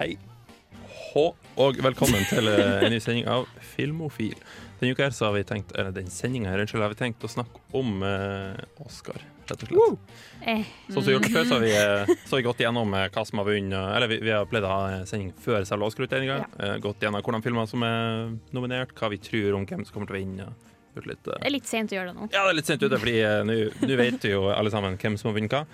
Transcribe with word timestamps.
Hei 0.00 0.14
Hå, 1.10 1.22
og 1.60 1.78
velkommen 1.84 2.22
til 2.30 2.46
eh, 2.48 2.84
en 2.86 2.92
ny 2.94 3.00
sending 3.04 3.26
av 3.28 3.42
Filmofil. 3.74 4.38
Denne 4.78 4.94
uka 4.94 5.04
her 5.04 5.12
så 5.12 5.26
har 5.26 5.34
vi 5.34 5.42
tenkt, 5.44 5.74
eller 5.74 5.92
den 5.92 6.06
sendinga 6.08 6.48
her, 6.48 6.62
unnskyld, 6.62 6.80
har 6.86 6.92
vi 6.94 6.96
tenkt 7.02 7.26
å 7.26 7.28
snakke 7.28 7.60
om 7.76 8.00
eh, 8.06 8.62
Oscar, 8.80 9.18
rett 9.50 9.66
og 9.66 9.74
slett. 9.74 10.16
Eh. 10.40 10.62
Sånn 10.86 11.02
som 11.02 11.04
vi 11.04 11.12
har 11.12 11.18
gjort 11.18 11.34
før, 11.34 11.48
så 11.50 11.58
har 11.58 11.64
vi, 11.66 11.74
eh, 11.76 12.14
så 12.22 12.32
har 12.32 12.40
vi 12.40 12.46
gått 12.46 12.62
gjennom 12.64 12.96
eh, 12.96 13.08
hva 13.12 13.26
som 13.28 13.42
har 13.42 13.50
vunnet 13.50 13.90
Eller 13.98 14.12
vi, 14.14 14.20
vi 14.24 14.32
har 14.32 14.48
pleid 14.48 14.64
å 14.64 14.72
ha 14.72 14.86
en 14.94 15.04
sending 15.10 15.34
før 15.44 15.68
selve 15.68 15.90
Oscar-utdelinga. 15.90 16.38
Eh, 16.62 16.74
gått 16.86 17.04
gjennom 17.04 17.26
hvordan 17.26 17.44
filmer 17.44 17.68
som 17.74 17.84
er 17.90 18.32
nominert, 18.56 18.96
hva 18.96 19.12
vi 19.12 19.20
tror 19.28 19.58
om 19.60 19.68
hvem 19.68 19.84
som 19.84 19.98
kommer 19.98 20.14
til 20.14 20.16
å 20.16 20.22
vinne. 20.22 20.48
Gjort 20.96 21.12
litt, 21.12 21.26
eh, 21.26 21.42
Det 21.44 21.50
er 21.52 21.56
litt 21.58 21.74
sent 21.74 21.92
å 21.92 22.00
gjøre 22.00 22.14
det 22.14 22.20
nå. 22.22 22.30
Ja, 22.32 22.46
det 22.46 22.54
er 22.54 22.60
litt 22.62 22.72
sent 22.72 22.88
ute, 22.88 22.96
fordi 23.04 23.18
eh, 23.20 23.42
nå 23.44 23.60
nå 23.84 24.00
vet 24.00 24.24
vi 24.24 24.32
jo 24.32 24.46
alle 24.54 24.72
sammen 24.72 24.96
hvem 24.96 25.20
som 25.20 25.28
har 25.34 25.40
vunnet 25.42 25.58
hva. 25.58 25.66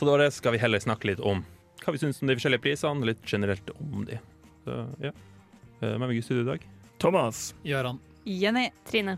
Så 0.00 0.08
da 0.08 0.32
skal 0.32 0.56
vi 0.56 0.64
heller 0.64 0.80
snakke 0.82 1.12
litt 1.12 1.20
om 1.22 1.44
hva 1.80 1.94
vi 1.94 2.02
syns 2.02 2.20
om 2.22 2.28
de 2.28 2.36
forskjellige 2.36 2.64
prisene, 2.64 3.08
litt 3.08 3.24
generelt 3.26 3.72
om 3.78 4.04
de. 4.08 4.20
Så, 4.64 4.82
ja. 5.00 5.12
Eh, 5.80 5.96
Med 5.98 6.12
i 6.12 6.22
studio 6.22 6.44
i 6.44 6.50
dag. 6.52 6.68
Thomas. 7.00 7.54
Gøran. 7.64 8.00
Jenny. 8.24 8.68
Trine. 8.88 9.16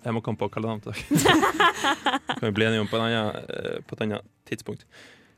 Jeg 0.00 0.16
må 0.16 0.22
komme 0.24 0.40
på 0.40 0.48
kallenavn 0.52 0.80
til 0.82 0.94
deg. 0.96 1.30
kan 2.38 2.46
vi 2.48 2.52
bli 2.56 2.66
enige 2.66 2.82
om 2.82 2.88
på, 2.90 2.98
en 2.98 3.06
annen, 3.06 3.48
eh, 3.52 3.80
på 3.86 3.96
et 3.96 4.04
annet 4.06 4.30
tidspunkt. 4.48 4.86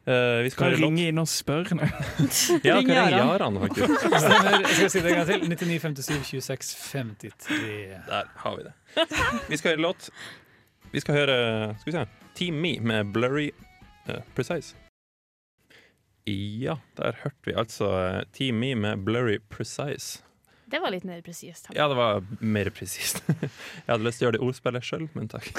Uh, 0.03 0.43
vi 0.43 0.51
skal 0.51 0.75
ringe 0.75 1.05
inn 1.13 1.19
og 1.23 1.29
spørre 1.31 1.77
nå. 1.79 1.87
Ja, 2.67 2.75
Ring 2.75 2.89
kan 2.89 3.05
ringe 3.07 3.21
Jaran. 3.21 3.59
Faktisk. 3.63 4.07
Stemmer. 4.25 4.57
Jeg 4.65 4.73
skal 4.75 4.91
si 4.91 5.03
det 5.03 5.13
en 5.13 5.21
gang 5.21 5.29
til. 5.29 5.45
99 5.53 5.79
57 6.03 6.43
26 6.49 6.73
53. 6.91 7.61
Der 8.09 8.33
har 8.43 8.57
vi 8.59 8.67
det. 8.67 8.73
Vi 9.51 9.61
skal 9.61 9.77
høre 9.77 9.85
låt. 9.85 10.09
Vi 10.93 11.01
skal 11.01 11.21
høre 11.21 11.37
skal 11.79 11.93
vi 11.93 11.99
se, 12.01 12.07
Team 12.35 12.59
Me 12.65 12.75
med 12.81 13.13
Blurry 13.15 13.51
uh, 14.09 14.19
Precise. 14.35 14.75
Ja, 16.29 16.77
der 16.99 17.17
hørte 17.25 17.49
vi 17.49 17.55
altså 17.59 17.89
eh, 17.99 18.21
Team 18.37 18.61
Me 18.63 18.75
med 18.79 19.03
Blurry 19.07 19.41
Precise. 19.51 20.23
Det 20.73 20.79
var 20.81 20.93
litt 20.95 21.05
mer 21.05 21.21
presist. 21.21 21.67
Ja, 21.77 21.85
det 21.91 21.97
var 21.99 22.23
mer 22.41 22.71
presist. 22.73 23.19
Jeg 23.29 23.89
hadde 23.91 24.07
lyst 24.07 24.23
til 24.23 24.25
å 24.25 24.29
gjøre 24.29 24.39
det 24.39 24.47
ordspillet 24.47 24.87
sjøl, 24.87 25.03
men 25.13 25.29
takk. 25.29 25.51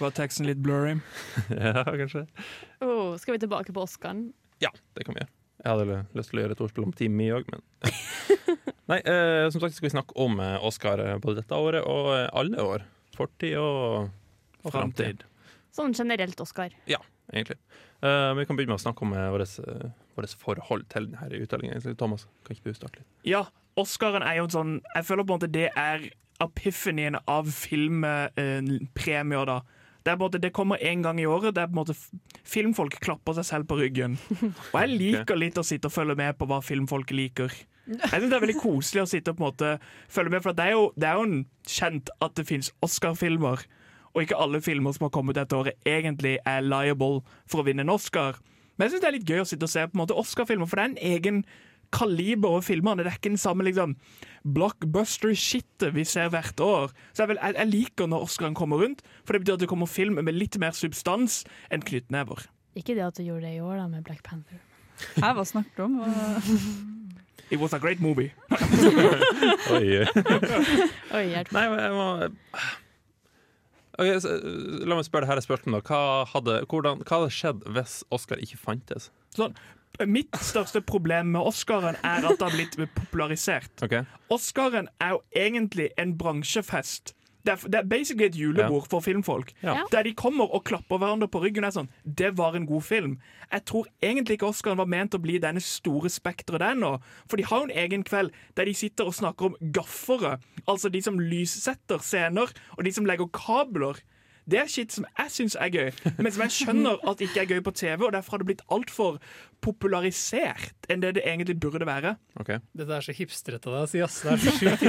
Var 0.00 0.16
teksten 0.16 0.48
litt 0.48 0.58
blurry? 0.64 0.96
Ja, 1.52 1.84
kanskje. 1.84 2.24
Oh, 2.82 3.12
skal 3.20 3.36
vi 3.36 3.42
tilbake 3.44 3.74
på 3.76 3.84
Oscaren? 3.84 4.32
Ja, 4.64 4.72
det 4.96 5.06
kan 5.06 5.14
vi 5.14 5.22
gjøre. 5.22 5.30
Jeg 5.62 5.70
hadde 5.70 6.00
lyst 6.18 6.32
til 6.32 6.40
å 6.40 6.42
gjøre 6.42 6.56
et 6.56 6.64
ordspill 6.64 6.88
om 6.88 6.96
Team 6.98 7.14
Me 7.14 7.28
òg, 7.36 7.46
men 7.52 7.62
Nei, 8.90 8.98
eh, 9.06 9.46
som 9.54 9.62
sagt 9.62 9.76
skal 9.76 9.86
vi 9.86 9.92
snakke 9.94 10.16
om 10.24 10.40
eh, 10.42 10.56
Oscar 10.66 10.98
eh, 11.04 11.14
både 11.22 11.44
dette 11.44 11.60
året 11.68 11.86
og 11.86 12.10
alle 12.16 12.64
år. 12.66 12.88
Fortid 13.14 13.54
og, 13.60 14.08
og 14.64 14.74
framtid. 14.74 15.22
Sånn 15.72 15.94
generelt 15.94 16.42
Oscar. 16.42 16.74
Egentlig. 17.32 17.58
Uh, 18.02 18.32
men 18.32 18.42
vi 18.42 18.46
kan 18.48 18.58
begynne 18.58 18.74
med 18.74 18.80
å 18.80 18.84
snakke 18.84 19.06
om 19.06 19.12
uh, 19.16 19.32
vårt 20.16 20.36
forhold 20.40 20.86
til 20.92 21.10
denne 21.10 21.42
utdelingen. 21.42 21.96
Thomas, 21.98 22.26
kan 22.46 22.56
ikke 22.56 22.72
du 22.72 22.80
starte 22.80 23.02
litt? 23.02 23.10
Ja, 23.28 23.46
Oscaren 23.78 24.24
er 24.26 24.36
jo 24.36 24.44
en 24.44 24.52
sånn 24.52 24.72
Jeg 24.92 25.06
føler 25.08 25.24
på 25.24 25.32
en 25.32 25.38
måte 25.38 25.48
det 25.52 25.70
er 25.78 26.10
epifanien 26.42 27.16
av 27.30 27.48
filmpremier, 27.54 29.46
da. 29.48 29.60
Det, 30.02 30.16
måte, 30.18 30.40
det 30.42 30.50
kommer 30.50 30.82
én 30.82 31.02
gang 31.04 31.20
i 31.22 31.26
året. 31.30 31.54
Det 31.54 31.62
er 31.62 31.68
på 31.70 31.76
en 31.76 31.82
måte 31.84 31.94
Filmfolk 32.42 32.96
klapper 33.04 33.36
seg 33.38 33.46
selv 33.46 33.68
på 33.70 33.78
ryggen. 33.78 34.16
Og 34.72 34.78
jeg 34.80 34.96
liker 34.96 35.38
litt 35.38 35.60
å 35.60 35.66
sitte 35.66 35.86
og 35.86 35.94
følge 35.94 36.16
med 36.18 36.34
på 36.38 36.48
hva 36.50 36.58
filmfolk 36.64 37.14
liker. 37.14 37.54
Jeg 37.86 37.98
synes 38.10 38.30
Det 38.30 38.36
er 38.36 38.42
veldig 38.44 38.58
koselig 38.60 39.02
å 39.02 39.10
sitte 39.10 39.34
og 39.34 39.42
måte 39.42 39.76
følge 40.10 40.34
med, 40.34 40.42
for 40.44 40.58
det 40.58 40.66
er 40.70 40.74
jo, 40.76 40.84
det 40.98 41.08
er 41.08 41.18
jo 41.18 41.28
en 41.28 41.40
kjent 41.66 42.12
at 42.22 42.34
det 42.38 42.46
fins 42.50 42.70
Oscar-filmer. 42.82 43.64
Og 44.12 44.24
ikke 44.24 44.38
alle 44.38 44.60
filmer 44.64 44.92
som 44.92 45.06
har 45.06 45.14
kommet 45.14 45.38
dette 45.38 45.56
året, 45.56 45.78
egentlig 45.88 46.38
er 46.44 46.64
liable 46.64 47.22
for 47.48 47.62
å 47.62 47.66
vinne 47.66 47.84
en 47.86 47.92
Oscar. 47.94 48.38
Men 48.76 48.86
jeg 48.86 48.94
synes 48.94 49.04
det 49.04 49.08
er 49.10 49.16
litt 49.18 49.30
gøy 49.30 49.42
å 49.42 49.48
sitte 49.48 49.68
og 49.68 49.72
se 49.72 49.84
på 49.86 49.96
en 49.96 50.02
måte 50.02 50.16
Oscar-filmer, 50.18 50.68
for 50.68 50.78
det 50.80 50.84
er 50.84 50.92
en 50.92 51.14
egen 51.16 51.44
kaliber 51.92 52.54
over 52.54 52.64
filmene. 52.64 53.04
Det 53.04 53.12
er 53.12 53.18
ikke 53.18 53.32
den 53.34 53.40
samme 53.40 53.64
liksom, 53.66 53.94
blockbuster-shitet 54.56 55.92
vi 55.96 56.04
ser 56.08 56.32
hvert 56.32 56.60
år. 56.64 56.92
Så 57.12 57.24
jeg, 57.24 57.32
vil, 57.32 57.40
jeg, 57.42 57.56
jeg 57.60 57.72
liker 57.72 58.08
når 58.10 58.26
Oscaren 58.28 58.56
kommer 58.58 58.80
rundt, 58.84 59.04
for 59.24 59.36
det 59.36 59.44
betyr 59.44 59.58
at 59.58 59.64
det 59.64 59.70
kommer 59.72 59.90
film 59.90 60.20
med 60.20 60.36
litt 60.36 60.56
mer 60.60 60.76
substans 60.76 61.42
enn 61.72 61.84
knyttnever. 61.84 62.46
Ikke 62.78 62.96
det 62.96 63.04
at 63.04 63.20
du 63.20 63.26
gjorde 63.26 63.44
det 63.48 63.58
i 63.58 63.64
år, 63.64 63.76
da, 63.82 63.88
med 63.92 64.04
Black 64.08 64.24
Panther. 64.24 64.60
Her, 65.18 65.34
hva 65.36 65.44
snakket 65.48 65.76
du 65.76 65.84
om? 65.88 66.00
It 67.52 67.60
was 67.60 67.74
a 67.74 67.78
great 67.78 68.00
movie. 68.00 68.32
Oi. 69.76 70.06
Oi, 71.12 71.24
hjelp. 71.28 71.50
Nei, 71.52 71.64
jeg 71.68 71.92
må 71.92 72.06
Ok, 74.00 74.08
så, 74.24 74.38
uh, 74.40 74.82
La 74.88 74.96
meg 74.96 75.06
spørre 75.08 75.26
det 75.26 75.34
her 75.34 75.44
spørsmålet. 75.44 75.88
Hva 75.88 76.24
hadde, 76.32 76.62
hvordan, 76.70 77.04
hva 77.04 77.20
hadde 77.20 77.34
skjedd 77.34 77.64
hvis 77.76 78.00
Oscar 78.14 78.40
ikke 78.42 78.60
fantes? 78.60 79.10
Mitt 80.08 80.32
største 80.40 80.80
problem 80.80 81.34
med 81.34 81.44
Oscaren 81.52 81.98
er 82.00 82.24
at 82.24 82.38
det 82.40 82.46
har 82.46 82.54
blitt 82.56 82.78
popularisert. 82.96 83.72
Okay. 83.84 84.06
Oscaren 84.32 84.88
er 85.04 85.16
jo 85.16 85.20
egentlig 85.36 85.90
en 86.00 86.16
bransjefest. 86.18 87.12
Det 87.42 87.52
er, 87.52 87.68
det 87.68 87.78
er 87.80 87.88
basically 87.90 88.28
et 88.28 88.36
julebord 88.38 88.86
for 88.90 89.02
filmfolk. 89.02 89.52
Ja. 89.62 89.80
Der 89.92 90.06
de 90.06 90.14
kommer 90.14 90.52
og 90.54 90.64
klapper 90.64 91.00
hverandre 91.02 91.28
på 91.28 91.42
ryggen. 91.42 91.64
og 91.64 91.72
er 91.72 91.76
sånn, 91.80 91.90
Det 92.04 92.36
var 92.38 92.54
en 92.54 92.66
god 92.66 92.82
film. 92.86 93.18
Jeg 93.52 93.64
tror 93.64 93.86
egentlig 94.02 94.38
ikke 94.38 94.50
Oscaren 94.52 94.78
var 94.78 94.86
ment 94.86 95.14
å 95.14 95.22
bli 95.22 95.38
denne 95.42 95.60
store 95.60 96.08
spekteret 96.08 96.62
det 96.62 96.68
er 96.70 96.78
nå. 96.78 96.92
For 97.28 97.36
de 97.36 97.44
har 97.48 97.58
jo 97.58 97.68
en 97.70 97.78
egen 97.84 98.04
kveld 98.06 98.30
der 98.56 98.64
de 98.64 98.74
sitter 98.74 99.10
og 99.10 99.14
snakker 99.18 99.50
om 99.50 99.56
gaffere. 99.74 100.38
Altså 100.68 100.88
de 100.88 101.02
som 101.02 101.18
lyssetter 101.18 101.98
scener, 101.98 102.52
og 102.78 102.84
de 102.84 102.92
som 102.92 103.06
legger 103.08 103.28
kabler. 103.32 103.98
Det 104.48 104.58
er 104.58 104.66
shit 104.66 104.90
som 104.90 105.04
jeg 105.18 105.30
syns 105.30 105.54
er 105.54 105.70
gøy, 105.70 105.90
men 106.18 106.32
som 106.34 106.42
jeg 106.42 106.54
skjønner 106.56 106.98
at 107.08 107.20
ikke 107.22 107.44
er 107.44 107.46
gøy 107.54 107.60
på 107.62 107.72
TV. 107.78 108.00
Og 108.08 108.12
derfor 108.16 108.34
har 108.36 108.42
det 108.42 108.48
blitt 108.50 108.64
altfor 108.74 109.20
popularisert 109.62 110.88
enn 110.90 111.02
det 111.02 111.12
det 111.16 111.22
egentlig 111.22 111.54
burde 111.62 111.86
være. 111.86 112.16
Okay. 112.42 112.58
Dette 112.74 112.96
er 112.96 113.04
så 113.06 113.14
hipstrete 113.14 113.70
av 113.70 113.76
deg 113.76 113.84
å 113.84 113.90
si, 113.92 114.00
ass. 114.02 114.16
Det 114.24 114.32
er 114.32 114.40
så 114.42 114.54
sjukt. 114.56 114.82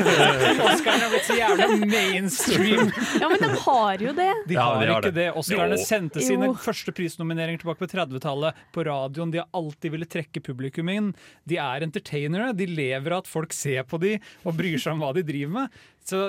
Oscarene 0.65 1.03
har 1.05 1.11
blitt 1.13 1.27
så 1.27 1.37
jævla 1.37 1.67
mainstream. 1.83 2.89
Ja, 3.21 3.29
men 3.29 3.43
de 3.43 3.49
har 3.65 4.03
jo 4.07 4.13
det. 4.17 4.29
De 4.49 4.57
Ja, 4.57 4.65
har 4.71 4.81
de 4.81 4.89
har 4.91 5.01
ikke 5.05 5.11
det. 5.11 5.19
det. 5.19 5.27
Oscarene 5.43 5.77
Jo. 5.77 5.85
sendte 5.85 6.23
sine 6.25 6.49
Jo. 6.49 6.55
første 6.65 6.93
prisnomineringer 6.97 7.61
tilbake 7.63 7.83
på 7.85 7.91
30-tallet 7.93 8.63
på 8.73 8.85
radioen. 8.89 9.31
De 9.35 9.41
har 9.43 9.49
alltid 9.53 9.93
ville 9.93 10.09
trekke 10.09 10.41
publikum 10.43 10.89
inn. 10.89 11.13
De 11.45 11.57
er 11.61 11.85
entertainere. 11.85 12.49
De 12.57 12.65
lever 12.65 13.11
av 13.13 13.23
at 13.23 13.29
folk 13.29 13.53
ser 13.53 13.83
på 13.85 13.99
de 14.01 14.15
og 14.43 14.57
bryr 14.57 14.79
seg 14.81 14.93
om 14.97 15.05
hva 15.05 15.13
de 15.13 15.21
driver 15.29 15.53
med. 15.61 15.69
Så 16.03 16.23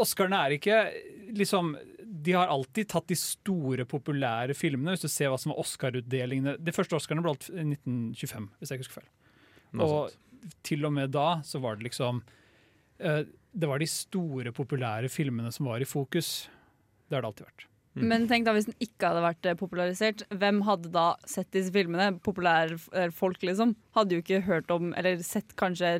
Oscarene 0.00 0.40
er 0.48 0.56
ikke 0.56 0.80
liksom 1.36 1.74
De 2.26 2.34
har 2.34 2.50
alltid 2.50 2.88
tatt 2.90 3.06
de 3.10 3.16
store, 3.18 3.86
populære 3.88 4.56
filmene. 4.58 4.94
Hvis 4.94 5.06
du 5.06 5.12
ser 5.12 5.30
hva 5.32 5.38
som 5.40 5.52
var 5.52 5.62
Oscar-utdelingene 5.62 6.56
De 6.62 6.74
første 6.74 6.98
Oscarene 6.98 7.24
ble 7.24 7.34
holdt 7.34 7.50
i 7.52 7.62
1925, 7.76 8.48
hvis 8.58 8.72
jeg 8.72 8.80
ikke 8.80 8.86
husker 8.86 9.00
feil. 9.00 9.12
Og 9.84 10.52
til 10.66 10.86
og 10.86 10.94
med 10.94 11.14
da 11.14 11.28
så 11.46 11.60
var 11.62 11.78
det 11.78 11.88
liksom 11.88 12.20
uh, 12.22 13.22
Det 13.26 13.70
var 13.70 13.82
de 13.82 13.88
store, 13.90 14.52
populære 14.54 15.10
filmene 15.12 15.52
som 15.54 15.70
var 15.70 15.82
i 15.82 15.88
fokus. 15.88 16.50
Det 17.06 17.18
har 17.18 17.24
det 17.24 17.32
alltid 17.32 17.50
vært. 17.50 17.66
Mm. 17.96 18.06
Men 18.10 18.26
tenk 18.28 18.44
da 18.44 18.52
hvis 18.52 18.68
den 18.68 18.76
ikke 18.84 19.08
hadde 19.08 19.24
vært 19.24 19.46
eh, 19.48 19.56
popularisert, 19.56 20.22
hvem 20.28 20.58
hadde 20.66 20.90
da 20.92 21.06
sett 21.24 21.48
disse 21.54 21.72
filmene? 21.72 22.10
Populære 22.24 22.76
eh, 22.92 23.12
folk, 23.14 23.40
liksom. 23.40 23.72
Hadde 23.96 24.18
jo 24.18 24.24
ikke 24.24 24.42
hørt 24.44 24.72
om, 24.74 24.90
eller 25.00 25.22
sett 25.24 25.54
kanskje 25.56 25.94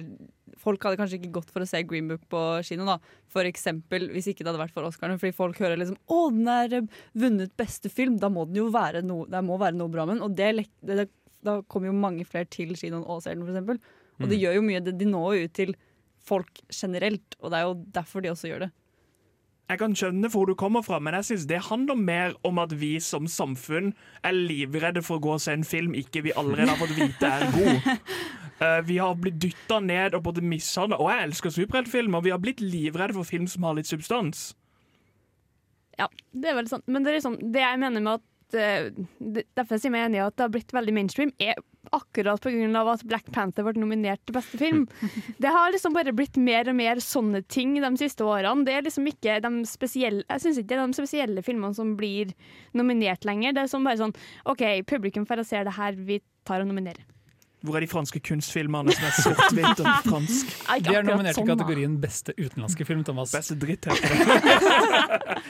Folk 0.67 0.83
hadde 0.83 0.99
kanskje 0.99 1.21
ikke 1.21 1.33
gått 1.39 1.53
for 1.55 1.63
å 1.63 1.69
se 1.71 1.81
Green 1.87 2.09
Book 2.11 2.25
på 2.33 2.41
kino, 2.67 2.85
da. 2.89 2.99
For 3.31 3.47
eksempel, 3.47 4.09
hvis 4.11 4.27
ikke 4.33 4.43
det 4.43 4.51
hadde 4.51 4.65
vært 4.65 4.75
for 4.75 4.89
Oscarene. 4.89 5.21
Fordi 5.23 5.37
folk 5.39 5.61
hører 5.63 5.79
liksom 5.79 5.97
'Å, 6.11 6.19
den 6.35 6.49
er 6.51 6.75
eh, 6.81 6.89
vunnet 7.15 7.55
beste 7.57 7.89
film'. 7.93 8.19
Da 8.19 8.29
må 8.33 8.45
den 8.51 8.59
jo 8.65 8.71
være 8.75 9.05
noe, 9.07 9.29
det 9.31 9.45
må 9.47 9.59
være 9.63 9.79
noe 9.79 9.89
bra 9.95 10.05
med 10.07 10.17
den. 10.19 10.25
Og 10.27 10.35
det, 10.37 10.67
det, 10.83 10.97
det, 11.05 11.09
da 11.47 11.61
kommer 11.63 11.93
jo 11.93 11.97
mange 11.97 12.27
flere 12.27 12.51
til 12.51 12.75
kinoen 12.75 13.07
og 13.07 13.23
ser 13.23 13.37
den, 13.39 13.45
for 13.47 13.55
eksempel. 13.55 13.79
Og 14.21 14.29
det 14.29 14.39
Mm. 14.39 14.43
gjør 14.43 14.55
jo 14.59 14.63
mye. 14.67 14.81
De, 14.85 14.93
de 14.93 15.05
når 15.05 15.37
jo 15.39 15.45
ut 15.47 15.53
til 15.55 15.77
folk 16.27 16.61
generelt, 16.73 17.37
og 17.41 17.53
det 17.53 17.59
er 17.61 17.63
jo 17.69 17.75
derfor 17.95 18.21
de 18.25 18.31
også 18.35 18.49
gjør 18.51 18.65
det. 18.67 18.73
Jeg 19.69 19.79
kan 19.81 19.95
skjønne 19.99 20.29
hvor 20.31 20.47
du 20.47 20.55
kommer 20.55 20.83
fra, 20.87 21.01
men 21.03 21.13
jeg 21.15 21.25
synes 21.27 21.47
det 21.51 21.59
handler 21.67 21.97
mer 21.99 22.35
om 22.47 22.59
at 22.63 22.71
vi 22.79 23.01
som 23.03 23.27
samfunn 23.27 23.93
er 24.23 24.31
livredde 24.33 25.03
for 25.03 25.19
å 25.19 25.23
gå 25.25 25.33
og 25.35 25.41
se 25.43 25.53
en 25.57 25.65
film 25.67 25.93
ikke 25.99 26.23
vi 26.23 26.31
allerede 26.39 26.71
har 26.71 26.79
fått 26.79 26.95
vite 26.95 27.27
er 27.27 27.51
god. 27.51 27.89
Eh, 28.59 28.81
vi 28.89 28.99
har 28.99 29.17
blitt 29.21 29.41
dytta 29.43 29.81
ned 29.85 30.17
og 30.17 30.25
både 30.31 30.45
mishandla, 30.45 30.99
og 31.01 31.11
jeg 31.13 31.29
elsker 31.29 31.57
superheltfilmer. 31.59 32.25
Vi 32.25 32.33
har 32.33 32.41
blitt 32.43 32.63
livredde 32.65 33.17
for 33.17 33.29
film 33.29 33.49
som 33.51 33.67
har 33.69 33.77
litt 33.77 33.91
substans. 33.91 34.49
Ja, 36.01 36.09
det 36.33 36.51
er 36.51 36.59
veldig 36.59 36.73
sant. 36.73 36.89
Men 36.89 37.05
det, 37.05 37.13
er 37.13 37.21
liksom, 37.21 37.39
det 37.53 37.63
jeg 37.63 37.81
mener 37.81 38.05
med 38.05 38.19
at 38.19 38.57
uh, 38.57 39.07
det, 39.19 39.47
Derfor 39.57 39.81
jeg 39.81 39.93
meg 39.93 40.11
enig 40.11 40.21
i 40.21 40.27
at 40.27 40.37
det 40.37 40.45
har 40.45 40.53
blitt 40.53 40.75
veldig 40.77 40.95
mainstream, 40.97 41.33
er 41.41 41.57
akkurat 41.95 42.43
pga. 42.43 42.83
at 42.93 43.05
Black 43.07 43.31
Panther 43.33 43.65
ble 43.65 43.77
nominert 43.79 44.21
til 44.27 44.37
beste 44.37 44.59
film. 44.59 44.87
Det 45.43 45.53
har 45.55 45.71
liksom 45.71 45.95
bare 45.95 46.13
blitt 46.17 46.37
mer 46.37 46.69
og 46.69 46.75
mer 46.75 47.01
sånne 47.01 47.45
ting 47.47 47.77
de 47.81 47.93
siste 47.97 48.27
årene. 48.27 48.67
Det 48.67 48.75
er 48.75 48.83
liksom 48.83 49.07
ikke 49.07 49.39
de 49.41 49.53
spesielle 49.71 50.25
Jeg 50.27 50.43
syns 50.43 50.59
ikke 50.59 50.75
det 50.75 50.81
er 50.83 50.87
de 50.91 50.99
spesielle 50.99 51.47
filmene 51.47 51.79
som 51.79 51.95
blir 51.97 52.35
nominert 52.75 53.25
lenger. 53.25 53.55
Det 53.55 53.65
er 53.65 53.71
som 53.71 53.87
bare 53.87 54.03
sånn 54.03 54.17
OK, 54.45 54.65
publikum 54.91 55.29
får 55.29 55.45
se 55.47 55.63
det 55.63 55.77
her, 55.79 55.95
vi 55.95 56.21
tar 56.45 56.65
og 56.65 56.73
nominerer. 56.73 57.07
Hvor 57.67 57.79
er 57.79 57.85
de 57.85 57.91
franske 57.91 58.21
kunstfilmene 58.25 58.95
som 58.95 59.07
er 59.09 59.17
sort-hvitt 59.19 59.83
og 59.83 59.91
fransk? 60.07 60.55
Vi 60.77 60.85
De 60.87 60.95
er 60.95 61.07
nominert 61.07 61.35
i 61.35 61.41
sånn, 61.41 61.51
kategorien 61.51 61.97
beste 62.03 62.35
utenlandske 62.39 62.87
film, 62.89 63.03
Thomas. 63.07 63.35
Beste 63.35 63.57
dritt 63.59 63.89
heter 63.91 64.15
det. 64.15 65.45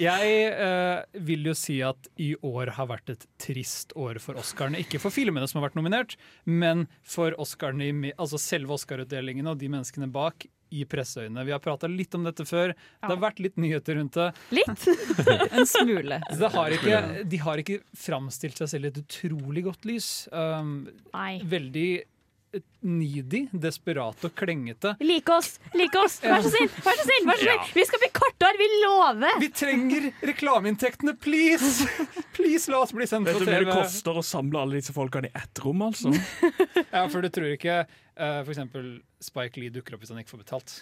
Jeg 0.00 0.36
uh, 0.66 1.02
vil 1.30 1.50
jo 1.50 1.56
si 1.58 1.80
at 1.86 2.10
i 2.20 2.32
år 2.46 2.74
har 2.78 2.90
vært 2.90 3.14
et 3.14 3.26
trist 3.42 3.94
år 3.98 4.20
for 4.22 4.40
Oscarene. 4.40 4.82
Ikke 4.82 5.00
for 5.02 5.14
filmene 5.14 5.48
som 5.50 5.60
har 5.60 5.68
vært 5.68 5.78
nominert, 5.78 6.16
men 6.44 6.88
for 7.06 7.36
Oscarene, 7.40 8.12
altså 8.16 8.40
selve 8.40 8.74
Oscar-utdelingene 8.76 9.54
og 9.54 9.60
de 9.60 9.70
menneskene 9.72 10.10
bak 10.10 10.48
i 10.70 10.84
presseøyne. 10.88 11.44
Vi 11.46 11.52
har 11.54 11.62
prata 11.62 11.88
litt 11.90 12.14
om 12.14 12.24
dette 12.26 12.46
før. 12.48 12.74
Det 12.74 13.10
har 13.10 13.20
vært 13.22 13.42
litt 13.42 13.58
nyheter 13.60 13.98
rundt 14.00 14.18
det. 14.18 14.28
Litt. 14.54 14.86
En 15.60 15.66
smule. 15.66 16.20
Det 16.38 16.50
har 16.54 16.74
ikke, 16.76 17.00
de 17.26 17.40
har 17.42 17.60
ikke 17.62 17.80
framstilt 17.98 18.60
seg 18.60 18.70
selv 18.72 18.88
i 18.88 18.92
et 18.92 19.00
utrolig 19.02 19.64
godt 19.66 19.86
lys. 19.88 20.08
Um, 20.32 20.88
Nei. 21.14 21.40
veldig 21.50 21.88
eh, 22.00 22.62
needy, 22.86 23.44
desperat 23.52 24.24
og 24.26 24.34
klengete. 24.38 24.94
Like 25.02 25.34
oss! 25.34 25.56
Like 25.76 26.00
oss! 26.00 26.20
Vær 26.24 26.44
så 26.46 26.52
snill! 26.54 26.70
Vær 26.86 26.98
så 27.00 27.08
snill! 27.08 27.28
Vær 27.30 27.42
så 27.42 27.48
snill. 27.48 27.74
Vi 27.76 27.86
skal 27.90 28.04
bli 28.04 28.12
kortere, 28.50 28.58
vi 28.58 28.84
lover! 28.84 29.40
Vi 29.40 29.50
trenger 29.50 30.12
reklameinntektene, 30.20 31.14
please! 31.14 31.88
Please, 32.32 32.70
la 32.70 32.78
oss 32.78 32.92
bli 32.92 33.06
sendt 33.06 33.28
på 33.28 33.38
TV. 33.38 33.44
Vet 33.50 33.60
du 33.60 33.66
hva 33.66 33.74
det 33.74 33.82
koster 33.82 34.18
å 34.18 34.22
samle 34.22 34.60
alle 34.60 34.78
disse 34.80 34.92
folkene 34.92 35.30
i 35.30 35.34
ett 35.34 35.58
rom, 35.64 35.82
altså? 35.82 36.12
Ja, 36.90 37.06
for 37.08 37.22
du 37.22 37.30
tror 37.30 37.50
ikke 37.52 37.82
uh, 37.84 38.40
for 38.42 38.50
eksempel 38.52 39.00
Spike 39.22 39.60
Lee 39.60 39.70
dukker 39.70 39.94
opp 39.94 40.04
hvis 40.04 40.12
han 40.14 40.20
ikke 40.22 40.34
får 40.34 40.44
betalt. 40.44 40.76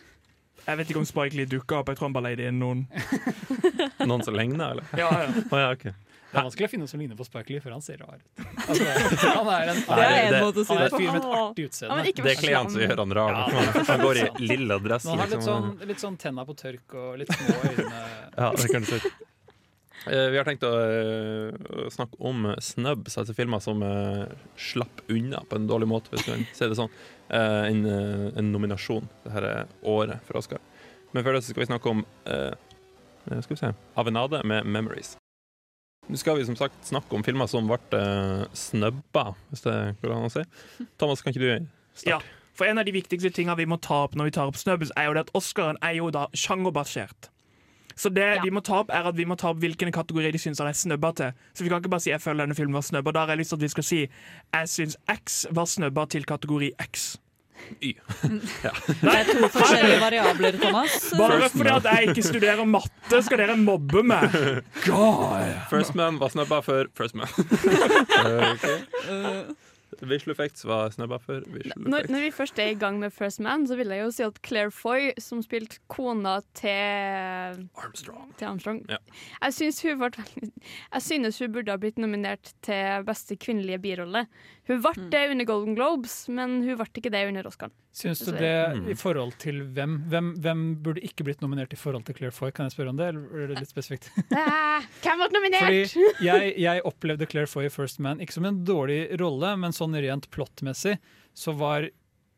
Jeg 0.64 0.80
vet 0.80 0.90
ikke 0.90 1.00
om 1.00 1.08
Spike 1.08 1.36
Lee 1.38 1.48
dukka 1.48 1.80
opp. 1.80 1.90
Jeg 1.90 1.98
tror 1.98 2.08
han 2.08 2.16
bare 2.16 2.30
leide 2.32 2.48
inn 2.50 2.58
noen. 2.60 2.86
Noen 4.08 4.24
som 4.26 4.36
ligner, 4.36 4.74
eller? 4.74 4.88
Ja, 4.98 5.10
ja. 5.22 5.44
Oh, 5.48 5.58
ja, 5.60 5.70
ok. 5.76 5.86
Det 6.28 6.36
er 6.36 6.44
vanskelig 6.44 6.66
å 6.66 6.70
finne 6.70 6.84
noen 6.84 6.90
som 6.92 7.00
ligner 7.00 7.16
på 7.16 7.24
Spike 7.24 7.48
Lee, 7.54 7.60
for 7.64 7.72
han 7.72 7.80
ser 7.84 7.96
rar 8.02 8.18
ut. 8.20 8.42
Altså, 8.68 8.84
han 9.38 9.48
er 9.48 9.70
en, 9.72 9.78
Det 9.88 10.08
er 10.08 10.26
en 10.26 10.42
måte 10.44 10.60
å 10.60 10.66
si 10.68 10.74
det 10.76 10.88
en 10.90 10.98
fyr 10.98 11.06
med 11.14 11.22
et 11.22 11.28
artig 11.38 11.64
utseende. 11.70 11.96
Ja, 11.96 12.04
Det 12.04 12.12
kler 12.18 12.28
er 12.32 12.42
klærne 12.42 12.72
som 12.74 12.82
gjør 12.84 13.00
han 13.00 13.14
rar. 13.16 13.38
Ja. 13.38 13.84
Han 13.88 14.02
går 14.04 14.20
i 14.20 14.26
lilla 14.50 14.76
dress. 14.84 15.06
Men 15.08 15.14
han 15.14 15.22
har 15.22 15.30
litt 15.32 15.38
Liksom. 15.38 15.64
sånn, 15.78 15.88
litt 15.88 16.02
sånn 16.04 16.18
tenna 16.20 16.44
på 16.48 16.56
tørk 16.60 16.94
og 17.00 17.16
litt 17.22 17.32
små 17.32 17.56
øyne. 17.72 18.02
Ja, 18.36 18.50
det 18.60 18.68
kan 18.74 18.84
du 18.84 18.90
si. 18.92 19.12
Eh, 20.08 20.26
Vi 20.34 20.36
har 20.38 20.46
tenkt 20.46 20.62
å 20.68 20.72
eh, 20.78 21.88
snakke 21.96 22.20
om 22.30 22.44
snubs, 22.62 23.16
altså 23.18 23.34
filmer 23.34 23.60
som 23.64 23.80
eh, 23.82 24.26
slapp 24.68 25.00
unna 25.10 25.40
på 25.48 25.56
en 25.58 25.66
dårlig 25.70 25.88
måte, 25.90 26.12
hvis 26.12 26.26
du 26.28 26.32
kan 26.34 26.44
si 26.54 26.68
det 26.70 26.76
sånn. 26.78 26.92
Eh, 27.28 27.62
En, 27.72 27.80
en 27.88 28.52
nominasjon 28.54 29.08
dette 29.24 29.56
året 29.88 30.20
for 30.28 30.38
Oscar. 30.42 30.60
Men 31.16 31.24
før 31.24 31.38
det 31.38 31.42
så 31.46 31.54
skal 31.56 31.64
vi 31.64 31.70
snakke 31.72 31.88
om 31.96 32.04
Skal 33.28 33.52
vi 33.54 33.56
se 33.60 33.72
Avenade 33.96 34.44
med 34.44 34.64
'Memories'. 34.68 35.17
Nå 36.08 36.16
skal 36.16 36.38
vi 36.38 36.44
som 36.48 36.56
sagt 36.56 36.88
snakke 36.88 37.12
om 37.12 37.24
filmer 37.24 37.46
som 37.50 37.68
ble 37.68 38.00
snøbba, 38.56 39.34
hvis 39.50 39.64
det 39.66 39.76
går 40.00 40.14
an 40.14 40.28
å 40.28 40.32
si. 40.32 40.44
Thomas, 41.00 41.20
kan 41.22 41.34
ikke 41.34 41.42
du 41.44 41.66
starte? 41.94 42.08
Ja. 42.08 42.20
For 42.58 42.66
en 42.66 42.80
av 42.80 42.88
de 42.88 42.94
viktigste 42.96 43.30
tingene 43.30 43.54
vi 43.60 43.68
må 43.70 43.76
ta 43.80 44.04
opp 44.06 44.16
når 44.18 44.30
vi 44.30 44.34
tar 44.34 44.48
opp 44.50 44.56
Snubs, 44.58 44.90
er 44.96 45.06
jo 45.06 45.12
det 45.14 45.26
at 45.28 45.34
Oscaren 45.38 45.76
er 45.84 45.98
jo 46.00 46.08
da 46.10 46.26
sjangerbasert. 46.34 47.28
Så 47.98 48.10
det 48.14 48.36
Ja. 48.36 48.42
vi 48.42 48.50
må 48.50 48.62
ta 48.62 48.80
opp 48.80 48.90
er 48.90 49.08
at 49.08 49.16
vi 49.16 49.24
må 49.24 49.36
ta 49.36 49.50
opp 49.50 49.58
hvilken 49.58 49.92
kategori 49.92 50.32
de 50.32 50.38
syns 50.38 50.58
han 50.58 50.68
er 50.68 50.72
snøbba 50.72 51.14
til. 51.14 51.32
Så 51.54 51.62
vi 51.62 51.68
kan 51.68 51.82
ikke 51.82 51.90
bare 51.90 52.00
si 52.00 52.10
'jeg 52.10 52.20
føler 52.20 52.46
denne 52.46 52.54
filmen 52.54 52.74
var 52.74 52.82
snøbba'. 52.82 53.12
Da 53.12 53.20
har 53.20 53.28
jeg 53.28 53.38
lyst 53.38 53.50
til 53.50 53.56
at 53.56 53.62
vi 53.62 53.68
skal 53.68 53.84
si 53.84 54.08
'jeg 54.54 54.68
syns 54.68 54.96
X 55.08 55.46
var 55.50 55.64
snøbba 55.66 56.08
til 56.08 56.24
kategori 56.24 56.70
X'. 56.78 57.18
Det 57.82 59.14
er 59.14 59.28
to 59.28 59.48
forskjellige 59.54 60.00
variabler, 60.02 60.58
Thomas. 60.62 60.98
Bare 61.18 61.48
fordi 61.52 61.74
at 61.74 61.88
jeg 61.92 62.10
ikke 62.12 62.26
studerer 62.26 62.64
matte, 62.68 63.22
skal 63.22 63.42
dere 63.44 63.56
mobbe 63.60 64.02
meg. 64.02 64.34
God. 64.86 65.54
First 65.70 65.94
Man 65.98 66.20
var 66.20 66.34
snabba 66.34 66.60
før 66.64 66.92
First 66.98 67.18
Man. 67.18 67.28
okay. 68.52 68.78
Visual 70.00 70.32
Effects 70.32 70.64
var 70.68 70.90
snabba 70.94 71.18
før 71.22 71.42
Visual 71.50 71.88
Når, 71.90 72.08
når 72.12 72.26
vi 72.26 72.30
først 72.34 72.58
er 72.62 72.72
i 72.72 72.76
gang 72.78 72.98
med 73.00 73.10
First 73.14 73.40
Man, 73.40 73.66
så 73.66 73.76
vil 73.78 73.90
jeg 73.92 74.04
jo 74.04 74.10
si 74.14 74.24
at 74.26 74.38
Claire 74.46 74.70
Foy, 74.74 75.10
som 75.18 75.40
spilte 75.42 75.80
kona 75.90 76.38
til 76.58 77.64
Armstrong. 77.78 78.28
til 78.38 78.50
Armstrong. 78.50 78.82
Ja. 78.90 79.00
Jeg, 79.42 79.54
synes 79.54 79.82
hun 79.82 79.98
ble, 80.02 80.26
jeg 80.94 81.02
synes 81.02 81.38
hun 81.38 81.52
burde 81.52 81.74
ha 81.74 81.80
blitt 81.80 81.98
nominert 81.98 82.52
til 82.62 83.08
beste 83.08 83.38
kvinnelige 83.40 83.80
birolle. 83.82 84.26
Hun 84.68 84.80
ble 84.84 84.92
Mm. 84.98 85.10
det 85.10 85.22
under 85.32 85.44
Golden 85.48 85.74
Globes, 85.78 86.14
men 86.28 86.58
hun 86.62 86.76
ble 86.76 86.86
ikke 87.00 87.10
det 87.10 87.22
under 87.28 87.46
Oscar. 87.48 87.70
Syns 87.96 88.20
du 88.24 88.32
det 88.32 88.76
Mm. 88.76 88.90
i 88.90 88.94
forhold 88.94 89.32
til 89.40 89.62
hvem? 89.74 89.94
hvem? 90.10 90.34
Hvem 90.44 90.62
burde 90.82 91.00
ikke 91.02 91.24
blitt 91.24 91.40
nominert 91.40 91.72
i 91.72 91.76
forhold 91.80 92.04
til 92.04 92.14
Claire 92.14 92.32
Foy? 92.32 92.50
Kan 92.52 92.66
jeg 92.68 92.76
spørre 92.76 92.90
om 92.90 92.96
det, 92.96 93.08
eller 93.08 93.44
er 93.44 93.46
det 93.48 93.58
litt 93.60 93.72
spesifikt? 93.72 94.10
Eh, 94.30 94.82
Hvem 95.02 95.18
ble 95.24 95.28
nominert? 95.32 95.88
Fordi 95.90 96.24
jeg, 96.24 96.54
jeg 96.58 96.82
opplevde 96.84 97.26
Claire 97.28 97.46
Foy 97.48 97.64
i 97.64 97.72
First 97.72 97.98
Man 97.98 98.20
ikke 98.20 98.32
som 98.36 98.44
en 98.44 98.62
dårlig 98.64 99.18
rolle, 99.18 99.56
men 99.58 99.72
sånn 99.72 99.96
rent 99.96 100.28
plottmessig 100.30 100.98
så 101.34 101.56
var 101.56 101.88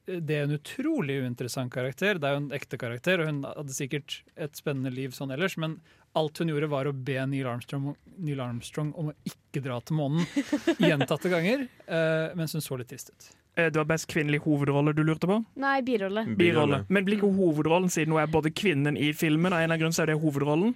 det 0.07 0.31
en 0.43 0.51
utrolig 0.57 1.21
uinteressant 1.23 1.71
karakter. 1.71 2.19
Det 2.19 2.25
er 2.27 2.33
jo 2.35 2.41
en 2.41 2.51
ekte 2.57 2.79
karakter, 2.81 3.21
og 3.21 3.27
hun 3.27 3.43
hadde 3.45 3.75
sikkert 3.77 4.23
et 4.37 4.53
spennende 4.59 4.91
liv 4.93 5.11
sånn 5.15 5.31
ellers, 5.31 5.57
men 5.57 5.81
alt 6.19 6.39
hun 6.43 6.49
gjorde 6.51 6.69
var 6.73 6.89
å 6.91 6.93
be 6.95 7.19
Neil 7.31 7.47
Armstrong, 7.47 7.93
Neil 8.19 8.41
Armstrong 8.43 8.93
om 8.99 9.13
å 9.13 9.15
ikke 9.29 9.63
dra 9.65 9.77
til 9.81 9.99
månen 10.01 10.25
gjentatte 10.89 11.31
ganger, 11.33 11.67
uh, 11.87 12.33
mens 12.39 12.57
hun 12.57 12.65
så 12.65 12.79
litt 12.81 12.91
trist 12.91 13.13
ut. 13.13 13.29
Eh, 13.57 13.69
Det 13.71 13.77
var 13.79 13.85
best 13.93 14.09
kvinnelig 14.11 14.43
hovedrolle 14.47 14.95
du 14.95 15.03
lurte 15.07 15.27
på? 15.31 15.41
Nei, 15.61 15.81
birolle. 15.87 16.25
Birolle. 16.39 16.85
Men 16.89 17.07
blir 17.07 17.19
ikke 17.21 17.31
hovedrollen, 17.35 17.91
siden 17.91 18.15
hun 18.15 18.23
er 18.23 18.31
både 18.31 18.51
kvinnen 18.55 18.99
i 18.99 19.13
filmen, 19.13 19.53
av 19.53 19.59
en 19.61 19.65
eller 19.65 19.75
annen 19.75 19.85
grunn 19.85 19.97
så 19.97 20.05
er 20.07 20.13
det 20.15 20.21
hovedrollen? 20.23 20.75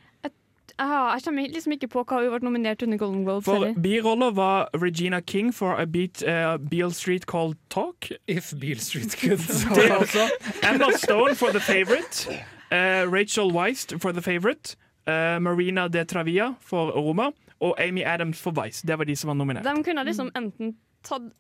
Aha, 0.83 1.13
jeg 1.15 1.23
kommer 1.29 1.53
liksom 1.55 1.73
ikke 1.77 1.87
på 1.93 2.03
hva 2.03 2.19
hun 2.25 2.33
ble 2.33 2.41
nominert 2.49 2.83
under 2.83 2.99
Golden 2.99 3.23
Globes. 3.27 3.47
For 3.47 3.77
birolla 3.79 4.33
var 4.35 4.71
Regina 4.75 5.21
King 5.23 5.53
for 5.55 5.79
A 5.79 5.85
Beat 5.87 6.25
uh, 6.27 6.57
Beale 6.59 6.91
Street 6.91 7.27
Called 7.31 7.55
Talk. 7.71 8.09
If 8.27 8.51
Beale 8.59 8.81
Street 8.83 9.15
could. 9.21 9.39
Talk. 9.71 10.17
Emma 10.65 10.91
Stone 10.99 11.37
for 11.37 11.53
The 11.53 11.61
Favourite. 11.61 12.27
Uh, 12.73 13.07
Rachel 13.07 13.53
Weist 13.53 14.01
for 14.01 14.13
The 14.13 14.23
Favourite. 14.23 14.75
Eh, 15.07 15.39
Marina 15.41 15.89
de 15.89 16.05
Travia 16.05 16.55
for 16.61 16.95
Roma. 16.95 17.33
Og 17.65 17.77
Amy 17.81 18.03
Adams 18.05 18.41
for 18.43 18.53
Vice. 18.57 18.87
Det 18.87 18.97
var 18.99 19.09
de 19.09 19.15
som 19.17 19.31
var 19.31 19.39
nominert. 19.39 19.65
De 19.65 19.85
kunne 19.85 20.05
liksom 20.05 20.33
enten 20.35 20.75
tatt 21.07 21.31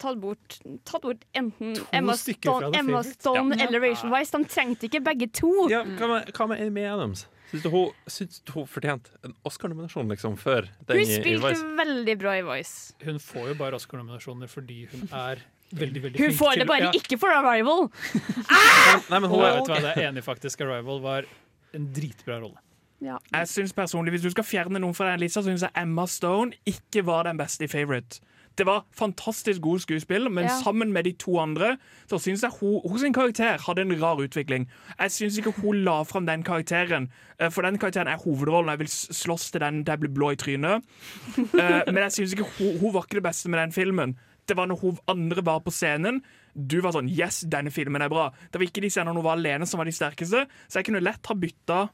Tatt 0.00 0.16
bort, 0.16 0.54
tatt 0.88 1.02
bort 1.04 1.26
enten 1.36 1.74
To 1.76 1.82
Emma 1.92 2.14
Stone, 2.16 2.70
Emma 2.72 3.02
Stone 3.04 3.52
Ja. 3.58 3.66
eller 3.66 3.82
Rachel 3.84 4.08
Wise. 4.08 4.32
De 4.32 4.48
trengte 4.48 4.88
ikke 4.88 5.02
begge 5.04 5.28
to. 5.28 5.68
Ja, 5.68 5.82
hva 5.84 6.08
med, 6.08 6.30
hva 6.32 6.46
med 6.48 6.62
Amy 6.64 6.86
Adams? 6.88 7.26
Syns 7.50 7.66
du 7.66 7.68
hun, 7.68 7.90
syns 8.08 8.40
du 8.40 8.52
hun 8.56 8.64
fortjente 8.66 9.12
en 9.26 9.34
Oscar-nominasjon 9.44 10.08
liksom, 10.08 10.38
før 10.40 10.70
den 10.88 10.96
Hun 10.96 11.02
i, 11.04 11.04
i 11.04 11.36
spilte 11.36 11.76
veldig 11.82 12.16
bra 12.18 12.38
i 12.38 12.42
Voice. 12.46 12.94
Hun 13.04 13.20
får 13.20 13.50
jo 13.52 13.58
bare 13.60 13.76
Oscar-nominasjoner 13.76 14.48
fordi 14.48 14.86
hun 14.90 15.04
er 15.12 15.44
veldig 15.76 16.02
veldig 16.06 16.22
Hun 16.22 16.32
flink 16.32 16.40
får 16.40 16.62
det 16.62 16.68
bare 16.72 16.88
ja. 16.88 16.92
ikke 16.96 17.20
for 17.20 17.36
Arrival. 17.36 17.90
Nei, 19.12 19.18
men 19.20 19.28
hun 19.28 19.36
oh. 19.36 19.44
vet 19.44 19.68
hva, 19.68 19.82
det 19.84 19.92
er 19.92 20.08
enig 20.08 20.24
faktisk. 20.24 20.64
Arrival 20.64 21.04
var 21.04 21.28
en 21.76 21.90
dritbra 21.92 22.40
rolle. 22.40 22.56
Jeg 23.32 23.48
synes 23.48 23.72
personlig, 23.72 24.10
Hvis 24.14 24.22
du 24.22 24.30
skal 24.30 24.44
fjerne 24.44 24.78
noen 24.80 24.94
fra 24.94 25.10
den 25.10 25.20
lista, 25.20 25.40
så 25.42 25.50
syns 25.50 25.62
jeg 25.62 25.70
Emma 25.76 26.06
Stone 26.06 26.52
ikke 26.66 27.04
var 27.06 27.24
den 27.24 27.36
beste 27.38 27.64
i 27.64 27.68
Favourite. 27.68 28.20
Det 28.56 28.66
var 28.66 28.84
fantastisk 28.94 29.60
god 29.60 29.80
skuespill, 29.82 30.28
men 30.30 30.44
Ja. 30.44 30.60
sammen 30.62 30.92
med 30.92 31.04
de 31.04 31.12
to 31.12 31.38
andre 31.40 31.76
så 32.06 32.20
syns 32.22 32.42
jeg 32.42 32.50
hun, 32.60 32.80
hun 32.88 32.98
sin 32.98 33.12
karakter 33.12 33.58
hadde 33.66 33.82
en 33.82 34.00
rar 34.02 34.16
utvikling. 34.22 34.68
Jeg 35.00 35.10
syns 35.10 35.38
ikke 35.38 35.50
hun 35.60 35.82
la 35.84 36.02
fram 36.04 36.26
den 36.26 36.44
karakteren, 36.44 37.08
eh, 37.40 37.50
for 37.50 37.62
den 37.62 37.78
karakteren 37.78 38.06
er 38.06 38.16
hovedrollen. 38.22 38.68
Jeg 38.70 38.78
vil 38.78 38.86
slåss 38.88 39.50
til 39.50 39.60
den 39.60 39.82
jeg 39.84 39.98
blir 40.00 40.14
blå 40.14 40.30
i 40.30 40.36
trynet. 40.36 40.82
Eh, 41.60 41.82
Men 41.92 41.96
jeg 42.04 42.12
syns 42.12 42.32
ikke 42.32 42.46
hun, 42.58 42.78
hun 42.78 42.92
var 42.94 43.02
ikke 43.02 43.18
det 43.20 43.22
beste 43.24 43.48
med 43.50 43.58
den 43.58 43.72
filmen. 43.72 44.16
Det 44.46 44.56
var 44.56 44.66
når 44.66 44.80
hun 44.80 44.98
andre 45.08 45.42
var 45.44 45.58
på 45.60 45.70
scenen. 45.72 46.22
Du 46.54 46.80
var 46.80 46.92
sånn 46.92 47.08
Yes, 47.10 47.40
denne 47.48 47.70
filmen 47.72 48.02
er 48.02 48.08
bra. 48.08 48.30
Det 48.52 48.60
var 48.60 48.66
ikke 48.66 48.82
de 48.82 48.90
scenene 48.90 49.14
hun 49.16 49.24
var 49.24 49.36
alene 49.36 49.66
som 49.66 49.78
var 49.78 49.84
de 49.86 49.90
sterkeste, 49.92 50.46
så 50.68 50.78
jeg 50.78 50.84
kunne 50.84 51.00
lett 51.02 51.26
ha 51.26 51.34
bytta 51.34 51.88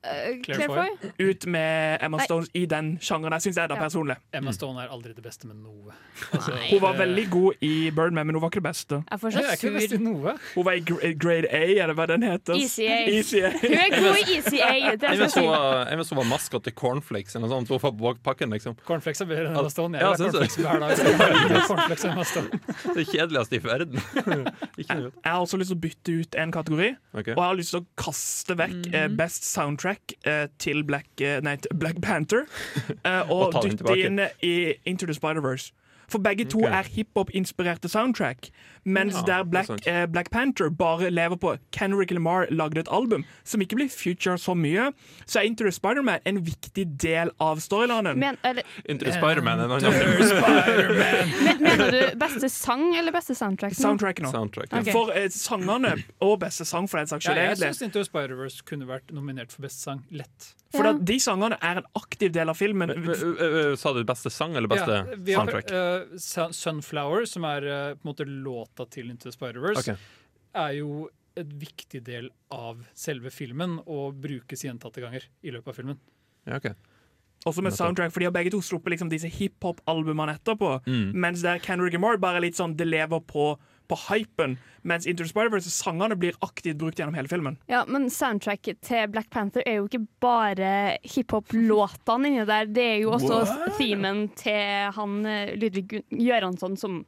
Uh, 0.00 0.40
Claire 0.42 0.66
Foy? 0.66 1.10
Ut 1.20 1.44
med 1.46 1.98
Emma 2.02 2.16
Nei. 2.16 2.24
Stone 2.24 2.46
i 2.56 2.62
den 2.66 2.94
sjangeren. 3.04 3.34
Jeg 3.36 3.42
syns 3.52 3.56
jeg 3.60 3.68
da 3.68 3.74
Ja. 3.76 3.80
personlig. 3.82 4.16
Emma 4.32 4.52
Stone 4.56 4.80
er 4.80 4.88
aldri 4.88 5.12
det 5.14 5.22
beste 5.22 5.44
med 5.46 5.56
noe. 5.60 5.92
Altså, 6.32 6.52
Hun 6.70 6.80
var 6.80 6.94
veldig 6.96 7.24
god 7.30 7.52
i 7.60 7.90
Birdman, 7.90 8.26
men 8.26 8.34
hun 8.34 8.40
var 8.40 8.48
ikke 8.48 8.62
det 8.62 8.68
beste. 8.70 9.04
Jeg 9.10 9.20
får 9.20 9.34
Hun 9.36 9.44
er 9.44 9.56
ikke 9.58 9.72
best 9.74 9.92
i 9.92 9.98
noe. 9.98 10.34
Hun 10.54 10.64
var 10.64 10.72
i 10.72 10.80
grade 11.12 11.46
A, 11.52 11.60
eller 11.82 11.92
hva 11.94 12.06
den 12.08 12.22
heter. 12.22 12.54
ECA. 12.54 12.96
ECA. 13.12 13.50
Hun 13.60 13.76
er 13.76 13.90
god 14.00 14.16
i 14.16 14.38
ECA. 14.38 14.96
Det 14.96 15.02
Jeg 15.10 15.18
vet 15.20 15.34
hun 15.34 15.46
var, 15.50 15.86
jeg 15.90 15.96
hun 15.98 16.16
var 16.16 16.24
maskot 16.32 16.64
til 16.64 16.72
Cornflakes 16.72 17.34
eller 17.36 17.46
noe 17.48 17.58
sånt. 17.58 17.68
Hun 17.68 17.78
var 17.78 17.90
på 17.90 17.96
bakpakken, 18.00 18.50
liksom. 18.56 18.76
Cornflakes 18.86 19.20
er 19.20 19.26
bedre 19.26 19.50
enn 19.50 19.58
Emma 19.58 19.68
Stone. 19.68 19.98
Jeg 19.98 20.02
Ja, 20.02 20.08
har 20.08 20.16
cornflakes 20.16 20.56
hver 20.56 20.78
dag. 20.80 20.96
Jeg 20.96 21.62
cornflakes 21.68 22.04
Emma 22.04 22.24
Stone. 22.24 22.48
Det 22.96 23.06
kjedeligste 23.06 23.56
i 23.56 23.62
verden. 23.68 24.00
Jeg 24.80 25.12
har 25.26 25.40
også 25.40 25.58
lyst 25.60 25.70
til 25.70 25.76
å 25.76 25.80
bytte 25.80 26.12
ut 26.22 26.34
en 26.40 26.52
kategori, 26.52 26.88
og 27.12 27.26
jeg 27.26 27.36
har 27.36 27.54
lyst 27.58 27.70
til 27.74 27.82
å 27.82 27.86
kaste 28.00 28.56
vekk 28.56 28.86
eh, 28.94 29.08
Best 29.12 29.44
Soundtrack 29.44 29.89
eh, 30.24 30.46
til 30.58 30.84
Black, 30.84 31.08
eh, 31.20 31.40
nei, 31.42 31.56
Black 31.80 32.00
Panther, 32.02 32.46
eh, 33.06 33.30
og, 33.30 33.54
Og 33.54 33.64
dytte 33.64 33.96
inn 33.98 34.20
i 34.42 34.74
Into 34.84 35.06
the 35.06 35.14
Spider-Verse. 35.14 35.72
For 36.10 36.18
begge 36.18 36.44
to 36.44 36.58
okay. 36.58 36.78
er 36.78 36.82
hiphop-inspirerte 36.82 37.88
soundtrack. 37.88 38.50
Mens 38.84 39.14
Ja, 39.14 39.20
der 39.26 39.34
er 39.34 39.44
Black, 39.44 39.86
eh, 39.86 40.06
Black 40.06 40.30
Panther 40.30 40.70
bare 40.70 41.10
lever 41.10 41.36
på 41.36 41.56
Kenrick 41.72 42.10
Lamar 42.10 42.46
lagde 42.50 42.80
et 42.80 42.88
album 42.90 43.24
som 43.44 43.60
ikke 43.60 43.76
blir 43.76 43.88
future 43.88 44.38
så 44.38 44.54
mye, 44.54 44.92
så 45.26 45.38
er 45.38 45.42
Into 45.42 45.64
the 45.64 45.72
Spider-Man 45.72 46.18
en 46.26 46.46
viktig 46.46 46.86
del 47.02 47.30
av 47.40 47.60
storylinen. 47.60 48.18
Men, 48.18 48.36
eller, 48.44 48.62
Into 48.88 49.04
the 49.04 49.12
Spider-Man 49.12 49.60
er 49.60 49.64
en 49.64 49.70
annen 49.70 49.92
Spider 50.32 50.88
men, 51.44 51.62
mener 51.62 51.90
du 51.90 52.18
beste 52.18 52.48
sang 52.48 52.96
eller 52.96 53.12
beste 53.12 53.34
soundtrack? 53.34 53.74
Soundtrack 53.74 54.20
nå. 54.20 54.30
Soundtrack. 54.30 54.72
Ok. 54.72 54.92
For 54.92 55.12
eh, 55.14 55.28
sangene, 55.30 55.96
og 56.20 56.40
beste 56.40 56.64
sang 56.64 56.88
for 56.90 56.98
den 56.98 57.06
saks 57.06 57.28
Ja, 57.28 57.36
jeg 57.38 57.58
syns 57.58 57.82
Into 57.82 58.00
the 58.00 58.08
Spider-Verse 58.08 58.64
kunne 58.66 58.88
vært 58.88 59.12
nominert 59.14 59.52
for 59.52 59.62
beste 59.68 59.82
sang. 59.82 60.04
Lett. 60.10 60.54
For 60.70 60.86
Ja. 60.86 60.92
de 60.94 61.16
sangene 61.18 61.56
er 61.60 61.80
en 61.80 61.86
aktiv 61.98 62.30
del 62.32 62.48
av 62.48 62.54
filmen. 62.56 62.92
Sa 63.76 63.92
du 63.92 64.04
beste 64.06 64.30
sang 64.30 64.54
eller 64.54 64.70
beste 64.70 64.86
Ja, 64.86 65.16
vi 65.16 65.34
har, 65.34 65.46
soundtrack? 65.46 65.72
eh, 65.72 66.50
Sunflower, 66.52 67.26
som 67.26 67.44
er 67.44 67.66
uh, 67.66 67.94
på 67.94 68.06
en 68.06 68.12
måte 68.12 68.26
låta 68.28 68.86
til 68.88 69.10
Into 69.10 69.30
the 69.30 69.34
Spider-Verse, 69.34 69.82
okay. 69.82 69.96
er 70.54 70.76
jo 70.78 71.08
et 71.36 71.50
viktig 71.58 72.02
del 72.04 72.30
av 72.52 72.84
selve 72.94 73.30
filmen 73.30 73.80
og 73.86 74.20
brukes 74.22 74.62
gjentatte 74.62 75.02
ganger 75.02 75.26
i 75.42 75.50
løpet 75.50 75.68
av 75.72 75.74
filmen. 75.74 75.98
Ja, 76.46 76.56
okay. 76.56 76.74
Også 77.48 77.62
med 77.64 77.72
soundtrack, 77.72 78.12
for 78.12 78.20
de 78.20 78.26
har 78.28 78.34
begge 78.36 78.50
to 78.52 78.60
sluppet 78.60 78.92
liksom 78.92 79.08
disse 79.08 79.30
hiphop-albumene 79.32 80.34
etterpå. 80.36 80.74
Mm. 80.86 81.14
Mens 81.16 81.42
der 81.42 81.58
Kendrick 81.58 81.94
Lamar 81.96 82.18
bare 82.20 82.36
er 82.36 82.44
litt 82.44 82.58
sånn 82.58 82.76
det 82.76 82.86
lever 82.86 83.22
på, 83.24 83.54
på 83.90 83.98
hypen. 84.08 84.54
Mens 84.86 85.04
Into 85.10 85.26
the 85.26 85.28
Spider-Verse 85.28 85.68
sangene 85.74 86.16
blir 86.16 86.32
aktivt 86.46 86.78
brukt 86.80 86.96
gjennom 87.02 87.12
hele 87.18 87.28
filmen. 87.28 87.58
Ja, 87.68 87.82
men 87.90 88.06
soundtracket 88.10 88.78
til 88.86 89.10
Black 89.12 89.28
Panther 89.34 89.60
er 89.68 89.80
jo 89.82 89.88
ikke 89.90 90.00
bare 90.24 90.70
hiphop-låtene 91.04 92.30
inni 92.30 92.44
der. 92.48 92.68
Det 92.70 92.84
er 92.94 92.98
jo 93.04 93.12
også 93.16 93.42
themen 93.78 94.28
til 94.38 94.92
han 94.96 95.18
eh, 95.28 95.54
Ludvig 95.60 96.02
Göransson 96.10 96.76
som 96.80 97.02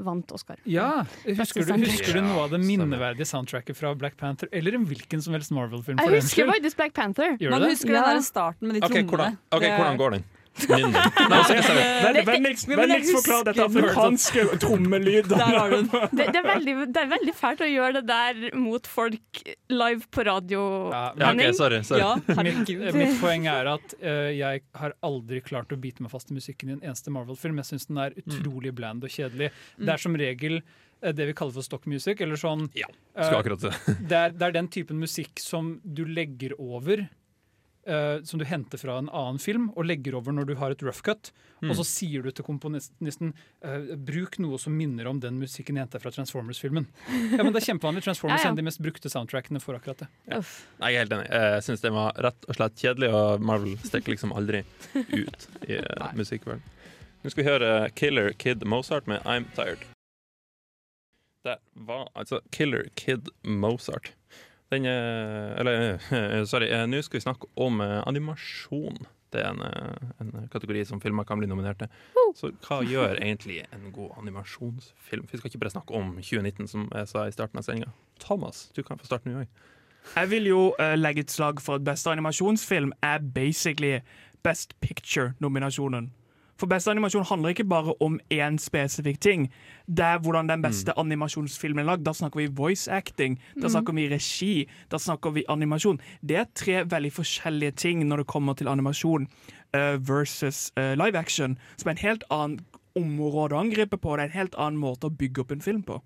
vant 0.00 0.30
Oscar. 0.32 0.56
Ja, 0.64 1.02
Husker 1.26 1.66
du, 1.66 1.74
husker 1.82 2.16
du 2.16 2.22
noe 2.24 2.46
av 2.46 2.54
det 2.54 2.60
minneverdige 2.64 3.26
soundtracket 3.28 3.76
fra 3.76 3.90
Black 3.98 4.16
Panther? 4.20 4.48
Eller 4.56 4.78
en 4.78 4.86
hvilken 4.88 5.20
som 5.20 5.34
helst 5.36 5.52
Marvel-film? 5.52 5.98
Jeg 6.00 6.22
husker 6.22 6.48
faktisk 6.48 6.78
Black 6.80 6.94
Panther. 6.96 7.34
Gjør 7.42 7.56
Man 7.56 7.66
det? 7.66 7.72
husker 7.74 7.92
Ja. 7.92 8.04
den 8.06 8.16
der 8.22 8.24
starten 8.24 8.68
med 8.70 8.78
de 8.78 8.84
Ok, 8.86 8.88
trommene. 8.94 9.10
hvordan, 9.10 9.36
ok, 9.52 9.66
hvordan 9.76 9.98
går 10.00 10.10
den? 10.16 10.24
Det- 10.60 12.26
Vennligst 12.26 13.12
forklar 13.14 13.44
dette 13.48 13.64
afrikanske 13.64 14.44
den. 15.70 15.86
Det, 16.18 16.26
det, 16.32 16.40
er 16.40 16.46
veldig, 16.46 16.74
det 16.94 17.00
er 17.04 17.08
veldig 17.12 17.34
fælt 17.38 17.62
å 17.64 17.68
gjøre 17.70 18.00
det 18.00 18.04
der 18.10 18.56
mot 18.58 18.86
folk 18.90 19.40
live 19.72 20.06
på 20.12 20.24
radio. 20.26 20.62
Ja, 20.92 21.04
Ja, 21.20 21.32
men 21.32 21.54
sorry. 21.54 21.80
sorry. 21.86 22.00
Ja, 22.02 22.42
mitt, 22.42 22.70
eh, 22.74 22.92
mitt 22.96 23.16
poeng 23.22 23.46
er 23.50 23.70
at 23.76 23.94
uh, 24.02 24.28
jeg 24.34 24.62
har 24.82 24.94
aldri 25.06 25.40
klart 25.46 25.72
å 25.72 25.78
bite 25.80 26.02
meg 26.04 26.12
fast 26.12 26.30
i 26.30 26.36
musikken 26.36 26.70
i 26.70 26.76
en 26.78 26.84
eneste 26.90 27.12
Marvel-film. 27.14 27.60
Jeg 27.62 27.70
syns 27.72 27.86
den 27.90 27.98
er 28.02 28.16
utrolig 28.20 28.74
bland 28.76 29.04
og 29.06 29.10
kjedelig. 29.14 29.50
Det 29.78 29.94
er 29.94 30.02
som 30.02 30.16
regel 30.18 30.60
eh, 30.60 31.12
det 31.14 31.30
vi 31.30 31.36
kaller 31.38 31.56
for 31.56 31.66
stock 31.66 31.86
music. 31.90 32.20
Eller 32.20 32.36
sånn, 32.40 32.68
Ja, 32.78 32.90
det. 33.70 33.96
det, 34.10 34.16
er, 34.24 34.36
det 34.36 34.48
er 34.50 34.58
den 34.60 34.68
typen 34.72 35.00
musikk 35.00 35.40
som 35.42 35.78
du 35.84 36.04
legger 36.08 36.56
over 36.58 37.06
eh, 37.86 38.22
Som 38.24 38.40
du 38.40 38.44
henter 38.44 38.78
fra 38.78 38.98
en 38.98 39.08
annen 39.08 39.38
film 39.42 39.70
og 39.76 39.86
legger 39.86 40.16
over 40.18 40.32
når 40.32 40.48
du 40.50 40.54
har 40.60 40.74
et 40.74 40.82
rough 40.82 41.00
cut. 41.06 41.30
Og 41.60 41.74
så 41.76 41.84
sier 41.84 42.22
du 42.24 42.30
til 42.32 42.44
komponisten 42.46 43.34
uh, 43.66 43.90
bruk 44.00 44.38
noe 44.40 44.56
som 44.58 44.72
minner 44.72 45.04
om 45.10 45.18
den 45.20 45.36
musikken 45.42 45.76
jeg 45.76 45.84
henter 45.84 46.00
fra 46.00 46.08
Transformers-filmen. 46.14 46.86
Ja, 47.36 47.42
men 47.44 47.52
Det 47.52 47.60
er 47.60 47.66
kjempevanlig. 47.66 48.00
Transformers 48.06 48.40
Ja, 48.40 48.46
ja. 48.46 48.46
er 48.46 48.52
en 48.54 48.56
av 48.56 48.62
de 48.62 48.64
mest 48.70 48.80
brukte 48.80 49.12
soundtrackene 49.12 49.60
for 49.60 49.76
akkurat 49.76 50.00
det. 50.06 50.08
Ja. 50.30 50.38
Nei, 50.80 50.92
Jeg 50.94 50.96
er 50.96 51.04
helt 51.04 51.12
enig. 51.18 51.28
Jeg 51.28 51.66
syns 51.68 51.84
den 51.84 51.92
var 51.98 52.16
rett 52.16 52.48
og 52.48 52.56
slett 52.56 52.80
kjedelig, 52.80 53.10
og 53.12 53.44
Marvel 53.44 53.76
stikker 53.84 54.14
liksom 54.14 54.32
aldri 54.32 54.62
ut 54.96 55.48
i 55.68 55.76
uh, 55.84 56.08
musikkverdenen. 56.16 56.64
Nå 57.20 57.28
skal 57.34 57.44
vi 57.44 57.50
høre 57.50 57.72
Killer 57.92 58.32
Kid 58.40 58.64
Mozart 58.64 59.04
med 59.10 59.20
I'm 59.28 59.44
Tired. 59.52 59.84
Det 61.44 61.58
var 61.72 62.08
altså 62.14 62.40
Killer 62.56 62.88
Kid 62.96 63.28
Mozart. 63.44 64.12
Den 64.70 64.86
eh, 64.86 65.60
Eller, 65.60 65.98
eh, 66.12 66.44
sorry. 66.50 66.68
eh, 66.70 66.86
Nå 66.86 67.00
skal 67.02 67.18
vi 67.18 67.24
snakke 67.24 67.48
om 67.56 67.80
animasjon. 67.80 69.00
Det 69.30 69.42
er 69.44 69.50
en, 69.54 69.62
en 70.22 70.48
kategori 70.50 70.84
som 70.88 71.00
filmer 71.02 71.22
kan 71.26 71.38
bli 71.38 71.46
nominert 71.46 71.78
til. 71.78 71.90
Så 72.34 72.50
hva 72.66 72.80
gjør 72.82 73.14
egentlig 73.22 73.60
en 73.74 73.92
god 73.94 74.16
animasjonsfilm? 74.18 75.28
Vi 75.30 75.38
skal 75.38 75.50
ikke 75.52 75.60
bare 75.62 75.70
snakke 75.74 75.94
om 75.94 76.16
2019, 76.18 76.66
som 76.70 76.88
jeg 76.90 77.10
sa 77.10 77.26
i 77.28 77.34
starten 77.34 77.58
av 77.60 77.66
sendinga. 77.66 77.92
Thomas, 78.22 78.64
du 78.74 78.82
kan 78.82 78.98
få 78.98 79.06
starte 79.06 79.30
nå 79.30 79.44
òg. 79.44 79.52
Jeg 80.16 80.30
vil 80.32 80.48
jo 80.48 80.60
uh, 80.80 80.94
legge 80.98 81.22
et 81.22 81.30
slag 81.30 81.60
for 81.62 81.78
at 81.78 81.84
beste 81.86 82.10
animasjonsfilm 82.10 82.90
er 83.06 83.22
basically 83.22 84.00
Best 84.42 84.74
Picture-nominasjonen. 84.82 86.10
For 86.60 86.68
beste 86.68 86.92
animasjon 86.92 87.24
handler 87.24 87.54
ikke 87.54 87.64
bare 87.68 87.94
om 88.04 88.18
én 88.32 88.58
spesifikk 88.60 89.20
ting. 89.24 89.46
Det 89.88 90.04
er 90.04 90.18
hvordan 90.20 90.50
den 90.50 90.62
beste 90.62 90.92
animasjonsfilmen 91.00 91.80
er 91.80 91.88
lagd. 91.88 92.04
Da 92.04 92.12
snakker 92.12 92.42
vi 92.42 92.50
voice 92.52 92.90
acting, 92.92 93.38
da 93.56 93.70
snakker 93.72 93.96
vi 93.96 94.08
regi, 94.12 94.66
da 94.92 95.00
snakker 95.00 95.32
vi 95.32 95.46
animasjon. 95.48 96.00
Det 96.20 96.36
er 96.36 96.50
tre 96.54 96.82
veldig 96.84 97.12
forskjellige 97.16 97.78
ting 97.80 98.04
når 98.08 98.22
det 98.22 98.30
kommer 98.34 98.58
til 98.60 98.68
animasjon 98.68 99.24
uh, 99.76 99.96
versus 99.96 100.68
uh, 100.76 100.92
live 101.00 101.16
action, 101.18 101.56
som 101.80 101.88
er 101.88 101.96
en 101.96 102.04
helt 102.04 102.28
annen 102.30 102.60
område 102.98 103.56
å 103.56 103.64
angripe 103.64 103.96
på. 103.96 104.16
Det 104.16 104.26
er 104.26 104.32
en 104.32 104.38
helt 104.42 104.60
annen 104.60 104.80
måte 104.82 105.08
å 105.08 105.16
bygge 105.16 105.46
opp 105.46 105.56
en 105.56 105.64
film 105.64 105.82
på. 105.86 106.02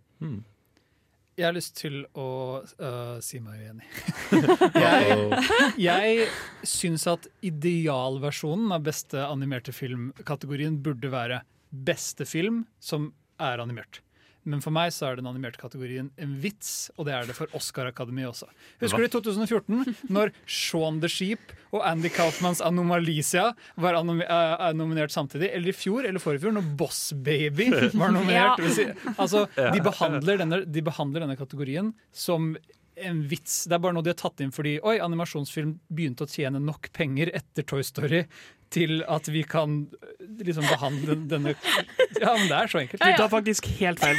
Jeg 1.34 1.48
har 1.48 1.54
lyst 1.56 1.74
til 1.80 2.04
å 2.14 2.28
øh, 2.62 3.16
si 3.24 3.40
meg 3.42 3.64
uenig. 3.66 3.88
jeg 4.84 5.80
jeg 5.82 6.28
syns 6.62 7.08
at 7.10 7.26
idealversjonen 7.42 8.70
av 8.76 8.84
beste 8.86 9.18
animerte 9.26 9.74
film-kategorien 9.74 10.78
burde 10.84 11.10
være 11.10 11.42
beste 11.74 12.26
film 12.28 12.62
som 12.78 13.10
er 13.42 13.58
animert. 13.58 13.98
Men 14.44 14.60
for 14.64 14.74
meg 14.74 14.92
så 14.92 15.08
er 15.08 15.18
den 15.18 15.28
animerte 15.28 15.60
kategorien 15.60 16.10
en 16.20 16.34
vits, 16.42 16.90
og 16.98 17.08
det 17.08 17.14
er 17.16 17.28
det 17.28 17.36
for 17.36 17.50
Oscar-akademiet 17.56 18.30
også. 18.30 18.48
Husker 18.82 19.04
du 19.04 19.08
i 19.08 19.12
2014, 19.12 19.96
når 20.12 20.32
Shaun 20.44 21.00
the 21.02 21.10
Sheep 21.10 21.54
og 21.74 21.80
Andy 21.88 22.10
Kaufmans 22.12 22.60
Anomalicia 22.64 23.50
var 23.80 23.98
anom 23.98 24.20
uh, 24.22 24.54
er 24.68 24.76
nominert 24.76 25.14
samtidig? 25.14 25.50
Eller 25.50 25.72
i 25.72 25.76
fjor 25.76 26.04
eller 26.04 26.22
forrige 26.22 26.44
fjor, 26.44 26.56
når 26.58 26.70
Boss 26.78 27.02
Baby 27.16 27.70
var 27.96 28.14
nominert? 28.14 28.60
ja. 28.64 28.72
si, 28.76 28.88
altså, 29.16 29.46
de, 29.56 29.82
behandler 29.84 30.44
denne, 30.44 30.62
de 30.68 30.84
behandler 30.84 31.24
denne 31.24 31.38
kategorien 31.40 31.94
som 32.14 32.52
en 32.96 33.22
vits. 33.28 33.64
Det 33.68 33.74
er 33.76 33.82
bare 33.82 33.96
noe 33.96 34.04
de 34.06 34.12
har 34.14 34.18
tatt 34.20 34.40
inn 34.44 34.52
fordi 34.54 34.76
Oi, 34.86 34.98
animasjonsfilm 35.02 35.78
begynte 35.90 36.26
å 36.26 36.30
tjene 36.30 36.60
nok 36.62 36.90
penger 36.94 37.30
etter 37.34 37.66
Toy 37.66 37.82
Story 37.86 38.24
til 38.74 39.04
at 39.06 39.28
vi 39.30 39.44
kan 39.46 39.84
øh, 40.02 40.22
liksom 40.42 40.64
behandle 40.66 41.14
denne 41.30 41.52
Ja, 41.54 42.32
men 42.34 42.48
det 42.50 42.56
er 42.56 42.70
så 42.72 42.80
enkelt. 42.80 43.02
Du 43.04 43.18
tar 43.20 43.28
faktisk 43.30 43.68
helt 43.78 44.00
feil. 44.02 44.18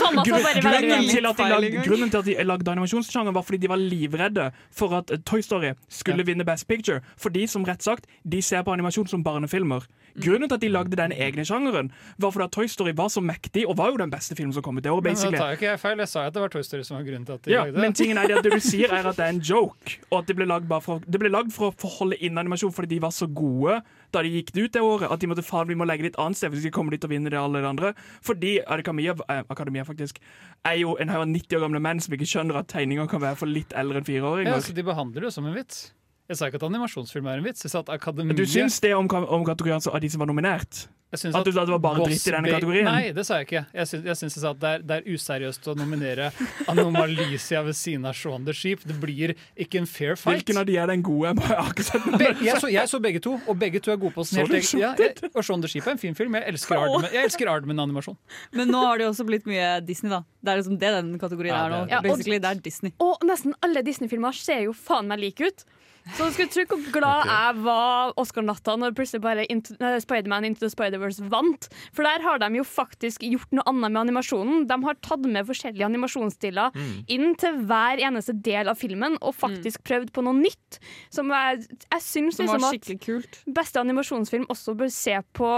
Thomas 0.00 0.28
var 0.32 0.42
bare 0.44 0.64
veldig 0.64 0.90
Grunnen 0.90 1.08
til, 1.08 1.28
at 1.30 1.38
de 1.40 1.46
lag, 1.48 1.66
grunnen 1.86 2.10
til 2.12 2.18
at 2.20 2.28
de 2.28 2.34
lagde 2.44 2.72
animasjonssjanger, 2.74 3.32
var 3.36 3.46
fordi 3.46 3.62
de 3.64 3.70
var 3.72 3.80
livredde 3.80 4.50
for 4.74 4.96
at 4.98 5.12
eh, 5.14 5.22
Toy 5.24 5.40
Story 5.44 5.72
skulle 5.88 6.24
Ja. 6.24 6.28
vinne 6.32 6.44
Best 6.44 6.68
Picture. 6.68 7.00
For 7.16 7.32
de, 7.32 7.46
som 7.48 7.64
rett 7.64 7.80
sagt, 7.86 8.04
de 8.24 8.42
ser 8.44 8.66
på 8.66 8.74
animasjon 8.74 9.08
som 9.08 9.24
barnefilmer. 9.24 9.86
Mm. 10.14 10.22
Grunnen 10.24 10.48
til 10.48 10.54
at 10.58 10.64
de 10.64 10.68
lagde 10.68 10.96
den 10.96 11.12
egne 11.12 11.44
sjangeren, 11.46 11.90
var 12.18 12.30
fordi 12.34 12.44
at 12.44 12.52
Toy 12.56 12.66
Story 12.66 12.92
var 12.96 13.08
så 13.08 13.22
mektig, 13.24 13.66
og 13.68 13.76
var 13.78 13.90
jo 13.90 14.00
den 14.00 14.10
beste 14.10 14.36
filmen 14.38 14.52
som 14.52 14.62
kom 14.62 14.76
ut 14.78 14.84
det 14.84 14.92
året. 14.92 15.04
Men 15.04 15.14
da 15.14 15.30
tar 15.30 15.52
jeg 15.52 15.60
ikke 15.60 15.70
jeg 15.70 15.80
feil. 15.80 15.98
Jeg 15.98 16.08
sa 16.08 16.26
at 16.26 16.34
det 16.34 16.42
var 16.42 16.48
Toy 16.48 16.62
Story 16.66 16.82
som 16.86 16.96
var 16.98 17.04
grunnen 17.06 17.26
til 17.26 17.32
at 17.38 17.44
de 17.44 17.50
Ja, 17.54 17.64
lagde 17.64 17.80
men 17.80 17.92
tingen 17.92 18.18
er 18.18 18.26
det 18.28 18.38
at 18.38 18.44
det 18.44 18.52
du 18.52 18.60
sier 18.64 18.92
er 18.92 19.06
at 19.06 19.16
det 19.20 19.24
er 19.26 19.34
en 19.36 19.40
joke, 19.40 19.98
og 20.10 20.18
at 20.22 20.26
det 20.28 20.36
ble 20.36 20.46
lagd, 20.50 20.68
for, 20.82 21.00
det 21.06 21.20
ble 21.22 21.30
lagd 21.30 21.52
for 21.54 21.70
å 21.70 21.76
forholde 21.78 22.18
inn 22.20 22.38
animasjon 22.38 22.72
fordi 22.72 22.94
de 22.96 23.00
var 23.02 23.14
så 23.14 23.26
gode 23.26 23.80
da 24.10 24.22
de 24.26 24.30
gikk 24.34 24.50
det 24.54 24.64
ut 24.64 24.72
det 24.74 24.82
året, 24.82 25.06
at 25.12 25.22
de 25.22 25.28
måtte 25.30 25.44
faen, 25.46 25.68
vi 25.70 25.76
må 25.78 25.86
legge 25.86 26.02
det 26.02 26.12
et 26.14 26.18
annet 26.18 26.38
sted 26.38 26.50
hvis 26.50 26.64
vi 26.66 26.72
kommer 26.74 26.90
dit 26.94 27.04
og 27.06 27.12
vinner 27.12 27.30
det 27.30 27.38
alle 27.38 27.60
de 27.62 27.68
andre. 27.68 27.92
Fordi 28.26 28.56
Akademia, 28.66 29.14
eh, 29.30 29.44
Akademia 29.48 29.84
faktisk 29.86 30.18
er 30.66 30.80
jo 30.80 30.96
en 31.00 31.12
haug 31.12 31.22
av 31.22 31.28
90 31.30 31.56
år 31.56 31.64
gamle 31.66 31.82
menn 31.84 32.02
som 32.02 32.16
ikke 32.16 32.26
skjønner 32.26 32.58
at 32.58 32.68
tegninger 32.72 33.06
kan 33.10 33.22
være 33.22 33.38
for 33.38 33.46
litt 33.46 33.70
eldre 33.70 34.00
enn 34.02 34.06
Ja, 34.08 34.10
fireåringer. 34.10 34.60
så 34.66 34.74
De 34.74 34.82
behandler 34.82 35.28
det 35.28 35.32
som 35.32 35.46
en 35.46 35.54
vits. 35.54 35.92
Jeg 36.30 36.38
sa 36.38 36.46
ikke 36.46 36.60
at 36.60 36.68
animasjonsfilm 36.68 37.26
er 37.26 37.40
en 37.40 37.46
vits. 37.48 37.64
Jeg 37.66 37.72
sa 37.72 37.82
at 37.82 37.90
akademiet 37.90 38.38
Du 38.38 38.46
syns 38.46 38.78
det 38.82 38.94
om, 38.94 39.08
om 39.10 39.44
kategorien 39.46 39.82
av 39.82 40.00
de 40.02 40.10
som 40.12 40.22
var 40.22 40.30
nominert? 40.30 40.84
Jeg 41.10 41.18
syns 41.24 41.34
At 41.34 41.42
du 41.48 41.50
sa 41.50 41.64
det 41.66 41.72
var 41.74 41.80
bare 41.82 42.04
dritt 42.06 42.22
i 42.22 42.30
denne 42.30 42.50
kategorien? 42.52 42.86
Nei, 42.86 43.08
det 43.14 43.24
sa 43.26 43.40
jeg 43.40 43.48
ikke. 43.48 43.62
Jeg 43.74 43.88
syns, 43.90 44.04
jeg 44.06 44.18
syns 44.20 44.36
jeg 44.36 44.42
sa 44.44 44.52
at 44.54 44.60
det 44.62 44.68
er, 44.70 44.84
det 44.86 44.98
er 45.00 45.08
useriøst 45.10 45.64
å 45.66 45.74
nominere 45.74 46.28
Anomalicia 46.70 47.64
ved 47.66 47.74
siden 47.74 48.06
av 48.06 48.14
Shaun 48.14 48.46
the 48.46 48.54
Sheep. 48.54 48.84
Det 48.86 48.94
blir 49.02 49.32
ikke 49.58 49.80
en 49.82 49.88
fair 49.90 50.14
fight. 50.14 50.38
Hvilken 50.38 50.60
av 50.62 50.68
de 50.68 50.76
er 50.78 50.92
den 50.92 51.02
gode? 51.02 51.32
Jeg 51.34 51.58
har 51.64 51.72
ikke 51.74 51.86
sett. 51.88 52.06
Be 52.14 52.28
jeg, 52.46 52.54
så, 52.62 52.70
jeg 52.70 52.92
så 52.92 53.02
begge 53.02 53.24
to, 53.26 53.34
og 53.50 53.58
begge 53.58 53.82
to 53.82 53.90
er 53.90 53.98
gode 53.98 54.14
på 54.14 54.22
du 54.30 54.38
ja, 54.78 54.92
jeg, 55.00 55.18
Og 55.34 55.42
Shaun 55.42 55.66
the 55.66 55.72
Sheep 55.72 55.90
er 55.90 55.96
en 55.96 56.02
fin 56.04 56.14
film. 56.14 56.38
Jeg 56.38 56.54
elsker 56.54 56.86
elsker 57.24 57.50
Aardman-animasjon. 57.50 58.14
Men 58.54 58.70
nå 58.70 58.84
har 58.86 59.02
det 59.02 59.08
jo 59.08 59.10
også 59.16 59.26
blitt 59.26 59.50
mye 59.50 59.80
Disney, 59.82 60.14
da. 60.14 60.22
Det 60.38 60.54
er 60.54 60.62
liksom 60.62 60.78
det 60.78 60.94
den 60.94 61.10
kategorien 61.18 61.56
Ja, 61.56 61.66
er 61.66 61.74
nå. 61.74 61.82
Ja, 61.90 62.04
og- 62.06 62.22
det 62.22 62.38
er 62.54 62.62
Disney. 62.62 62.94
Og 63.02 63.26
nesten 63.26 63.58
alle 63.66 63.82
Disney-filmer 63.82 64.36
ser 64.36 64.62
jo 64.68 64.78
faen 64.78 65.10
meg 65.10 65.18
like 65.26 65.50
ut. 65.50 65.66
Så 66.16 66.26
du 66.26 66.32
skulle 66.34 66.50
tro 66.50 66.64
hvor 66.70 66.92
glad 66.94 67.28
jeg 67.28 67.56
var 67.64 68.12
Oscar-natta 68.20 68.74
når 68.80 68.94
plutselig 68.96 69.20
bare 69.22 69.44
Into- 69.52 69.76
nei, 69.80 70.40
Into 70.48 70.64
the 70.64 70.70
Spider-Verse 70.72 71.22
vant. 71.30 71.68
For 71.92 72.02
der 72.06 72.22
har 72.24 72.38
de 72.42 72.48
jo 72.56 72.64
faktisk 72.66 73.20
gjort 73.26 73.52
noe 73.52 73.64
annet 73.70 73.92
med 73.92 74.00
animasjonen. 74.08 74.66
De 74.66 74.78
har 74.84 74.94
tatt 75.04 75.26
med 75.26 75.46
forskjellige 75.46 75.86
animasjonsstiler 75.86 76.72
inn 77.08 77.34
til 77.40 77.60
hver 77.68 78.00
eneste 78.02 78.34
del 78.42 78.68
av 78.72 78.78
filmen 78.80 79.18
og 79.20 79.34
faktisk 79.38 79.84
prøvd 79.84 80.10
på 80.16 80.24
noe 80.26 80.34
nytt. 80.40 80.80
Som 81.10 81.30
jeg, 81.30 81.66
jeg 81.92 82.00
syns 82.06 82.40
liksom 82.40 82.64
at 82.64 83.04
kult. 83.04 83.42
beste 83.46 83.80
animasjonsfilm 83.80 84.46
også 84.50 84.76
bør 84.76 84.90
se 84.90 85.18
på 85.36 85.52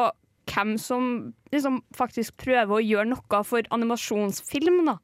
hvem 0.52 0.74
som 0.80 1.32
liksom 1.52 1.80
faktisk 1.94 2.36
prøver 2.36 2.76
å 2.76 2.82
gjøre 2.82 3.08
noe 3.12 3.42
for 3.46 3.62
animasjonsfilm, 3.70 4.84
da. 4.90 4.98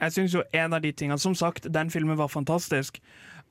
Jeg 0.00 0.12
synes 0.12 0.34
jo 0.34 0.42
en 0.54 0.72
av 0.72 0.82
de 0.82 0.92
tingene 0.92 1.18
Som 1.18 1.34
sagt, 1.34 1.66
den 1.74 1.90
filmen 1.90 2.18
var 2.18 2.28
fantastisk. 2.28 3.00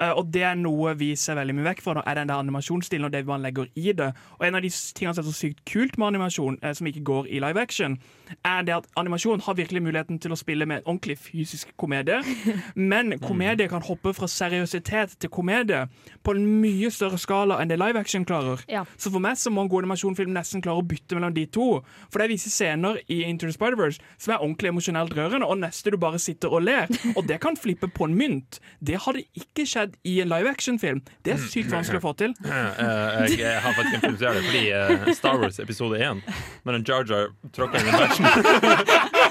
Eh, 0.01 0.13
og 0.13 0.29
det 0.33 0.43
er 0.45 0.57
noe 0.59 0.93
vi 0.97 1.11
ser 1.17 1.37
veldig 1.39 1.55
mye 1.57 1.69
vekk 1.71 1.81
fra, 1.85 2.03
er 2.05 2.19
den 2.19 2.29
der 2.29 2.41
animasjonsstilen 2.41 3.07
og 3.07 3.13
det 3.13 3.23
man 3.27 3.45
legger 3.45 3.69
i 3.75 3.93
det. 3.97 4.11
Og 4.37 4.47
en 4.47 4.59
av 4.59 4.65
de 4.65 4.69
tingene 4.69 5.15
som 5.17 5.23
er 5.23 5.29
så 5.29 5.35
sykt 5.35 5.63
kult 5.69 5.97
med 5.97 6.11
animasjon, 6.11 6.59
eh, 6.61 6.73
som 6.77 6.89
ikke 6.89 7.05
går 7.07 7.29
i 7.31 7.41
live 7.43 7.61
action, 7.61 7.97
er 8.45 8.61
det 8.67 8.75
at 8.75 8.89
animasjon 8.99 9.41
har 9.45 9.57
virkelig 9.57 9.81
muligheten 9.83 10.19
til 10.21 10.33
å 10.33 10.39
spille 10.39 10.67
med 10.69 10.85
ordentlig 10.85 11.17
fysisk 11.21 11.73
komedie. 11.79 12.19
Men 12.75 13.17
komedie 13.23 13.69
kan 13.71 13.85
hoppe 13.85 14.13
fra 14.13 14.29
seriøsitet 14.29 15.17
til 15.21 15.33
komedie 15.33 15.85
på 16.23 16.35
en 16.35 16.45
mye 16.61 16.91
større 16.93 17.19
skala 17.21 17.59
enn 17.61 17.71
det 17.71 17.79
live 17.79 17.99
action 17.99 18.25
klarer. 18.27 18.61
Ja. 18.69 18.83
Så 18.97 19.11
for 19.13 19.23
meg 19.23 19.39
så 19.39 19.51
må 19.53 19.65
en 19.65 19.71
god 19.71 19.85
animasjonfilm 19.85 20.33
nesten 20.35 20.63
klare 20.65 20.83
å 20.83 20.87
bytte 20.87 21.17
mellom 21.17 21.33
de 21.35 21.47
to. 21.49 21.67
For 22.11 22.21
det 22.21 22.31
viser 22.33 22.53
scener 22.53 23.01
i 23.07 23.23
Into 23.27 23.47
the 23.47 23.55
Spider-Verse 23.55 24.01
som 24.17 24.35
er 24.35 24.43
ordentlig 24.43 24.73
emosjonelt 24.73 25.15
rørende, 25.17 25.47
og 25.47 25.61
neste 25.61 25.93
du 25.93 25.99
bare 26.01 26.21
sitter 26.21 26.53
og 26.53 26.65
ler. 26.67 26.91
Og 27.17 27.25
det 27.25 27.39
kan 27.41 27.55
flippe 27.57 27.87
på 27.89 28.05
en 28.05 28.15
mynt. 28.17 28.59
Det 28.83 28.99
hadde 29.01 29.23
ikke 29.37 29.65
skjedd 29.67 29.87
i 30.03 30.17
en 30.24 30.29
live 30.32 30.50
action-film. 30.50 31.01
Det 31.25 31.34
er 31.36 31.41
sykt 31.41 31.72
vanskelig 31.74 32.01
å 32.01 32.06
få 32.08 32.13
til. 32.20 32.34
Jeg, 32.44 33.38
jeg 33.39 33.62
har 33.63 33.75
faktisk 33.77 34.00
improvisert 34.00 34.39
det 34.39 34.44
fordi 34.48 34.63
eh, 34.75 35.13
Star 35.17 35.39
Wars 35.41 35.60
episode 35.63 36.00
1, 36.01 36.24
når 36.67 36.79
en 36.79 36.88
Jar 36.88 37.08
Jar 37.08 37.32
tråkker 37.56 37.84
inn 37.84 37.89
i 37.89 37.98
matchen 37.98 38.25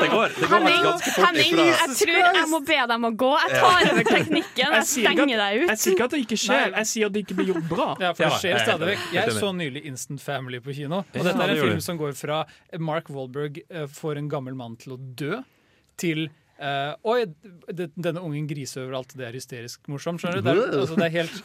Det 0.00 0.08
går, 0.08 0.28
det 0.40 0.48
går 0.48 0.54
Henning, 0.54 0.82
ganske 0.84 1.12
fort 1.14 1.26
Henning 1.26 1.58
jeg 1.60 1.96
tror 1.98 2.18
jeg 2.20 2.48
må 2.50 2.60
be 2.66 2.78
dem 2.90 3.06
å 3.06 3.10
gå. 3.22 3.30
Jeg 3.42 3.60
tar 3.60 3.88
over 3.90 4.08
teknikken. 4.08 4.74
Jeg 4.76 4.88
stenger 4.88 5.42
deg 5.42 5.64
ut. 5.64 5.66
Jeg 5.72 5.82
sier 5.82 5.96
ikke 5.96 6.06
at 6.06 6.14
det 6.14 6.20
ikke 6.24 6.38
skjer, 6.40 6.74
jeg 6.76 6.90
sier 6.92 7.10
at 7.10 7.16
det 7.16 7.22
ikke 7.24 7.36
blir 7.40 7.50
gjort 7.52 7.68
bra. 7.70 7.88
Ja, 8.00 8.12
for 8.16 8.26
det 8.26 8.40
skjer 8.42 8.52
jeg 8.52 8.58
er 8.60 8.66
stadig 8.68 8.90
vekk. 8.92 9.06
Jeg 9.16 9.36
så 9.36 9.52
nylig 9.56 9.84
Instant 9.90 10.24
Family 10.24 10.60
på 10.64 10.76
kino. 10.76 11.02
Og 11.04 11.28
dette 11.28 11.46
er 11.46 11.54
en 11.54 11.62
film 11.64 11.82
som 11.84 12.00
går 12.00 12.14
fra 12.18 12.42
Mark 12.90 13.10
Wahlberg 13.12 13.62
eh, 13.66 13.86
får 14.00 14.20
en 14.22 14.30
gammel 14.32 14.56
mann 14.58 14.76
til 14.80 14.96
å 14.96 15.00
dø, 15.00 15.40
til 16.00 16.28
eh, 16.60 16.92
Oi, 17.12 17.24
det, 17.72 17.90
denne 17.96 18.22
ungen 18.24 18.48
griser 18.50 18.84
overalt. 18.84 19.14
Det 19.16 19.26
er 19.28 19.36
hysterisk 19.36 19.88
morsomt. 19.90 20.22
skjønner 20.22 20.40
du? 20.40 20.46
Det 20.46 20.54
er, 20.54 20.76
altså, 20.82 20.98
det 21.00 21.08
er 21.08 21.16
helt, 21.16 21.40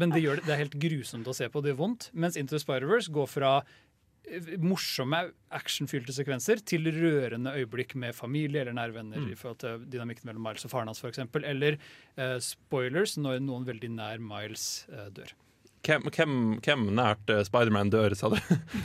men 0.00 0.14
det, 0.14 0.24
gjør 0.24 0.42
det, 0.42 0.54
er 0.54 0.64
helt 0.64 0.80
grusomt 0.82 1.30
å 1.30 1.36
se 1.36 1.50
på. 1.52 1.62
Det 1.62 1.72
gjør 1.72 1.80
vondt. 1.84 2.10
Mens 2.12 2.40
Into 2.40 2.56
the 2.56 2.62
Spider-Verse 2.62 3.12
går 3.14 3.28
fra 3.30 3.52
eh, 3.60 4.54
morsomme, 4.62 5.22
actionfylte 5.60 6.14
sekvenser 6.16 6.64
til 6.64 6.90
rørende 6.94 7.54
øyeblikk 7.58 7.94
med 8.00 8.16
familie 8.16 8.64
eller 8.64 8.76
nære 8.78 8.96
venner 8.96 9.28
i 9.28 9.36
forhold 9.38 9.60
til 9.64 9.84
dynamikken 9.92 10.30
mellom 10.30 10.48
Miles 10.48 10.66
og 10.68 10.74
faren 10.74 10.90
hans, 10.92 11.04
f.eks. 11.04 11.22
Eller 11.42 11.78
uh, 12.16 12.36
spoilers 12.44 13.18
når 13.20 13.44
noen 13.44 13.68
veldig 13.68 13.94
nær 13.98 14.24
Miles 14.24 14.86
uh, 14.92 15.08
dør. 15.14 15.36
Hvem, 15.80 16.02
hvem, 16.12 16.32
hvem 16.60 16.82
nært 16.92 17.30
uh, 17.32 17.40
Spiderman 17.46 17.88
dør, 17.92 18.12
sa 18.18 18.28
du? 18.28 18.36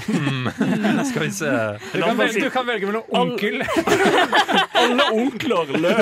Hmm. 0.07 0.47
Skal 1.09 1.25
vi 1.25 1.31
se 1.35 1.49
Du 1.91 1.99
kan, 1.99 2.15
velge, 2.17 2.45
du 2.45 2.53
kan 2.53 2.67
velge 2.69 2.87
mellom 2.87 3.09
onkel 3.11 3.59
Alle 4.75 5.05
onkler 5.13 5.77
løp! 5.79 5.99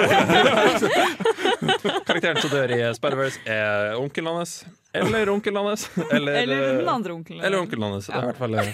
Karakteren 2.08 2.42
som 2.42 2.50
dør 2.54 2.74
i 2.76 2.80
Spider-Verse, 2.98 3.40
er 3.50 3.96
onkelen 4.00 4.40
hans. 4.40 4.66
Eller 4.94 5.30
onkelen 5.30 5.66
hans. 5.66 5.88
Eller, 6.12 6.34
Eller 6.44 6.62
den 6.68 6.88
eh, 6.88 6.94
andre 6.94 7.14
onkelen. 7.14 7.44
Eller 7.44 7.60
onkelen 7.60 7.84
hans. 7.92 8.08
Det 8.08 8.14
er 8.18 8.22
i 8.22 8.30
hvert 8.32 8.42
fall 8.44 8.60
eh, 8.62 8.74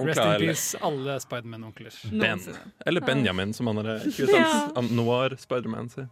Rest 0.00 0.20
in 0.20 0.26
eller, 0.26 0.38
peace, 0.46 0.78
alle 0.80 1.16
Spiderman-onkler. 1.20 1.96
Ben. 2.12 2.40
Eller 2.86 3.00
Benjamin, 3.00 3.52
som 3.56 3.66
han 3.66 3.82
er 3.84 3.98
20-talls 4.16 4.92
Noir 4.96 5.36
Spiderman 5.40 5.90
sier. 5.92 6.08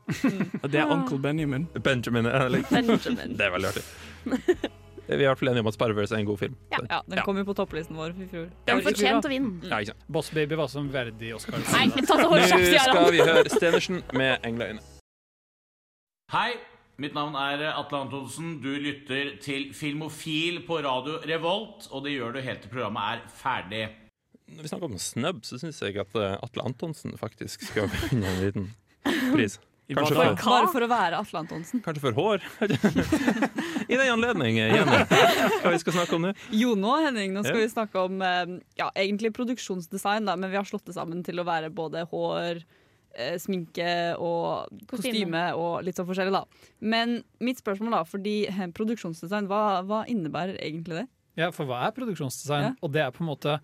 Og 0.62 0.68
det 0.72 0.82
er 0.82 0.92
onkel 0.92 1.20
Benjamin. 1.24 1.68
Benjamin. 1.76 2.26
er 2.28 2.48
Benjamin. 2.68 3.36
Det 3.38 3.48
er 3.48 3.56
veldig 3.56 3.72
artig. 3.72 4.68
Vi 5.08 5.14
er 5.14 5.22
i 5.24 5.28
hvert 5.30 5.40
fall 5.40 5.48
enige 5.48 5.64
om 5.64 5.68
at 5.70 5.76
Spider-Verse 5.76 6.12
er 6.12 6.20
en 6.20 6.26
god 6.28 6.38
film. 6.38 6.56
Ja. 6.72 6.78
Ja, 6.90 6.98
den 7.08 7.20
kom 7.24 7.38
jo 7.40 7.44
på 7.48 7.54
topplisten 7.56 7.96
vår 7.96 8.12
i 8.12 8.26
fjor. 8.28 8.48
Den 8.68 8.82
fortjente 8.84 9.30
å 9.30 9.32
vinne. 9.32 9.62
Ja, 9.64 9.78
ikke 9.80 9.94
sant. 9.94 10.02
Boss 10.12 10.28
Baby 10.36 10.58
var 10.60 10.68
som 10.68 10.90
verdig 10.92 11.30
Oscar. 11.36 11.62
Nei, 11.72 11.86
ta 12.04 12.18
Nå 12.20 12.26
hold 12.28 12.44
kjeft, 12.44 12.74
skal 12.84 13.08
vi 13.14 13.22
høre 13.24 13.44
Stenersen 13.48 14.02
med 14.12 14.44
'Engleøyne'. 14.44 14.82
Hei, 16.34 16.58
mitt 17.00 17.16
navn 17.16 17.38
er 17.40 17.64
Atle 17.70 18.02
Antonsen. 18.02 18.58
Du 18.60 18.68
lytter 18.68 19.38
til 19.40 19.70
Filmofil 19.72 20.60
på 20.66 20.82
radio 20.84 21.22
Revolt, 21.24 21.88
og 21.88 22.04
det 22.04 22.12
gjør 22.12 22.36
du 22.36 22.40
helt 22.44 22.60
til 22.66 22.74
programmet 22.74 23.14
er 23.14 23.24
ferdig. 23.32 23.86
Når 24.48 24.62
vi 24.62 24.68
snakker 24.68 24.90
om 24.92 24.98
snubb, 25.00 25.40
så 25.44 25.56
syns 25.60 25.80
jeg 25.80 25.96
at 26.00 26.20
eh, 26.20 26.36
Atle 26.42 26.68
Antonsen 26.68 27.16
faktisk 27.16 27.64
skal 27.64 27.88
vinne 27.88 28.28
en 28.28 28.44
liten 28.44 28.68
pris. 29.32 29.56
Kanskje 29.96 30.14
for, 30.18 30.36
for, 30.36 30.50
Bare 30.52 30.68
for 30.72 30.84
å 30.84 30.88
være 30.90 31.18
Atle 31.22 31.38
Antonsen. 31.40 31.80
kanskje 31.80 32.02
for 32.02 32.12
hår. 32.18 32.42
I 33.88 33.96
den 33.96 34.10
anledning, 34.12 34.58
eh, 34.60 34.74
Jenny, 34.76 34.98
hva 35.62 35.70
vi 35.72 35.78
skal 35.80 35.94
snakke 35.96 36.16
om 36.18 36.26
nå? 36.28 36.32
Jo 36.52 36.74
nå, 36.76 36.90
Henning, 37.06 37.32
nå 37.32 37.44
skal 37.46 37.56
Ja. 37.56 37.62
vi 37.64 37.70
snakke 37.72 38.02
om 38.04 38.20
eh, 38.22 38.58
ja, 38.80 38.90
egentlig 38.94 39.30
produksjonsdesign, 39.38 40.28
da, 40.28 40.34
men 40.36 40.50
vi 40.52 40.58
har 40.60 40.68
slått 40.68 40.84
det 40.90 40.96
sammen 40.98 41.22
til 41.24 41.40
å 41.40 41.46
være 41.48 41.70
både 41.72 42.04
hår, 42.10 42.60
eh, 43.16 43.38
sminke 43.40 43.88
og 44.20 44.68
Kostyme. 44.90 45.08
kostyme 45.08 45.44
og 45.56 45.80
litt 45.88 45.96
sånn 45.96 46.08
forskjellig, 46.10 46.36
da. 46.36 46.44
Men 46.84 47.22
mitt 47.40 47.62
spørsmål, 47.62 47.96
da, 47.96 48.02
fordi 48.04 48.36
produksjonsdesign, 48.76 49.48
hva, 49.48 49.62
hva 49.88 50.02
innebærer 50.12 50.60
egentlig 50.60 51.00
det? 51.02 51.06
Ja, 51.38 51.48
for 51.54 51.64
hva 51.70 51.86
er 51.86 51.96
produksjonsdesign? 51.96 52.72
Ja. 52.72 52.74
Og 52.82 52.92
det 52.92 53.00
er 53.06 53.10
på 53.14 53.24
en 53.24 53.30
måte 53.32 53.56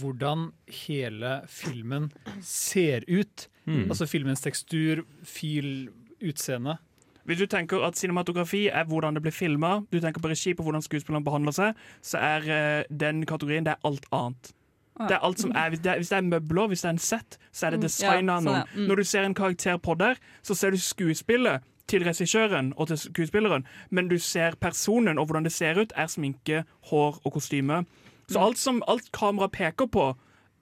hvordan 0.00 0.50
hele 0.86 1.40
filmen 1.50 2.10
ser 2.40 3.04
ut. 3.08 3.48
Mm. 3.64 3.90
Altså 3.90 4.08
filmens 4.10 4.42
tekstur, 4.44 5.04
fil, 5.24 5.90
utseende. 6.22 6.78
Hvis 7.24 7.38
du 7.38 7.46
tenker 7.46 7.84
at 7.86 7.98
cinematografi 7.98 8.66
er 8.66 8.88
hvordan 8.88 9.14
det 9.14 9.22
blir 9.22 9.34
filma, 9.34 9.80
du 9.92 10.00
tenker 10.00 10.22
på 10.22 10.30
regi 10.32 10.54
på 10.58 10.64
hvordan 10.66 10.82
skuespillerne 10.82 11.24
behandler 11.24 11.54
seg, 11.54 11.84
så 12.02 12.18
er 12.18 12.48
eh, 12.50 12.84
den 12.90 13.22
kategorien 13.26 13.66
det 13.66 13.76
er 13.76 13.86
alt 13.86 14.08
annet. 14.10 14.52
Ja. 14.98 15.06
Det 15.06 15.14
er 15.16 15.24
alt 15.24 15.40
som 15.40 15.52
er, 15.56 15.68
hvis, 15.72 15.80
det 15.80 15.92
er, 15.92 16.00
hvis 16.02 16.10
det 16.10 16.16
er 16.18 16.26
møbler, 16.26 16.66
hvis 16.68 16.82
det 16.82 16.88
er 16.88 16.96
en 16.96 16.98
sett, 16.98 17.38
så 17.52 17.66
er 17.66 17.76
det 17.76 17.78
Mm, 17.82 18.02
ja, 18.02 18.10
av 18.12 18.42
sånn, 18.42 18.44
noen. 18.44 18.72
Mm. 18.74 18.88
Når 18.88 18.96
du 18.96 19.04
ser 19.04 19.22
en 19.24 19.34
karakter 19.34 19.78
på 19.78 19.94
der, 19.98 20.18
så 20.42 20.54
ser 20.54 20.70
du 20.70 20.78
skuespillet 20.78 21.62
til 21.88 22.04
regissøren 22.04 22.72
og 22.76 22.88
til 22.88 22.98
skuespilleren, 22.98 23.64
men 23.90 24.08
du 24.08 24.18
ser 24.18 24.56
personen 24.60 25.18
og 25.18 25.26
hvordan 25.26 25.44
det 25.44 25.52
ser 25.52 25.80
ut, 25.80 25.92
er 25.96 26.06
sminke, 26.06 26.64
hår 26.90 27.20
og 27.24 27.32
kostyme. 27.32 27.84
Så 28.30 28.40
alt 28.40 28.58
som 28.58 28.82
alt 28.88 29.10
kamera 29.12 29.48
peker 29.48 29.86
på, 29.86 30.12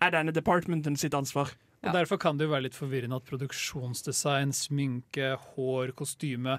er 0.01 0.11
denne 0.11 0.33
departmenten 0.33 0.97
sitt 0.97 1.13
ansvar. 1.15 1.53
Ja. 1.83 1.91
Og 1.91 1.95
Derfor 1.97 2.19
kan 2.21 2.37
det 2.39 2.45
jo 2.49 2.53
være 2.55 2.67
litt 2.69 2.77
forvirrende 2.77 3.17
at 3.17 3.25
produksjonsdesign, 3.29 4.53
sminke, 4.53 5.35
hår, 5.55 5.93
kostyme 5.97 6.59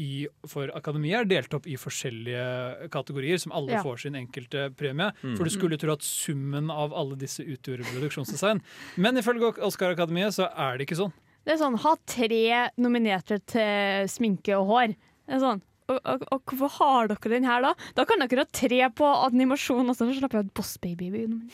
i, 0.00 0.26
for 0.48 0.70
akademiet 0.72 1.20
er 1.20 1.28
delt 1.28 1.52
opp 1.54 1.66
i 1.68 1.76
forskjellige 1.76 2.88
kategorier, 2.92 3.38
som 3.38 3.52
alle 3.52 3.72
Ja. 3.72 3.82
får 3.82 4.00
sin 4.00 4.14
enkelte 4.16 4.70
premie. 4.74 5.12
Mm. 5.22 5.36
For 5.36 5.44
du 5.44 5.50
skulle 5.50 5.76
tro 5.78 5.92
at 5.92 6.00
summen 6.02 6.70
av 6.70 6.94
alle 6.94 7.16
disse 7.16 7.44
utgjorde 7.44 7.84
produksjonsdesign. 7.84 8.62
Men 8.96 9.16
ifølge 9.16 9.52
Oscar-akademiet 9.60 10.32
så 10.32 10.48
er 10.56 10.78
det 10.78 10.88
ikke 10.88 10.96
sånn. 11.04 11.12
Det 11.44 11.52
er 11.54 11.58
sånn, 11.58 11.76
ha 11.78 11.96
tre 12.06 12.70
nominerte 12.78 13.40
til 13.44 14.08
sminke 14.08 14.56
og 14.56 14.66
hår. 14.68 14.96
Det 15.26 15.34
er 15.36 15.40
sånn, 15.40 15.62
og, 16.00 16.42
hvorfor 16.48 16.72
har 16.78 17.12
dere 17.12 17.32
den 17.34 17.46
her 17.48 17.62
da? 17.64 17.72
Da 17.96 18.06
kan 18.08 18.22
dere 18.22 18.44
ha 18.44 18.50
tre 18.52 18.80
på 18.96 19.10
animasjon, 19.28 19.88
og 19.88 19.98
så 19.98 20.08
slapper 20.16 20.42
jeg 20.42 20.52
Boss 20.56 20.76
Baby. 20.82 21.12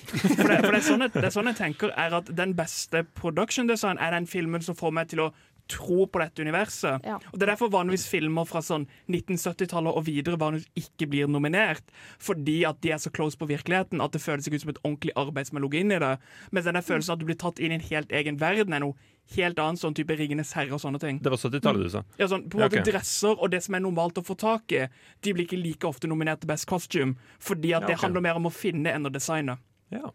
For 0.08 0.48
det, 0.48 0.60
for 0.64 0.72
det, 0.72 0.80
er 0.80 0.86
sånn 0.86 1.06
jeg, 1.06 1.14
det 1.16 1.26
er 1.28 1.34
sånn 1.34 1.50
jeg 1.52 1.60
tenker 1.60 1.92
er 1.98 2.18
at 2.20 2.30
Den 2.38 2.54
beste 2.58 3.04
production 3.18 3.68
design 3.70 4.00
er 4.02 4.14
den 4.16 4.28
filmen 4.30 4.64
som 4.64 4.78
får 4.78 4.94
meg 4.94 5.12
til 5.12 5.26
å 5.26 5.30
tro 5.68 6.06
på 6.08 6.20
dette 6.22 6.42
universet. 6.44 7.04
Ja. 7.06 7.18
Og 7.32 7.36
Det 7.38 7.44
er 7.46 7.52
derfor 7.52 7.70
vanligvis 7.72 8.06
filmer 8.08 8.46
fra 8.48 8.62
sånn 8.64 8.86
1970-tallet 9.12 9.94
og 9.98 10.06
videre 10.06 10.38
vanligvis 10.40 10.68
ikke 10.80 11.08
blir 11.12 11.28
nominert. 11.30 11.84
Fordi 12.22 12.62
at 12.68 12.80
de 12.84 12.92
er 12.94 13.02
så 13.02 13.12
close 13.14 13.38
på 13.38 13.48
virkeligheten 13.50 14.00
at 14.04 14.14
det 14.16 14.22
føles 14.24 14.48
ikke 14.48 14.58
ut 14.60 14.64
som 14.64 14.72
et 14.74 14.82
ordentlig 14.84 15.14
arbeid 15.20 15.50
som 15.50 15.60
er 15.60 15.64
logget 15.66 15.84
inn 15.84 15.94
i 15.94 16.00
det. 16.02 16.14
Mens 16.56 16.68
denne 16.68 16.82
følelsen 16.84 17.14
at 17.14 17.22
du 17.22 17.28
blir 17.28 17.38
tatt 17.40 17.60
inn 17.62 17.74
i 17.74 17.78
en 17.78 17.86
helt 17.90 18.12
egen 18.12 18.40
verden, 18.40 18.72
er 18.76 18.84
noe 18.84 18.96
helt 19.36 19.60
annet. 19.60 19.82
Sånn 19.82 19.96
type 19.96 20.16
Ringenes 20.16 20.54
herre 20.56 20.74
og 20.76 20.82
sånne 20.82 21.00
ting. 21.02 21.20
Det 21.22 21.32
var 21.32 21.40
70-tallet 21.44 21.84
du 21.84 21.92
sa. 21.98 22.04
Ja, 22.20 22.28
sånn, 22.32 22.48
på 22.48 22.58
en 22.58 22.64
Ja, 22.64 22.70
måte 22.70 22.80
ok. 22.82 22.88
Dresser 22.90 23.36
og 23.36 23.52
det 23.52 23.62
som 23.66 23.76
er 23.76 23.84
normalt 23.84 24.18
å 24.18 24.24
få 24.24 24.38
tak 24.40 24.72
i, 24.72 24.86
de 25.20 25.34
blir 25.36 25.44
ikke 25.48 25.60
like 25.60 25.88
ofte 25.88 26.08
nominert 26.10 26.40
til 26.42 26.48
Best 26.52 26.66
Costume. 26.70 27.16
Fordi 27.38 27.74
at 27.76 27.84
Ja, 27.84 27.92
det 27.92 28.00
handler 28.02 28.24
mer 28.24 28.40
om 28.40 28.48
å 28.48 28.54
finne 28.54 28.92
enn 28.94 29.06
å 29.06 29.12
designe. 29.12 29.58
Ja. 29.92 30.10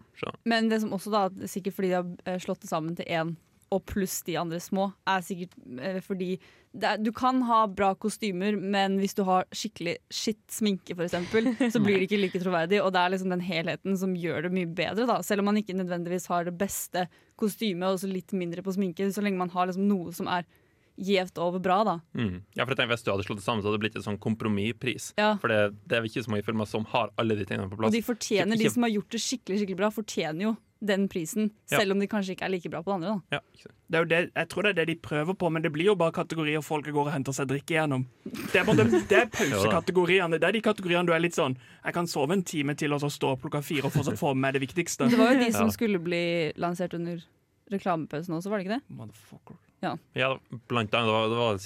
Men 0.45 0.69
det 0.69 0.81
som 0.83 0.91
også 0.93 1.09
da, 1.13 1.21
sikkert 1.49 1.73
fordi 1.77 1.89
de 1.89 1.95
har 1.97 2.09
eh, 2.29 2.37
slått 2.41 2.61
det 2.61 2.69
sammen 2.69 2.93
til 2.97 3.05
én, 3.09 3.35
og 3.73 3.85
pluss 3.89 4.21
de 4.27 4.37
andre 4.39 4.59
små, 4.61 4.91
er 5.09 5.23
sikkert 5.25 5.55
eh, 5.81 5.99
fordi 6.05 6.35
er, 6.37 6.97
Du 7.01 7.11
kan 7.15 7.41
ha 7.47 7.63
bra 7.69 7.91
kostymer, 7.95 8.55
men 8.57 8.97
hvis 9.01 9.15
du 9.17 9.23
har 9.27 9.45
skikkelig 9.53 9.97
skitt 10.13 10.43
sminke, 10.53 10.95
eksempel, 10.95 11.51
så 11.73 11.81
blir 11.83 11.99
det 11.99 12.07
ikke 12.07 12.21
like 12.21 12.41
troverdig. 12.41 12.81
Og 12.83 12.93
det 12.93 13.01
er 13.01 13.13
liksom 13.13 13.33
den 13.33 13.45
helheten 13.45 13.97
som 13.99 14.15
gjør 14.17 14.47
det 14.47 14.53
mye 14.55 14.69
bedre, 14.69 15.07
da. 15.09 15.19
Selv 15.25 15.43
om 15.43 15.51
man 15.51 15.61
ikke 15.61 15.77
nødvendigvis 15.77 16.29
har 16.31 16.47
det 16.47 16.55
beste 16.57 17.07
kostymet 17.39 17.89
og 17.89 18.01
så 18.01 18.09
litt 18.09 18.33
mindre 18.37 18.65
på 18.65 18.75
sminke, 18.75 19.09
så 19.13 19.23
lenge 19.25 19.41
man 19.41 19.53
har 19.53 19.69
liksom 19.69 19.89
noe 19.89 20.13
som 20.15 20.29
er 20.31 20.47
gjevt 20.99 21.37
over 21.41 21.59
bra, 21.59 21.83
da. 21.83 21.99
Mm. 22.15 22.43
Ja, 22.55 22.65
for 22.65 22.73
jeg 22.73 22.77
tenker 22.77 22.93
Hvis 22.95 23.03
du 23.03 23.11
hadde 23.11 23.23
slått 23.25 23.39
det 23.41 23.45
sammen, 23.45 23.63
så 23.63 23.71
hadde 23.71 23.79
det 23.81 23.85
blitt 23.91 23.95
en 23.97 24.05
sånn 24.05 24.19
kompromisspris. 24.21 25.13
Ja. 25.17 25.37
For 25.41 25.47
det, 25.49 25.75
det 25.87 25.97
er 25.97 26.03
ikke 26.03 26.23
så 26.23 26.29
mange 26.29 26.45
filmer 26.45 26.67
som 26.69 26.85
har 26.85 27.09
alle 27.17 27.35
de 27.35 27.45
tingene 27.45 27.69
på 27.69 27.73
Og 27.73 27.79
plass. 27.79 27.91
de 27.93 28.01
fortjener, 28.01 28.53
Ikke- 28.55 28.63
de 28.63 28.69
som 28.69 28.83
har 28.83 28.89
gjort 28.93 29.09
det 29.09 29.21
skikkelig 29.21 29.59
skikkelig 29.63 29.77
bra, 29.77 29.89
fortjener 29.89 30.41
jo 30.41 30.57
den 30.83 31.07
prisen, 31.07 31.49
Ja. 31.71 31.79
selv 31.79 31.91
om 31.93 31.99
de 31.99 32.07
kanskje 32.07 32.35
ikke 32.35 32.43
er 32.45 32.49
like 32.49 32.69
bra 32.69 32.81
på 32.83 32.91
det 32.91 32.93
andre. 32.93 33.21
da 33.31 33.37
Ja. 33.37 33.39
Det 33.89 33.95
er 33.95 33.99
jo 34.03 34.05
det, 34.05 34.33
jeg 34.35 34.49
tror 34.49 34.63
det 34.63 34.69
er 34.69 34.85
det 34.85 34.87
de 34.87 34.95
prøver 35.01 35.33
på, 35.37 35.49
men 35.51 35.61
det 35.61 35.71
blir 35.71 35.85
jo 35.85 35.95
bare 35.95 36.11
kategorier 36.11 36.61
folk 36.61 36.85
går 36.85 37.07
og 37.07 37.11
henter 37.13 37.31
seg 37.31 37.47
drikke 37.47 37.73
gjennom. 37.73 38.05
Det 38.25 38.55
er, 38.55 38.63
på 38.65 38.75
det 38.75 39.11
er 39.11 39.25
pausekategoriene. 39.37 40.39
Det 40.39 40.43
er 40.43 40.51
de 40.51 40.61
kategoriene 40.61 41.05
du 41.05 41.13
er 41.13 41.19
litt 41.19 41.33
sånn 41.33 41.55
Jeg 41.85 41.93
kan 41.93 42.05
sove 42.05 42.31
en 42.33 42.43
time 42.43 42.75
til 42.75 42.91
og 42.93 42.99
så 43.01 43.09
stå 43.09 43.31
opp 43.31 43.41
klokka 43.41 43.63
fire 43.63 43.85
og 43.85 43.93
fortsatt 43.93 44.17
få 44.19 44.35
med 44.35 44.41
meg 44.53 44.53
det 44.61 44.67
viktigste. 44.67 45.09
Det 45.09 45.17
var 45.17 45.33
jo 45.33 45.39
de 45.39 45.51
som 45.57 45.67
Ja. 45.67 45.71
skulle 45.71 45.99
bli 46.03 46.51
lansert 46.57 46.93
under 46.93 47.21
reklamepausen 47.71 48.35
også, 48.35 48.49
var 48.49 48.57
det 48.59 48.67
ikke 48.67 48.79
det? 48.79 48.83
Motherfucker. 48.95 49.55
Ja, 50.15 50.29
blant 50.71 50.93
annet. 50.95 51.07
Det 51.09 51.13
var, 51.13 51.27
det 51.29 51.39
var 51.39 51.57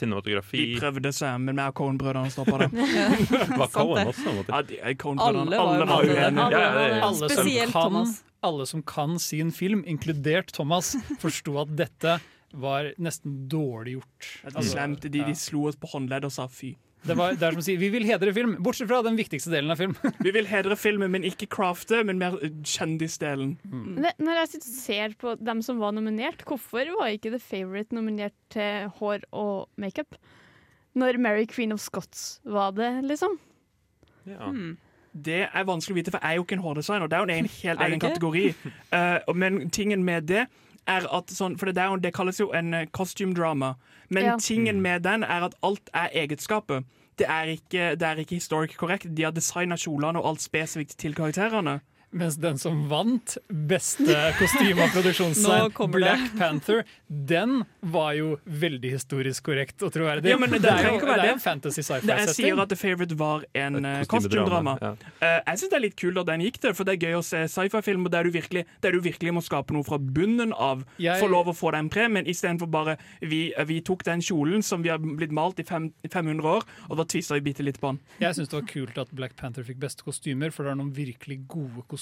De 0.73 0.79
prøvde 0.81 1.11
seg, 1.13 1.39
men 1.41 1.59
vi 1.61 1.65
og 1.67 1.75
Cohen-brødrene 1.77 2.31
stoppa 2.33 2.57
det. 2.63 2.69
Var 3.61 3.67
Cohen 3.75 4.07
også? 4.11 4.33
måtte- 4.37 4.53
Ja, 4.55 4.61
de- 4.61 4.95
Cohen-brødrene 5.03 5.43
Alle 5.45 5.57
var, 5.57 5.67
alle 5.67 5.79
jo 5.79 5.85
var 5.91 6.03
uenige. 6.03 6.47
Ja, 6.51 6.61
ja, 6.63 6.87
ja. 6.87 7.03
Alle 7.07 7.17
som, 7.19 7.29
Spesielt 7.29 7.71
kan, 7.73 7.81
Thomas. 7.91 8.23
alle 8.49 8.65
som 8.73 8.83
kan 8.83 9.19
sin 9.19 9.51
film, 9.51 9.83
inkludert 9.87 10.51
Thomas, 10.53 10.95
forsto 11.21 11.59
at 11.61 11.75
dette 11.77 12.17
var 12.53 12.91
nesten 12.97 13.47
dårlig 13.51 13.97
gjort. 13.99 14.27
Ja, 14.43 14.49
De 14.49 14.55
Altså, 14.57 14.71
slemte, 14.73 15.09
de, 15.11 15.23
de 15.27 15.35
slo 15.35 15.67
oss 15.67 15.75
på 15.75 15.89
håndledd 15.93 16.25
og 16.25 16.31
sa 16.31 16.47
fy. 16.47 16.75
Det, 17.05 17.15
var, 17.15 17.35
det 17.37 17.45
er 17.45 17.55
som 17.55 17.63
sier 17.63 17.79
Vi 17.79 17.89
vil 17.93 18.07
hedre 18.07 18.33
film, 18.35 18.55
bortsett 18.63 18.89
fra 18.89 19.03
den 19.05 19.17
viktigste 19.19 19.51
delen 19.53 19.71
av 19.71 19.79
film. 19.79 19.93
Vi 20.25 20.33
vil 20.35 20.49
hedre 20.49 20.75
filmen, 20.79 21.11
men 21.13 21.27
ikke 21.27 21.49
crafte, 21.51 22.01
men 22.07 22.19
mer 22.21 22.35
kjendisdelen. 22.41 23.55
kjendisdelen. 23.61 24.01
Det, 24.03 24.15
når 24.23 24.41
jeg 24.41 24.63
ser 24.65 25.15
på 25.21 25.37
dem 25.39 25.61
som 25.65 25.79
var 25.83 25.93
nominert, 25.95 26.43
hvorfor 26.47 26.89
var 26.97 27.13
ikke 27.13 27.31
The 27.35 27.41
Favourite 27.43 27.95
nominert 27.95 28.35
til 28.53 28.89
hår 28.99 29.27
og 29.31 29.69
makeup? 29.77 30.17
Når 30.97 31.21
Mary 31.21 31.45
Queen 31.45 31.71
of 31.71 31.79
Scots 31.83 32.41
var 32.43 32.73
det, 32.75 32.91
liksom. 33.05 33.37
Ja. 34.27 34.51
Det 35.13 35.41
er 35.47 35.65
vanskelig 35.65 35.95
å 35.95 35.97
vite, 36.01 36.13
for 36.13 36.21
jeg 36.21 36.35
er 36.35 36.39
jo 36.39 36.45
ikke 36.45 36.57
en 36.57 36.65
hårdesigner. 36.65 37.09
Det 37.09 37.17
er 37.17 37.23
jo 37.23 37.37
en 37.37 37.51
helt 37.63 37.85
egen 37.87 38.03
kategori. 38.03 38.47
Uh, 38.87 39.19
men 39.35 39.69
tingen 39.69 40.03
med 40.07 40.29
det 40.31 40.45
er 40.87 41.07
at 41.13 41.31
sånn, 41.31 41.57
For 41.59 41.65
det, 41.69 41.75
der, 41.75 41.95
det 41.97 42.13
kalles 42.13 42.39
jo 42.39 42.51
en 42.55 42.73
uh, 42.73 42.85
costume 42.91 43.33
drama. 43.33 43.75
Men 44.09 44.23
Ja. 44.23 44.37
tingen 44.39 44.81
med 44.81 45.03
den 45.03 45.23
er 45.23 45.45
at 45.45 45.55
alt 45.63 45.89
er 45.93 46.09
egenskapet. 46.13 46.85
Det 47.17 47.27
er 47.27 47.43
ikke, 47.57 47.95
det 47.97 48.01
er 48.07 48.15
ikke 48.21 48.35
historic 48.37 48.75
korrekt. 48.77 49.07
De 49.15 49.23
har 49.23 49.31
designa 49.31 49.75
kjolene 49.75 50.19
og 50.21 50.27
alt 50.29 50.41
spesifikt 50.41 50.97
til 50.97 51.15
karakterene. 51.15 51.79
Mens 52.15 52.37
den 52.39 52.55
som 52.57 52.85
vant 52.87 53.33
beste 53.51 54.05
kostyme- 54.39 54.79
og 54.79 54.87
Nå 54.87 54.93
produksjonsdesign, 54.95 55.71
kommer 55.75 55.99
det. 55.99 56.13
Black 56.13 56.37
Panther, 56.39 56.83
den 57.09 57.65
var 57.83 58.13
jo 58.15 58.37
veldig 58.47 58.91
historisk 58.93 59.43
korrekt 59.49 59.83
og 59.83 59.91
troverdig. 59.91 60.31
Ja, 60.31 60.37
men 60.39 60.49
det 60.53 60.61
det, 60.63 60.71
er 60.71 60.87
jo, 60.93 61.01
det 61.03 61.17
er 61.19 61.33
en 61.33 61.41
fantasy 61.43 61.81
sci-fi-setting. 61.83 62.23
Jeg 62.23 62.35
sier 62.37 62.61
at 62.63 62.71
The 62.71 62.77
Favourite 62.79 63.17
var 63.19 63.43
en 63.59 63.75
kostymedrama. 64.07 64.77
Ja. 64.81 64.93
Eh, 65.19 65.35
jeg 65.51 65.59
syns 65.61 65.73
det 65.73 65.77
er 65.79 65.83
litt 65.83 65.97
kult 65.99 66.21
at 66.23 66.29
den 66.31 66.45
gikk 66.47 66.61
der, 66.63 66.77
for 66.79 66.87
det 66.87 66.95
er 66.95 67.09
gøy 67.09 67.17
å 67.19 67.25
se 67.27 67.43
sci-fi-filmer 67.51 68.13
der, 68.15 68.31
der 68.87 68.95
du 68.95 69.01
virkelig 69.03 69.35
må 69.35 69.43
skape 69.43 69.75
noe 69.75 69.83
fra 69.87 69.99
bunnen 69.99 70.55
av. 70.55 70.85
Jeg- 71.03 71.19
Få 71.19 71.27
lov 71.27 71.51
å 71.51 71.55
få 71.59 71.73
den 71.75 71.89
premien, 71.91 72.23
istedenfor 72.25 72.71
bare 72.71 72.95
vi, 73.19 73.51
vi 73.67 73.81
tok 73.81 74.03
den 74.07 74.23
kjolen 74.23 74.63
som 74.63 74.81
vi 74.81 74.89
har 74.93 74.99
blitt 75.03 75.35
malt 75.35 75.59
i 75.59 75.67
fem, 75.67 75.91
500 76.07 76.45
år, 76.55 76.63
og 76.89 76.97
da 76.97 77.03
tvista 77.03 77.35
vi 77.35 77.41
bitte 77.51 77.63
litt 77.67 77.81
på 77.83 77.91
den. 77.91 77.99
Jeg 78.23 78.35
syns 78.39 78.47
det 78.47 78.61
var 78.61 78.67
kult 78.71 78.97
at 79.03 79.11
Black 79.11 79.35
Panther 79.35 79.63
fikk 79.67 79.79
beste 79.83 80.07
kostymer, 80.07 80.53
for 80.55 80.63
det 80.63 80.71
er 80.71 80.79
noen 80.79 80.93
virkelig 80.95 81.41
gode 81.51 81.83
kostymer. 81.83 81.96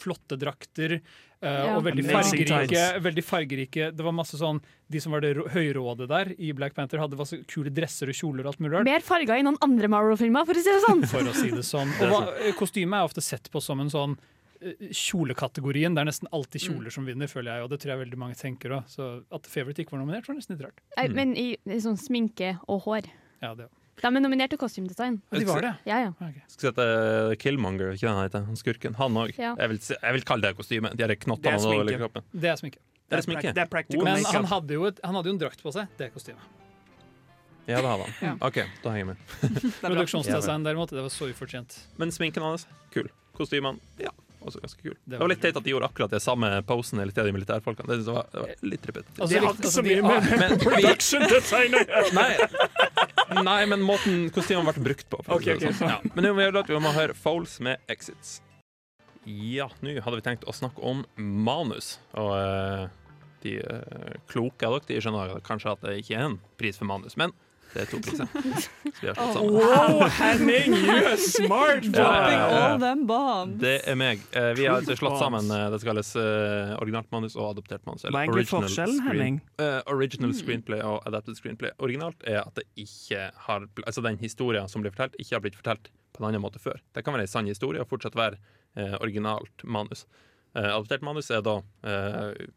Flotte 0.00 0.36
drakter. 0.38 1.00
eh, 1.40 1.48
Ja. 1.48 1.76
Og 1.78 1.84
veldig 1.84 2.04
fargerike, 2.10 3.00
veldig 3.00 3.24
fargerike. 3.24 3.90
Det 3.96 4.04
var 4.04 4.12
masse 4.12 4.36
sånn 4.36 4.60
De 4.90 5.00
som 5.00 5.12
var 5.12 5.20
det 5.22 5.36
høyrådet 5.36 6.08
der 6.08 6.34
i 6.38 6.52
Black 6.52 6.74
Panther, 6.74 6.98
hadde 6.98 7.16
masse 7.16 7.38
kule 7.46 7.70
dresser 7.70 8.08
og 8.08 8.14
kjoler 8.14 8.44
og 8.44 8.52
alt 8.52 8.58
mulig. 8.60 8.84
Mer 8.84 9.00
farger 9.00 9.38
i 9.38 9.42
noen 9.46 9.56
andre 9.62 9.88
Marvel-filmer, 9.88 10.44
for 10.44 10.52
å 10.52 10.60
si 10.60 10.68
det 10.70 10.82
sånn. 10.84 11.06
For 11.06 11.22
å 11.22 11.32
si 11.32 11.50
det 11.50 11.64
sånn. 11.64 11.88
Og 12.00 12.54
kostyme 12.58 12.98
er 12.98 13.04
ofte 13.08 13.22
sett 13.22 13.48
på 13.50 13.62
som 13.62 13.80
en 13.80 13.88
sånn 13.88 14.18
eh, 14.60 14.74
kjolekategorien. 14.90 15.94
Det 15.94 16.02
er 16.02 16.10
nesten 16.10 16.28
alltid 16.34 16.60
kjoler 16.66 16.90
som 16.90 17.06
vinner, 17.08 17.26
føler 17.30 17.54
jeg, 17.54 17.64
og 17.64 17.70
det 17.72 17.80
tror 17.80 17.94
jeg 17.94 18.02
veldig 18.04 18.18
mange 18.20 18.34
tenker 18.36 18.74
òg. 18.76 18.88
Så 18.90 19.08
at 19.32 19.46
Favourite 19.46 19.84
ikke 19.84 19.94
var 19.96 20.02
nominert, 20.04 20.28
var 20.28 20.36
nesten 20.36 20.56
litt 20.58 20.66
rart. 20.66 20.80
Mm. 20.98 21.14
Men 21.16 21.36
i, 21.38 21.48
i 21.64 21.80
sånn 21.80 21.96
sminke 22.00 22.58
og 22.68 22.82
hår. 22.88 23.08
Ja, 23.40 23.54
det, 23.56 23.70
De 24.00 24.08
er 24.08 24.22
nominert 24.24 24.52
til 24.54 24.60
kostymedesign. 24.60 25.18
de 25.34 25.46
var 25.48 25.64
det. 25.64 25.72
Ja, 25.88 25.98
ja. 26.06 26.12
Okay. 26.16 26.44
Skal 26.48 26.70
vi 26.70 26.72
at 26.72 26.80
eh, 26.84 27.34
Killmonger, 27.40 27.92
ikke 27.96 28.06
den 28.08 28.22
heter, 28.22 28.46
han 28.46 28.56
skurken, 28.60 28.96
han 28.96 29.18
òg. 29.20 29.34
Ja. 29.36 29.52
Jeg, 29.60 29.82
jeg 29.92 30.16
vil 30.16 30.24
kalle 30.28 30.48
det 30.48 30.56
kostyme. 30.58 30.92
De 30.96 31.18
knottene 31.26 31.58
er 31.58 31.68
over 31.68 32.00
kroppen. 32.06 32.26
Det 32.32 32.52
er 32.52 32.56
sminke. 32.60 32.80
Det 33.10 33.18
er 33.18 33.26
sminke. 33.26 33.52
det 33.54 33.64
er 33.64 33.70
practical 33.70 34.06
Men 34.06 34.24
han 34.24 34.46
hadde, 34.46 34.74
jo 34.78 34.86
et, 34.88 35.00
han 35.04 35.18
hadde 35.18 35.32
jo 35.32 35.36
en 35.36 35.42
drakt 35.42 35.62
på 35.64 35.72
seg. 35.74 35.90
Det 35.98 36.08
er 36.08 36.16
kostyme. 36.16 36.40
Ja, 37.68 37.78
det 37.84 37.86
hadde 37.86 38.06
han. 38.18 38.38
OK, 38.42 38.56
da 38.82 38.90
henger 38.90 38.98
jeg 38.98 39.08
med. 39.12 39.50
Produksjonsdesign 39.84 40.64
derimot, 40.66 40.90
det 40.90 41.04
var 41.04 41.12
så 41.12 41.28
ufortjent. 41.30 41.76
Men 42.00 42.10
sminken 42.10 42.42
hans, 42.42 42.64
kul. 42.90 43.06
Kostymene, 43.36 43.78
ja. 44.00 44.10
Også 44.40 44.60
ganske 44.62 44.82
kul. 44.82 44.94
Det 45.04 45.18
var 45.18 45.24
var 45.24 45.32
litt 45.32 45.42
teit 45.44 45.56
at 45.58 45.64
de 45.64 45.72
gjorde 45.72 45.88
akkurat 45.90 46.12
det 46.14 46.20
samme 46.24 46.50
posen 46.68 47.00
hele 47.02 47.12
tida, 47.12 47.26
de 47.28 47.34
militærfolkene. 47.36 47.88
Det, 47.90 48.04
det 48.06 48.14
var 48.44 48.52
litt 48.66 48.86
repetitivt. 48.88 49.18
Altså, 49.20 49.32
Det 49.34 49.40
har 49.40 49.54
ikke 49.54 49.66
altså, 49.66 49.72
så 49.74 49.84
mye 49.86 50.04
med 50.06 50.30
Men 50.42 50.54
production 50.62 51.26
designer 51.30 51.90
nei, 52.20 53.42
nei, 53.46 53.58
men 53.70 53.84
måten 53.86 54.22
kostymene 54.34 54.72
vært 54.72 54.84
brukt 54.84 55.10
på. 55.12 55.20
Okay, 55.26 55.56
å 55.56 55.60
si 55.60 55.66
Ok, 55.66 55.66
det 55.66 55.72
ok. 55.74 55.80
sånn. 55.82 55.92
Ja. 55.92 56.14
Men 56.14 56.26
nå 56.26 56.32
må 56.36 56.46
jeg 56.46 56.56
vi 56.70 56.80
må 56.86 56.94
høre 56.96 57.18
Foles 57.18 57.58
med 57.64 57.92
Exits. 57.92 58.38
Ja, 59.28 59.68
nå 59.84 59.98
hadde 60.00 60.16
vi 60.18 60.24
tenkt 60.24 60.48
å 60.48 60.56
snakke 60.56 60.82
om 60.86 61.04
manus. 61.16 61.98
Og 62.18 62.32
uh, 62.32 62.88
de 63.44 63.58
uh, 63.60 64.16
kloke 64.30 64.66
av 64.66 64.78
dere 64.80 64.88
de 64.88 65.04
skjønner 65.04 65.36
kanskje 65.46 65.76
at 65.76 65.84
det 65.84 65.98
ikke 66.00 66.16
er 66.16 66.28
en 66.30 66.40
pris 66.60 66.80
for 66.80 66.88
manus, 66.88 67.18
men 67.20 67.34
det 67.74 67.82
er 67.84 67.88
to 67.90 67.98
priser. 68.02 68.26
Så 68.90 69.00
vi 69.00 69.08
har 69.08 69.14
slått 69.16 69.34
sammen. 69.36 69.54
Wow, 69.56 70.02
Henning, 70.16 70.74
you 70.74 70.96
are 71.10 71.16
smart! 71.16 71.84
dropping 71.86 72.40
boy. 72.40 72.58
all 72.60 72.78
them 72.82 73.04
bombs. 73.06 73.56
Det 73.62 73.76
er 73.88 73.98
meg. 74.00 74.22
Eh, 74.36 74.50
vi 74.58 74.66
har 74.66 74.78
altså 74.80 74.96
slått 74.98 75.18
sammen 75.20 75.50
eh, 75.54 75.66
det 75.72 75.80
som 75.82 75.90
kalles 75.92 76.12
eh, 76.20 76.74
originalt 76.80 77.10
manus 77.14 77.36
og 77.38 77.50
adoptert 77.52 77.84
manus. 77.88 78.04
eller 78.04 78.16
Hva 78.16 78.22
er 78.22 78.28
egentlig 78.28 78.44
original 78.46 78.66
forskjellen, 78.68 79.00
screen- 79.00 79.20
Henning? 79.20 79.40
Eh, 79.62 79.78
original 79.94 80.34
screenplay 80.40 80.84
og 80.86 81.06
adapted 81.10 81.38
screenplay. 81.38 81.74
Originalt 81.78 82.26
er 82.28 82.42
at 82.42 82.54
det 82.58 82.66
ikke 82.80 83.28
har 83.46 83.68
Altså 83.86 84.02
den 84.04 84.18
historien 84.20 84.68
som 84.68 84.82
blir 84.84 84.92
fortalt, 84.94 85.14
ikke 85.22 85.36
har 85.36 85.44
blitt 85.44 85.58
fortalt 85.58 85.90
på 86.12 86.22
en 86.22 86.30
annen 86.30 86.42
måte 86.42 86.58
før. 86.62 86.80
Det 86.94 87.04
kan 87.06 87.14
være 87.14 87.28
en 87.28 87.32
sann 87.32 87.48
historie 87.48 87.80
og 87.82 87.88
fortsatt 87.92 88.16
være 88.18 88.38
eh, 88.76 88.96
originalt 89.00 89.64
manus. 89.64 90.06
Eh, 90.56 90.66
adoptert 90.66 91.04
manus 91.06 91.30
er 91.30 91.44
da 91.46 91.60
eh, 91.86 92.48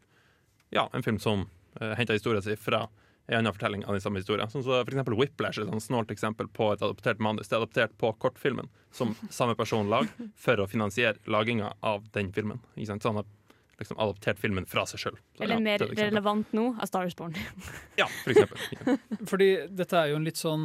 ja, 0.74 0.88
en 0.92 1.02
film 1.06 1.20
som 1.22 1.44
uh, 1.80 1.92
henter 1.94 2.16
historien 2.16 2.42
sin 2.42 2.56
fra 2.58 2.88
en 3.26 3.38
annen 3.38 3.54
fortelling 3.54 3.84
av 3.84 3.96
den 3.96 4.02
samme 4.04 4.20
historien. 4.20 4.50
Sånn 4.52 4.64
som 4.64 4.74
for 4.74 4.92
eksempel 4.92 5.16
Whiplash 5.16 5.60
er 5.60 5.70
et 5.70 5.84
snålt 5.86 6.12
eksempel 6.12 6.50
på 6.52 6.72
et 6.74 6.82
adoptert 6.84 7.22
manus. 7.24 7.48
Det 7.48 7.56
er 7.56 7.62
adoptert 7.62 7.94
på 8.00 8.10
kortfilmen 8.20 8.68
som 8.94 9.14
samme 9.32 9.56
person 9.56 9.88
lag 9.90 10.10
for 10.36 10.60
å 10.60 10.68
finansiere 10.68 11.16
laginga 11.30 11.72
av 11.80 12.04
den 12.12 12.32
filmen. 12.36 12.60
Ikke 12.76 12.92
sant? 12.92 13.04
Så 13.04 13.14
han 13.14 13.22
har 13.22 13.30
liksom 13.80 13.98
adoptert 13.98 14.38
filmen 14.38 14.66
fra 14.70 14.84
seg 14.86 15.02
sjøl. 15.02 15.16
Eller 15.42 15.62
mer 15.62 15.82
relevant 15.96 16.52
nå, 16.56 16.68
av 16.78 16.90
Star 16.90 17.08
Is 17.08 17.16
Born. 17.18 17.34
Ja, 18.00 18.06
for 18.20 18.34
eksempel. 18.34 18.60
Ja. 18.74 18.98
Fordi 19.30 19.48
dette 19.72 19.98
er 19.98 20.12
jo 20.12 20.20
en 20.20 20.26
litt 20.26 20.38
sånn 20.40 20.64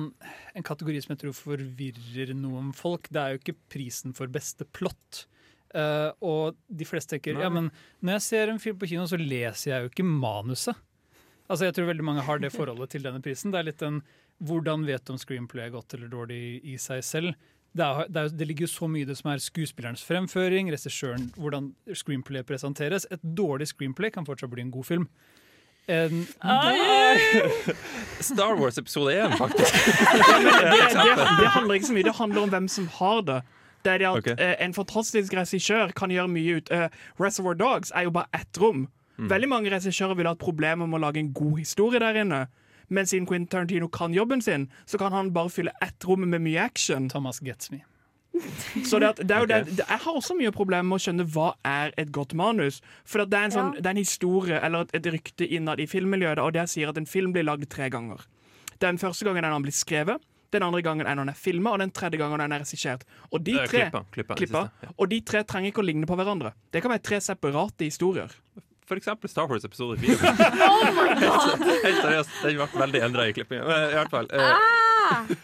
En 0.57 0.65
kategori 0.65 1.01
som 1.03 1.13
jeg 1.13 1.23
tror 1.23 1.35
forvirrer 1.37 2.35
noen 2.37 2.73
folk. 2.75 3.09
Det 3.13 3.21
er 3.21 3.35
jo 3.35 3.41
ikke 3.43 3.57
prisen 3.71 4.15
for 4.17 4.31
beste 4.31 4.67
plott. 4.75 5.25
Uh, 5.69 6.09
og 6.25 6.57
de 6.65 6.85
fleste 6.87 7.13
tenker 7.13 7.35
Nei. 7.37 7.43
ja, 7.45 7.49
men 7.53 7.67
når 8.01 8.15
jeg 8.17 8.25
ser 8.25 8.51
en 8.51 8.61
film 8.61 8.77
på 8.81 8.89
kino, 8.89 9.05
så 9.09 9.19
leser 9.21 9.71
jeg 9.71 9.83
jo 9.85 9.91
ikke 9.91 10.07
manuset. 10.07 10.77
Altså 11.49 11.65
Jeg 11.65 11.75
tror 11.75 11.89
veldig 11.89 12.05
mange 12.05 12.25
har 12.25 12.41
det 12.41 12.51
forholdet 12.53 12.91
til 12.93 13.05
denne 13.05 13.21
prisen. 13.25 13.53
Det 13.53 13.59
er 13.59 13.71
litt 13.71 13.85
en 13.85 14.03
hvordan 14.39 14.85
vet 14.87 15.03
du 15.03 15.15
om 15.15 15.19
screenplay 15.19 15.65
er 15.65 15.73
godt 15.73 15.93
eller 15.97 16.11
dårlig 16.11 16.61
i 16.63 16.77
seg 16.79 17.01
selv. 17.03 17.33
Det, 17.75 17.85
er, 17.85 18.05
det, 18.09 18.21
er, 18.21 18.29
det 18.39 18.47
ligger 18.47 18.65
jo 18.65 18.71
så 18.71 18.87
mye 18.89 19.03
i 19.03 19.09
det 19.09 19.17
som 19.19 19.29
er 19.29 19.41
skuespillerens 19.43 20.03
fremføring, 20.05 20.71
regissøren, 20.73 21.27
hvordan 21.37 21.73
screenplay 21.93 22.45
presenteres. 22.47 23.05
Et 23.11 23.21
dårlig 23.21 23.67
screenplay 23.69 24.13
kan 24.13 24.25
fortsatt 24.25 24.49
bli 24.53 24.63
en 24.65 24.71
god 24.73 24.87
film. 24.87 25.09
En, 25.89 26.25
Star 28.29 28.55
Wars 28.59 28.77
episode 28.77 29.13
1, 29.13 29.37
faktisk. 29.37 29.73
det, 29.73 30.25
det, 30.93 31.29
det 31.41 31.47
handler 31.53 31.73
ikke 31.73 31.87
så 31.87 31.93
mye, 31.97 32.03
det 32.03 32.15
handler 32.15 32.41
om 32.41 32.49
hvem 32.53 32.67
som 32.67 32.87
har 32.99 33.21
det. 33.25 33.41
Det 33.85 33.93
er 33.93 33.97
det 33.97 34.07
at 34.07 34.17
okay. 34.17 34.35
eh, 34.37 34.55
En 34.65 34.73
fantastisk 34.73 35.33
regissør 35.33 35.93
kan 35.95 36.11
gjøre 36.11 36.27
mye 36.27 36.57
ut 36.59 36.71
uh, 36.73 36.89
Reservoir 37.19 37.53
Dogs 37.53 37.93
er 37.95 38.09
jo 38.09 38.11
bare 38.11 38.27
ett 38.33 38.61
rom. 38.61 38.87
Mm. 39.19 39.29
Veldig 39.29 39.49
mange 39.51 39.71
regissører 39.73 40.15
vil 40.15 40.29
ha 40.29 40.33
et 40.37 40.41
problem 40.41 40.85
med 40.85 40.99
å 40.99 41.03
lage 41.03 41.19
en 41.19 41.33
god 41.35 41.59
historie 41.59 41.99
der 41.99 42.23
inne. 42.23 42.45
Men 42.89 43.05
siden 43.05 43.27
Quentin 43.29 43.51
Tarantino 43.51 43.87
kan 43.87 44.15
jobben 44.15 44.41
sin, 44.41 44.69
så 44.85 44.97
kan 44.97 45.13
han 45.13 45.33
bare 45.33 45.51
fylle 45.53 45.75
ett 45.81 46.07
rom 46.07 46.25
med 46.25 46.41
mye 46.41 46.63
action. 46.63 47.09
Thomas 47.09 47.41
gets 47.43 47.71
me. 47.71 47.83
Så 48.85 48.99
det, 48.99 49.07
at, 49.09 49.17
det 49.17 49.35
er 49.35 49.43
jo 49.43 49.47
okay. 49.49 49.63
det, 49.65 49.85
Jeg 49.89 49.99
har 50.03 50.15
også 50.15 50.35
mye 50.37 50.51
problemer 50.55 50.87
med 50.87 50.99
å 50.99 51.03
skjønne 51.03 51.25
hva 51.33 51.51
er 51.65 51.93
et 51.99 52.11
godt 52.15 52.33
manus. 52.37 52.79
For 53.03 53.25
at 53.25 53.31
det, 53.31 53.39
er 53.39 53.49
en 53.49 53.55
sånn, 53.55 53.71
Ja. 53.75 53.81
det 53.81 53.91
er 53.91 53.97
en 53.97 54.03
historie 54.03 54.59
eller 54.63 54.87
et, 54.87 54.95
et 54.95 55.11
rykte 55.13 55.45
innad 55.45 55.79
i 55.79 55.87
filmmiljøet, 55.89 56.39
og 56.39 56.53
det 56.55 56.69
sier 56.71 56.89
at 56.89 56.97
en 56.97 57.09
film 57.09 57.33
blir 57.35 57.43
lagd 57.43 57.67
tre 57.69 57.89
ganger. 57.89 58.25
Den 58.79 58.97
første 58.97 59.27
gangen 59.27 59.43
er 59.43 59.51
når 59.51 59.59
den 59.59 59.67
blir 59.67 59.75
skrevet, 59.75 60.23
den 60.53 60.63
andre 60.65 60.81
gangen 60.81 61.05
er 61.05 61.17
når 61.17 61.27
den 61.27 61.33
er 61.33 61.37
filma, 61.37 61.73
og 61.75 61.81
den 61.83 61.91
tredje 61.93 62.17
gangen 62.17 62.39
er 62.39 62.47
den 62.47 62.57
er 62.57 62.63
regissert. 62.63 63.03
Og 63.29 63.43
de 63.45 63.57
er 63.59 63.67
tre, 63.69 63.89
klippa, 64.13 64.35
klippa, 64.39 64.63
det 64.81 64.87
ja. 64.87 64.93
og 64.95 65.11
de 65.11 65.19
tre 65.21 65.43
trenger 65.45 65.73
ikke 65.73 65.83
å 65.83 65.85
ligne 65.85 66.09
på 66.09 66.17
hverandre. 66.17 66.53
Det 66.73 66.81
kan 66.81 66.93
være 66.93 67.05
tre 67.05 67.19
separate 67.21 67.85
historier. 67.85 68.33
Eksempel 68.97 69.29
Star 69.29 69.47
Wars 69.49 69.65
episode 69.65 69.99
4. 69.99 70.15
oh 70.69 70.89
my 70.97 71.13
God! 71.21 71.65
Helt 71.83 72.01
seriøst, 72.01 72.29
den 72.43 72.57
ble 72.57 72.67
veldig 72.81 73.03
endra 73.05 73.27
i 73.29 73.35
klippinga. 73.37 73.65
I 73.69 73.97
hvert 73.99 74.09
fall, 74.13 74.29
eh, 74.33 74.88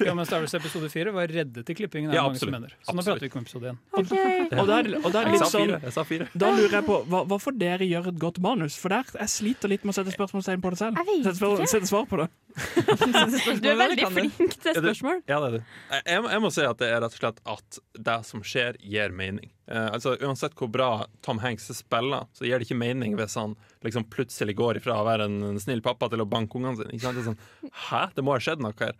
Ja, 0.06 0.14
men 0.18 0.26
Star 0.28 0.40
Wars 0.44 0.54
episode 0.58 0.90
4 0.94 1.12
var 1.16 1.28
reddet 1.32 1.70
i 1.70 1.76
klippingen. 1.78 2.14
Ja, 2.14 2.24
mange 2.28 2.40
som 2.42 2.52
mener. 2.54 2.74
Så 2.86 2.94
nå 2.96 3.04
prater 3.06 3.24
vi 3.26 3.30
ikke 3.32 3.40
om 3.40 3.46
episode 3.48 3.72
1. 3.72 3.80
OK. 4.02 4.14
Og 4.60 4.68
da 4.70 4.80
er, 4.82 4.90
og 5.02 5.16
er 5.22 5.30
litt 5.32 5.42
sa 5.44 5.50
sånn. 5.54 5.74
Jeg 5.86 5.96
sa 5.96 6.04
fire. 6.08 6.28
Da 6.34 6.52
lurer 6.56 6.78
jeg 6.80 6.88
på 6.88 7.00
hva, 7.12 7.24
Hvorfor 7.32 7.56
dere 7.58 7.88
gjør 7.90 8.12
et 8.14 8.20
godt 8.22 8.40
manus? 8.44 8.78
For 8.82 8.94
der 8.94 9.10
jeg 9.20 9.34
sliter 9.36 9.72
litt 9.72 9.86
med 9.88 9.96
å 9.96 9.98
sette 10.00 10.14
spørsmålstegn 10.16 10.64
på 10.64 10.74
det 10.76 10.82
selv. 10.82 11.02
Sette, 11.26 11.36
spør, 11.40 11.66
sette 11.72 11.90
svar 11.92 12.08
på 12.12 12.22
det. 12.24 12.30
Du 13.66 13.68
er 13.68 13.76
veldig 13.80 14.06
flink 14.14 14.38
til 14.62 14.72
Ja, 14.72 14.80
det- 14.80 14.84
spørsmål. 14.86 15.22
Ja, 15.28 15.40
det 15.44 15.48
er 15.48 15.58
du. 15.58 15.64
Jeg, 15.92 16.24
jeg, 16.32 16.42
må- 16.44 16.52
si 16.56 16.64
at 16.64 16.78
det 16.80 16.88
er 16.92 17.02
rett 17.04 17.16
og 17.18 17.20
slett 17.20 17.42
at 17.56 17.80
det 18.08 18.18
som 18.30 18.44
skjer, 18.46 18.78
gir 18.80 19.12
mening. 19.12 19.50
Eh, 19.68 19.88
altså 19.92 20.14
Uansett 20.22 20.54
hvor 20.56 20.70
bra 20.72 20.90
Tom 21.26 21.40
Hanks 21.44 21.68
spiller, 21.74 22.28
så 22.38 22.46
gir 22.46 22.60
det 22.62 22.68
ikke 22.70 22.78
mening 22.80 23.16
hvis 23.18 23.36
han 23.40 23.56
liksom 23.84 24.06
plutselig 24.14 24.56
går 24.60 24.80
ifra 24.80 25.00
å 25.02 25.06
være 25.08 25.26
en, 25.28 25.60
snill 25.60 25.82
pappa 25.86 26.08
til 26.14 26.22
å 26.24 26.30
banke 26.30 26.60
ungene 26.60 26.78
sine. 26.80 26.94
Ikke 26.96 27.08
sant? 27.10 27.18
Det 27.20 27.26
sånn, 27.28 27.72
Hæ? 27.90 28.04
Det 28.16 28.24
må 28.24 28.36
ha 28.38 28.40
skjedd 28.44 28.62
noe 28.64 28.76
her. 28.80 28.96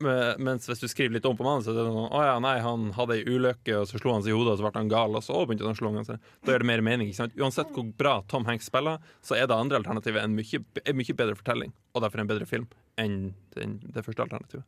Men- 0.00 0.36
Mens 0.38 0.66
hvis 0.68 0.80
du 0.80 0.86
skriver 0.86 1.14
litt 1.14 1.26
om 1.26 1.36
på 1.36 1.42
mannen, 1.42 1.64
så 1.64 1.70
er 1.72 1.74
det 1.74 1.86
sånn 1.90 2.12
Å 2.14 2.20
ja, 2.22 2.38
nei, 2.38 2.58
han 2.62 2.92
hadde 2.92 3.16
ei 3.18 3.24
ulykke, 3.24 3.80
og 3.80 3.86
så 3.90 3.98
slo 3.98 4.12
han 4.12 4.22
seg 4.22 4.30
i 4.30 4.36
hodet, 4.38 4.52
og 4.52 4.58
så 4.58 4.70
ble 4.70 4.80
han 4.80 4.88
gal, 4.88 5.16
og 5.16 5.22
så 5.22 5.40
begynte 5.44 5.66
han 5.66 5.74
å 5.74 5.78
slå 5.80 5.90
ungene 5.90 6.06
sine. 6.06 6.20
Da 6.44 6.52
gjør 6.52 6.58
det 6.62 6.66
mer 6.70 6.80
mening. 6.86 7.08
Ikke 7.08 7.16
sant? 7.24 7.34
Uansett 7.36 7.72
hvor 7.74 7.88
bra 7.98 8.22
Tom 8.28 8.44
Hanks 8.44 8.66
spiller, 8.70 8.98
så 9.22 9.34
er 9.36 9.46
det 9.50 9.56
andre 9.58 9.80
alternativet 9.82 10.22
en 10.22 10.36
mye, 10.36 10.62
en 10.86 10.96
mye 10.96 11.14
bedre 11.18 11.34
fortelling, 11.34 11.72
og 11.94 12.02
derfor 12.02 12.20
en 12.20 12.28
bedre 12.30 12.46
film, 12.46 12.68
enn 12.96 13.34
den, 13.56 13.80
det 13.92 14.04
første 14.06 14.22
alternativet. 14.22 14.64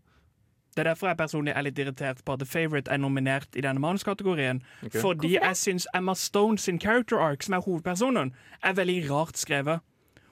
Det 0.74 0.84
er 0.86 0.94
derfor 0.94 1.08
jeg 1.10 1.18
personlig 1.18 1.52
er 1.56 1.62
litt 1.66 1.78
irritert 1.82 2.24
på 2.24 2.32
at 2.32 2.38
The 2.38 2.46
Favourite 2.46 2.90
er 2.90 2.98
nominert 2.98 3.56
i 3.58 3.60
denne 3.64 3.80
manuskategorien. 3.82 4.62
Okay. 4.86 5.00
Fordi 5.02 5.32
jeg 5.34 5.56
syns 5.58 5.86
Emma 5.94 6.14
Stone 6.14 6.58
sin 6.58 6.78
character 6.78 7.18
arc, 7.18 7.42
som 7.42 7.54
er 7.54 7.62
hovedpersonen, 7.62 8.30
er 8.62 8.72
veldig 8.78 9.10
rart 9.10 9.34
skrevet. 9.36 9.80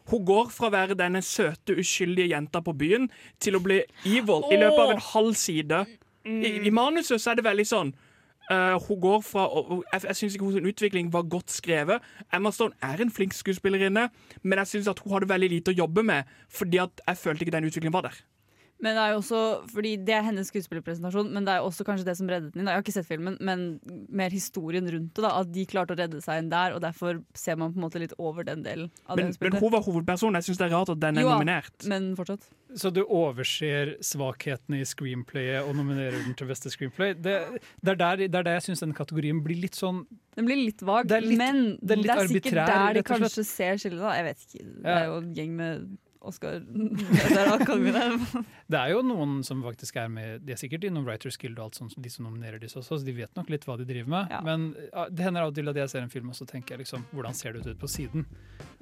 Hun 0.08 0.24
går 0.24 0.50
fra 0.54 0.68
å 0.68 0.74
være 0.74 0.96
denne 0.98 1.22
søte, 1.24 1.76
uskyldige 1.76 2.32
jenta 2.32 2.62
på 2.64 2.74
byen 2.76 3.08
til 3.42 3.58
å 3.58 3.62
bli 3.64 3.82
evil 4.08 4.46
i 4.52 4.60
løpet 4.60 4.84
av 4.84 4.92
en 4.94 5.06
halv 5.12 5.34
side. 5.36 5.82
I, 6.28 6.52
i 6.68 6.72
manuset 6.74 7.20
så 7.20 7.32
er 7.32 7.38
det 7.38 7.46
veldig 7.46 7.66
sånn 7.68 7.92
uh, 8.50 8.76
hun 8.88 9.00
går 9.00 9.20
fra 9.24 9.46
og 9.48 9.84
Jeg, 9.92 10.02
jeg 10.08 10.18
syns 10.18 10.36
ikke 10.36 10.48
hennes 10.48 10.72
utvikling 10.72 11.12
var 11.12 11.28
godt 11.30 11.52
skrevet. 11.52 12.04
Emma 12.34 12.52
Stone 12.54 12.76
er 12.84 13.00
en 13.02 13.12
flink 13.12 13.36
skuespillerinne, 13.36 14.08
men 14.42 14.62
jeg 14.64 14.72
syns 14.74 14.90
at 14.92 15.00
hun 15.04 15.14
hadde 15.16 15.30
veldig 15.30 15.52
lite 15.56 15.74
å 15.74 15.80
jobbe 15.84 16.04
med, 16.06 16.28
fordi 16.52 16.82
at 16.82 17.04
jeg 17.06 17.22
følte 17.24 17.46
ikke 17.46 17.56
den 17.56 17.68
utviklingen 17.68 17.96
var 17.96 18.08
der. 18.08 18.20
Men 18.80 18.94
det 18.94 19.02
er 19.02 19.10
jo 19.10 19.18
også, 19.18 19.38
fordi 19.74 19.90
det 20.06 20.14
er 20.14 20.22
hennes 20.22 20.46
skuespillerpresentasjon, 20.52 21.32
men 21.34 21.44
det 21.48 21.56
er 21.56 21.64
også 21.66 21.82
kanskje 21.82 22.04
det 22.06 22.14
som 22.16 22.28
reddet 22.30 22.52
den 22.54 22.60
inn. 22.62 22.68
Jeg 22.70 22.78
har 22.78 22.84
ikke 22.84 22.94
sett 22.94 23.08
filmen, 23.08 23.34
men 23.42 23.64
mer 24.20 24.30
historien 24.30 24.86
rundt 24.86 25.14
det. 25.18 25.24
da, 25.24 25.32
At 25.40 25.50
de 25.50 25.64
klarte 25.66 25.96
å 25.96 25.98
redde 25.98 26.20
seg 26.22 26.44
inn 26.44 26.50
der, 26.52 26.76
og 26.76 26.80
derfor 26.84 27.18
ser 27.34 27.58
man 27.58 27.72
på 27.74 27.80
en 27.80 27.86
måte 27.88 27.98
litt 27.98 28.14
over 28.22 28.46
den 28.46 28.62
delen. 28.62 28.90
av 29.08 29.16
det 29.18 29.24
Men, 29.24 29.34
men 29.40 29.58
hun 29.60 29.72
var 29.74 29.82
hovedpersonen. 29.82 30.38
Jeg 30.38 30.46
syns 30.52 30.62
det 30.62 30.68
er 30.68 30.74
rart 30.76 30.92
at 30.94 31.00
den 31.02 31.18
er 31.18 31.26
Jo, 31.26 31.34
nominert. 31.34 31.74
Men 31.90 32.14
fortsatt. 32.14 32.46
Så 32.78 32.92
du 32.94 33.02
overser 33.02 33.96
svakhetene 34.04 34.78
i 34.82 34.86
screenplayet 34.86 35.64
og 35.66 35.74
nominerer 35.74 36.18
den 36.22 36.34
til 36.38 36.46
beste 36.46 36.70
screenplay. 36.70 37.14
Det, 37.18 37.36
det, 37.82 37.94
er, 37.94 37.98
der, 37.98 38.16
det 38.28 38.34
er 38.34 38.42
der 38.46 38.58
jeg 38.60 38.68
syns 38.68 38.84
den 38.84 38.94
kategorien 38.94 39.42
blir 39.42 39.58
litt 39.58 39.74
sånn 39.78 40.04
Den 40.36 40.46
blir 40.46 40.60
litt 40.60 40.82
vag, 40.86 41.08
Det 41.10 41.16
er 41.18 41.26
litt- 41.26 41.38
men 41.40 41.78
det 41.82 41.96
er 41.98 42.04
litt 42.04 42.12
sikkert 42.30 42.60
arbitrær, 42.62 42.66
der 42.86 43.00
de 43.00 43.02
kanskje 43.02 43.44
ser 43.44 43.74
skillet. 43.80 43.98
da. 44.04 44.12
Jeg 44.20 44.24
vet 44.28 44.44
ikke. 44.46 44.66
Det 44.84 44.94
er 44.94 45.08
jo 45.10 45.16
en 45.24 45.34
gjeng 45.34 45.56
med 45.58 45.96
Oscar 46.26 46.60
Det 48.68 48.78
er 48.78 48.90
jo 48.90 49.02
noen 49.06 49.38
som 49.46 49.60
faktisk 49.62 49.98
er 50.02 50.08
med 50.10 50.42
De 50.46 50.54
er 50.54 50.60
sikkert 50.60 50.86
innom 50.88 51.06
Writers 51.06 51.38
Guild 51.40 51.58
og 51.58 51.68
alt 51.68 51.78
sånt, 51.78 51.94
de 51.94 52.10
som 52.10 52.26
nominerer 52.26 52.60
disse 52.62 52.78
også, 52.80 52.98
så 52.98 53.06
de 53.06 53.14
vet 53.16 53.38
nok 53.38 53.52
litt 53.52 53.66
hva 53.68 53.78
de 53.78 53.86
driver 53.88 54.10
med. 54.12 54.34
Ja. 54.34 54.40
Men 54.44 54.70
det 55.14 55.24
hender 55.24 55.46
av 55.46 55.52
og 55.52 55.58
til 55.58 55.70
at 55.70 55.78
jeg 55.78 55.92
ser 55.94 56.04
en 56.04 56.12
film 56.12 56.32
og 56.32 56.38
så 56.38 56.46
tenker 56.48 56.74
jeg 56.74 56.84
liksom 56.84 57.06
hvordan 57.12 57.38
ser 57.38 57.54
det 57.54 57.64
ut 57.66 57.80
på 57.80 57.90
siden? 57.90 58.26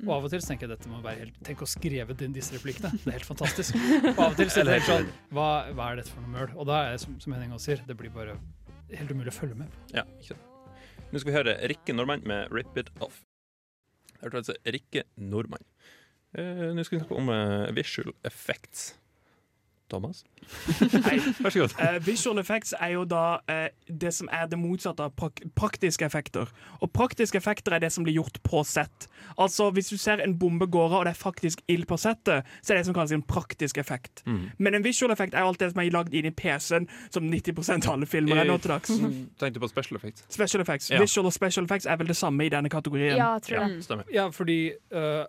Og 0.07 0.13
av 0.17 0.29
og 0.29 0.33
til 0.33 0.45
tenker 0.45 0.67
jeg 0.67 0.77
dette 0.77 0.93
må 0.93 1.03
være 1.05 1.25
helt 1.25 1.43
Tenk 1.47 1.63
å 1.63 1.69
skrive 1.69 2.17
inn 2.25 2.35
disse 2.35 2.57
replikkene. 2.57 2.91
Det 3.03 3.11
er 3.11 3.19
helt 3.19 3.29
fantastisk. 3.29 3.77
Og 3.77 4.19
av 4.19 4.33
og 4.33 4.41
til 4.41 4.51
sitter 4.51 4.73
jeg 4.73 4.81
helt 4.81 4.91
sånn 4.91 5.13
hva, 5.37 5.49
hva 5.77 5.93
er 5.93 6.01
dette 6.01 6.13
for 6.13 6.25
noe 6.25 6.33
møl? 6.33 6.51
Og 6.57 6.69
da 6.69 6.83
er 6.87 6.97
det 6.97 7.05
som, 7.05 7.15
som 7.23 7.37
Henning 7.37 7.55
også 7.55 7.73
sier, 7.73 7.85
det 7.87 7.97
blir 7.99 8.13
bare 8.15 8.39
helt 8.95 9.13
umulig 9.13 9.35
å 9.35 9.37
følge 9.37 9.59
med. 9.59 9.81
Ja, 9.95 10.07
ikke 10.19 10.35
sant. 10.35 10.53
Nå 11.13 11.23
skal 11.23 11.31
vi 11.31 11.37
høre 11.37 11.57
Rikke 11.71 11.95
Nordmann 11.95 12.25
med 12.27 12.51
'Rip 12.51 12.79
It 12.81 12.91
Off'. 12.99 13.23
Jeg 14.17 14.25
hørte 14.25 14.43
altså 14.43 14.57
Rikke 14.75 15.05
Nordmann. 15.21 15.63
Eh, 16.35 16.75
Nå 16.75 16.83
skal 16.85 16.99
vi 16.99 17.05
snakke 17.05 17.17
om 17.23 17.29
eh, 17.33 17.75
visual 17.77 18.13
effects. 18.25 18.95
Thomas? 19.89 20.25
Nei. 21.07 21.21
Vær 21.39 21.53
så 21.55 21.61
god. 21.61 21.75
Eh, 21.79 21.97
visual 22.03 22.41
effects 22.43 22.73
er 22.83 22.97
jo 22.97 23.05
da 23.07 23.37
eh, 23.47 23.69
det 23.87 24.11
som 24.17 24.27
er 24.35 24.49
det 24.51 24.59
motsatte 24.59 25.05
av 25.07 25.13
prak 25.15 25.39
praktiske 25.55 26.03
effekter. 26.03 26.51
Og 26.83 26.91
praktiske 26.91 27.39
effekter 27.39 27.77
er 27.77 27.85
det 27.85 27.93
som 27.95 28.03
blir 28.03 28.17
gjort 28.19 28.41
på 28.43 28.65
sett. 28.67 29.07
Altså 29.39 29.69
Hvis 29.77 29.93
du 29.93 29.97
ser 29.97 30.19
en 30.25 30.35
bombe 30.41 30.67
gå 30.67 30.83
av 30.89 30.97
og 30.99 31.05
det 31.07 31.13
er 31.15 31.21
faktisk 31.21 31.63
ild 31.71 31.87
på 31.87 32.01
settet, 32.03 32.51
så 32.67 32.75
er 32.75 32.81
det 32.81 32.89
som 32.89 32.97
kalles 32.99 33.15
en 33.15 33.23
praktisk 33.23 33.79
effekt. 33.79 34.25
Mm. 34.27 34.41
Men 34.59 34.75
en 34.81 34.89
visual 34.89 35.15
effekt 35.15 35.39
er 35.39 35.47
alt 35.47 35.63
det 35.63 35.71
som 35.71 35.85
er 35.85 35.95
lagd 35.95 36.19
inn 36.19 36.27
i 36.27 36.35
PC-en, 36.35 36.91
som 37.15 37.31
90% 37.31 37.87
av 37.87 37.95
alle 37.95 38.11
filmer 38.11 38.43
er 38.43 38.51
nå 38.51 38.59
til 38.59 38.75
dags. 38.75 38.91
Tenkte 39.39 39.63
på 39.63 39.71
special 39.71 40.03
effects. 40.03 40.27
Special 40.35 40.67
effects. 40.67 40.91
Ja. 40.91 40.99
Visual 41.07 41.31
og 41.31 41.39
special 41.39 41.71
effects 41.71 41.87
er 41.87 42.03
vel 42.03 42.11
det 42.11 42.19
samme 42.19 42.43
i 42.43 42.51
denne 42.51 42.75
kategorien. 42.75 43.15
Ja, 43.23 43.37
tror 43.39 43.61
Ja, 43.61 43.69
jeg. 43.71 43.87
stemmer. 43.87 44.11
Ja, 44.19 44.27
fordi 44.35 44.59
øh, 44.91 45.25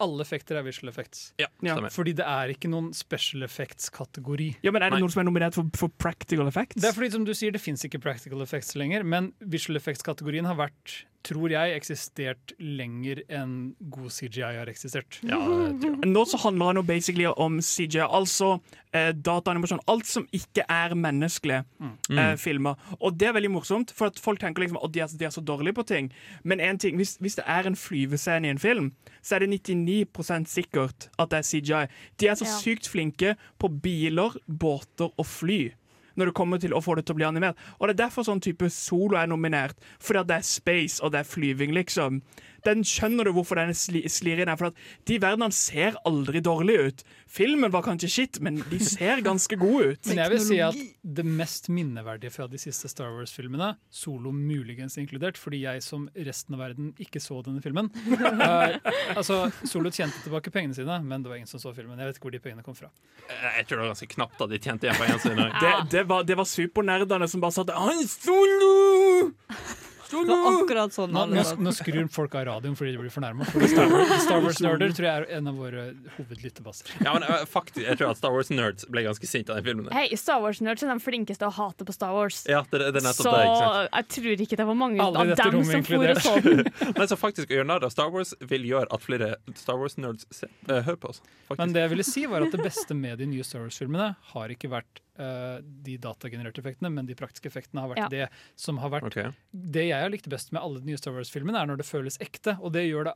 alle 0.00 0.22
effekter 0.22 0.56
er 0.56 0.62
visual 0.62 0.88
effects. 0.92 1.32
Ja, 1.38 1.46
Ja. 1.62 1.74
stemmer. 1.74 1.90
Fordi 1.90 2.12
det 2.14 2.24
er 2.26 2.48
ikke 2.54 2.68
noen 2.70 2.92
special 2.94 3.42
effects-kategori. 3.42 4.56
Ja, 4.62 4.70
men 4.70 4.82
Er 4.82 4.90
det 4.90 4.98
Nei. 4.98 5.00
noen 5.06 5.10
som 5.12 5.20
er 5.26 5.30
nominert 5.30 5.54
for, 5.54 5.64
for 5.74 5.88
practical 5.88 6.46
effects? 6.46 6.80
Det 6.80 6.84
er 6.90 6.92
fordi 6.92 7.10
som 7.12 7.24
du 7.24 7.32
sier, 7.34 7.50
det 7.52 7.60
fins 7.60 7.82
ikke 7.84 8.00
practical 8.00 8.40
effects 8.42 8.74
lenger, 8.76 9.02
men 9.04 9.32
visual 9.40 9.76
effects-kategorien 9.76 10.46
har 10.46 10.54
vært, 10.56 11.04
tror 11.26 11.50
jeg, 11.50 11.74
eksistert 11.76 12.52
lenger 12.62 13.20
enn 13.28 13.74
god 13.90 14.10
CGI 14.14 14.40
har 14.60 14.68
eksistert. 14.70 15.18
Ja, 15.26 15.38
det 15.38 15.80
tror 15.82 15.96
jeg. 15.98 16.10
Nå 16.12 16.22
så 16.30 16.38
handler 16.44 16.72
det 16.72 16.82
jo 16.82 16.86
basically 16.88 17.26
om 17.34 17.58
CGI, 17.60 18.04
altså 18.06 18.60
eh, 18.94 19.10
dataanimasjon. 19.12 19.80
Alt 19.90 20.06
som 20.06 20.28
ikke 20.32 20.64
er 20.70 20.94
menneskelige 20.94 21.64
eh, 22.10 22.36
filmer. 22.40 22.78
Og 23.00 23.18
det 23.18 23.28
er 23.28 23.34
veldig 23.36 23.50
morsomt, 23.50 23.90
for 23.92 24.06
at 24.12 24.18
folk 24.22 24.40
tenker 24.40 24.62
liksom 24.64 24.78
at 24.82 24.94
de 24.94 25.00
er, 25.04 25.12
de 25.18 25.24
er 25.28 25.34
så 25.34 25.40
dårlige 25.44 25.74
på 25.74 25.82
ting. 25.90 26.12
Men 26.44 26.60
en 26.60 26.78
ting, 26.78 26.96
hvis, 26.96 27.16
hvis 27.20 27.36
det 27.40 27.44
er 27.46 27.66
en 27.68 27.76
flyvescene 27.76 28.46
i 28.48 28.50
en 28.54 28.58
film, 28.62 28.92
så 29.22 29.36
er 29.36 29.44
det 29.44 29.60
99% 29.68 30.48
sikkert 30.48 31.10
at 31.18 31.30
det 31.34 31.42
er 31.42 31.48
CGI. 31.50 31.82
De 32.20 32.28
er 32.30 32.34
så 32.40 32.46
Ja. 32.48 32.54
sykt 32.62 32.88
flinke 32.88 33.34
på 33.58 33.68
biler, 33.82 34.38
båter 34.48 35.10
og 35.18 35.26
fly. 35.26 35.72
Når 36.18 36.30
det 36.30 36.36
kommer 36.36 36.60
til 36.60 36.74
å 36.74 36.82
få 36.82 36.98
det 36.98 37.06
til 37.06 37.14
å 37.14 37.20
bli 37.20 37.28
animert. 37.28 37.58
Og 37.78 37.88
det 37.88 37.96
er 37.96 38.04
derfor 38.04 38.26
sånn 38.26 38.42
type 38.44 38.68
solo 38.74 39.18
er 39.20 39.30
nominert. 39.30 39.78
Fordi 40.02 40.26
det 40.28 40.40
er 40.40 40.46
space 40.46 41.02
og 41.02 41.14
det 41.14 41.22
er 41.22 41.30
flyving, 41.30 41.74
liksom. 41.76 42.22
Den 42.66 42.84
skjønner 42.86 43.28
du 43.28 43.32
hvorfor 43.36 43.60
den 43.60 43.74
sli, 43.76 44.02
slir 44.10 44.40
inn 44.42 44.50
her. 44.50 44.58
For 44.58 44.72
at 44.72 45.08
de 45.08 45.18
verdenene 45.22 45.54
ser 45.54 45.98
aldri 46.08 46.42
dårlige 46.44 46.88
ut. 46.88 47.04
Filmen 47.28 47.72
var 47.74 47.84
kanskje 47.86 48.10
shit, 48.10 48.40
men 48.44 48.60
de 48.70 48.80
ser 48.82 49.22
ganske 49.26 49.58
gode 49.60 49.92
ut. 49.92 50.10
Men 50.10 50.22
jeg 50.22 50.32
vil 50.32 50.42
si 50.46 50.60
at 50.64 50.78
det 51.18 51.24
mest 51.26 51.68
minneverdige 51.72 52.32
fra 52.34 52.48
de 52.50 52.60
siste 52.60 52.90
Star 52.90 53.12
Wars-filmene, 53.14 53.74
Solo 53.92 54.32
muligens 54.34 54.98
inkludert, 55.00 55.38
fordi 55.40 55.62
jeg 55.64 55.82
som 55.84 56.06
resten 56.14 56.56
av 56.56 56.64
verden 56.64 56.92
ikke 57.02 57.20
så 57.22 57.40
denne 57.44 57.62
filmen 57.64 57.90
eh, 58.44 58.78
Altså, 59.14 59.48
Solo 59.68 59.92
tjente 59.94 60.22
tilbake 60.24 60.52
pengene 60.54 60.76
sine, 60.76 61.00
men 61.04 61.24
det 61.24 61.32
var 61.32 61.40
ingen 61.40 61.50
som 61.50 61.62
så 61.62 61.74
filmen. 61.76 61.98
Jeg 62.00 62.10
vet 62.10 62.20
ikke 62.20 62.28
hvor 62.28 62.36
de 62.36 62.42
pengene 62.44 62.64
kom 62.66 62.76
fra. 62.78 62.90
Jeg 63.28 63.66
tror 63.66 63.76
det 63.76 63.84
var 63.84 63.92
ganske 63.94 64.10
knapt 64.14 64.46
at 64.46 64.54
de 64.54 64.62
tjente 64.62 64.88
igjen 64.88 65.00
pengene 65.00 65.20
sine. 65.24 65.50
Det, 65.58 65.74
det 65.94 66.06
var, 66.08 66.24
det 66.28 66.38
var 66.38 66.48
supernerdene 66.48 67.28
som 67.28 67.44
bare 67.44 67.58
satt 67.60 67.74
'Han 67.74 67.98
«Ai, 67.98 68.08
Solo! 68.08 69.87
Det 70.10 70.24
var 70.28 70.46
akkurat 70.62 70.94
sånn. 70.96 71.12
Nå, 71.12 71.24
nå, 71.32 71.42
nå 71.64 71.72
skrur 71.76 72.06
folk 72.12 72.34
av 72.40 72.46
radioen 72.48 72.76
fordi 72.78 72.92
de 72.94 73.00
blir 73.02 73.12
fornærma. 73.12 73.44
Star 73.48 73.90
Wars- 73.92 74.14
Star 74.26 74.40
Wars-nerder 74.44 74.94
tror 74.96 75.08
jeg 75.08 75.22
er 75.22 75.26
en 75.38 75.50
av 75.52 75.58
våre 75.60 75.84
hovedlyttebasser. 76.16 76.92
Ja, 77.04 77.12
men 77.16 77.26
eh, 77.28 77.44
faktisk, 77.48 77.82
jeg 77.86 77.98
tror 78.00 78.10
at 78.14 78.20
Star 78.20 78.32
Wars-nerds 78.34 78.86
ble 78.92 79.02
ganske 79.06 79.28
sinte 79.28 79.52
av 79.54 79.60
den 79.60 79.66
filmen. 79.68 79.90
Hei, 79.94 80.06
Star 80.18 80.40
Wars-nerds 80.44 80.84
er 80.86 80.92
de 80.92 80.98
flinkeste 81.04 81.46
å 81.48 81.52
hate 81.58 81.86
på 81.88 81.94
Star 81.96 82.12
Wars. 82.16 82.42
Ja, 82.48 82.62
det, 82.72 82.80
det 82.96 83.02
er 83.04 83.12
Så 83.16 83.30
det. 83.32 83.88
jeg 83.92 84.08
tror 84.16 84.44
ikke 84.46 84.60
det 84.62 84.68
var 84.70 84.78
mange 84.78 85.02
Alle 85.04 85.24
av 85.26 85.34
dem 85.36 85.64
som 85.64 85.84
for 85.88 86.08
og 86.08 86.22
så 86.24 86.36
den. 86.46 87.08
Så 87.08 87.18
faktisk 87.20 87.50
å 87.52 87.58
gjøre 87.60 87.68
narr 87.70 87.84
av 87.88 87.92
Star 87.94 88.10
Wars 88.14 88.34
vil 88.40 88.66
gjøre 88.68 88.88
at 88.94 89.04
flere 89.04 89.34
Star 89.58 89.78
Wars-nerds 89.80 90.26
se- 90.34 90.48
eh, 90.68 90.82
hører 90.88 91.00
på 91.02 91.12
oss. 91.12 91.20
Faktisk. 91.48 91.58
Men 91.62 91.74
det 91.76 91.84
jeg 91.86 91.94
ville 91.96 92.08
si 92.08 92.26
var 92.30 92.46
at 92.46 92.54
det 92.56 92.64
beste 92.64 92.96
med 92.96 93.18
de 93.22 93.28
nye 93.30 93.44
Star 93.46 93.64
Wars-filmene 93.66 94.14
har 94.32 94.54
ikke 94.56 94.70
vært 94.72 95.02
eh, 95.18 95.58
de 95.84 95.96
datagenererte 95.98 96.62
effektene, 96.62 96.90
men 96.94 97.06
de 97.06 97.14
praktiske 97.18 97.50
effektene 97.50 97.80
har 97.84 97.88
vært 97.94 98.04
Ja. 98.04 98.08
det 98.08 98.28
som 98.56 98.78
har 98.78 98.90
vært 98.90 99.06
okay. 99.10 99.30
Det 99.52 99.88
jeg 99.88 100.00
har 100.00 100.10
likt 100.10 100.28
best 100.28 100.52
med 100.52 100.62
alle 100.62 100.80
de 100.80 100.86
nye 100.92 100.98
Star 101.00 101.12
Wars-filmene, 101.16 101.58
er 101.60 101.66
når 101.66 101.78
det 101.82 101.86
føles 101.88 102.18
ekte, 102.22 102.58
og 102.60 102.72
det 102.72 102.86
gjør 102.88 103.10
det 103.10 103.14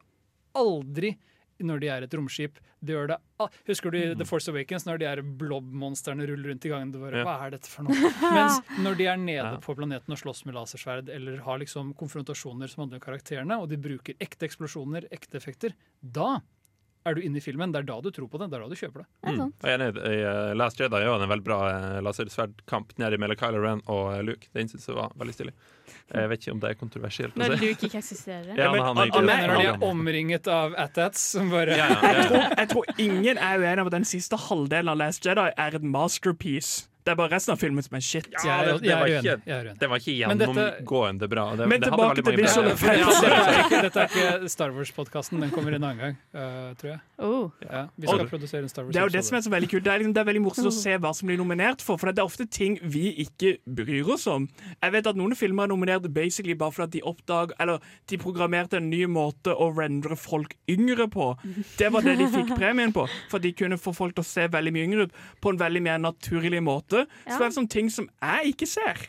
aldri 0.55 1.17
når 1.63 1.79
de 1.79 1.89
er 1.95 2.03
et 2.03 2.15
romskip. 2.19 2.57
Det 2.83 2.91
gjør 2.95 3.07
det 3.13 3.17
Husker 3.69 3.93
du 3.95 3.99
mm. 3.99 4.17
The 4.19 4.25
Force 4.27 4.51
Awakens, 4.51 4.83
når 4.89 4.99
de 4.99 5.07
er 5.07 5.21
blob-monstrene 5.23 6.27
ruller 6.27 6.51
rundt 6.51 6.65
i 6.67 6.71
gangen? 6.73 6.91
Bare, 6.91 7.21
Ja. 7.21 7.25
Hva 7.29 7.47
er 7.47 7.51
dette 7.55 7.69
for 7.71 7.87
noe? 7.87 7.95
Mens 8.35 8.59
når 8.83 8.97
de 8.99 9.07
er 9.07 9.17
nede 9.21 9.45
Ja. 9.45 9.57
på 9.63 9.77
planeten 9.79 10.11
og 10.11 10.19
slåss 10.19 10.45
med 10.49 10.57
lasersverd, 10.57 11.09
eller 11.09 11.39
har 11.47 11.59
liksom 11.63 11.95
konfrontasjoner 11.95 12.69
som 12.69 12.83
handler 12.83 12.99
om 12.99 13.05
karakterene, 13.07 13.61
og 13.63 13.69
de 13.71 13.77
bruker 13.79 14.15
ekte 14.19 14.49
eksplosjoner, 14.49 15.07
ekte 15.15 15.39
effekter, 15.39 15.77
da 16.03 16.41
er 17.05 17.15
du 17.17 17.21
inne 17.27 17.39
i 17.39 17.43
filmen. 17.43 17.73
Det 17.75 17.83
er 17.83 17.87
da 17.89 17.97
du 18.05 18.11
tror 18.15 18.29
på 18.31 18.39
det. 18.41 18.51
Det 18.53 18.59
er 18.59 18.63
da 18.65 18.69
du 18.71 18.79
kjøper 18.79 19.03
det. 19.03 19.07
Mm. 19.27 19.53
Jeg 19.65 19.73
er 19.73 19.79
enig. 19.79 20.03
i, 20.07 20.19
eh, 20.23 20.53
Last 20.59 20.79
Jedi 20.81 20.99
er 21.01 21.07
jo 21.09 21.15
en 21.19 21.29
veldig 21.31 21.47
bra 21.47 21.59
uh, 21.73 22.01
lasersverdkamp 22.07 22.95
nede 23.03 23.19
mellom 23.23 23.39
Kylo 23.41 23.63
Ren 23.65 23.83
og 23.91 24.13
eh, 24.17 24.23
Luke. 24.27 24.51
Den 24.55 24.71
synes 24.71 24.87
jeg 24.89 24.97
var 24.99 25.11
veldig 25.19 25.35
stilig. 25.35 25.55
Jeg 26.13 26.29
vet 26.29 26.43
ikke 26.45 26.53
om 26.55 26.61
det 26.63 26.71
er 26.71 26.77
kontroversielt 26.79 27.37
Når. 27.41 27.55
Luke 27.57 27.87
ikke 27.89 27.99
eksisterer. 27.99 28.53
Ja, 28.57 28.71
men 28.73 28.83
han 28.85 28.97
er 28.99 29.07
Ja, 29.07 29.11
ikke 29.11 29.23
men- 29.25 29.33
Mener 29.33 29.53
når 29.55 29.61
de 29.63 29.67
er 29.73 29.85
omringet 29.89 30.49
av 30.49 30.75
at-ats 30.79 31.21
som 31.35 31.51
bare 31.51 31.77
ja, 31.79 31.89
Jeg 31.89 32.17
ja. 32.17 32.25
tror, 32.29 32.57
jeg 32.59 32.69
tror 32.69 32.85
ingen 32.99 33.39
er 33.39 33.59
uenig 33.59 33.81
om 33.85 33.91
at 33.91 33.97
den 33.99 34.05
siste 34.09 34.37
halvdelen 34.49 34.89
av 34.93 34.99
Last 35.01 35.25
Jedi 35.27 35.49
er 35.57 35.75
et 35.79 35.83
masterpiece. 35.83 36.89
Det 37.05 37.11
er 37.11 37.17
bare 37.19 37.33
resten 37.35 37.53
av 37.53 37.59
filmen 37.59 37.83
som 37.83 37.97
er 37.99 38.01
shit. 38.07 38.27
Jeg 38.31 38.47
er, 38.47 38.65
det- 38.73 38.83
det 38.83 38.89
jeg 38.89 38.99
var 38.99 39.07
er 39.09 39.19
ikke- 39.19 39.43
Jeg 39.47 39.57
er 39.57 39.65
uenig. 39.65 39.79
Det 39.79 39.89
var 39.91 39.99
ikke 39.99 40.15
gjennomgående 40.19 41.29
bra. 41.29 41.45
Det, 41.57 41.67
Men 41.69 41.81
det 41.81 41.89
tilbake 41.91 42.23
til 42.23 42.37
visual 42.37 42.67
effects. 42.69 43.23
Ja, 43.23 43.29
dette, 43.33 43.33
er 43.43 43.65
ikke, 43.65 43.83
dette 43.83 44.01
er 44.01 44.07
ikke 44.09 44.49
Star 44.49 44.71
Wars-podkasten. 44.71 45.41
Den 45.41 45.51
kommer 45.51 45.75
en 45.75 45.83
annen 45.83 45.99
gang, 45.99 46.17
uh, 46.35 46.75
tror 46.79 46.91
jeg. 46.93 47.01
Oh. 47.19 47.51
Ja, 47.63 47.87
vi 47.99 48.07
skal 48.07 48.21
Og 48.21 48.29
produsere 48.31 48.63
en 48.63 48.69
Star 48.69 48.85
Det 48.85 48.97
er 48.97 49.07
jo 49.09 49.09
det 49.17 49.25
som 49.25 49.37
er 49.37 49.41
så 49.41 49.51
veldig 49.51 49.71
kult. 49.71 49.85
Det 49.85 49.93
er, 49.93 49.99
liksom, 49.99 50.15
det 50.15 50.21
er 50.21 50.29
veldig 50.31 50.43
morsomt 50.43 50.67
å 50.71 50.75
se 50.77 50.97
hva 50.99 51.13
som 51.15 51.27
blir 51.29 51.39
nominert 51.39 51.83
for, 51.83 51.97
for 51.99 52.13
det 52.13 52.19
er 52.23 52.27
ofte 52.31 52.47
ting 52.51 52.79
vi 52.83 53.05
ikke 53.27 53.57
bryr 53.67 54.13
oss 54.15 54.27
om. 54.31 54.47
Jeg 54.83 54.93
vet 54.93 55.07
at 55.11 55.17
noen 55.19 55.35
filmer 55.39 55.65
er 55.65 55.73
nominert 55.75 56.07
basically 56.15 56.55
bare 56.55 56.71
fordi 56.73 57.01
de 57.01 57.03
oppdag, 57.09 57.53
eller 57.59 57.79
de 58.07 58.19
programmerte 58.19 58.77
en 58.79 58.91
ny 58.91 59.07
måte 59.07 59.51
å 59.55 59.71
rendre 59.75 60.15
folk 60.17 60.55
yngre 60.69 61.09
på. 61.11 61.33
Det 61.79 61.91
var 61.93 62.03
det 62.03 62.19
de 62.19 62.27
fikk 62.31 62.55
premien 62.61 62.93
på, 62.95 63.09
for 63.31 63.39
de 63.43 63.53
kunne 63.53 63.79
få 63.81 63.95
folk 63.95 64.15
til 64.15 64.23
å 64.23 64.27
se 64.31 64.47
veldig 64.53 64.73
mye 64.73 64.87
yngre 64.87 65.09
ut 65.09 65.13
på 65.41 65.51
en 65.51 65.59
veldig 65.59 65.83
mer 65.83 65.99
naturlig 65.99 66.63
måte. 66.63 66.92
Så 66.93 67.33
Ja. 67.33 67.39
det 67.41 67.49
er 67.49 67.57
sånne 67.59 67.73
ting 67.73 67.91
som 67.91 68.09
jeg 68.23 68.55
ikke 68.55 68.69
ser. 68.71 69.09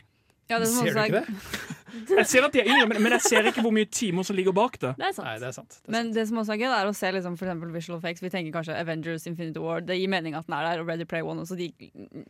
Ja, 0.50 0.58
det 0.60 0.66
som 0.68 0.84
Ser 0.84 0.92
du 0.92 1.00
ikke 1.00 1.24
det? 1.24 1.38
Jeg 2.18 2.26
ser 2.26 2.42
at 2.44 2.52
de 2.52 2.58
er 2.60 2.66
yngre, 2.66 2.88
men, 2.90 2.98
men 3.04 3.12
jeg 3.14 3.22
ser 3.22 3.46
ikke 3.46 3.62
hvor 3.62 3.70
mye 3.72 3.86
timer 3.86 4.24
som 4.26 4.34
ligger 4.34 4.52
bak 4.52 4.74
det. 4.82 4.90
Det 4.98 5.06
er 5.06 5.12
sant. 5.14 5.26
Nei, 5.28 5.34
det 5.38 5.46
er 5.46 5.52
sant. 5.54 5.76
Det 5.78 5.86
er 5.88 5.92
Men 5.94 6.08
det 6.12 6.24
som 6.26 6.40
også 6.42 6.52
er 6.56 6.58
gøy, 6.58 6.72
er 6.74 6.88
å 6.90 6.94
se 6.98 7.10
liksom, 7.14 7.36
for 7.38 7.46
eksempel 7.46 7.70
visual 7.70 8.00
effects. 8.00 8.20
Vi 8.24 8.30
tenker 8.34 8.50
kanskje 8.56 8.74
Avengers 8.76 9.28
Infinity 9.30 9.62
War. 9.62 9.78
Det 9.80 9.94
gir 10.00 10.10
mening 10.10 10.34
at 10.34 10.48
den 10.50 10.56
er 10.58 10.66
der, 10.66 10.82
og 10.82 10.90
Ready 10.90 11.06
Play 11.06 11.22
One 11.22 11.44
også. 11.46 11.54
De, 11.56 11.70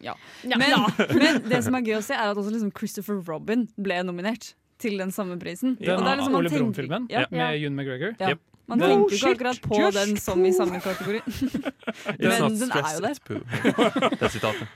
ja. 0.04 0.12
Ja. 0.44 0.58
Men, 0.60 0.84
men 1.22 1.40
det 1.48 1.62
som 1.64 1.74
er 1.80 1.86
gøy 1.88 1.96
å 1.96 2.02
se, 2.04 2.12
er 2.12 2.28
at 2.34 2.36
også 2.36 2.52
liksom 2.52 2.74
Christopher 2.76 3.22
Robin 3.24 3.64
ble 3.80 4.02
nominert 4.04 4.52
til 4.84 5.00
den 5.00 5.10
samme 5.10 5.38
prisen. 5.40 5.78
Den 5.80 5.96
Og 5.96 6.04
det 6.04 6.12
er 6.12 6.20
liksom, 6.20 6.36
Ole 6.42 6.52
Brumm-filmen 6.52 7.08
Ja, 7.10 7.24
med 7.32 7.56
June 7.62 7.74
McGregor. 7.74 8.14
ja. 8.20 8.34
Yep. 8.36 8.44
Man 8.66 8.80
no 8.80 8.86
tenker 8.88 9.14
ikke 9.18 9.30
akkurat 9.34 9.58
på 9.60 9.78
just 9.80 9.98
den 9.98 10.16
som 10.16 10.44
i 10.48 10.52
samme 10.56 10.78
kategori. 10.80 11.20
Men 12.22 12.56
den 12.60 12.70
er 12.72 12.94
jo 12.94 13.02
der. 13.04 13.18
Det 14.16 14.22
er 14.24 14.32
sitatet. 14.32 14.70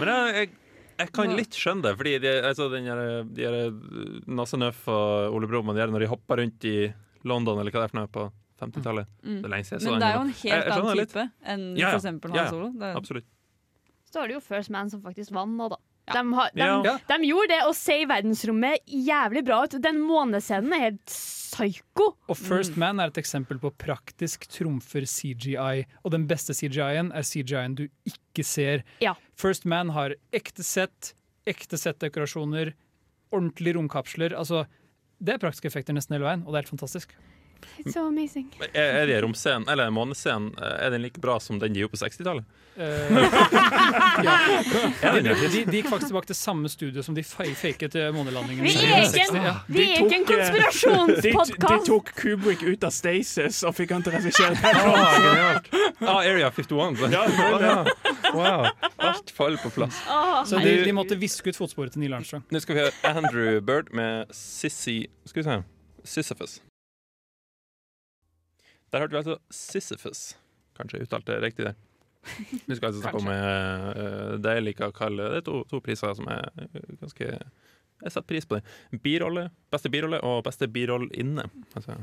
Men 0.00 0.08
jeg, 0.08 0.32
jeg, 0.38 0.50
jeg 1.02 1.12
kan 1.12 1.34
litt 1.36 1.58
skjønne 1.58 1.84
det, 1.84 1.92
fordi 1.98 2.14
de, 2.24 2.32
altså, 2.48 2.70
den 2.72 2.88
her, 2.88 3.02
de 3.28 3.44
her 3.44 3.58
uh, 3.68 4.16
Nasse 4.38 4.56
Nøff 4.60 4.86
og 4.88 5.36
Ole 5.36 5.50
Brumm 5.50 5.68
når 5.76 6.00
de 6.00 6.08
hopper 6.08 6.40
rundt 6.40 6.64
i 6.64 6.76
London 7.28 7.60
eller 7.60 7.74
hva 7.74 7.84
det 7.84 7.90
er 7.90 7.92
for 7.92 8.00
noe 8.00 8.12
på 8.16 8.26
50-tallet 8.62 9.08
Mm. 9.20 9.40
Det 9.42 9.44
er 9.44 9.52
lenge 9.52 9.66
siden 9.68 9.80
jeg 9.80 9.84
så 9.84 9.92
Men 9.92 10.00
det 10.00 10.06
er 10.08 10.14
jo 10.14 10.20
en 10.22 10.28
Jeg- 10.32 10.46
jeg 10.46 10.62
helt 10.62 10.76
annen 10.80 11.00
type 11.06 11.24
enn 11.52 11.64
Ja, 11.76 11.80
ja. 11.82 11.90
for 11.90 11.98
eksempel 12.00 12.30
Ja, 12.30 12.36
Han 12.36 12.46
ja. 12.46 12.50
Solo. 12.54 12.68
Er, 12.80 12.96
Absolutt. 12.96 13.26
Så 14.08 14.20
var 14.22 14.28
det 14.30 14.34
jo 14.38 14.40
First 14.40 14.70
Man 14.72 14.88
som 14.88 15.02
faktisk 15.02 15.34
vant 15.36 15.52
nå, 15.58 15.68
da. 15.68 15.76
De, 16.12 16.22
har, 16.38 16.50
de, 16.54 16.60
Ja. 16.62 16.96
De 17.08 17.16
gjorde 17.26 17.48
det 17.50 17.62
å 17.66 17.72
se 17.74 17.96
i 18.02 18.06
verdensrommet 18.08 18.84
jævlig 18.86 19.42
bra 19.46 19.62
ut. 19.64 19.76
Den 19.82 19.98
månescenen 20.04 20.74
er 20.76 20.84
helt 20.86 21.04
psyko. 21.10 22.12
Og 22.30 22.38
First 22.38 22.76
Man 22.78 23.00
er 23.02 23.10
et 23.10 23.20
eksempel 23.20 23.58
på 23.62 23.72
praktisk 23.80 24.46
trumfer 24.52 25.06
CGI. 25.08 25.86
Og 26.04 26.14
den 26.14 26.26
beste 26.30 26.54
CGI-en 26.54 27.12
er 27.16 27.26
CGI-en 27.26 27.76
du 27.78 27.86
ikke 28.06 28.44
ser. 28.46 28.84
Ja. 29.02 29.16
First 29.38 29.66
Man 29.66 29.90
har 29.96 30.14
ekte 30.36 30.62
sett, 30.66 31.14
ekte 31.46 31.78
settdekorasjoner, 31.80 32.74
ordentlige 33.34 33.76
romkapsler. 33.78 34.36
Altså, 34.38 34.66
det 35.18 35.34
er 35.34 35.42
praktiske 35.42 35.70
effekter 35.70 35.96
nesten 35.96 36.16
hele 36.16 36.28
veien, 36.28 36.44
og 36.46 36.52
det 36.52 36.60
er 36.60 36.66
helt 36.66 36.76
fantastisk. 36.76 37.16
It's 37.78 37.92
so 37.92 38.06
amazing. 38.08 38.50
Er, 38.72 39.02
er 39.02 39.06
det 39.10 39.22
romscenen, 39.24 39.68
eller 39.68 39.90
månescenen, 39.94 40.54
er 40.58 40.94
den 40.94 41.04
like 41.04 41.20
bra 41.20 41.38
som 41.40 41.60
den 41.62 41.76
de 41.76 41.84
gjorde 41.84 41.96
på 41.96 42.04
60-tallet? 42.04 42.44
Eh, 42.78 42.84
ja. 45.02 45.12
de, 45.12 45.20
de, 45.22 45.64
de 45.64 45.76
gikk 45.78 45.86
faktisk 45.88 46.10
tilbake 46.10 46.28
til 46.28 46.36
samme 46.36 46.68
studio 46.68 47.02
som 47.02 47.16
de 47.16 47.22
faket 47.24 47.94
eh, 47.96 48.10
månelandingen. 48.12 48.64
Vi 48.66 48.74
i 48.74 48.90
er 48.92 49.06
60, 49.06 49.16
ikke, 49.16 49.44
ja. 49.46 49.54
vi 49.68 49.84
er 49.86 50.04
ikke 50.04 50.18
en 50.18 50.24
eh, 51.08 51.22
De, 51.24 51.32
de 51.64 51.78
tok 51.86 52.12
Kubrick 52.18 52.66
ut 52.66 52.84
av 52.84 52.92
Stasis 52.92 53.62
og 53.64 53.72
fikk 53.78 53.96
han 53.96 54.04
til 54.04 54.12
å 54.12 54.18
regissere 54.18 54.52
den. 54.52 54.62
Ah! 54.76 55.56
Ah, 56.04 56.20
Area 56.20 56.50
51. 56.52 57.00
Så. 57.00 57.08
Ja, 57.14 57.24
ja. 57.64 57.78
Wow. 58.36 58.68
Alt 59.08 59.32
faller 59.32 59.62
på 59.62 59.72
plass. 59.72 60.02
Så 60.50 60.60
de, 60.60 60.76
de 60.84 60.92
måtte 60.96 61.16
viske 61.16 61.48
ut 61.48 61.56
fotsporet 61.56 61.96
til 61.96 62.04
Neil 62.04 62.18
Armstrong. 62.18 62.44
Nå 62.52 62.60
skal 62.60 62.76
vi 62.76 62.84
høre 62.84 63.16
Andrew 63.16 63.60
Bird 63.64 63.88
med 63.96 64.28
Sissy 64.36 65.06
Skal 65.24 65.40
vi 65.42 65.48
se 65.48 65.60
Sisyphus. 66.06 66.60
Der 68.92 69.02
hørte 69.02 69.16
vi 69.16 69.20
altså 69.22 69.36
Sisyphus. 69.50 70.36
Kanskje 70.76 71.00
jeg 71.00 71.08
uttalte 71.08 71.34
det 71.34 71.42
riktig 71.42 71.68
der. 71.68 71.76
Vi 72.66 72.76
skal 72.76 72.88
altså 72.90 73.02
snakke 73.02 73.20
om 73.22 73.28
uh, 73.30 74.34
det 74.42 74.56
jeg 74.56 74.64
liker 74.66 74.90
å 74.90 74.94
kalle 74.94 75.28
Det 75.30 75.42
er 75.42 75.46
to, 75.46 75.60
to 75.70 75.78
priser 75.84 76.10
som 76.18 76.26
er 76.26 76.48
eh, 76.58 76.88
ganske 76.98 77.28
Jeg 77.28 78.10
setter 78.10 78.26
pris 78.26 78.48
på 78.48 78.58
det. 78.58 78.64
Birolle, 79.04 79.46
beste 79.72 79.92
birolle 79.92 80.18
og 80.26 80.42
beste 80.48 80.68
birollinne. 80.68 81.46
Altså 81.78 81.96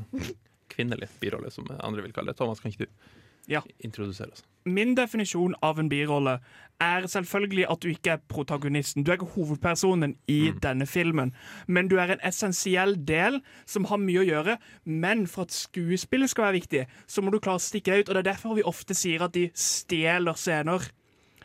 kvinnelig 0.72 1.10
birolle, 1.20 1.52
som 1.54 1.68
andre 1.76 2.02
vil 2.02 2.14
kalle 2.16 2.32
det. 2.32 2.38
Thomas, 2.40 2.62
kan 2.62 2.72
ikke 2.72 2.88
du 2.88 3.12
Ja. 3.48 3.60
introdusere 3.84 4.32
oss? 4.32 4.42
Min 4.66 4.94
definisjon 4.96 5.54
av 5.62 5.78
en 5.78 5.88
birolle 5.90 6.38
er 6.80 7.02
selvfølgelig 7.06 7.66
at 7.70 7.80
du 7.80 7.88
ikke 7.88 8.10
er 8.14 8.20
protagonisten. 8.28 9.04
Du 9.04 9.10
er 9.12 9.16
ikke 9.18 9.34
hovedpersonen 9.36 10.16
i 10.26 10.50
Mm. 10.50 10.60
denne 10.60 10.86
filmen, 10.86 11.32
men 11.68 11.88
du 11.88 11.96
er 11.98 12.12
en 12.12 12.20
essensiell 12.24 12.96
del 13.04 13.40
som 13.66 13.84
har 13.84 13.98
mye 13.98 14.20
å 14.24 14.26
gjøre. 14.26 14.56
Men 14.86 15.26
for 15.26 15.42
at 15.42 15.50
skuespillet 15.52 16.30
skal 16.30 16.44
være 16.44 16.60
viktig, 16.60 16.86
så 17.06 17.22
må 17.22 17.30
du 17.30 17.38
klare 17.40 17.56
å 17.56 17.60
stikke 17.60 17.84
deg 17.92 18.00
ut. 18.00 18.08
Og 18.08 18.14
det 18.14 18.26
er 18.26 18.32
derfor 18.32 18.54
vi 18.56 18.62
ofte 18.62 18.94
sier 18.94 19.22
at 19.22 19.32
de 19.32 19.50
stjeler 19.54 20.34
scener. 20.34 20.88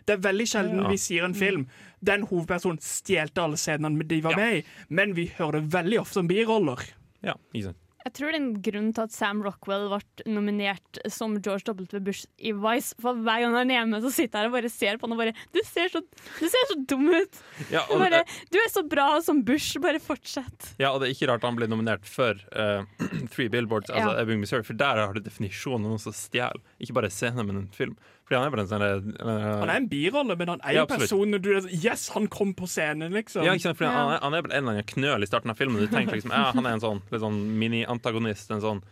Det 0.07 0.17
er 0.17 0.29
veldig 0.31 0.47
sjelden 0.47 0.81
Ja. 0.83 0.87
vi 0.89 0.95
sier 0.97 1.23
en 1.25 1.35
film 1.35 1.67
den 2.03 2.21
hovedpersonen 2.25 2.79
stjelte 2.79 3.43
alle 3.43 3.57
scenene 3.57 4.07
de 4.07 4.21
var 4.21 4.35
med 4.35 4.57
i, 4.59 4.63
men 4.89 5.13
vi 5.13 5.27
hører 5.27 5.51
det 5.61 5.71
veldig 5.73 5.99
ofte 5.99 6.17
om 6.19 6.27
biroller. 6.27 6.79
Ja, 7.21 7.33
ikke 7.53 7.63
sant. 7.65 7.77
Jeg 8.05 8.13
tror 8.15 8.31
det 8.31 8.37
er 8.37 8.39
en 8.39 8.61
grunn 8.63 8.89
til 8.95 9.03
at 9.03 9.11
Sam 9.13 9.41
Rockwell 9.43 9.89
ble 9.91 10.27
nominert 10.31 10.99
som 11.11 11.33
George 11.43 11.67
W. 11.67 11.99
Bush 12.05 12.25
i 12.39 12.53
Vice. 12.55 12.93
For 13.03 13.17
hver 13.19 13.43
gang 13.43 13.57
han 13.57 13.73
er 13.73 13.79
hjemme, 13.81 13.99
så 14.05 14.11
sitter 14.15 14.45
jeg 14.45 14.51
og 14.51 14.55
bare 14.55 14.71
ser 14.71 14.99
på 15.01 15.07
han 15.09 15.15
og 15.17 15.19
bare 15.19 15.33
Du 15.55 15.59
ser 15.67 15.91
så, 15.91 16.01
du 16.39 16.45
ser 16.47 16.69
så 16.71 16.77
dum 16.89 17.09
ut! 17.11 17.41
Ja, 17.73 17.83
Du, 17.89 17.95
og, 17.97 18.03
bare, 18.05 18.21
du 18.53 18.59
er 18.61 18.69
så 18.71 18.85
bra 18.87 19.09
som 19.25 19.41
Bush, 19.47 19.75
bare 19.83 19.99
fortsett. 20.03 20.71
Ja, 20.79 20.93
og 20.93 21.01
det 21.03 21.09
er 21.09 21.15
ikke 21.17 21.29
rart 21.33 21.43
han 21.47 21.59
ble 21.59 21.67
nominert 21.71 22.07
for 22.07 22.39
uh, 22.55 22.87
Three 23.33 23.51
Billboards, 23.51 23.91
altså 23.91 24.13
Ja. 24.15 24.23
Ebbing, 24.23 24.39
Missouri, 24.45 24.63
for 24.67 24.79
der 24.79 25.03
har 25.03 25.13
du 25.15 25.19
definisjonen 25.25 25.83
av 25.89 25.95
noen 25.97 26.03
som 26.07 26.15
stjeler. 26.15 26.63
Ikke 26.79 26.95
bare 26.97 27.11
scene, 27.13 27.43
men 27.43 27.65
en 27.65 27.69
film. 27.75 27.97
Fordi 28.29 28.37
han 28.37 28.45
er 28.45 28.53
på 28.53 28.59
en 28.61 28.67
sånn 28.69 28.83
eh, 28.85 29.59
Han 29.63 29.69
er 29.73 29.79
en 29.79 29.87
birolle, 29.89 30.35
men 30.37 30.51
han 30.53 30.59
er 30.61 30.75
Ja, 30.75 30.83
jo 30.83 30.85
absolutt. 30.85 31.07
personen 31.09 31.41
du 31.41 31.49
Yes, 31.73 32.03
han 32.13 32.27
kom 32.29 32.53
på 32.53 32.67
scenen, 32.69 33.09
liksom. 33.17 33.41
ja, 33.43 33.55
ikke 33.57 33.65
sant? 33.71 33.79
Fordi 33.81 33.89
Ja. 33.89 33.97
han, 33.97 34.13
er, 34.13 34.19
han 34.21 34.33
er 34.37 34.45
en 34.45 34.51
eller 34.51 34.71
annen 34.77 34.85
knøl 34.93 35.25
i 35.25 35.29
starten 35.31 35.49
av 35.49 35.57
filmen. 35.57 35.81
Du 35.81 35.87
tenker 35.89 36.13
liksom, 36.13 36.29
ja, 36.31 36.51
Han 36.53 36.65
er 36.69 36.77
en 36.77 36.83
sånn, 36.85 37.01
litt 37.09 37.21
sånn 37.25 37.41
mini-antagonist, 37.57 38.51
en 38.53 38.61
sånn 38.61 38.83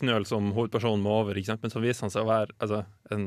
knøl 0.00 0.26
som 0.26 0.52
hovedpersonen 0.54 1.02
må 1.02 1.20
over. 1.22 1.34
Ikke 1.38 1.52
sant? 1.54 1.62
Men 1.62 1.70
så 1.70 1.80
viser 1.82 2.06
han 2.08 2.10
seg 2.14 2.22
å 2.26 2.28
være 2.30 2.54
altså, 2.58 2.84
en, 3.14 3.24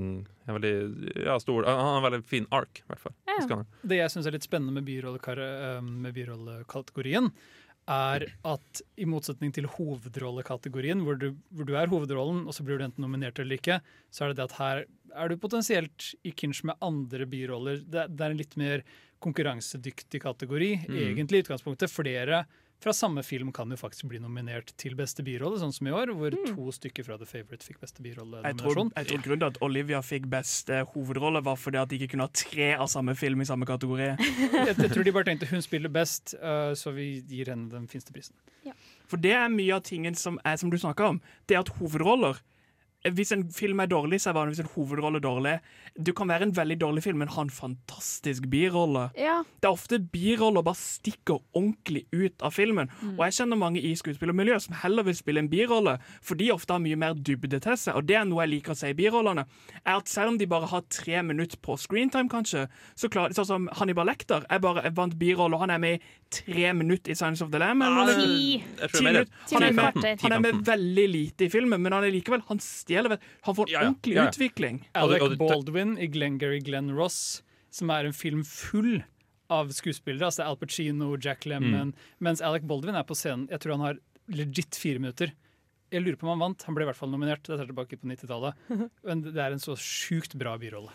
en 0.47 0.55
veldig 0.59 1.25
ja, 1.25 1.39
stor 1.39 1.63
Han 1.67 1.79
har 1.79 1.97
en 2.01 2.05
veldig 2.11 2.23
fin 2.27 2.45
ark, 2.51 2.83
i 2.83 2.87
hvert 2.91 2.99
fall. 3.07 3.15
Ja. 3.27 3.63
Det? 3.83 3.97
Jeg 4.03 4.11
syns 4.13 4.27
er 4.27 4.35
litt 4.35 4.43
spennende 4.47 4.75
med, 4.83 4.87
eh, 5.39 5.81
med 5.81 6.13
birollekategorien, 6.15 7.31
er 7.91 8.23
at 8.47 8.81
i 8.95 9.03
motsetning 9.03 9.51
til 9.51 9.65
hovedrollekategorien, 9.67 11.01
hvor 11.03 11.17
du, 11.19 11.33
hvor 11.51 11.67
du 11.67 11.73
er 11.75 11.87
hovedrollen, 11.91 12.45
og 12.47 12.55
så 12.55 12.63
blir 12.63 12.79
du 12.79 12.85
enten 12.85 13.03
nominert 13.03 13.39
eller 13.43 13.59
ikke, 13.59 13.81
så 14.13 14.23
er 14.23 14.31
det 14.31 14.37
det 14.39 14.45
at 14.47 14.55
her 14.59 14.85
er 15.15 15.29
du 15.29 15.37
potensielt 15.37 16.11
i 16.25 16.31
clinch 16.35 16.63
med 16.67 16.75
andre 16.83 17.27
biroller. 17.29 17.81
Det, 17.85 18.07
det 18.13 18.25
er 18.25 18.33
en 18.33 18.41
litt 18.41 18.57
mer 18.59 18.83
konkurransedyktig 19.23 20.21
kategori, 20.21 20.71
Mm. 20.89 20.97
egentlig, 20.97 21.39
i 21.39 21.43
utgangspunktet. 21.45 21.89
Flere 21.89 22.45
fra 22.83 22.91
samme 22.91 23.23
film 23.23 23.51
kan 23.55 23.69
jo 23.71 23.77
faktisk 23.79 24.09
bli 24.11 24.19
nominert 24.19 24.73
til 24.77 24.95
beste 24.99 25.23
birolle, 25.23 25.55
sånn 25.61 25.71
som 25.71 25.87
i 25.87 25.93
år, 25.95 26.11
hvor 26.11 26.35
to 26.49 26.65
stykker 26.75 27.05
fra 27.07 27.15
The 27.17 27.25
Favourite 27.25 27.63
fikk 27.63 27.79
beste 27.79 28.03
Jeg 28.03 28.57
tror, 28.59 28.91
jeg 28.91 29.07
tror 29.07 29.21
grunnen 29.23 29.39
til 29.39 29.47
at 29.47 29.59
Olivia 29.63 30.01
fikk 30.03 30.27
beste 30.27 30.81
hovedrolle, 30.91 31.41
var 31.45 31.55
fordi 31.55 31.79
at 31.79 31.87
de 31.89 31.95
ikke 31.95 32.11
kunne 32.11 32.27
ha 32.27 32.33
tre 32.33 32.73
av 32.75 32.87
samme 32.91 33.15
film 33.15 33.39
i 33.39 33.45
samme 33.47 33.65
kategori. 33.65 34.17
Jeg, 34.67 34.75
jeg 34.77 34.91
tror 34.91 35.03
de 35.03 35.11
bare 35.15 35.23
tenkte 35.23 35.47
hun 35.47 35.61
spiller 35.63 35.89
best, 35.89 36.35
uh, 36.43 36.73
så 36.75 36.91
vi 36.91 37.21
gir 37.29 37.53
henne 37.53 37.69
den 37.71 37.87
fineste 37.87 38.11
prisen. 38.11 38.35
For 39.07 39.17
det 39.17 39.31
er 39.37 39.47
mye 39.51 39.75
av 39.75 39.83
tingen 39.87 40.15
som 40.15 40.39
er 40.43 40.57
som 40.57 40.69
du 40.69 40.77
snakker 40.77 41.13
om. 41.13 41.21
Det 41.47 41.55
er 41.55 41.63
at 41.63 41.71
hovedroller 41.79 42.39
Hvis 43.03 43.33
en 43.35 43.43
film 43.51 43.81
er 43.83 43.89
dårlig, 43.91 44.21
så 44.23 44.29
er 44.31 44.37
vanligvis 44.37 44.61
en 44.63 44.69
hovedrolle 44.77 45.19
dårlig. 45.19 45.57
Du 45.99 46.13
kan 46.15 46.29
være 46.31 46.47
en 46.47 46.53
veldig 46.55 46.77
dårlig 46.79 47.03
film, 47.03 47.17
men 47.19 47.27
ha 47.33 47.43
en 47.43 47.51
fantastisk 47.51 48.45
birolle. 48.51 49.09
Ja. 49.19 49.41
Det 49.59 49.67
er 49.67 49.75
ofte 49.75 49.99
biroller 49.99 50.63
bare 50.63 50.79
stikker 50.79 51.41
ordentlig 51.51 52.05
ut 52.13 52.39
av 52.41 52.55
filmen. 52.55 52.87
Og 53.17 53.25
jeg 53.25 53.35
kjenner 53.41 53.59
mange 53.59 53.81
i 53.83 53.91
skuespillermiljøet 53.99 54.67
som 54.67 54.77
heller 54.85 55.03
vil 55.03 55.17
spille 55.19 55.43
en 55.43 55.51
birolle, 55.51 55.97
for 56.23 56.39
de 56.39 56.47
ofte 56.55 56.71
har 56.77 56.83
mye 56.83 56.99
mer 56.99 57.17
dybde 57.19 57.59
til 57.59 57.77
seg. 57.77 57.97
Og 57.99 58.07
det 58.07 58.15
er 58.21 58.29
noe 58.29 58.45
jeg 58.45 58.53
liker 58.55 58.71
å 58.71 58.79
si 58.79 58.93
i 58.93 58.97
birollene. 58.97 59.45
Er 59.83 59.99
at 59.99 60.11
Selv 60.13 60.29
om 60.29 60.37
de 60.37 60.47
bare 60.47 60.69
har 60.69 60.83
tre 60.93 61.23
minutter 61.25 61.57
på 61.57 61.75
screentime, 61.81 62.29
kanskje, 62.29 62.67
så 62.95 63.09
klarer 63.11 63.33
de 63.33 63.39
Sånn 63.39 63.49
som 63.49 63.69
Hannibal 63.79 64.05
Lecter. 64.07 64.45
Jeg 64.47 64.61
bare 64.61 64.91
vant 64.95 65.15
birolle, 65.19 65.57
og 65.57 65.65
han 65.65 65.73
er 65.73 65.81
med 65.81 65.97
i 65.97 66.03
tre 66.33 66.73
minutter 66.73 67.11
i 67.13 67.15
Science 67.15 67.41
of 67.45 67.51
the 67.53 67.59
Lamb. 67.61 67.81
eller- 67.81 68.19
Ti. 68.19 68.63
Det 68.77 68.83
er 68.89 69.03
minutter. 69.03 69.31
Ti 69.47 69.55
Han 69.55 69.63
er 69.63 69.71
med, 69.77 70.21
han 70.21 70.31
er 70.31 70.39
med 70.39 70.53
veldig 70.65 71.07
lite 71.13 71.41
i 71.45 71.49
filmen, 71.49 71.81
men 71.81 71.91
han 71.93 72.03
er 72.03 72.11
likevel 72.11 72.41
Han 72.49 72.59
stjeler 72.59 73.17
Han 73.43 73.55
får 73.55 73.67
en 73.67 73.71
Ja, 73.73 73.81
ja. 73.81 73.87
ordentlig 73.89 74.15
Ja, 74.15 74.23
ja. 74.23 74.29
utvikling. 74.31 74.81
Alec 74.95 75.37
Baldwin 75.37 75.97
i 75.99 76.07
Glengarry 76.07 76.59
Glenn 76.59 76.91
Ross, 76.95 77.43
som 77.71 77.89
er 77.89 78.05
en 78.05 78.13
film 78.13 78.43
full 78.43 79.03
av 79.49 79.69
skuespillere. 79.69 80.25
Altså 80.31 80.43
Al 80.47 80.55
Pacino, 80.57 81.15
Jack 81.19 81.45
Lemmon. 81.45 81.91
Mm. 81.91 81.93
Mens 82.19 82.41
Alec 82.41 82.63
Baldwin 82.63 82.95
er 82.95 83.03
på 83.03 83.13
scenen 83.15 83.47
Jeg 83.49 83.59
tror 83.59 83.71
han 83.77 83.81
har 83.81 83.95
legit 84.29 84.75
fire 84.75 84.99
minutter. 84.99 85.31
Jeg 85.91 86.01
lurer 86.01 86.15
på 86.17 86.23
om 86.23 86.29
han 86.39 86.49
vant. 86.49 86.63
Han 86.65 86.73
ble 86.73 86.83
i 86.85 86.87
hvert 86.87 86.95
fall 86.97 87.09
nominert. 87.11 87.43
Dette 87.45 87.61
er 87.61 87.67
tilbake 87.69 87.97
på 88.01 88.07
90-tallet. 88.09 88.53
Men 89.05 89.21
det 89.21 89.37
er 89.37 89.51
en 89.53 89.59
så 89.61 89.75
sjukt 89.77 90.33
bra 90.41 90.55
birolle. 90.57 90.89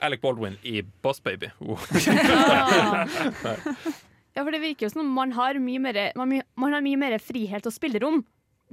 Alec 0.00 0.20
Baldwin 0.22 0.54
i 0.62 0.80
Boss 1.02 1.18
Baby. 1.18 1.48
Oh. 1.60 1.74
Ja, 4.34 4.42
for 4.42 4.50
det 4.54 4.62
virker 4.64 4.88
jo 4.88 4.92
som 4.94 5.04
om 5.04 5.12
man 5.14 5.34
har 5.36 5.58
mye 5.62 5.82
mer, 5.82 6.00
man, 6.18 6.40
man 6.58 6.74
har 6.74 6.82
mye 6.84 6.98
mer 6.98 7.18
frihet 7.22 7.66
og 7.68 7.74
spillerom 7.74 8.24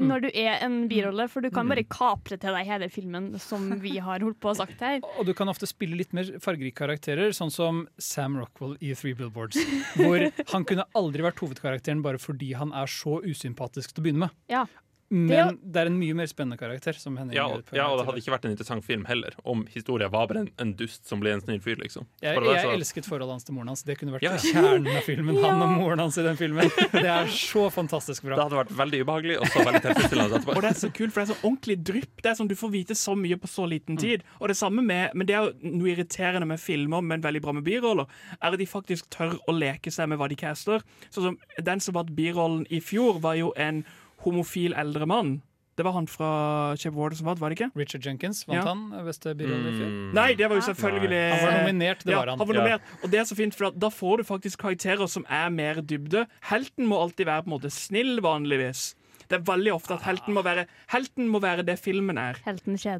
når 0.02 0.24
du 0.24 0.28
er 0.34 0.62
en 0.66 0.86
birolle, 0.90 1.28
for 1.30 1.44
du 1.44 1.52
kan 1.54 1.68
bare 1.70 1.84
kapre 1.86 2.38
til 2.40 2.56
deg 2.56 2.68
hele 2.70 2.88
filmen, 2.90 3.32
som 3.42 3.68
vi 3.84 3.98
har 4.02 4.24
holdt 4.24 4.40
på 4.42 4.52
og 4.54 4.60
sagt 4.62 4.80
her. 4.82 5.02
Og 5.20 5.28
du 5.28 5.34
kan 5.38 5.52
ofte 5.52 5.68
spille 5.70 5.98
litt 6.00 6.16
mer 6.16 6.30
fargerike 6.42 6.80
karakterer, 6.80 7.36
sånn 7.36 7.52
som 7.54 7.84
Sam 8.02 8.40
Rockwell 8.40 8.78
i 8.80 8.96
Three 8.98 9.18
Billboards. 9.18 9.60
Hvor 10.00 10.24
han 10.54 10.66
kunne 10.68 10.88
aldri 10.98 11.26
vært 11.28 11.44
hovedkarakteren 11.44 12.02
bare 12.06 12.22
fordi 12.22 12.54
han 12.58 12.74
er 12.74 12.90
så 12.90 13.20
usympatisk 13.22 13.94
til 13.94 14.02
å 14.02 14.08
begynne 14.08 14.26
med. 14.26 14.40
Ja. 14.52 14.66
Men 15.12 15.58
det 15.62 15.82
er 15.82 15.90
en 15.92 15.98
mye 16.00 16.16
mer 16.16 16.30
spennende 16.32 16.58
karakter. 16.58 16.96
Som 16.98 17.18
Henning 17.20 17.36
Ja, 17.36 17.46
og, 17.52 17.68
ja, 17.76 17.86
og 17.92 18.00
det 18.00 18.06
hadde 18.08 18.22
ikke 18.24 18.32
vært 18.32 18.46
en 18.48 18.54
interessant 18.56 18.86
film 18.88 19.04
heller 19.10 19.36
om 19.44 19.66
historien 19.74 20.10
var 20.12 20.28
bare 20.32 20.46
en, 20.46 20.50
en 20.64 20.72
dust 20.80 21.06
som 21.10 21.20
ble 21.20 21.34
en 21.36 21.42
snill 21.44 21.60
fyr, 21.64 21.76
liksom. 21.82 22.06
Jeg, 22.24 22.40
jeg 22.40 22.62
så- 22.64 22.72
elsket 22.78 23.06
forholdet 23.10 23.36
hans 23.36 23.44
til 23.44 23.56
moren 23.58 23.68
hans. 23.74 23.84
Det 23.84 23.98
kunne 24.00 24.14
vært 24.16 24.24
Ja, 24.24 24.32
ja. 24.38 24.40
kjernen 24.40 24.88
av 24.96 25.04
filmen. 25.04 25.36
Han 25.44 25.62
og 25.66 25.74
moren 25.82 26.00
hans 26.00 26.18
i 26.18 26.24
den 26.24 26.38
filmen. 26.40 26.72
Det 26.96 27.04
er 27.06 27.28
så 27.28 27.68
fantastisk 27.74 28.24
bra. 28.24 28.36
Det 28.40 28.46
hadde 28.48 28.60
vært 28.64 28.74
veldig 28.82 29.02
ubehagelig 29.04 29.38
og 29.42 29.48
så 29.52 29.66
veldig 29.68 29.82
tilfredsstillende 29.88 30.42
Og 30.56 30.62
det 30.64 30.72
er 30.72 30.80
så 30.80 30.92
kult, 30.96 31.12
for 31.14 31.22
det 31.22 31.28
er 31.28 31.34
så 31.34 31.40
ordentlig 31.50 31.78
drypp. 31.92 32.22
Det 32.24 32.32
er 32.32 32.38
sånn 32.40 32.48
Du 32.52 32.56
får 32.60 32.72
vite 32.74 32.96
så 32.98 33.16
mye 33.20 33.38
på 33.42 33.52
så 33.52 33.68
liten 33.68 33.98
tid. 34.00 34.24
Og 34.40 34.48
det 34.48 34.58
samme 34.58 34.82
med, 34.86 35.12
Men 35.16 35.28
det 35.28 35.36
er 35.36 35.50
jo 35.50 35.76
noe 35.76 35.92
irriterende 35.96 36.48
med 36.48 36.60
filmer, 36.64 37.02
men 37.04 37.22
veldig 37.22 37.42
bra 37.44 37.52
med 37.58 37.64
biroller, 37.68 38.08
er 38.42 38.52
at 38.56 38.60
de 38.60 38.66
faktisk 38.70 39.10
tør 39.14 39.36
å 39.48 39.56
leke 39.56 39.92
seg 39.92 40.08
med 40.10 40.20
hva 40.22 40.30
de 40.32 40.36
caster. 40.40 40.82
Sånn 41.12 41.32
som 41.32 41.38
Den 41.62 41.80
som 41.84 41.94
vant 42.00 42.16
birollen 42.16 42.66
i 42.72 42.80
fjor, 42.80 43.20
var 43.20 43.36
jo 43.36 43.52
en 43.58 43.84
homofil 44.26 44.74
eldre 44.78 45.08
mann. 45.10 45.42
Det 45.80 45.86
var 45.88 45.94
han 45.96 46.06
fra 46.12 46.76
Chep 46.78 46.94
Ward 46.94 47.16
som 47.18 47.26
vant, 47.30 47.40
var 47.40 47.50
det 47.50 47.58
ikke? 47.58 47.72
Richard 47.80 48.04
Jenkins 48.06 48.44
vant 48.46 48.60
Ja. 48.60 48.66
han 48.68 48.92
beste 49.08 49.32
birolle 49.40 49.70
i 49.72 49.78
fjor. 49.80 49.88
Mm. 49.90 50.14
Nei, 50.14 50.34
det 50.36 50.50
var 50.50 50.60
jo 50.60 50.66
selvfølgelig 50.68 51.22
Han 51.32 51.46
var 51.48 51.54
nominert, 51.64 52.04
det 52.04 52.12
ja, 52.12 52.18
var 52.20 52.28
han. 52.34 52.38
han 52.40 52.48
var 52.48 52.68
Ja. 52.70 52.78
Og 53.04 53.10
det 53.10 53.20
er 53.20 53.24
så 53.24 53.36
fint, 53.40 53.56
for 53.56 53.72
da 53.72 53.90
får 53.90 54.18
du 54.18 54.24
faktisk 54.28 54.60
karakterer 54.60 55.08
som 55.10 55.26
er 55.30 55.50
mer 55.50 55.76
dybde. 55.82 56.28
Helten 56.52 56.86
må 56.86 57.00
alltid 57.02 57.26
være 57.26 57.44
på 57.44 57.48
en 57.54 57.56
måte 57.60 57.72
snill, 57.72 58.20
vanligvis. 58.22 58.96
Det 59.32 59.40
er 59.40 59.44
veldig 59.48 59.72
ofte 59.74 59.94
at 59.96 60.02
helten 60.04 60.34
må 60.36 60.44
være, 60.44 60.66
helten 60.92 61.30
må 61.32 61.40
være 61.40 61.64
det 61.66 61.80
filmen 61.80 62.18
er. 62.18 62.36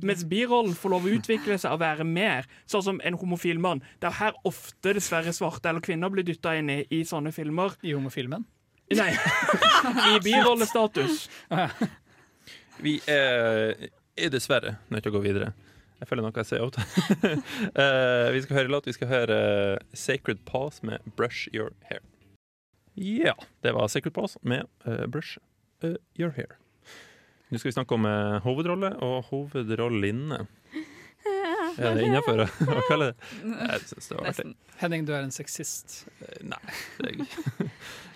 Mens 0.02 0.24
birollen 0.24 0.74
får 0.74 0.90
lov 0.90 1.04
å 1.04 1.12
utvikle 1.20 1.60
seg 1.60 1.74
og 1.76 1.82
være 1.82 2.06
mer, 2.08 2.48
sånn 2.66 2.84
som 2.86 3.02
en 3.04 3.14
homofil 3.20 3.60
mann. 3.60 3.82
Det 4.00 4.08
er 4.08 4.14
her 4.14 4.34
ofte 4.48 4.94
dessverre 4.96 5.34
svarte 5.36 5.68
eller 5.68 5.82
kvinner 5.82 6.10
blir 6.10 6.24
dytta 6.24 6.56
inn 6.58 6.70
i, 6.70 6.86
i 6.90 7.04
sånne 7.04 7.34
filmer. 7.36 7.76
I 7.84 7.92
homofilmen. 7.92 8.46
Nei, 8.98 9.12
i 10.12 10.20
birollestatus. 10.24 11.26
Vi 12.82 12.96
er, 13.12 13.90
er 14.18 14.34
dessverre 14.34 14.78
nødt 14.90 15.06
til 15.06 15.14
å 15.14 15.18
gå 15.20 15.24
videre. 15.26 15.52
Jeg 16.02 16.10
føler 16.10 16.26
noe 16.26 16.34
jeg 16.42 16.50
sier 16.50 16.64
out. 16.66 16.80
uh, 16.82 18.32
vi 18.34 18.42
skal 18.42 18.58
høre 18.58 18.74
låt. 18.74 18.90
Vi 18.90 18.96
skal 18.98 19.12
høre 19.12 19.38
eh, 19.38 19.84
Sacred 19.94 20.42
Pause 20.50 20.82
med 20.90 21.06
'Brush 21.14 21.46
Your 21.54 21.76
Hair'. 21.92 22.02
Ja, 22.98 23.36
det 23.62 23.76
var 23.78 23.88
Sacred 23.88 24.14
Pause 24.18 24.42
med 24.42 24.66
uh, 24.88 25.06
'Brush 25.06 25.38
uh, 25.86 25.96
Your 26.18 26.34
Hair'. 26.34 26.58
Nå 27.52 27.60
skal 27.60 27.68
vi 27.70 27.76
snakke 27.76 27.96
om 27.98 28.06
eh, 28.08 28.38
hovedrolle 28.46 28.94
og 29.04 29.26
hovedrollinne. 29.28 30.38
Er 31.78 31.98
det 31.98 32.06
innafor 32.08 32.46
å 32.46 32.84
kalle 32.88 33.10
det? 33.12 33.32
Jeg 33.44 33.82
synes 33.90 34.08
det 34.08 34.16
var 34.16 34.30
artig. 34.32 34.46
Henning, 34.80 35.04
du 35.08 35.12
er 35.12 35.26
en 35.26 35.34
sexist. 35.36 36.06
Eh, 36.24 36.38
Nei, 36.48 36.62
det 36.98 37.10
er 37.10 37.12
jeg 37.12 37.28
ikke. 37.28 37.68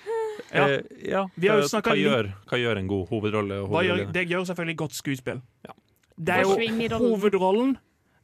Ja. 0.53 0.67
Eh, 0.67 0.81
ja. 1.09 1.25
Vi 1.35 1.49
har 1.51 1.61
hva, 1.63 1.95
gjør, 1.97 2.31
hva 2.49 2.59
gjør 2.59 2.79
en 2.81 2.87
god 2.87 3.07
hovedrolle? 3.09 3.59
Og 3.63 3.73
Hva 3.73 3.83
gjør, 3.85 4.05
det 4.15 4.25
gjør 4.29 4.47
selvfølgelig 4.51 4.77
godt 4.83 4.97
skuespill. 4.97 5.41
Ja. 5.67 5.75
Det 6.15 6.33
er 6.33 6.41
jo, 6.45 6.97
hovedrollen 6.97 7.75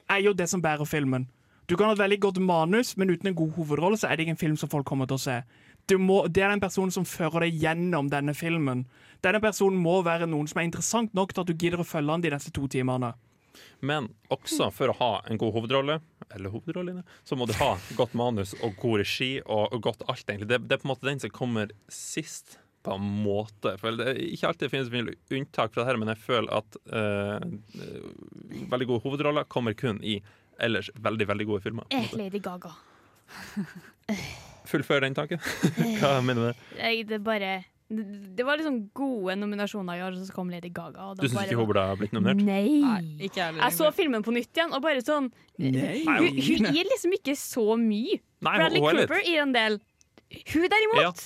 er 0.10 0.22
jo 0.24 0.34
det 0.34 0.48
som 0.50 0.62
bærer 0.64 0.88
filmen. 0.88 1.28
Du 1.70 1.78
kan 1.78 1.88
ha 1.88 1.94
et 1.96 2.00
veldig 2.00 2.20
godt 2.20 2.40
manus, 2.44 2.98
men 2.98 3.10
uten 3.10 3.28
en 3.28 3.36
god 3.36 3.52
hovedrolle 3.56 3.98
så 3.98 4.08
er 4.08 4.16
det 4.16 4.26
ikke 4.26 4.36
en 4.36 4.42
film 4.42 4.58
som 4.60 4.70
folk 4.70 4.86
kommer 4.88 5.08
til 5.08 5.20
å 5.20 5.24
se. 5.24 5.38
Du 5.90 5.98
må, 5.98 6.26
det 6.28 6.44
er 6.44 6.52
den 6.52 6.64
personen 6.64 6.92
som 6.92 7.06
fører 7.08 7.46
deg 7.46 7.60
gjennom 7.64 8.10
denne 8.12 8.34
filmen. 8.38 8.86
Denne 9.24 9.42
personen 9.44 9.80
må 9.80 10.02
være 10.06 10.28
noen 10.30 10.50
som 10.50 10.60
er 10.60 10.68
interessant 10.68 11.14
nok 11.18 11.34
til 11.34 11.44
at 11.44 11.52
du 11.52 11.56
gidder 11.56 11.84
å 11.84 11.88
følge 11.88 12.12
han 12.12 12.24
de 12.24 12.32
neste 12.34 12.52
to 12.56 12.68
timene. 12.72 13.14
Men 13.80 14.10
også 14.34 14.70
for 14.74 14.92
å 14.92 14.98
ha 15.00 15.12
en 15.30 15.40
god 15.42 15.56
hovedrolle, 15.58 16.00
eller 16.32 16.54
hovedrolle, 16.54 17.04
så 17.28 17.36
må 17.36 17.48
du 17.50 17.54
ha 17.60 17.74
godt 17.98 18.14
manus 18.18 18.54
og 18.62 18.76
god 18.82 19.02
regi 19.04 19.32
og, 19.42 19.72
og 19.76 19.82
godt 19.90 20.06
alt, 20.08 20.26
egentlig. 20.28 20.50
Det, 20.52 20.62
det 20.68 20.78
er 20.78 20.84
på 20.84 20.88
en 20.90 20.94
måte 20.94 21.10
den 21.10 21.24
som 21.24 21.34
kommer 21.36 21.74
sist, 21.92 22.58
på 22.82 22.96
en 22.98 23.10
måte. 23.26 23.76
For 23.78 23.94
det 23.94 24.16
ikke 24.26 24.50
alltid 24.50 24.72
finnes 24.74 24.92
mye 24.94 25.14
unntak 25.38 25.74
fra 25.74 25.84
det 25.84 25.92
her, 25.92 26.00
men 26.02 26.10
jeg 26.14 26.22
føler 26.24 26.54
at 26.62 26.78
eh, 26.90 28.64
veldig 28.72 28.88
gode 28.90 29.04
hovedroller 29.06 29.50
kommer 29.52 29.76
kun 29.78 30.00
i 30.02 30.18
ellers 30.62 30.90
veldig, 31.02 31.28
veldig 31.30 31.50
gode 31.50 31.66
filmer. 31.66 31.86
Jeg 31.94 32.10
Eh. 32.10 32.18
Lady 32.18 32.42
Gaga. 32.42 32.74
Fullfør 34.72 35.06
den 35.06 35.16
tanken. 35.18 35.42
Hva 36.00 36.18
mener 36.26 36.42
du 36.42 36.48
med 36.48 36.56
det? 36.56 37.16
er 37.18 37.24
bare 37.26 37.52
det, 37.92 38.46
var 38.48 38.60
liksom 38.60 38.78
gode 38.96 39.36
nominasjoner 39.40 40.00
i 40.00 40.04
år, 40.06 40.18
så 40.24 40.36
kom 40.36 40.50
Lady 40.54 40.72
Gaga. 40.74 41.12
Og 41.12 41.20
Du 41.20 41.28
syns 41.28 41.44
ikke 41.46 41.60
hun 41.60 41.70
burde 41.70 41.84
ha 41.90 41.98
blitt 42.00 42.16
nominert? 42.16 42.44
Nei. 42.48 42.82
Nei, 42.86 43.28
ikke 43.28 43.42
jeg. 43.44 43.60
Jeg 43.60 43.78
så 43.78 43.92
filmen 43.96 44.26
på 44.26 44.34
nytt 44.36 44.52
igjen, 44.56 44.74
og 44.76 44.84
bare 44.86 45.04
sånn 45.06 45.30
Nei. 45.62 46.02
Hun, 46.08 46.42
hun 46.42 46.72
gir 46.72 46.90
liksom 46.90 47.16
ikke 47.20 47.36
så 47.40 47.68
mye. 47.80 48.20
Nei, 48.42 48.58
Bradley 48.58 48.82
er 48.82 49.02
Cooper 49.04 49.24
gir 49.28 49.44
en 49.44 49.56
del. 49.56 49.80
Hun 50.54 50.68
derimot 50.72 51.26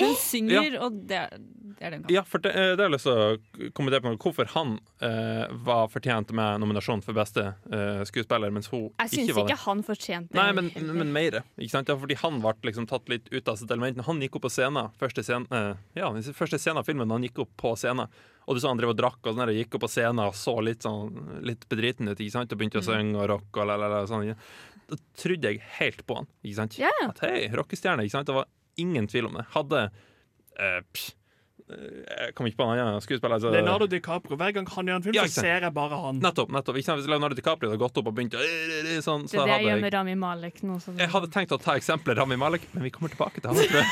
Hun 0.00 0.16
synger, 0.20 0.76
og 0.84 0.98
det, 1.08 1.20
det 1.32 1.86
er 1.86 1.92
det 1.92 1.98
hun 1.98 2.04
kan. 2.04 2.14
Ja, 2.14 2.22
for 2.28 2.42
det, 2.44 2.52
eh, 2.52 2.72
det 2.74 2.82
har 2.84 2.90
jeg 2.90 2.94
lyst 2.94 3.08
til 3.08 3.16
å 3.16 3.70
kommentere 3.76 4.02
på 4.04 4.12
hvorfor 4.26 4.50
han 4.52 4.76
eh, 5.04 5.44
var 5.66 5.88
fortjent 5.92 6.32
med 6.36 6.60
nominasjon 6.62 7.02
for 7.04 7.16
beste 7.16 7.46
eh, 7.72 8.02
skuespiller, 8.08 8.52
mens 8.54 8.70
hun 8.72 8.90
Jeg 8.90 9.12
syns 9.12 9.22
ikke 9.24 9.38
var 9.38 9.50
ikke 9.50 9.58
han 9.64 9.82
fortjente 9.86 10.38
Nei, 10.38 10.46
men, 10.56 10.70
men 11.00 11.12
mer. 11.14 11.40
Ikke 11.56 11.74
sant? 11.78 11.92
Ja, 11.92 11.98
fordi 12.00 12.18
han 12.20 12.40
ble 12.44 12.54
liksom 12.70 12.88
tatt 12.90 13.08
litt 13.12 13.30
ut 13.32 13.52
av 13.52 13.60
sitt 13.60 13.72
element. 13.72 14.00
Når 14.00 14.10
han 14.10 14.22
gikk 14.24 14.38
opp 14.38 14.46
på 14.48 14.52
scenen, 14.52 14.94
første 15.00 15.24
scenen, 15.26 15.48
eh, 15.50 15.72
ja, 16.00 16.12
første 16.36 16.60
scenen 16.60 16.82
av 16.82 16.88
filmen, 16.88 17.12
han 17.14 17.26
gikk 17.26 17.44
opp 17.46 17.54
på 17.60 17.74
scenen, 17.80 18.12
og 18.46 18.54
du 18.54 18.62
så 18.62 18.70
han 18.70 18.78
drev 18.78 18.94
og 18.94 19.00
drakk 19.00 19.20
og 19.24 19.32
sånn 19.32 19.42
der, 19.42 19.56
gikk 19.56 19.76
opp 19.78 19.86
på 19.86 19.92
scenen 19.96 20.22
og 20.26 20.36
så 20.38 20.54
litt 20.62 20.86
sånn 20.86 21.42
litt 21.46 21.66
bedriten 21.70 22.08
ut, 22.08 22.18
ikke 22.18 22.36
sant? 22.38 22.52
og 22.52 22.60
begynte 22.60 22.82
å 22.82 22.86
synge 22.86 23.18
og 23.18 23.30
rocke 23.32 23.62
og 23.62 23.70
la, 23.70 23.78
la, 23.80 23.90
la, 23.90 24.04
sånn. 24.08 24.28
Da 24.86 24.98
trodde 25.18 25.50
jeg 25.50 25.64
helt 25.80 26.04
på 26.06 26.20
han, 26.20 26.28
ikke 26.44 26.60
sant? 26.60 26.76
Ja, 26.78 26.92
ja. 27.02 27.10
At 27.10 27.24
hei, 27.26 27.48
rockestjerne, 27.58 28.06
ikke 28.06 28.18
sant? 28.20 28.30
Det 28.30 28.36
var 28.36 28.46
ingen 28.76 29.06
tvil 29.08 29.26
om 29.30 29.38
det. 29.40 29.46
Hadde 29.54 29.84
eh, 30.58 30.80
pff, 30.92 31.12
eh, 31.70 32.02
Jeg 32.26 32.34
kom 32.38 32.46
ikke 32.46 32.60
på 32.60 32.66
en 32.68 32.78
annen 32.78 33.00
skuespiller. 33.02 33.34
Altså, 33.36 33.50
Leonardo 33.50 33.88
DiCaprio. 33.90 34.36
Hver 34.38 34.52
gang 34.54 34.68
han 34.70 34.90
gjør 34.90 35.00
en 35.00 35.06
film, 35.06 35.16
Ja, 35.18 35.24
så 35.26 35.42
ser 35.42 35.64
jeg 35.66 35.72
bare 35.74 35.98
han. 36.04 36.20
Nettopp. 36.22 36.52
nettopp 36.54 36.78
ikke 36.78 36.90
sant? 36.90 37.00
Hvis 37.02 37.10
Leonardo 37.10 37.34
DiCaprio 37.38 37.72
hadde 37.72 37.80
gått 37.82 37.98
opp 38.00 38.06
og 38.12 38.14
begynt 38.16 38.36
å 38.38 38.44
sånn, 39.02 39.26
Det 39.26 39.40
er 39.40 39.50
det 39.50 39.56
jeg 39.58 39.68
gjør 39.70 39.82
med 39.86 39.96
Rami 39.98 40.14
Malek 40.22 40.62
nå. 40.62 40.78
Så 40.84 40.94
jeg 41.00 41.10
hadde 41.16 41.32
tenkt 41.34 41.52
å 41.56 41.60
ta 41.60 41.74
eksempelet 41.80 42.20
Rami 42.20 42.38
Malek, 42.40 42.68
men 42.76 42.86
vi 42.86 42.94
kommer 42.94 43.12
tilbake 43.12 43.42
til 43.42 43.50
han. 43.50 43.56
tror 43.56 43.82
jeg. 43.82 43.86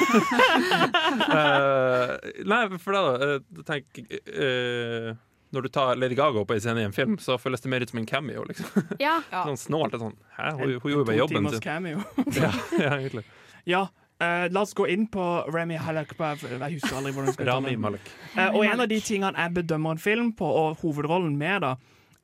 uh, 1.35 2.17
nei, 2.55 2.63
for 2.83 2.97
da, 2.97 3.03
uh, 3.37 3.63
tenk 3.67 4.01
uh, 4.05 5.15
Når 5.55 5.67
du 5.67 5.69
tar 5.71 5.99
Lady 6.01 6.17
Gaga 6.19 6.41
opp 6.43 6.49
på 6.51 6.57
en 6.57 6.63
scene 6.65 6.83
i 6.83 6.87
en 6.89 6.95
film, 6.95 7.19
så 7.23 7.37
føles 7.39 7.63
det 7.63 7.71
mer 7.71 7.85
ut 7.85 7.91
som 7.93 8.01
en 8.01 8.07
cameo. 8.11 8.43
liksom 8.49 8.89
ja. 9.03 9.21
Sånn 9.49 9.61
snålt. 9.61 9.95
Sånn, 10.01 10.17
Hæ, 10.39 10.55
hun, 10.59 10.79
hun 10.83 10.89
En 10.89 10.95
gjorde 10.95 11.05
bare 11.11 11.15
to 11.15 11.21
jobben 11.23 11.37
timers 11.43 11.59
sin. 11.59 11.67
cameo. 11.67 12.03
Ja, 12.43 12.51
ja, 12.79 12.95
egentlig. 12.99 13.25
Ja, 13.71 13.85
eh, 14.25 14.47
la 14.53 14.63
oss 14.65 14.75
gå 14.77 14.87
inn 14.91 15.07
på 15.13 15.25
Rami 15.55 15.77
Halleck. 15.81 16.15
Jeg 16.19 16.79
husker 16.79 16.97
aldri 16.99 17.13
hvordan 17.13 17.31
du 17.31 17.37
skal 17.37 17.51
Rami. 17.51 17.77
Malek. 17.77 18.09
Uh, 18.35 18.49
og 18.55 18.65
en 18.65 18.85
av 18.85 18.89
de 18.91 19.01
tingene 19.05 19.37
jeg 19.39 19.55
bedømmer 19.61 19.97
en 19.97 20.03
film 20.03 20.33
på, 20.37 20.49
og 20.49 20.81
hovedrollen 20.83 21.37
med, 21.41 21.61
da, 21.67 21.75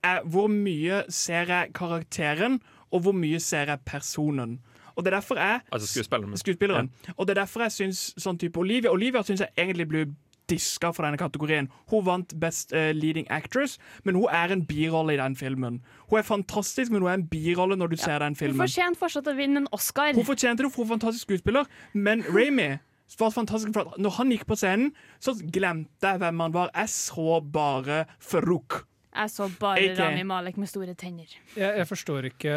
er 0.03 0.24
hvor 0.24 0.48
mye 0.48 1.05
ser 1.12 1.53
jeg 1.53 1.74
karakteren, 1.76 2.61
og 2.90 3.05
hvor 3.05 3.14
mye 3.14 3.40
ser 3.40 3.70
jeg 3.70 3.84
personen. 3.86 4.59
Og 4.96 5.05
det 5.05 5.12
er 5.12 5.20
derfor 5.20 5.38
jeg 5.38 5.61
Altså 5.72 5.88
skuespilleren. 5.88 6.36
skuespilleren. 6.36 6.90
Og 7.16 7.26
det 7.26 7.36
er 7.36 7.40
derfor 7.42 7.62
jeg 7.62 7.72
syns 7.72 8.01
sånn 8.18 8.38
type 8.38 8.59
Olivia 8.61 8.90
Olivia 8.90 9.22
syns 9.22 9.40
jeg 9.40 9.55
egentlig 9.57 9.88
blir 9.88 10.11
diska 10.51 10.90
for 10.96 11.07
denne 11.07 11.20
kategorien. 11.20 11.70
Hun 11.92 12.05
vant 12.07 12.34
Best 12.42 12.74
uh, 12.74 12.90
Leading 12.96 13.28
Actress, 13.30 13.78
men 14.05 14.18
hun 14.18 14.26
er 14.34 14.53
en 14.55 14.66
birolle 14.66 15.14
i 15.14 15.20
den 15.20 15.36
filmen. 15.38 15.80
Hun 16.11 16.20
er 16.20 16.26
fantastisk, 16.26 16.92
men 16.92 17.05
hun 17.05 17.11
er 17.12 17.18
en 17.22 17.26
birolle 17.30 17.78
når 17.78 17.94
du 17.94 17.96
ser 18.01 18.18
den 18.22 18.34
Hun 18.34 18.42
filmen. 18.42 18.62
fortjener 18.66 18.98
fortsatt 19.01 19.30
å 19.30 19.36
vinne 19.38 19.64
en 19.64 19.70
Oscar. 19.76 20.12
Hun 20.18 20.26
fortjente 20.28 20.66
det, 20.66 20.72
for 20.74 20.82
hun 20.84 20.90
er 20.90 20.94
fantastisk 20.98 21.28
skuespiller, 21.30 21.70
men 21.94 22.26
Ramy 22.28 22.70
var 23.18 23.32
fantastisk. 23.34 23.72
For 23.74 23.88
at 23.94 23.98
når 24.03 24.16
han 24.18 24.30
gikk 24.34 24.46
på 24.51 24.59
scenen, 24.59 24.92
så 25.22 25.34
glemte 25.40 26.12
jeg 26.12 26.22
hvem 26.22 26.44
han 26.44 26.55
var. 26.55 26.70
Jeg 26.76 26.92
så 26.92 27.40
bare 27.42 28.05
Farouk. 28.22 28.84
Jeg 29.11 29.32
så 29.32 29.48
bare 29.61 29.88
AK. 29.90 29.98
Rami 29.98 30.22
Malek 30.28 30.61
med 30.61 30.70
store 30.70 30.94
tenner. 30.94 31.26
Jeg, 31.57 31.72
jeg 31.80 31.86
forstår 31.88 32.30
ikke 32.30 32.55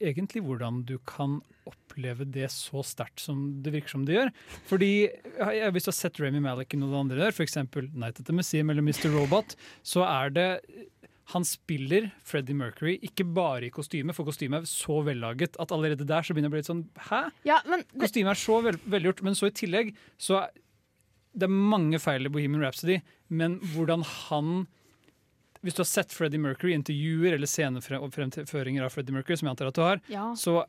egentlig 0.00 0.42
hvordan 0.46 0.84
du 0.88 0.96
kan 1.08 1.40
oppleve 1.70 2.26
det 2.34 2.50
så 2.52 2.82
sterkt 2.86 3.22
som 3.24 3.40
det 3.64 3.72
virker 3.74 3.94
som 3.96 4.04
det 4.06 4.16
gjør. 4.18 4.30
Fordi 4.70 4.90
ja, 5.40 5.70
Hvis 5.74 5.86
du 5.88 5.92
har 5.92 5.98
sett 5.98 6.20
Remy 6.22 6.42
Malek 6.44 6.74
i 6.76 6.80
noe 6.82 7.00
andre 7.00 7.18
der, 7.22 7.32
f.eks. 7.34 7.56
Night 7.94 8.20
at 8.20 8.24
the 8.28 8.36
Museum 8.36 8.70
eller 8.74 8.82
Mr. 8.86 9.08
Robot, 9.14 9.56
så 9.86 10.04
er 10.06 10.30
det 10.36 10.48
han 11.30 11.44
spiller 11.46 12.08
Freddie 12.26 12.56
Mercury 12.58 12.96
ikke 13.06 13.22
bare 13.36 13.68
i 13.68 13.70
kostyme, 13.70 14.10
for 14.16 14.26
kostymet 14.26 14.64
er 14.64 14.70
så 14.70 14.96
vellaget 15.06 15.54
at 15.62 15.70
allerede 15.70 16.02
der 16.08 16.26
så 16.26 16.34
begynner 16.34 16.50
det 16.50 16.50
å 16.50 16.56
bli 16.56 16.62
litt 16.64 16.70
sånn 16.72 16.80
Hæ? 17.06 17.20
Ja, 17.46 17.60
men 17.70 17.84
det, 17.86 18.00
Kostymet 18.02 18.32
er 18.34 18.40
så 18.40 18.56
vel, 18.66 18.78
velgjort, 18.90 19.22
men 19.22 19.38
så 19.38 19.46
i 19.46 19.54
tillegg 19.54 19.92
så 20.18 20.40
er 20.42 20.50
det 21.30 21.46
er 21.46 21.52
mange 21.54 22.00
feil 22.02 22.26
i 22.26 22.30
Bohemian 22.34 22.64
Rhapsody, 22.64 22.96
men 23.30 23.60
hvordan 23.76 24.02
han 24.26 24.64
hvis 25.62 25.76
du 25.76 25.82
har 25.84 25.86
sett 25.92 26.10
Freddie 26.16 26.40
Mercury, 26.42 26.72
intervjuer 26.74 27.36
eller 27.36 27.46
scenefremføringer 27.46 28.82
av 28.86 28.90
Freddie 28.94 29.12
Mercury, 29.14 29.36
som 29.38 29.46
jeg 29.46 29.52
antar 29.54 29.68
at 29.70 29.76
du 29.76 29.82
har, 29.84 30.00
Ja. 30.08 30.30
så 30.34 30.64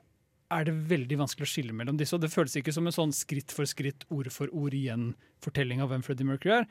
er 0.52 0.68
det 0.68 0.78
veldig 0.92 1.20
vanskelig 1.24 1.48
å 1.48 1.52
skille 1.54 1.76
mellom 1.76 2.00
disse. 2.00 2.16
Og 2.18 2.24
det 2.24 2.32
føles 2.34 2.56
ikke 2.60 2.74
som 2.76 2.88
en 2.88 2.96
sånn 2.96 3.14
skritt 3.16 3.54
for 3.56 3.70
skritt, 3.70 4.06
ord 4.14 4.32
for 4.34 4.52
ord 4.56 4.76
igjen 4.78 5.14
fortelling 5.44 5.84
av 5.84 5.92
hvem 5.92 6.04
Freddie 6.06 6.28
Mercury 6.28 6.62
er. 6.62 6.68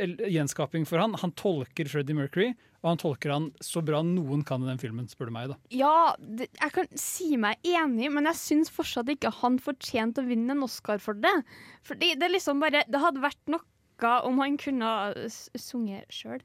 Gjenskaping 0.00 0.86
for 0.88 1.02
han. 1.02 1.16
Han 1.20 1.32
tolker 1.36 1.88
Freddie 1.90 2.16
Mercury, 2.16 2.52
og 2.80 2.92
han 2.92 3.00
tolker 3.02 3.34
han 3.34 3.48
så 3.64 3.82
bra 3.84 4.00
noen 4.06 4.44
kan 4.46 4.62
i 4.64 4.70
den 4.70 4.80
filmen, 4.80 5.08
spør 5.10 5.28
du 5.28 5.34
meg. 5.34 5.50
da. 5.52 5.58
Ja, 5.74 6.14
det, 6.18 6.48
jeg 6.54 6.74
kan 6.76 6.92
si 6.98 7.34
meg 7.40 7.60
enig, 7.66 8.08
men 8.14 8.30
jeg 8.30 8.40
syns 8.40 8.72
fortsatt 8.72 9.10
ikke 9.12 9.34
han 9.42 9.58
fortjente 9.60 10.22
å 10.22 10.28
vinne 10.30 10.54
en 10.56 10.64
Oscar 10.64 11.02
for 11.02 11.18
det. 11.18 11.34
Fordi 11.86 12.14
det 12.20 12.30
liksom 12.32 12.62
bare 12.62 12.86
Det 12.88 13.02
hadde 13.02 13.24
vært 13.24 13.42
noe 14.04 14.20
om 14.28 14.38
han 14.42 14.56
kunne 14.60 14.90
sunge 15.28 15.80
sunget 15.80 16.14
sjøl. 16.14 16.40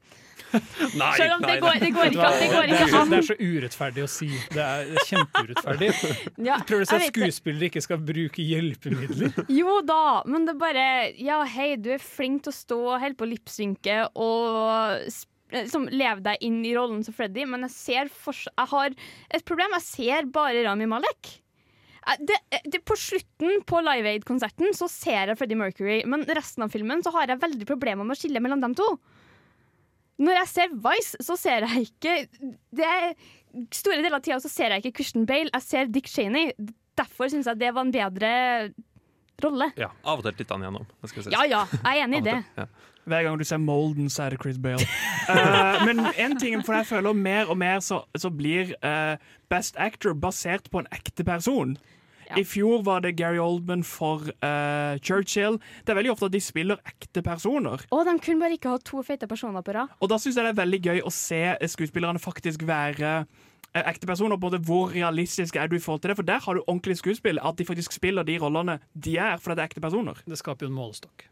Nei, 1.00 1.10
Selv 1.18 1.36
om 1.36 1.44
det 1.44 1.56
går, 1.62 1.78
det 1.82 1.90
går 1.94 2.10
ikke, 2.12 2.30
det 2.40 2.48
går 2.52 2.70
ikke 2.70 2.88
an. 3.00 3.12
det 3.12 3.18
er 3.18 3.26
så 3.28 3.36
urettferdig 3.40 4.04
å 4.04 4.08
si. 4.10 4.28
Det 4.54 4.62
er, 4.62 4.90
er 4.92 5.08
kjempeurettferdig. 5.10 5.92
Ja, 6.48 6.58
Prøver 6.66 6.86
du 6.86 6.94
at 6.96 7.06
skuespillere 7.10 7.70
ikke 7.70 7.82
skal 7.84 8.02
bruke 8.02 8.44
hjelpemidler? 8.44 9.32
Jo 9.60 9.80
da, 9.86 10.22
men 10.28 10.46
det 10.46 10.56
er 10.56 10.60
bare 10.60 10.84
Ja, 11.20 11.40
hei, 11.48 11.72
du 11.80 11.90
er 11.96 12.02
flink 12.02 12.44
til 12.46 12.52
å 12.52 12.56
stå 12.56 12.78
og 12.84 13.00
holde 13.02 13.18
på 13.18 13.26
å 13.26 13.30
lipsynke 13.30 13.96
og 14.14 15.06
liksom, 15.54 15.88
leve 15.92 16.22
deg 16.26 16.44
inn 16.46 16.60
i 16.66 16.74
rollen 16.76 17.02
som 17.06 17.16
Freddy, 17.16 17.46
men 17.48 17.66
jeg 17.66 17.74
ser 17.76 18.12
fortsatt 18.12 18.54
Jeg 18.56 18.72
har 18.74 18.96
et 19.38 19.46
problem. 19.48 19.76
Jeg 19.78 19.86
ser 19.88 20.30
bare 20.32 20.64
Rami 20.66 20.88
Malek. 20.90 21.36
Eh, 22.06 22.22
Det, 22.28 22.38
det, 22.64 22.82
på 22.86 22.96
slutten 22.96 23.62
på 23.66 23.82
Live 23.84 24.14
Aid-konserten 24.14 24.74
så 24.76 24.88
ser 24.90 25.32
jeg 25.32 25.38
Freddie 25.38 25.58
Mercury, 25.58 26.00
men 26.06 26.24
resten 26.38 26.66
av 26.66 26.72
filmen 26.74 27.02
så 27.04 27.12
har 27.16 27.32
jeg 27.32 27.42
veldig 27.42 27.66
problemer 27.68 28.06
med 28.06 28.16
å 28.16 28.20
skille 28.20 28.42
mellom 28.42 28.62
dem 28.62 28.76
to. 28.78 28.86
Når 30.22 30.38
jeg 30.40 30.48
ser 30.48 30.74
Vice, 30.80 31.18
så 31.20 31.36
ser 31.36 31.66
jeg 31.66 31.90
ikke 31.90 32.14
det 32.72 32.86
er, 32.88 33.12
Store 33.72 33.96
deler 33.96 34.18
av 34.18 34.24
tida 34.24 34.36
så 34.40 34.50
ser 34.52 34.74
jeg 34.74 34.84
ikke 34.84 34.98
Christian 35.00 35.24
Bale, 35.28 35.48
jeg 35.48 35.64
ser 35.64 35.86
Dick 35.88 36.10
Cheney. 36.12 36.50
Derfor 36.96 37.30
syns 37.32 37.48
jeg 37.48 37.60
det 37.60 37.70
var 37.72 37.86
en 37.86 37.92
bedre 37.94 38.32
rolle. 39.42 39.70
Ja, 39.80 39.90
av 40.04 40.20
og 40.20 40.26
til 40.26 40.36
titter 40.36 40.56
han 40.58 40.66
gjennom. 40.66 40.84
Ja 41.32 41.44
ja, 41.48 41.62
jeg 41.72 41.88
er 41.92 42.02
enig 42.04 42.20
i 42.20 42.26
det. 42.28 42.36
Ja. 42.56 42.66
Hver 43.06 43.22
gang 43.22 43.38
du 43.38 43.44
ser 43.46 43.60
Molden, 43.62 44.08
så 44.10 44.24
er 44.26 44.34
det 44.34 44.40
Chris 44.42 44.58
Bale. 44.58 44.82
uh, 45.30 45.82
men 45.86 46.02
en 46.18 46.36
ting, 46.40 46.58
for 46.66 46.74
jeg 46.74 46.88
føler 46.88 47.14
mer 47.14 47.52
og 47.52 47.58
mer 47.60 47.80
så, 47.84 48.00
så 48.18 48.32
blir 48.34 48.74
uh, 48.82 49.14
Best 49.52 49.78
Actor 49.78 50.16
basert 50.18 50.70
på 50.72 50.82
en 50.82 50.90
ekte 50.92 51.24
person. 51.24 51.76
Ja. 52.26 52.38
I 52.40 52.44
fjor 52.46 52.82
var 52.86 53.04
det 53.04 53.14
Gary 53.18 53.38
Oldman 53.38 53.84
for 53.86 54.26
uh, 54.42 54.98
Churchill. 54.98 55.60
Det 55.84 55.94
er 55.94 56.00
veldig 56.00 56.14
ofte 56.16 56.28
at 56.28 56.34
de 56.34 56.42
spiller 56.42 56.80
ekte 56.88 57.22
personer. 57.22 57.84
Og 57.94 58.06
de 58.08 58.16
kunne 58.22 58.42
bare 58.42 58.58
ikke 58.58 58.72
ha 58.74 58.80
to 58.82 59.02
fete 59.06 59.28
personer 59.30 59.62
på 59.66 59.76
rad. 59.76 59.92
Og 60.00 60.10
da 60.10 60.18
syns 60.20 60.38
jeg 60.38 60.48
det 60.48 60.54
er 60.54 60.62
veldig 60.62 60.80
gøy 60.88 61.04
å 61.06 61.12
se 61.14 61.42
skuespillerne 61.76 62.22
faktisk 62.22 62.66
være 62.66 63.12
eh, 63.22 63.84
ekte 63.84 64.08
personer. 64.10 64.40
både 64.42 64.58
Hvor 64.58 64.90
realistisk 64.94 65.56
er 65.56 65.70
du 65.70 65.78
i 65.78 65.82
forhold 65.82 66.02
til 66.02 66.12
det? 66.12 66.18
For 66.18 66.26
der 66.26 66.42
har 66.42 66.58
du 66.58 66.64
ordentlig 66.66 66.98
skuespill. 66.98 67.38
At 67.38 67.60
de 67.60 67.68
faktisk 67.68 67.94
spiller 67.94 68.26
de 68.26 68.40
rollene 68.42 68.80
de 68.94 69.16
er, 69.16 69.38
fordi 69.38 69.58
det 69.60 69.64
er 69.64 69.70
ekte 69.70 69.84
personer. 69.84 70.18
Det 70.26 70.40
skaper 70.40 70.66
jo 70.66 70.72
en 70.74 70.80
målestokk. 70.80 71.28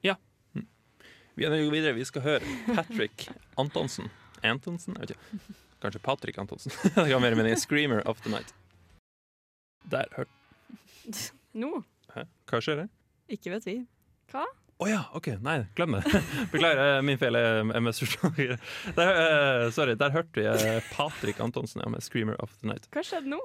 Vi 1.34 1.44
er 1.44 1.50
nødt 1.50 1.72
videre. 1.72 1.94
Vi 1.94 2.04
skal 2.04 2.22
høre 2.22 2.40
Patrick 2.74 3.28
Antonsen. 3.58 4.10
Antonsen? 4.42 4.94
Jeg 4.94 5.00
vet 5.00 5.10
ikke. 5.10 5.54
Kanskje 5.82 6.00
Patrick 6.00 6.38
Antonsen. 6.38 6.72
det 6.94 7.08
kan 7.10 7.22
være 7.22 7.34
meningen. 7.34 7.58
'Screamer 7.58 8.02
of 8.06 8.20
the 8.22 8.30
Night'. 8.30 8.54
Der 9.90 10.04
hørte 10.16 10.30
Nå? 11.62 11.70
Hæ? 12.14 12.26
Hva 12.50 12.60
skjer 12.64 12.84
her? 12.84 12.92
Ikke 13.34 13.54
vet 13.54 13.66
vi. 13.68 13.78
Å 14.34 14.88
ja, 14.90 15.04
OK. 15.14 15.28
Nei, 15.44 15.60
glem 15.78 15.94
det. 15.98 16.20
Beklager, 16.52 16.80
eh, 16.96 17.02
min 17.06 17.20
feil. 17.20 17.38
er 17.38 17.60
MS-forslager. 17.78 18.56
Der, 18.96 19.20
eh, 19.20 19.68
sorry, 19.74 19.94
der 20.00 20.10
hørte 20.16 20.40
vi 20.40 20.48
eh, 20.50 20.80
Patrick 20.94 21.38
Antonsen 21.40 21.84
ja, 21.84 21.92
med 21.92 22.02
'Screamer 22.02 22.40
of 22.42 22.56
the 22.58 22.72
Night'. 22.72 22.90
Hva 22.94 23.04
skjedde 23.06 23.30
nå? 23.30 23.38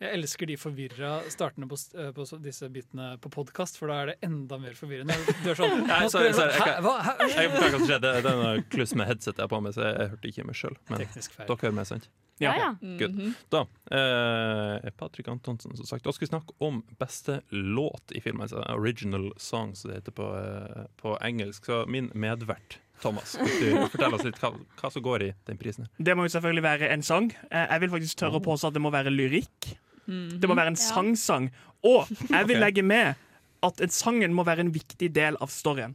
Jeg 0.00 0.16
elsker 0.16 0.48
de 0.48 0.54
forvirra 0.56 1.10
startene 1.28 1.66
på, 1.68 1.76
eh, 1.98 2.12
på 2.16 2.24
disse 2.40 2.70
bitene 2.72 3.10
på 3.20 3.28
podkast, 3.34 3.76
for 3.76 3.92
da 3.92 3.98
er 4.00 4.12
det 4.12 4.16
enda 4.30 4.56
mer 4.62 4.78
forvirrende. 4.78 5.16
Du 5.42 5.50
er 5.52 5.58
sånn 5.58 5.82
Nei, 5.90 6.06
sorry, 6.08 6.30
sorry, 6.32 6.54
jeg 6.56 6.86
Hva? 6.86 6.94
Jeg 7.26 7.50
hva 7.52 7.66
som 7.74 7.84
skjedde. 7.84 8.14
Det 8.24 8.32
er 8.32 8.40
noe 8.40 8.64
kluss 8.72 8.94
med 8.96 9.10
headsetet 9.10 9.42
jeg 9.42 9.44
har 9.44 9.52
på 9.52 9.60
meg, 9.66 9.76
så 9.76 9.84
jeg, 9.84 9.98
jeg 9.98 10.14
hørte 10.14 10.32
ikke 10.32 10.46
meg 10.48 10.60
sjøl. 10.62 10.78
Men 10.88 11.04
dere 11.04 11.60
hører 11.66 11.76
meg, 11.82 11.90
sant? 11.90 12.08
Ja, 12.40 12.54
ja. 12.56 12.68
Good. 12.80 13.14
Mhm. 13.14 13.34
Da, 13.52 13.60
eh, 13.92 14.90
Patrick 14.96 15.28
Antonsen, 15.28 15.76
som 15.76 15.86
sagt. 15.86 16.04
Da 16.04 16.12
skal 16.12 16.26
vi 16.26 16.30
snakke 16.30 16.54
om 16.58 16.82
beste 16.98 17.40
låt 17.50 18.12
i 18.16 18.20
filmen. 18.24 18.42
Altså 18.46 18.62
original 18.74 19.30
song, 19.36 19.74
som 19.76 19.90
det 19.90 19.98
heter 20.00 20.12
på, 20.16 20.28
eh, 20.40 20.86
på 21.00 21.16
engelsk. 21.20 21.64
Så 21.68 21.82
min 21.86 22.10
medvert, 22.14 22.78
Thomas, 23.02 23.36
fortell 23.36 24.14
oss 24.14 24.24
litt 24.24 24.38
hva, 24.40 24.50
hva 24.80 24.90
som 24.92 25.02
går 25.04 25.22
i 25.28 25.30
den 25.46 25.58
prisen. 25.60 25.84
her. 25.86 26.04
Det 26.04 26.16
må 26.16 26.24
jo 26.28 26.32
selvfølgelig 26.38 26.62
være 26.64 26.90
en 26.92 27.02
sang. 27.02 27.30
Eh, 27.50 27.66
Jeg 27.70 27.80
vil 27.80 27.90
faktisk 27.90 28.16
tørre 28.24 28.40
å 28.40 28.44
påstå 28.44 28.68
at 28.68 28.74
det 28.74 28.82
må 28.82 28.90
være 28.92 29.12
lyrikk. 29.12 29.74
Det 30.06 30.48
må 30.48 30.56
være 30.56 30.72
en 30.72 30.76
sangsang. 30.80 31.50
Og 31.84 32.08
jeg 32.30 32.46
vil 32.48 32.58
legge 32.58 32.82
med 32.82 33.14
at 33.62 33.76
sangen 33.92 34.32
må 34.34 34.42
være 34.44 34.60
en 34.64 34.72
viktig 34.72 35.12
del 35.12 35.36
av 35.40 35.48
storyen. 35.52 35.94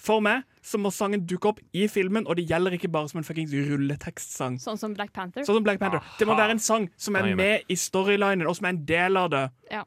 For 0.00 0.24
meg 0.24 0.46
så 0.64 0.80
må 0.80 0.92
sangen 0.92 1.22
dukke 1.28 1.52
opp 1.52 1.60
i 1.76 1.86
filmen, 1.92 2.26
og 2.28 2.36
det 2.38 2.46
gjelder 2.48 2.76
ikke 2.76 2.90
bare 2.92 3.10
som 3.10 3.20
en 3.20 3.26
fuckings 3.26 3.52
rulletekstsang. 3.52 4.58
Sånn 4.62 4.80
som 4.80 4.96
Black 4.96 5.12
Panther. 5.16 5.44
Sånn 5.44 5.58
som 5.60 5.66
Black 5.66 5.80
Panther. 5.80 6.04
Det 6.18 6.28
må 6.28 6.36
være 6.38 6.56
en 6.56 6.62
sang 6.62 6.88
som 7.00 7.16
er 7.20 7.32
med 7.36 7.70
i 7.72 7.76
storylinen, 7.80 8.48
og 8.48 8.56
som 8.58 8.68
er 8.68 8.76
en 8.76 8.84
del 8.88 9.20
av 9.20 9.30
det. 9.32 9.46
Ja, 9.72 9.84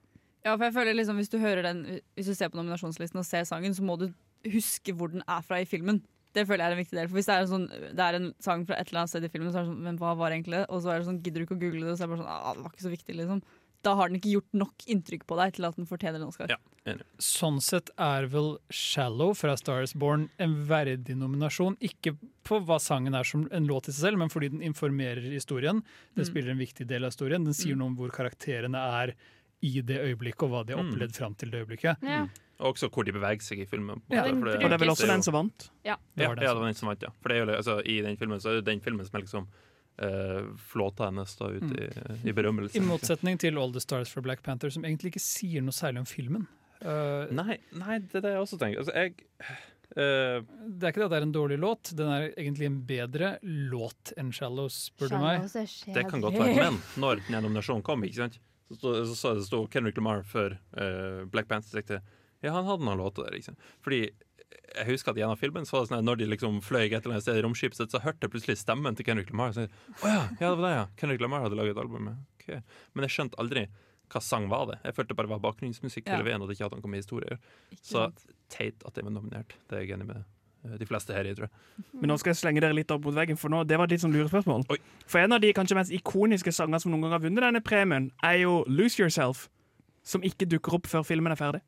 for 0.58 0.66
jeg 0.68 0.76
føler 0.76 0.98
liksom 0.98 1.20
Hvis 1.22 1.32
du 1.32 1.38
hører 1.40 1.64
den 1.64 1.78
Hvis 2.18 2.28
du 2.28 2.34
ser 2.36 2.50
på 2.52 2.58
nominasjonslisten 2.60 3.22
og 3.22 3.24
ser 3.24 3.46
sangen, 3.48 3.72
så 3.72 3.86
må 3.86 3.96
du 3.96 4.10
huske 4.52 4.92
hvor 4.92 5.08
den 5.14 5.24
er 5.24 5.46
fra 5.46 5.62
i 5.64 5.68
filmen. 5.70 6.02
Det 6.36 6.44
føler 6.50 6.66
jeg 6.66 6.72
er 6.72 6.76
en 6.76 6.82
viktig 6.82 6.98
del. 6.98 7.08
For 7.08 7.16
Hvis 7.20 7.30
det 7.30 7.36
er, 7.36 7.46
en 7.46 7.52
sånn, 7.52 7.68
det 7.70 8.06
er 8.06 8.18
en 8.18 8.30
sang 8.44 8.66
fra 8.68 8.76
et 8.76 8.90
eller 8.90 9.04
annet 9.04 9.14
sted 9.14 9.24
i 9.24 9.32
filmen, 9.32 9.54
så 9.54 9.62
er 9.62 9.68
det 9.68 9.72
sånn 9.72 9.84
Men 9.86 10.00
hva 10.02 10.16
var 10.20 10.36
egentlig 10.36 10.60
det? 10.60 10.66
Og 10.68 10.82
så 10.84 10.92
er 10.92 11.00
det 11.00 11.08
sånn, 11.08 11.22
gidder 11.24 11.44
du 11.44 11.48
ikke 11.48 11.56
å 11.56 11.62
google 11.62 11.86
det, 11.86 11.94
og 11.94 12.00
så 12.00 12.04
er 12.04 12.10
det 12.10 12.16
bare 12.16 12.24
sånn 12.26 12.34
ah, 12.34 12.56
Det 12.58 12.66
var 12.66 12.74
ikke 12.76 12.88
så 12.88 12.94
viktig, 12.94 13.18
liksom. 13.22 13.44
Da 13.84 13.96
har 14.00 14.08
den 14.10 14.18
ikke 14.20 14.32
gjort 14.40 14.54
nok 14.54 14.86
inntrykk 14.88 15.26
på 15.28 15.36
deg 15.38 15.54
til 15.58 15.66
at 15.68 15.76
den 15.76 15.86
fortjener 15.86 16.16
en 16.22 16.28
Oscar. 16.30 16.48
Ja. 16.50 16.58
Sånn 17.20 17.60
sett 17.62 17.90
er 18.00 18.28
vel 18.32 18.58
'Shallow' 18.72 19.36
fra 19.36 19.56
Star 19.58 19.84
Is 19.84 19.94
Born 19.94 20.30
en 20.40 20.56
verdig 20.68 21.16
nominasjon. 21.20 21.76
Ikke 21.82 22.18
på 22.44 22.60
hva 22.66 22.80
sangen 22.80 23.14
er 23.16 23.24
som 23.24 23.48
en 23.52 23.68
låt 23.68 23.88
i 23.90 23.92
seg 23.92 24.02
selv, 24.12 24.18
men 24.20 24.30
fordi 24.30 24.50
den 24.52 24.62
informerer 24.62 25.22
historien. 25.32 25.84
Den 26.16 26.24
Mm. 26.26 26.32
spiller 26.32 26.52
en 26.52 26.58
viktig 26.60 26.88
del 26.88 27.04
av 27.04 27.12
historien. 27.12 27.44
Den 27.44 27.54
sier 27.54 27.76
noe 27.76 27.88
om 27.88 27.96
hvor 27.98 28.10
karakterene 28.10 28.76
er 28.78 29.14
i 29.62 29.82
det 29.82 30.00
øyeblikket, 30.00 30.44
og 30.44 30.50
hva 30.52 30.66
de 30.66 30.74
har 30.76 30.84
Mm. 30.84 30.94
opplevd 30.94 31.16
fram 31.16 31.36
til 31.36 31.50
det 31.52 31.68
øyeblikket. 31.68 31.98
Ja. 32.04 32.28
Og 32.60 32.76
også 32.76 32.90
hvor 32.90 33.04
de 33.04 33.12
beveger 33.12 33.42
seg 33.42 33.60
i 33.60 33.66
filmen. 33.66 34.02
Ja, 34.10 34.24
For 34.24 34.32
det- 34.46 34.64
Og 34.64 34.70
det 34.70 34.74
er 34.74 34.78
vel 34.78 34.90
også 34.90 35.08
den 35.08 35.22
som 35.24 35.34
vant. 35.34 35.70
Ja. 35.84 35.96
Det 36.16 36.28
var 36.28 36.36
ja, 36.36 36.36
den 36.36 36.40
det 36.44 36.48
som- 36.50 36.58
var 36.60 36.66
den 36.68 36.74
som 36.76 36.88
vant, 36.90 37.02
ja. 37.02 37.10
For 37.22 37.30
det 37.30 37.38
er 37.38 37.46
jo, 37.46 37.58
altså, 37.58 37.82
I 37.86 38.02
den 38.02 38.16
filmen 38.18 38.40
så 38.40 38.46
er 38.52 38.56
det 38.62 38.66
den 38.66 38.80
filmen 38.82 39.06
som 39.06 39.20
er 39.20 39.24
liksom 39.26 39.48
flåta 40.58 41.06
hennes 41.06 41.36
da 41.38 41.52
ut 41.54 41.76
i, 41.78 41.88
i 42.30 42.34
berømmelse. 42.34 42.78
I 42.80 42.82
motsetning 42.82 43.38
til 43.42 43.60
All 43.62 43.74
The 43.76 43.84
Stars 43.84 44.10
for 44.10 44.26
Black 44.26 44.42
Panther, 44.44 44.72
som 44.74 44.86
egentlig 44.88 45.14
ikke 45.14 45.22
sier 45.22 45.62
noe 45.62 45.76
særlig 45.76 46.02
om 46.02 46.08
filmen. 46.10 46.48
Uh, 46.84 47.30
Nei, 47.32 47.60
nei, 47.80 48.00
det 48.02 48.20
er 48.20 48.26
det 48.26 48.32
jeg 48.34 48.42
også 48.44 48.58
tenker. 48.60 48.82
Altså, 48.82 48.96
jeg 48.98 49.14
uh, 49.94 50.42
det 50.42 50.88
er 50.88 50.90
ikke 50.90 51.04
det 51.04 51.06
at 51.06 51.14
det 51.14 51.20
er 51.20 51.28
en 51.28 51.36
dårlig 51.36 51.60
låt, 51.62 51.94
den 51.96 52.10
er 52.12 52.26
egentlig 52.32 52.68
en 52.68 52.82
bedre 52.90 53.36
låt 53.44 54.16
enn 54.18 54.34
'Shallows', 54.34 54.90
spør 54.90 55.14
du 55.14 55.20
meg. 55.22 55.46
Det 55.54 56.08
kan 56.10 56.26
godt 56.26 56.42
være. 56.42 56.58
Men 56.58 56.82
når 57.00 57.24
den 57.30 57.40
nominasjonen 57.46 57.86
kom, 57.86 58.04
ikke 58.04 58.26
sant? 58.26 58.42
så 58.68 58.76
sto, 58.76 59.06
så 59.06 59.16
så 59.16 59.34
det 59.38 59.46
stod 59.46 59.70
Kendrick 59.72 59.98
Lamar 59.98 60.24
for 60.24 60.58
uh, 60.78 61.26
Black 61.26 61.48
Panther. 61.48 62.02
Ja, 62.42 62.52
han 62.52 62.66
hadde 62.66 62.84
noen 62.84 63.00
låter 63.00 63.28
der. 63.28 63.38
Ikke 63.38 63.52
sant? 63.52 63.72
Fordi 63.84 64.10
jeg 64.76 64.86
husker 64.90 65.14
at 65.14 65.18
gjennom 65.22 65.38
filmen 65.40 65.66
så 65.66 65.76
var 65.78 65.84
det 65.86 65.90
sånn 65.92 66.00
at 66.02 66.08
når 66.08 66.20
de 66.22 66.28
liksom 66.34 66.60
fløy 66.66 66.86
et 66.88 66.96
eller 67.00 67.16
annet 67.16 67.26
sted 67.26 67.38
i 67.40 67.44
romskipet, 67.46 67.78
sitt, 67.78 67.94
så 67.94 68.02
hørte 68.04 68.26
jeg 68.28 68.34
plutselig 68.34 68.58
stemmen 68.62 68.96
til 68.98 69.06
Kendrick 69.08 69.30
Lamar. 69.32 69.54
Så, 69.56 69.66
jeg, 69.68 69.72
å 70.02 70.10
ja, 70.12 70.22
ja, 70.40 70.50
det 70.50 70.52
var 70.60 70.66
det, 70.68 70.74
ja. 70.76 70.86
Kendrick 71.02 71.22
Lamar 71.24 71.46
hadde 71.46 71.58
laget 71.60 71.76
et 71.78 71.82
album. 71.84 72.10
Ja. 72.12 72.16
Ok. 72.40 72.78
Men 72.94 73.08
jeg 73.08 73.16
skjønte 73.16 73.40
aldri 73.42 73.68
hva 74.14 74.22
sang 74.22 74.46
var 74.52 74.68
det. 74.70 74.78
Jeg 74.84 74.94
følte 74.98 75.14
det 75.14 75.18
bare 75.22 75.32
var 75.32 75.42
bakgrunnsmusikk 75.42 76.06
Ja. 76.06 76.18
hele 76.18 76.28
veien, 76.28 76.42
og 76.44 76.50
det 76.50 76.58
ikke 76.58 76.68
hadde 76.70 76.82
noe 76.82 76.92
med 76.92 77.02
historie. 77.02 77.40
Så 77.82 78.12
teit 78.54 78.84
at 78.86 78.96
jeg 79.00 79.06
var 79.08 79.16
nominert. 79.16 79.56
Det 79.70 79.78
er 79.78 79.86
jeg 79.88 79.96
enig 79.98 80.06
med 80.12 80.20
eh, 80.22 80.78
de 80.78 80.86
fleste 80.86 81.16
her 81.16 81.26
i, 81.26 81.34
tror 81.34 81.48
jeg. 81.50 81.86
Men 82.02 82.12
nå 82.14 82.18
skal 82.22 82.34
jeg 82.34 82.42
slenge 82.44 82.62
dere 82.62 82.78
litt 82.78 82.92
opp 82.94 83.06
mot 83.08 83.16
veggen, 83.16 83.40
for 83.40 83.50
nå, 83.50 83.64
det 83.66 83.80
var 83.80 83.90
et 83.90 83.96
litt 83.96 84.04
sånn 84.06 84.14
lurespørsmål. 84.14 84.68
Oi. 84.70 84.78
For 85.10 85.24
en 85.24 85.34
av 85.34 85.42
de 85.42 85.54
kanskje 85.58 85.80
mest 85.80 85.96
ikoniske 85.96 86.54
sanger 86.54 86.84
som 86.84 86.94
noen 86.94 87.08
gang 87.08 87.16
har 87.18 87.24
vunnet 87.26 87.42
denne 87.48 87.64
premien, 87.66 88.12
er 88.22 88.44
jo 88.44 88.64
'Lose 88.68 89.00
Yourself', 89.02 89.48
som 90.04 90.22
ikke 90.22 90.46
dukker 90.46 90.76
opp 90.78 90.86
før 90.92 91.06
filmen 91.08 91.32
er 91.32 91.40
ferdig. 91.40 91.62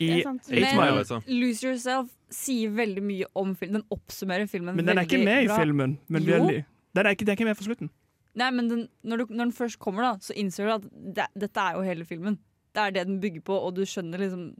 I. 0.00 0.10
Eight 0.18 0.26
Men- 0.26 0.40
Mile. 0.50 0.98
altså. 1.02 1.22
Lose 1.26 1.62
Yourself 1.66 2.08
sier 2.30 2.70
veldig 2.70 3.02
mye 3.02 3.24
om 3.34 3.54
filmen. 3.56 3.80
Den 3.80 3.86
oppsummerer 3.90 4.48
filmen 4.50 4.76
Men 4.76 4.84
den 4.86 4.98
er 4.98 5.02
ikke 5.06 5.24
med 5.24 5.44
i 5.44 5.46
bra. 5.46 5.56
filmen. 5.58 5.98
Men 6.08 6.22
Jo. 6.22 6.32
veldig- 6.38 6.64
Den 6.94 7.06
er 7.06 7.10
ikke, 7.10 7.24
den 7.24 7.28
er 7.28 7.36
ikke 7.36 7.44
med 7.44 7.56
for 7.56 7.64
slutten. 7.64 7.90
Nei, 8.34 8.50
men 8.50 8.68
den, 8.68 8.88
når, 9.04 9.16
du, 9.18 9.26
når 9.34 9.44
den 9.44 9.52
først 9.52 9.78
kommer, 9.78 10.02
da, 10.02 10.12
så 10.20 10.34
innser 10.36 10.64
du 10.66 10.72
at 10.74 11.14
det, 11.14 11.26
dette 11.38 11.56
er 11.60 11.72
jo 11.74 11.80
hele 11.82 12.04
filmen. 12.04 12.38
Det 12.74 12.82
er 12.82 12.90
det 12.90 13.06
den 13.06 13.20
bygger 13.20 13.40
på, 13.42 13.52
og 13.56 13.74
du 13.74 13.82
skjønner 13.82 14.18
liksom 14.18 14.54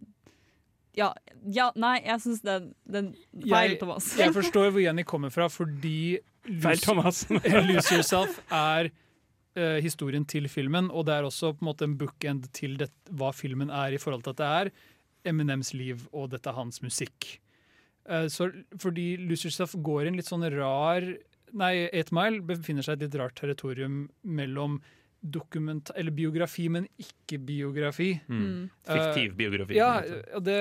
Ja, 0.97 1.11
ja 1.53 1.70
nei, 1.76 1.99
jeg 2.07 2.20
syns 2.24 2.41
den, 2.41 2.70
den 2.89 3.11
Feil, 3.43 3.72
Jeg- 3.74 3.78
Thomas. 3.80 4.16
Jeg 4.16 4.32
forstår 4.32 4.70
hvor 4.72 4.80
Jenny 4.80 5.03
kommer 5.05 5.30
fra, 5.30 5.49
fordi 5.53 6.18
Feil, 6.62 6.78
Thomas. 6.78 7.26
Lose 7.68 7.93
Yourself 7.93 8.39
er 8.51 8.89
eh, 9.57 9.80
historien 9.84 10.24
til 10.24 10.49
filmen, 10.49 10.89
og 10.91 11.05
det 11.07 11.14
er 11.18 11.22
også 11.28 11.53
på 11.53 11.61
en 11.66 11.68
måte 11.74 11.84
en 11.84 11.99
bookend 11.99 12.49
til 12.57 12.78
det, 12.78 12.89
hva 13.12 13.28
filmen 13.34 13.68
er 13.70 13.93
i 13.93 13.99
forhold 14.01 14.22
til 14.24 14.30
at 14.30 14.37
det 14.41 14.47
er 14.47 14.70
Eminems 15.26 15.72
liv, 15.76 16.06
og 16.12 16.30
dette 16.34 16.50
er 16.50 16.58
hans 16.58 16.82
musikk. 16.84 17.36
Eh, 18.08 18.28
så 18.32 18.50
fordi 18.82 19.16
Lose 19.18 19.50
Stuff 19.50 19.74
går 19.74 20.04
i 20.06 20.12
en 20.12 20.20
litt 20.20 20.30
sånn 20.30 20.46
rar 20.54 21.06
nei, 21.56 21.88
Eight 21.92 22.12
Mile 22.14 22.42
befinner 22.44 22.84
seg 22.84 22.96
i 22.96 23.04
et 23.04 23.08
litt 23.08 23.18
rart 23.20 23.36
territorium 23.38 24.06
mellom 24.22 24.80
dokument, 25.26 25.90
eller 25.96 26.14
biografi, 26.14 26.68
men 26.70 26.84
ikke 27.00 27.38
biografi. 27.42 28.12
Mm. 28.28 28.68
Fiktiv 28.86 29.32
biografi. 29.38 29.74
Ja, 29.74 29.96
og 30.36 30.44
det 30.46 30.58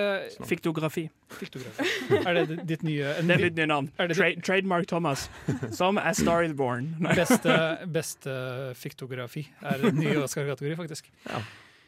Fiktografi. 0.48 1.04
Fiktografi. 1.36 1.86
Er 2.22 2.40
det 2.40 2.64
ditt 2.70 2.86
nye 2.86 3.12
en, 3.20 3.30
Det 3.30 3.36
er 3.36 3.44
mitt 3.44 3.60
nye 3.60 3.70
navn. 3.70 3.92
Tra 4.00 4.32
Trademark 4.40 4.88
Thomas. 4.90 5.28
Som 5.76 6.00
A 6.02 6.16
Star 6.18 6.48
Is 6.48 6.56
Born. 6.58 6.96
Beste, 7.12 7.60
beste 7.94 8.40
fiktografi 8.80 9.46
er 9.62 9.86
en 9.86 10.02
ny 10.02 10.16
Oscar-kategori, 10.24 10.80
faktisk. 10.82 11.12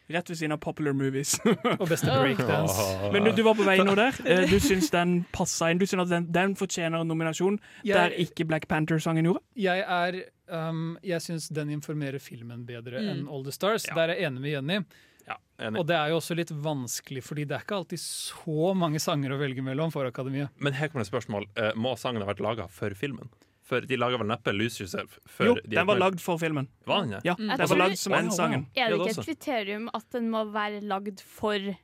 Rett 0.09 0.29
ved 0.31 0.37
siden 0.39 0.53
av 0.55 0.61
Popular 0.63 0.93
Movies. 0.95 1.33
Og 1.81 1.87
beste 1.89 2.07
breakdance. 2.07 2.77
Men 3.13 3.25
du, 3.27 3.31
du 3.35 3.41
var 3.43 3.57
på 3.59 3.65
vei 3.67 3.77
nå 3.83 3.95
der. 3.99 4.15
Eh, 4.27 4.45
Du 4.47 4.55
syns 4.63 4.87
den 4.93 5.17
passa 5.35 5.67
inn. 5.73 5.81
Du 5.81 5.85
syns 5.85 6.05
at 6.05 6.13
den, 6.13 6.29
den 6.31 6.55
fortjener 6.55 7.01
en 7.03 7.09
nominasjon 7.11 7.59
der 7.83 8.15
ikke 8.23 8.45
Black 8.47 8.69
Panther-sangen 8.71 9.27
gjorde? 9.27 9.43
jeg 9.59 9.83
er 9.83 10.21
um, 10.47 10.95
Jeg 11.03 11.19
syns 11.25 11.49
den 11.51 11.69
informerer 11.75 12.19
filmen 12.23 12.63
bedre 12.67 13.01
Mm. 13.03 13.09
enn 13.11 13.27
All 13.27 13.43
the 13.43 13.51
Stars. 13.51 13.83
Der 13.91 14.07
er 14.09 14.15
jeg 14.15 14.29
enig 14.31 14.41
med 14.45 14.51
Jenny. 14.55 14.79
Ja, 15.27 15.35
enig. 15.59 15.81
Og 15.81 15.87
det 15.89 15.97
er 15.99 16.07
jo 16.13 16.21
også 16.21 16.37
litt 16.39 16.51
vanskelig, 16.63 17.19
fordi 17.27 17.43
det 17.49 17.57
er 17.57 17.65
ikke 17.65 17.75
alltid 17.81 17.99
så 17.99 18.69
mange 18.79 19.01
sanger 19.03 19.35
å 19.35 19.41
velge 19.41 19.59
mellom 19.65 19.91
for 19.91 20.07
Akademiet. 20.07 20.53
Men 20.63 20.71
her 20.79 20.87
kommer 20.87 21.03
det 21.03 21.09
et 21.09 21.11
spørsmål. 21.11 21.49
Eh, 21.59 21.73
må 21.75 21.91
sangen 21.99 22.23
ha 22.23 22.29
vært 22.31 22.39
laga 22.45 22.69
for 22.71 22.95
filmen? 22.95 23.27
For 23.67 23.83
de 23.83 23.97
laga 23.99 24.17
vel 24.21 24.29
neppe 24.29 24.53
'Lose 24.55 24.79
Yourself'? 24.83 25.17
Før 25.27 25.45
Jo, 25.49 25.55
de 25.55 25.75
den 25.75 25.87
var 25.89 25.97
lagd 25.99 26.21
for 26.23 26.39
filmen. 26.39 26.69
Var 26.87 27.01
den 27.03 27.11
ja? 27.17 27.19
Ja, 27.25 27.33
Mm. 27.35 27.57
den 27.57 27.67
var 27.69 27.77
lagd 27.83 27.97
som 27.99 28.13
en 28.13 28.31
sangen. 28.31 28.67
Er 28.75 28.89
det 28.89 28.99
ikke 29.01 29.19
et 29.19 29.25
kriterium 29.27 29.89
at 29.93 30.05
den 30.11 30.29
må 30.31 30.45
være 30.51 30.79
lagd 30.81 31.19
for 31.21 31.55
uh, 31.55 31.75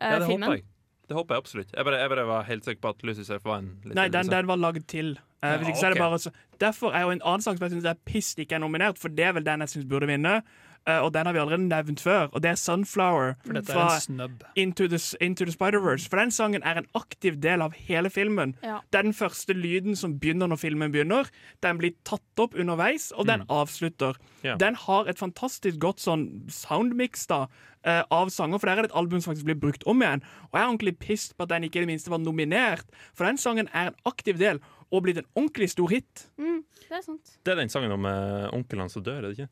Ja, 0.00 0.18
det 0.18 0.26
filmen? 0.26 0.42
håper 0.48 0.54
jeg. 0.58 0.64
Det 1.08 1.16
håper 1.16 1.34
jeg 1.34 1.38
absolutt. 1.44 1.70
Jeg 1.76 1.84
bare, 1.84 1.94
jeg 2.02 2.08
bare 2.10 2.26
var 2.26 2.42
helt 2.44 2.64
sikker 2.64 2.80
på 2.82 2.88
at 2.88 3.02
'Lose 3.04 3.20
Yourself' 3.22 3.44
var 3.44 3.58
en 3.58 3.70
litt 3.84 3.94
Nei, 3.94 4.08
den, 4.08 4.26
den 4.26 4.46
var 4.46 4.56
lagd 4.56 4.86
til. 4.88 5.18
Hvis 5.40 5.68
ikke 5.68 5.78
så 5.78 5.86
er 5.86 5.94
det 5.94 5.98
bare 6.02 6.18
så. 6.18 6.30
Derfor 6.60 6.90
er 6.92 7.02
jo 7.06 7.10
en 7.10 7.22
annen 7.24 7.40
sang 7.40 7.56
som 7.56 7.68
jeg 7.68 7.78
syns 7.78 7.84
er 7.86 7.94
piss 8.04 8.34
ikke 8.34 8.56
er 8.56 8.58
nominert, 8.58 8.98
for 8.98 9.08
det 9.08 9.24
er 9.24 9.32
vel 9.32 9.44
den 9.44 9.60
jeg 9.60 9.68
syns 9.68 9.84
burde 9.88 10.06
vinne. 10.10 10.42
Eh, 10.88 10.98
og 10.98 11.14
den 11.14 11.26
har 11.26 11.32
vi 11.32 11.38
allerede 11.38 11.68
nevnt 11.68 12.00
før, 12.00 12.28
og 12.32 12.42
det 12.42 12.50
er 12.50 12.54
'Sunflower' 12.54 13.34
For 13.46 13.52
dette 13.52 13.72
er 13.72 13.76
fra 13.76 13.94
en 13.94 14.00
snubb. 14.00 14.42
Into 14.56 14.86
the, 14.86 15.16
Into 15.20 15.44
the 15.44 15.52
Spider-Verse. 15.52 16.08
For 16.08 16.16
den 16.16 16.30
sangen 16.30 16.62
er 16.62 16.78
en 16.78 16.86
aktiv 16.94 17.42
del 17.42 17.62
av 17.62 17.72
hele 17.76 18.10
filmen. 18.10 18.54
Ja. 18.62 18.78
Den 18.92 19.14
første 19.14 19.52
lyden 19.52 19.96
som 19.96 20.20
begynner 20.20 20.46
når 20.46 20.56
filmen 20.56 20.92
begynner. 20.92 21.28
Den 21.62 21.78
blir 21.78 21.90
tatt 22.04 22.38
opp 22.38 22.54
underveis, 22.54 23.12
og 23.16 23.26
den 23.26 23.42
avslutter. 23.48 24.14
Yeah. 24.44 24.58
Den 24.60 24.74
har 24.74 25.04
et 25.04 25.18
fantastisk 25.18 25.78
godt 25.78 26.00
sånn 26.00 26.48
soundmix 26.48 27.26
da, 27.26 27.46
eh, 27.84 28.02
av 28.10 28.30
sanger, 28.30 28.58
for 28.58 28.66
der 28.66 28.76
er 28.76 28.82
det 28.82 28.90
et 28.90 28.96
album 28.96 29.20
som 29.20 29.34
faktisk 29.34 29.44
blir 29.44 29.60
brukt 29.60 29.82
om 29.86 30.02
igjen. 30.02 30.22
Og 30.52 30.52
jeg 30.52 30.62
er 30.62 30.68
ordentlig 30.68 30.98
pissed 30.98 31.36
på 31.36 31.42
at 31.42 31.48
den 31.48 31.64
ikke 31.64 31.76
i 31.76 31.80
det 31.80 31.88
minste 31.88 32.10
var 32.10 32.18
nominert, 32.18 32.86
for 33.14 33.24
den 33.24 33.36
sangen 33.36 33.68
er 33.74 33.88
en 33.88 33.94
aktiv 34.06 34.38
del 34.38 34.60
og 34.88 35.02
blitt 35.04 35.20
en 35.20 35.28
ordentlig 35.34 35.68
stor 35.72 35.90
hit. 35.92 36.24
Mm, 36.40 36.62
det 36.88 36.96
er 36.96 37.02
sant. 37.04 37.34
Det 37.44 37.52
er 37.52 37.60
den 37.60 37.72
sangen 37.72 37.92
om 37.92 38.06
eh, 38.08 38.46
uh, 38.46 38.54
onkelen 38.56 38.88
som 38.92 39.04
dør, 39.04 39.20
er 39.20 39.28
det 39.28 39.34
ikke? 39.36 39.48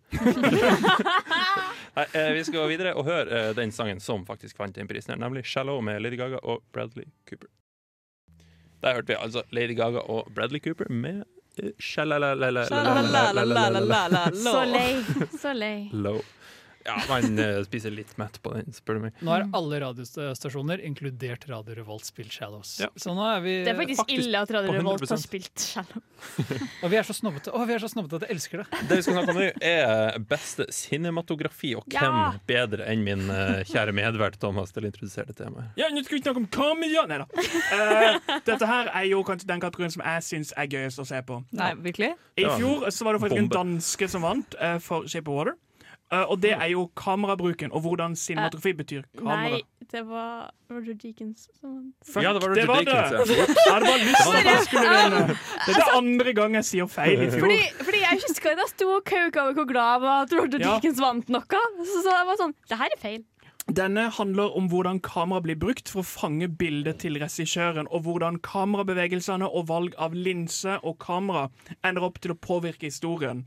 Nei, 1.97 2.07
uh, 2.07 2.31
vi 2.37 2.45
skal 2.49 2.59
gå 2.63 2.67
videre 2.73 2.95
og 2.97 3.05
høre 3.09 3.27
uh, 3.51 3.53
den 3.57 3.75
sangen 3.75 4.01
som 4.03 4.25
faktisk 4.29 4.59
vant 4.61 4.77
den 4.77 4.89
prisen, 4.89 5.13
her, 5.13 5.21
nemlig 5.21 5.45
'Shallow' 5.45 5.83
med 5.85 6.01
Lady 6.05 6.19
Gaga 6.21 6.41
og 6.43 6.65
Bradley 6.73 7.09
Cooper. 7.29 7.51
Der 8.83 8.95
hørte 8.95 9.13
vi 9.13 9.19
altså 9.19 9.43
Lady 9.51 9.77
Gaga 9.77 9.99
og 9.99 10.33
Bradley 10.35 10.61
Cooper 10.65 10.89
med 10.93 11.25
uh, 11.63 11.71
Så 11.81 12.05
lei. 14.65 15.03
Så 15.37 15.53
lei. 15.53 15.89
Low. 15.93 16.21
Ja, 16.87 16.97
man 17.11 17.39
eh, 17.43 17.59
spiser 17.67 17.91
litt 17.95 18.13
mett 18.21 18.39
på 18.43 18.53
den, 18.55 18.71
spør 18.75 18.99
du 18.99 19.07
meg. 19.07 19.17
Nå 19.27 19.35
er 19.35 19.47
alle 19.57 19.81
radiostasjoner, 19.83 20.83
inkludert 20.87 21.47
Radio 21.51 21.77
Revolt, 21.81 22.07
spilt 22.07 22.35
Shallows. 22.35 22.77
Ja. 22.83 22.89
Så 22.97 23.15
nå 23.17 23.25
er 23.27 23.43
vi 23.45 23.57
Det 23.67 23.73
er 23.73 23.79
faktisk, 23.81 24.03
Faktisk 24.05 24.23
ille 24.23 24.43
at 24.47 24.53
Radio 24.55 24.77
Revolt 24.77 25.11
har 25.11 25.21
spilt 25.21 25.65
Shallows. 25.67 26.05
Og 26.83 26.93
vi 26.93 26.99
er 26.99 27.07
så 27.07 27.17
snobbete 27.17 27.53
Å, 27.53 27.65
vi 27.69 27.75
er 27.77 27.83
så 27.83 27.91
snobbete 27.93 28.21
at 28.21 28.27
jeg 28.27 28.37
elsker 28.37 28.63
det. 28.63 28.83
Det 28.89 28.99
vi 29.01 29.05
skal 29.05 29.19
snakke 29.19 29.35
om 29.35 29.41
nå, 29.41 29.49
er 29.69 30.21
beste 30.31 30.69
cinematografi, 30.75 31.75
og 31.79 31.89
Ja! 31.93 32.07
hvem 32.07 32.41
bedre 32.49 32.87
enn 32.93 33.05
min 33.07 33.27
eh, 33.33 33.63
kjære 33.69 33.95
medvert 33.97 34.39
Thomas 34.43 34.73
til 34.75 34.87
å 34.87 34.91
introdusere 34.91 35.31
det 35.33 35.39
temaet. 35.41 35.75
Ja, 35.81 35.91
nå 35.93 36.05
skal 36.07 36.19
vi 36.19 36.23
snakke 36.25 36.43
om 36.45 36.49
kamera! 36.53 37.07
Nei 37.11 37.21
da. 37.23 37.27
Uh, 37.27 38.39
dette 38.47 38.71
her 38.71 38.91
er 38.93 39.09
jo 39.11 39.23
kanskje 39.27 39.49
den 39.51 39.63
kategorien 39.63 39.93
som 39.93 40.05
jeg 40.07 40.25
syns 40.27 40.55
er 40.57 40.71
gøyest 40.71 41.03
å 41.03 41.07
se 41.09 41.21
på. 41.27 41.41
Nei, 41.57 41.73
virkelig? 41.85 42.15
I 42.39 42.47
fjor 42.57 42.89
så 42.95 43.07
var 43.07 43.17
det 43.17 43.25
faktisk 43.27 43.43
en 43.45 43.53
danske 43.53 44.09
som 44.13 44.25
vant 44.27 44.57
uh, 44.61 44.77
for 44.83 45.09
Shape 45.11 45.31
of 45.31 45.41
Water. 45.41 45.57
Eh, 46.13 46.23
og 46.31 46.39
det 46.43 46.53
er 46.55 46.69
jo 46.71 46.85
kamerabruken 46.95 47.73
og 47.75 47.81
hvordan 47.83 48.13
cinematografi 48.15 48.73
betyr 48.79 49.03
kamera. 49.19 49.57
Nei, 49.57 49.63
det 49.91 50.03
var 50.07 50.53
Roger 50.71 50.95
Deakins 50.95 51.49
som. 51.59 51.93
Fuck, 52.07 52.23
Ja, 52.23 52.33
det 52.37 52.43
var 52.45 52.53
Roger 52.53 52.63
det. 52.63 52.87
Deakins, 52.87 53.33
ja. 53.35 53.47
Jeg 53.47 53.73
hadde 53.75 53.95
lyst 54.05 54.23
til 54.31 54.51
at 54.53 54.65
skulle 54.69 54.93
vinne. 54.95 55.39
Det 55.67 55.75
er 55.77 55.91
andre 55.97 56.35
gang 56.39 56.55
jeg 56.61 56.69
sier 56.71 56.87
feil 56.87 57.25
i 57.27 57.31
fjor. 57.33 57.43
Fordi, 57.49 57.59
fordi 57.89 58.03
jeg 58.05 58.21
husker 58.23 58.55
da 58.55 58.63
jeg 58.69 58.73
sto 58.77 58.91
og 58.95 59.03
kauka 59.11 59.43
over 59.49 59.59
hvor 59.59 59.67
glad 59.73 59.91
jeg 59.97 60.05
var 60.07 60.21
at 60.29 60.37
Roger 60.39 60.61
Ja. 60.63 60.77
Deakins 60.77 61.03
vant 61.03 61.29
noe. 61.35 61.65
Så, 61.83 62.05
så 62.07 62.15
jeg 62.21 62.29
var 62.31 62.39
sånn 62.45 62.55
Det 62.71 62.79
her 62.85 62.95
er 62.95 63.03
feil. 63.03 63.25
Denne 63.67 64.05
handler 64.15 64.55
om 64.55 64.69
hvordan 64.71 65.01
kamera 65.03 65.43
blir 65.43 65.57
brukt 65.59 65.89
for 65.91 66.05
å 66.05 66.07
fange 66.07 66.47
bildet 66.47 67.01
til 67.03 67.19
regissøren, 67.19 67.89
og 67.91 68.05
hvordan 68.07 68.39
kamerabevegelsene 68.47 69.49
og 69.51 69.67
valg 69.73 69.97
av 69.99 70.15
linse 70.15 70.77
og 70.87 71.01
kamera 71.03 71.49
ender 71.83 72.07
opp 72.07 72.21
til 72.23 72.31
å 72.31 72.39
påvirke 72.39 72.87
historien. 72.87 73.43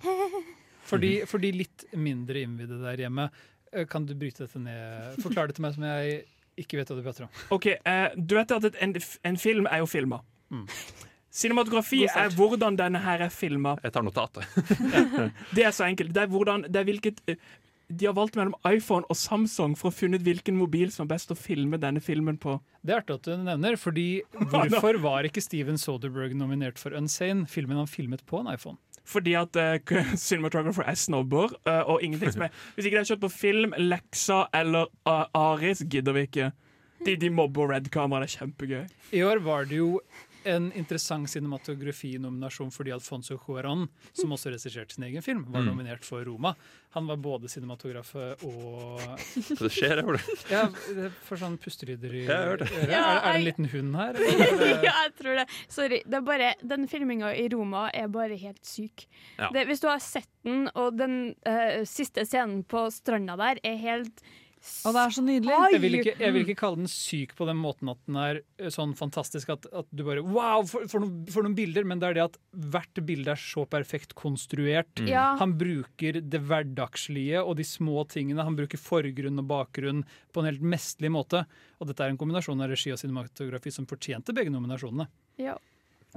For 0.89 1.01
de, 1.01 1.13
for 1.29 1.43
litt 1.43 1.85
mindre 1.93 2.43
innvidde 2.45 2.81
der 2.81 3.05
hjemme, 3.05 3.29
eh, 3.73 3.85
kan 3.89 4.07
du 4.09 4.15
bryte 4.17 4.45
dette 4.45 4.61
ned? 4.61 5.19
Forklar 5.23 5.49
det 5.49 5.59
til 5.59 5.67
meg 5.67 5.77
som 5.77 5.85
jeg 5.87 6.23
ikke 6.59 6.79
vet 6.79 6.89
hva 6.91 6.97
du 6.97 7.05
prater 7.05 7.27
om. 7.27 7.37
Ok, 7.55 7.69
uh, 7.85 8.09
Du 8.17 8.35
vet 8.35 8.51
at 8.57 8.81
en, 8.83 8.97
en 9.31 9.39
film 9.39 9.69
er 9.69 9.83
jo 9.83 9.87
filma. 9.89 10.19
Mm. 10.49 10.65
Cinematografi 11.29 12.03
er 12.09 12.33
hvordan 12.33 12.77
denne 12.79 12.99
her 13.03 13.21
er 13.27 13.33
filma. 13.33 13.75
Jeg 13.85 13.93
tar 13.93 14.05
notatet. 14.05 14.45
Det 15.55 15.65
er 15.65 15.73
så 15.75 15.85
enkelt. 15.85 16.13
Det 16.15 16.25
er 16.25 16.31
hvordan, 16.31 16.65
det 16.65 16.79
er 16.81 16.87
hvilket 16.87 17.21
eh, 17.29 17.37
De 17.89 18.07
har 18.07 18.15
valgt 18.17 18.35
mellom 18.37 18.55
iPhone 18.65 19.05
og 19.09 19.17
Samsung 19.17 19.75
for 19.77 19.91
å 19.91 19.93
finne 19.93 20.17
ut 20.17 20.25
hvilken 20.25 20.57
mobil 20.57 20.89
som 20.93 21.05
er 21.05 21.13
best 21.13 21.31
å 21.33 21.37
filme 21.37 21.77
denne 21.81 22.01
filmen 22.01 22.37
på. 22.41 22.57
Det 22.81 22.95
er 22.95 23.03
artig 23.03 23.19
at 23.19 23.29
du 23.29 23.45
nevner, 23.45 23.77
fordi 23.81 24.07
hvorfor 24.33 24.99
var 25.01 25.29
ikke 25.29 25.41
Steven 25.41 25.77
Soderberg 25.77 26.35
nominert 26.37 26.81
for 26.81 26.97
Unsane, 26.97 27.45
filmen 27.49 27.77
han 27.81 27.89
filmet 27.89 28.25
på 28.29 28.41
en 28.41 28.49
iPhone? 28.53 28.77
Fordi 29.10 29.34
at 29.39 29.57
uh, 29.57 29.99
cinematographer 30.28 30.86
er 30.86 30.97
snobber, 30.99 31.55
Uh, 31.66 31.84
og 31.89 32.03
ingenting 32.03 32.34
som 32.34 32.45
er 32.45 32.53
Hvis 32.76 32.86
ikke 32.86 32.97
det 32.97 33.03
er 33.03 33.10
kjørt 33.14 33.24
på 33.26 33.32
film, 33.34 33.74
Lexa 33.78 34.43
eller 34.53 34.89
uh, 35.10 35.26
Aris, 35.34 35.84
gidder 35.89 36.14
vi 36.16 36.28
ikke. 36.30 36.51
De, 37.05 37.16
de 37.16 37.30
mobber 37.30 37.72
Red-kameraet. 37.72 38.30
Det 38.30 38.36
er 38.36 38.39
kjempegøy. 38.39 38.86
I 39.16 39.24
år 39.24 39.41
var 39.43 39.68
det 39.70 39.78
jo 39.80 40.01
en 40.45 40.71
interessant 40.77 41.27
cinematografi-nominasjon 41.29 42.71
fordi 42.71 42.91
Alfonso 42.95 43.37
Cuarón, 43.37 43.87
som 44.13 44.31
også 44.35 44.51
regisserte 44.53 44.93
sin 44.95 45.03
egen 45.09 45.21
film, 45.25 45.45
var 45.51 45.61
Mm. 45.61 45.67
nominert 45.71 46.05
for 46.05 46.23
Roma. 46.25 46.55
Han 46.91 47.07
var 47.07 47.17
både 47.17 47.47
cinematograf 47.49 48.15
og 48.15 49.01
det 49.59 49.71
skjer, 49.71 50.01
jeg 50.01 50.17
det. 50.17 50.49
Ja, 50.49 50.63
får 51.27 51.37
sånn 51.43 51.57
pustelyder 51.61 52.13
i 52.13 52.23
Ja, 52.25 52.31
jeg 52.39 52.47
hørte 52.49 52.69
øret. 52.69 52.89
Er, 52.89 53.19
er 53.19 53.33
det 53.33 53.35
en 53.35 53.45
liten 53.45 53.69
hund 53.73 53.95
her? 53.95 54.13
ja, 54.87 54.93
jeg 55.05 55.13
tror 55.19 55.35
det. 55.41 55.47
Sorry. 55.67 56.01
Det 56.05 56.17
er 56.21 56.21
bare, 56.25 56.53
den 56.63 56.87
filminga 56.87 57.33
i 57.35 57.47
Roma 57.53 57.89
er 57.93 58.07
bare 58.07 58.35
helt 58.41 58.63
syk. 58.65 59.05
Ja. 59.37 59.49
Det, 59.53 59.65
hvis 59.69 59.81
du 59.83 59.87
har 59.91 59.99
sett 59.99 60.29
den, 60.43 60.69
og 60.75 60.97
den 60.97 61.35
uh, 61.47 61.83
siste 61.85 62.25
scenen 62.25 62.63
på 62.63 62.87
stranda 62.93 63.35
der 63.39 63.59
er 63.63 63.77
helt 63.77 64.23
Og 64.60 64.95
det 64.95 65.01
er 65.01 65.14
så 65.16 65.22
nydelig. 65.24 65.53
Oi! 65.55 65.70
Jeg 65.74 65.82
vil, 65.84 65.95
ikke, 65.99 66.14
jeg 66.20 66.36
vil 66.36 66.43
ikke 66.43 66.57
kalle 66.60 66.82
den 66.82 66.91
syk 66.91 67.36
på 67.38 67.47
den 67.47 67.60
måten 67.60 67.91
at 67.91 67.99
den 68.10 68.18
er 68.20 68.39
eh, 68.60 68.72
sånn 68.74 68.91
fantastisk 68.99 69.51
at, 69.53 69.68
at 69.72 69.88
du 69.95 70.03
bare 70.07 70.24
Wow, 70.26 70.66
for, 70.68 70.88
for, 70.91 71.03
noen, 71.03 71.24
for 71.32 71.45
noen 71.45 71.55
bilder! 71.57 71.88
Men 71.88 72.01
det 72.01 72.10
er 72.10 72.18
det 72.18 72.26
at 72.26 72.38
hvert 72.76 73.01
bilde 73.07 73.34
er 73.34 73.39
så 73.39 73.64
perfekt 73.70 74.16
konstruert. 74.20 74.91
Mm. 74.99 75.10
Ja. 75.12 75.26
Han 75.39 75.55
bruker 75.60 76.20
det 76.20 76.43
hverdagslige 76.49 77.43
og 77.43 77.55
de 77.60 77.68
små 77.68 78.03
tingene. 78.12 78.45
Han 78.47 78.60
bruker 78.60 78.82
forgrunn 78.82 79.39
og 79.39 79.49
bakgrunn 79.49 80.03
på 80.36 80.43
en 80.43 80.51
helt 80.51 80.66
mesterlig 80.76 81.14
måte. 81.16 81.45
Og 81.80 81.89
dette 81.89 82.03
er 82.03 82.14
en 82.14 82.20
kombinasjon 82.20 82.60
av 82.60 82.72
regi 82.74 82.91
og 82.95 82.99
cinematografi 83.01 83.74
som 83.74 83.88
fortjente 83.89 84.36
begge 84.36 84.53
nominasjonene. 84.53 85.10
ja. 85.41 85.57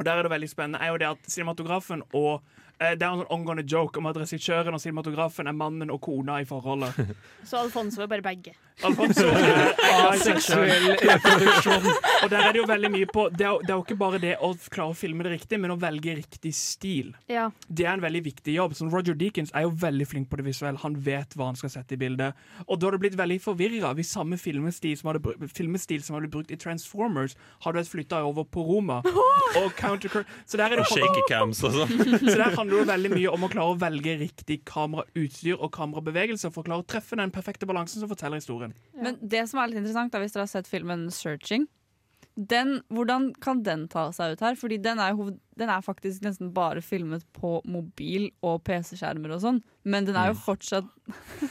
Og 0.01 0.07
der 0.09 0.17
er 0.17 0.25
det 0.25 0.33
veldig 0.33 0.49
spennende 0.49 0.81
er 0.81 0.89
jo 0.89 1.01
det 1.03 1.09
at 1.11 1.27
cinematografen 1.29 2.01
og 2.17 2.41
Det 2.83 3.07
er 3.07 3.13
en 3.13 3.23
sånn 3.23 3.33
ongående 3.37 3.65
joke 3.69 4.01
om 4.01 4.09
at 4.11 4.19
regissøren 4.21 4.75
og 4.75 4.83
cinematografen 4.83 5.49
er 5.51 5.57
mannen 5.57 5.91
og 5.95 6.01
kona 6.05 6.41
i 6.43 6.47
forholdet. 6.49 7.15
Så 7.49 7.61
Alfonso 7.61 8.03
er 8.05 8.11
bare 8.11 8.25
begge. 8.25 8.55
Alfonso 8.83 9.27
er, 9.29 9.75
glad 9.77 10.73
i 10.73 10.95
reproduksjon. 11.07 11.89
Og 12.25 12.31
der 12.33 12.39
er 12.47 12.55
det 12.55 12.61
jo 12.63 12.67
veldig 12.71 12.91
mye 12.95 13.09
på 13.13 13.27
det 13.37 13.47
er, 13.47 13.59
det 13.63 13.71
er 13.71 13.77
jo 13.77 13.85
ikke 13.85 13.99
bare 14.01 14.21
det 14.23 14.33
å 14.43 14.53
klare 14.73 14.95
å 14.95 14.97
filme 14.97 15.25
det 15.27 15.35
riktig, 15.37 15.61
men 15.63 15.75
å 15.75 15.79
velge 15.81 16.17
riktig 16.19 16.53
stil. 16.57 17.13
Ja. 17.31 17.49
Det 17.69 17.87
er 17.87 17.95
en 17.97 18.05
veldig 18.05 18.23
viktig 18.27 18.57
jobb. 18.57 18.75
Så 18.79 18.89
Roger 18.93 19.17
Deakins 19.19 19.53
er 19.55 19.67
jo 19.67 19.75
veldig 19.83 20.09
flink 20.09 20.31
på 20.33 20.41
det 20.41 20.47
visuelle. 20.49 20.81
Han 20.83 20.97
vet 21.05 21.37
hva 21.39 21.51
han 21.51 21.59
skal 21.61 21.73
sette 21.75 21.97
i 21.97 22.01
bildet. 22.01 22.39
Og 22.67 22.81
da 22.81 22.89
har 22.89 22.97
det 22.97 23.03
blitt 23.05 23.19
veldig 23.21 23.39
forvirra 23.45 23.93
hvis 23.99 24.13
samme 24.17 24.39
filmestil 24.41 24.97
som 24.99 25.13
hadde, 25.13 25.37
filmestil 25.53 26.03
som 26.03 26.17
hadde 26.17 26.27
blitt 26.27 26.33
brukt 26.33 26.55
i 26.55 26.59
Transformers, 26.61 27.37
hadde 27.65 27.83
vært 27.83 27.93
flytta 27.93 28.23
over 28.27 28.49
på 28.49 28.65
Roma. 28.67 29.01
Og 29.63 29.71
counter 29.77 30.25
Så 30.47 30.57
der, 30.57 30.73
er 30.73 30.81
det, 30.81 30.87
Og 30.87 30.97
shaky 30.97 31.23
cams 31.29 31.61
og 31.67 31.75
sånn. 31.77 31.93
så 32.25 32.37
der 32.41 32.55
handler 32.57 32.72
det 32.81 32.89
veldig 32.89 33.11
mye 33.13 33.33
om 33.33 33.45
å 33.47 33.51
klare 33.53 33.75
å 33.75 33.79
velge 33.81 34.17
riktig 34.21 34.63
kamerautstyr 34.69 35.59
og 35.59 35.71
kamerabevegelse 35.75 36.51
for 36.53 36.63
å 36.63 36.69
klare 36.69 36.85
å 36.85 36.89
treffe 36.89 37.19
den 37.19 37.33
perfekte 37.35 37.69
balansen 37.69 38.03
som 38.03 38.11
forteller 38.11 38.41
historien. 38.43 38.75
Men 38.97 39.19
det 39.21 39.45
som 39.51 39.61
er 39.61 39.71
litt 39.71 39.83
interessant, 39.83 40.13
da, 40.15 40.21
hvis 40.23 40.35
dere 40.35 40.47
har 40.47 40.53
sett 40.53 40.71
filmen 40.71 41.09
'Searching', 41.11 41.69
Den, 42.35 42.81
hvordan 42.89 43.35
kan 43.45 43.63
den 43.63 43.89
ta 43.93 44.07
seg 44.11 44.33
ut 44.33 44.41
her? 44.41 44.55
Fordi 44.57 44.79
den 44.81 44.99
er, 44.99 45.13
hoved, 45.13 45.39
den 45.55 45.69
er 45.69 45.83
faktisk 45.85 46.23
nesten 46.25 46.55
bare 46.55 46.81
filmet 46.81 47.27
på 47.37 47.61
mobil 47.69 48.31
og 48.41 48.63
PC-skjermer 48.65 49.35
og 49.35 49.43
sånn, 49.43 49.59
men 49.85 50.07
den 50.09 50.17
er 50.17 50.31
jo 50.33 50.39
fortsatt 50.41 50.89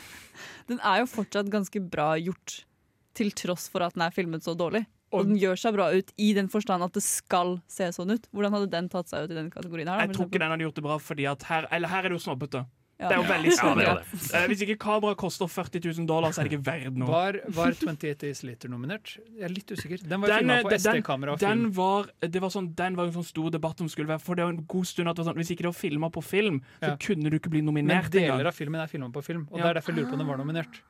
Den 0.71 0.79
er 0.81 1.03
jo 1.03 1.05
fortsatt 1.05 1.51
ganske 1.51 1.79
bra 1.83 2.15
gjort, 2.17 2.65
til 3.13 3.29
tross 3.31 3.67
for 3.69 3.85
at 3.85 3.93
den 3.93 4.07
er 4.07 4.15
filmet 4.15 4.41
så 4.41 4.55
dårlig. 4.57 4.85
Og 5.11 5.25
den 5.27 5.37
gjør 5.39 5.59
seg 5.59 5.73
bra 5.75 5.89
ut 5.91 6.11
i 6.17 6.33
den 6.37 6.47
forstand 6.51 6.83
at 6.83 6.93
det 6.93 7.03
skal 7.03 7.57
se 7.67 7.89
sånn 7.95 8.13
ut. 8.15 8.27
Hvordan 8.31 8.53
hadde 8.55 8.69
den 8.71 8.89
tatt 8.89 9.09
seg 9.11 9.25
ut 9.27 9.31
i 9.31 9.39
den 9.39 9.49
kategorien 9.51 9.87
her? 9.91 9.97
da, 9.97 10.05
Jeg 10.07 10.15
tror 10.15 10.29
ikke 10.29 10.39
den 10.39 10.53
hadde 10.55 10.63
gjort 10.67 10.75
det 10.75 10.83
bra, 10.83 10.97
fordi 10.99 11.25
at 11.31 11.43
her, 11.43 11.67
eller 11.71 11.91
her 11.91 12.05
er 12.05 12.09
det 12.13 12.19
jo 12.19 12.23
snobbete. 12.29 12.65
Ja. 13.01 13.07
Det 13.09 13.15
er 13.15 13.21
jo 13.23 13.29
veldig 13.33 13.51
snobbete. 13.57 13.93
Ja. 14.29 14.39
Eh, 14.39 14.43
hvis 14.51 14.61
ikke 14.61 14.75
kameraet 14.77 15.17
koster 15.17 15.49
40 15.49 15.81
000 15.87 16.05
dollar, 16.05 16.29
så 16.35 16.43
er 16.43 16.45
det 16.47 16.53
ikke 16.53 16.65
verdt 16.67 16.99
noe. 17.01 17.09
Var, 17.09 17.39
var 17.57 17.73
28 17.73 18.13
Days 18.21 18.43
Later 18.45 18.69
nominert? 18.69 19.15
Jeg 19.25 19.47
er 19.47 19.49
litt 19.55 19.73
usikker. 19.73 20.03
Den 20.05 20.21
var 20.21 20.29
Den, 20.29 20.43
filma 20.43 20.57
eh, 20.59 20.67
på 20.67 20.77
SD-kamera 20.77 21.35
Den 21.41 21.63
var, 21.73 22.11
sånn, 22.53 22.69
den 22.77 22.99
var 22.99 23.09
en 23.09 23.15
sånn 23.17 23.25
stor 23.25 23.49
debatt 23.49 23.81
om 23.81 23.89
skulle 23.89 24.11
være 24.13 24.21
For 24.21 24.37
det 24.37 24.45
var 24.45 24.53
en 24.53 24.61
god 24.69 24.85
stund 24.85 25.09
at 25.09 25.17
det 25.17 25.25
var 25.25 25.31
sånn, 25.31 25.41
Hvis 25.41 25.49
ikke 25.55 25.65
det 25.65 25.71
var 25.71 25.79
filma 25.81 26.11
på 26.13 26.21
film, 26.21 26.61
så 26.77 26.93
Ja. 26.93 26.97
kunne 27.01 27.33
du 27.33 27.39
ikke 27.39 27.49
bli 27.49 27.61
nominert. 27.65 28.13
Men 28.13 28.29
deler 28.29 28.45
av 28.53 28.53
filmen 28.53 28.79
er 28.79 28.87
filma 28.87 29.09
på 29.09 29.23
film, 29.25 29.47
og 29.51 29.57
Ja. 29.57 29.63
det 29.63 29.69
er 29.71 29.79
derfor 29.81 29.95
jeg 29.95 30.03
lurer 30.03 30.09
på 30.09 30.13
om 30.13 30.19
den 30.19 30.27
var 30.27 30.37
nominert. 30.37 30.81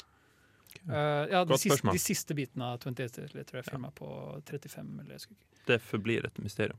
Uh, 0.89 0.93
ja, 1.29 1.43
de 1.45 1.57
siste, 1.61 1.91
de 1.91 1.99
siste 2.01 2.35
bitene 2.35 2.65
av 2.65 2.79
28 2.81 3.21
Days 3.21 3.33
Later 3.37 3.59
jeg 3.59 3.67
filma 3.69 3.91
på 3.95 4.07
35, 4.49 4.87
eller 4.99 5.11
jeg 5.11 5.27
ikke. 5.27 5.41
Det 5.67 5.81
forblir 5.85 6.25
et 6.25 6.39
mysterium. 6.41 6.77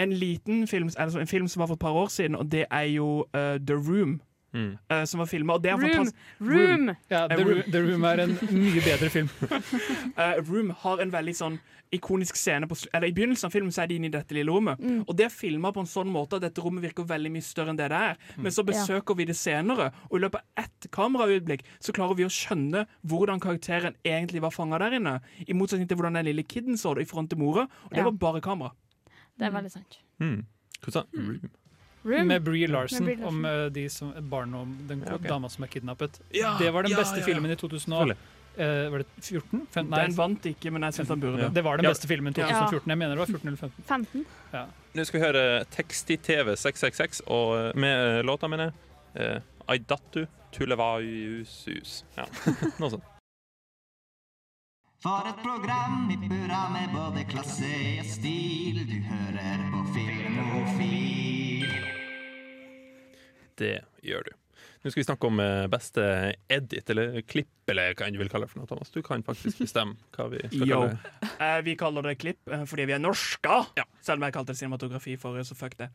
En 0.00 0.12
liten 0.16 0.66
film, 0.66 0.90
altså 0.96 1.20
en 1.20 1.26
film 1.26 1.48
som 1.48 1.60
var 1.60 1.66
for 1.66 1.76
et 1.76 1.84
par 1.84 1.92
år 1.92 2.08
siden, 2.08 2.36
og 2.36 2.52
det 2.52 2.64
er 2.70 2.88
jo 2.94 3.26
uh, 3.36 3.58
The 3.60 3.76
Room. 3.76 4.20
Mm. 4.52 4.76
Uh, 4.92 5.04
som 5.04 5.18
var 5.18 5.26
filma. 5.26 5.52
Og 5.52 5.64
det 5.64 5.70
er 5.70 5.76
Room! 5.80 6.08
Room! 6.40 6.90
Ja, 7.10 7.26
The, 7.28 7.44
Room, 7.44 7.62
The 7.72 7.80
Room 7.80 8.02
er 8.04 8.20
en 8.20 8.38
mye 8.50 8.82
bedre 8.84 9.08
film. 9.10 9.28
uh, 9.42 10.40
Room 10.50 10.72
har 10.76 11.00
en 11.00 11.12
veldig 11.12 11.36
sånn 11.36 11.56
ikonisk 11.92 12.36
scene 12.40 12.66
på, 12.68 12.76
eller 12.92 13.08
I 13.10 13.12
begynnelsen 13.12 13.46
av 13.48 13.52
filmen 13.52 13.72
så 13.74 13.82
er 13.82 13.90
de 13.90 13.96
inne 14.00 14.08
i 14.08 14.12
dette 14.14 14.32
lille 14.36 14.50
rommet. 14.52 14.80
Og 15.06 15.12
det 15.18 15.26
er 15.26 15.32
filma 15.34 15.72
på 15.76 15.82
en 15.84 15.90
sånn 15.90 16.08
måte 16.12 16.38
at 16.38 16.46
dette 16.46 16.62
rommet 16.64 16.82
virker 16.86 17.04
veldig 17.08 17.32
mye 17.34 17.44
større 17.44 17.74
enn 17.74 17.76
det 17.80 17.90
det 17.92 17.98
er. 18.10 18.16
Men 18.40 18.54
så 18.54 18.64
besøker 18.64 19.18
vi 19.18 19.26
det 19.28 19.36
senere, 19.36 19.90
og 20.08 20.16
i 20.18 20.22
løpet 20.24 20.40
av 20.40 20.64
ett 20.64 20.88
kamerautblikk 20.96 21.64
så 21.78 21.92
klarer 21.92 22.16
vi 22.16 22.24
å 22.24 22.32
skjønne 22.32 22.86
hvordan 23.04 23.42
karakteren 23.44 23.96
egentlig 24.04 24.40
var 24.42 24.54
fanga 24.56 24.78
der 24.80 24.96
inne. 24.98 25.18
I 25.46 25.52
motsetning 25.52 25.88
til 25.90 26.00
hvordan 26.00 26.16
den 26.20 26.30
lille 26.30 26.42
kiden 26.48 26.80
så 26.80 26.94
det 26.96 27.04
i 27.04 27.10
front 27.12 27.30
til 27.30 27.38
mora. 27.38 27.68
Og 27.84 27.90
det 27.90 27.98
Ja. 27.98 28.04
var 28.08 28.12
bare 28.12 28.40
kamera. 28.40 28.72
Det 29.38 29.46
er 29.46 29.50
veldig 29.50 29.70
sant. 29.72 29.98
Mm. 30.20 30.46
Hva 30.82 30.92
sa 30.92 31.04
Room? 31.14 31.50
Room. 32.04 32.26
Med 32.26 32.42
Brie 32.42 32.66
Larson, 32.66 33.04
Med 33.04 33.16
Brie 33.18 33.24
Larson. 33.24 33.44
om 33.44 33.44
uh, 33.44 33.68
de 33.70 33.88
som, 33.88 34.12
barn 34.28 34.54
og 34.54 34.66
den 34.88 35.04
Ja, 35.06 35.14
ok. 35.14 35.22
dama 35.28 35.48
som 35.48 35.62
er 35.64 35.68
kidnappet. 35.68 36.18
Ja, 36.34 36.56
det 36.58 36.72
var 36.72 36.82
den 36.82 36.90
ja, 36.90 36.98
beste 36.98 37.20
ja, 37.20 37.26
ja. 37.26 37.26
filmen 37.26 37.50
i 37.50 37.54
2000 37.54 37.92
og, 37.94 38.16
Eh, 38.58 38.88
Var 38.92 38.98
det 38.98 39.06
14? 39.24 39.66
15? 39.72 39.90
nei, 39.90 40.00
Den 40.06 40.16
vant 40.16 40.44
ikke, 40.44 40.70
men 40.72 40.82
jeg 40.82 40.92
syns 40.98 41.08
den 41.08 41.20
burde. 41.22 41.38
Ja. 41.40 41.48
det 41.48 41.64
var 41.64 41.76
den 41.78 41.84
Ja. 41.84 41.90
beste 41.94 42.06
filmen 42.10 42.32
i 42.32 42.36
2014. 42.36 42.88
Jeg 42.92 42.98
mener 42.98 43.14
det 43.16 43.18
var 43.18 43.26
14 43.26 43.48
eller 43.48 43.56
15. 43.56 43.84
15. 43.88 44.26
Nå 44.94 45.04
skal 45.08 45.20
vi 45.20 45.26
høre 45.26 45.64
Teksti-TV 45.72 46.52
666 46.56 47.22
og, 47.26 47.56
eh, 47.56 47.72
med 47.80 48.18
eh, 48.18 48.22
låta, 48.22 48.48
mener 48.48 48.64
jeg. 48.64 48.74
Eh, 49.16 49.40
Aidatu 49.68 50.26
Tulevaiusus. 50.52 52.04
Ja, 52.16 52.24
noe 52.80 52.90
sånt. 52.90 53.04
For 55.02 55.24
et 55.26 55.40
program 55.42 56.10
i 56.12 56.16
burra 56.28 56.68
med 56.70 56.92
både 56.94 57.24
klasse 57.26 57.72
og 57.98 58.06
stil. 58.06 58.84
Du 58.86 58.98
hører 59.08 59.64
på 59.72 59.80
Filmofil. 59.96 61.66
Det 63.58 63.80
gjør 64.04 64.28
du. 64.28 64.32
Nå 64.82 64.90
skal 64.90 65.00
vi 65.00 65.06
snakke 65.06 65.28
om 65.28 65.40
eh, 65.40 65.66
beste 65.70 66.04
edit, 66.50 66.88
eller 66.90 67.20
klipp, 67.22 67.50
eller 67.70 67.94
hva 67.94 68.08
enn 68.08 68.16
du 68.16 68.18
vil 68.18 68.30
kalle 68.32 68.48
det 68.48 68.52
for 68.52 68.62
noe, 68.62 68.68
Thomas. 68.70 68.90
Du 68.90 68.98
kan 69.06 69.22
faktisk 69.22 69.60
bestemme 69.62 69.94
hva 70.16 70.26
vi 70.32 70.40
skal 70.48 70.66
Yo. 70.66 70.80
kalle 70.80 70.96
det. 70.96 71.30
Eh, 71.42 71.58
vi 71.66 71.72
kaller 71.78 72.06
det 72.06 72.12
klipp 72.22 72.50
eh, 72.54 72.64
fordi 72.70 72.84
vi 72.86 72.94
er 72.94 73.02
norske. 73.02 73.58
Ja. 73.78 73.84
Selv 74.02 74.20
om 74.20 74.26
jeg 74.26 74.34
kalte 74.36 74.54
det 74.54 74.60
cinematografi 74.60 75.16
forrige, 75.18 75.46
så 75.48 75.56
fuck 75.58 75.74
det. 75.78 75.88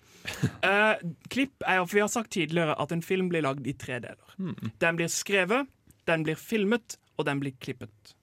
Eh, 0.66 1.04
klipp 1.32 1.64
er 1.68 1.82
jo, 1.82 1.88
for 1.88 1.98
Vi 1.98 2.04
har 2.04 2.12
sagt 2.12 2.32
tidligere 2.36 2.76
at 2.80 2.92
en 2.96 3.04
film 3.04 3.30
blir 3.32 3.44
lagd 3.46 3.68
i 3.68 3.76
tre 3.80 4.00
deler. 4.04 4.36
Hmm. 4.36 4.72
Den 4.80 5.00
blir 5.00 5.12
skrevet, 5.12 5.68
den 6.08 6.24
blir 6.28 6.40
filmet, 6.40 6.98
og 7.18 7.28
den 7.28 7.40
blir 7.44 7.56
klippet. 7.60 8.14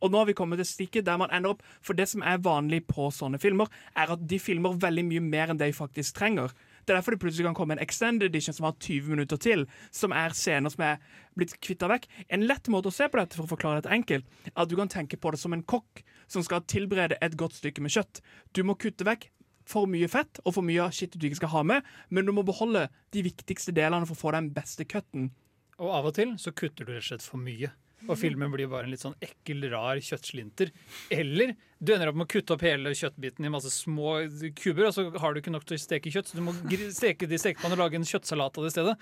Og 0.00 0.12
nå 0.12 0.22
har 0.22 0.28
vi 0.28 0.36
kommet 0.36 0.60
til 0.62 0.68
stikket 0.68 1.06
der 1.06 1.18
man 1.20 1.32
ender 1.34 1.52
opp 1.52 1.62
For 1.84 1.96
det 1.98 2.06
som 2.08 2.24
er 2.24 2.40
vanlig 2.42 2.82
på 2.88 3.10
sånne 3.12 3.40
filmer, 3.42 3.68
er 3.96 4.14
at 4.14 4.24
de 4.28 4.38
filmer 4.40 4.78
veldig 4.80 5.04
mye 5.08 5.24
mer 5.24 5.52
enn 5.52 5.60
det 5.60 5.72
de 5.72 5.76
faktisk 5.76 6.16
trenger. 6.20 6.54
Det 6.82 6.92
er 6.92 6.98
derfor 6.98 7.14
det 7.14 7.22
plutselig 7.22 7.46
kan 7.46 7.56
komme 7.56 7.76
en 7.76 7.82
extended 7.82 8.26
edition 8.26 8.56
som 8.56 8.66
har 8.66 8.74
20 8.78 9.12
minutter 9.14 9.38
til, 9.40 9.66
som 9.94 10.14
er 10.16 10.34
scener 10.36 10.72
som 10.74 10.82
er 10.86 11.02
blitt 11.38 11.54
kvitta 11.62 11.88
vekk. 11.90 12.08
En 12.34 12.46
lett 12.48 12.70
måte 12.72 12.90
å 12.90 12.94
se 12.94 13.06
på 13.08 13.20
dette 13.20 13.38
for 13.38 13.46
å 13.46 13.52
forklare 13.52 13.82
dette 13.82 13.94
enkelt, 13.94 14.26
er 14.50 14.56
at 14.64 14.70
du 14.70 14.74
kan 14.78 14.90
tenke 14.90 15.20
på 15.20 15.32
det 15.32 15.40
som 15.42 15.54
en 15.54 15.62
kokk 15.62 16.02
som 16.32 16.44
skal 16.44 16.64
tilberede 16.66 17.20
et 17.22 17.36
godt 17.38 17.58
stykke 17.60 17.84
med 17.84 17.94
kjøtt. 17.94 18.22
Du 18.56 18.64
må 18.66 18.74
kutte 18.80 19.06
vekk 19.06 19.28
for 19.68 19.86
mye 19.86 20.08
fett 20.10 20.40
og 20.42 20.56
for 20.56 20.66
mye 20.66 20.82
av 20.82 20.94
shit 20.96 21.14
du 21.14 21.28
ikke 21.28 21.44
skal 21.44 21.54
ha 21.54 21.62
med, 21.74 21.86
men 22.10 22.26
du 22.26 22.34
må 22.34 22.42
beholde 22.46 22.88
de 23.14 23.22
viktigste 23.28 23.74
delene 23.76 24.08
for 24.08 24.18
å 24.18 24.22
få 24.24 24.34
den 24.34 24.50
beste 24.54 24.86
cutten. 24.88 25.30
Og 25.78 25.90
av 25.90 26.10
og 26.10 26.16
til 26.18 26.34
så 26.40 26.52
kutter 26.54 26.86
du 26.86 26.92
rett 26.94 27.04
og 27.04 27.10
slett 27.12 27.26
for 27.26 27.42
mye. 27.42 27.70
Og 28.10 28.18
filmen 28.18 28.50
blir 28.50 28.66
bare 28.70 28.88
en 28.88 28.90
litt 28.90 29.02
sånn 29.04 29.18
ekkel, 29.22 29.68
rar 29.70 30.00
kjøttslinter. 30.02 30.72
Eller 31.14 31.54
du 31.82 31.90
ender 31.96 32.12
opp 32.12 32.18
med 32.20 32.28
å 32.28 32.30
kutte 32.30 32.54
opp 32.54 32.62
hele 32.62 32.92
kjøttbiten 32.94 33.46
i 33.48 33.50
masse 33.50 33.70
små 33.74 34.12
kuber, 34.54 34.86
og 34.86 34.94
så 34.94 35.02
har 35.18 35.34
du 35.34 35.40
ikke 35.40 35.50
nok 35.50 35.64
til 35.66 35.74
å 35.74 35.80
steke 35.82 36.12
kjøtt, 36.14 36.28
så 36.30 36.38
du 36.38 36.44
må 36.46 36.54
steke 36.94 37.26
det 37.26 37.34
i 37.34 37.42
stekepanne 37.42 37.74
og 37.74 37.82
lage 37.82 37.98
en 37.98 38.06
kjøttsalat 38.06 38.60
av 38.60 38.66
det 38.66 38.70
i 38.70 38.74
stedet. 38.76 38.94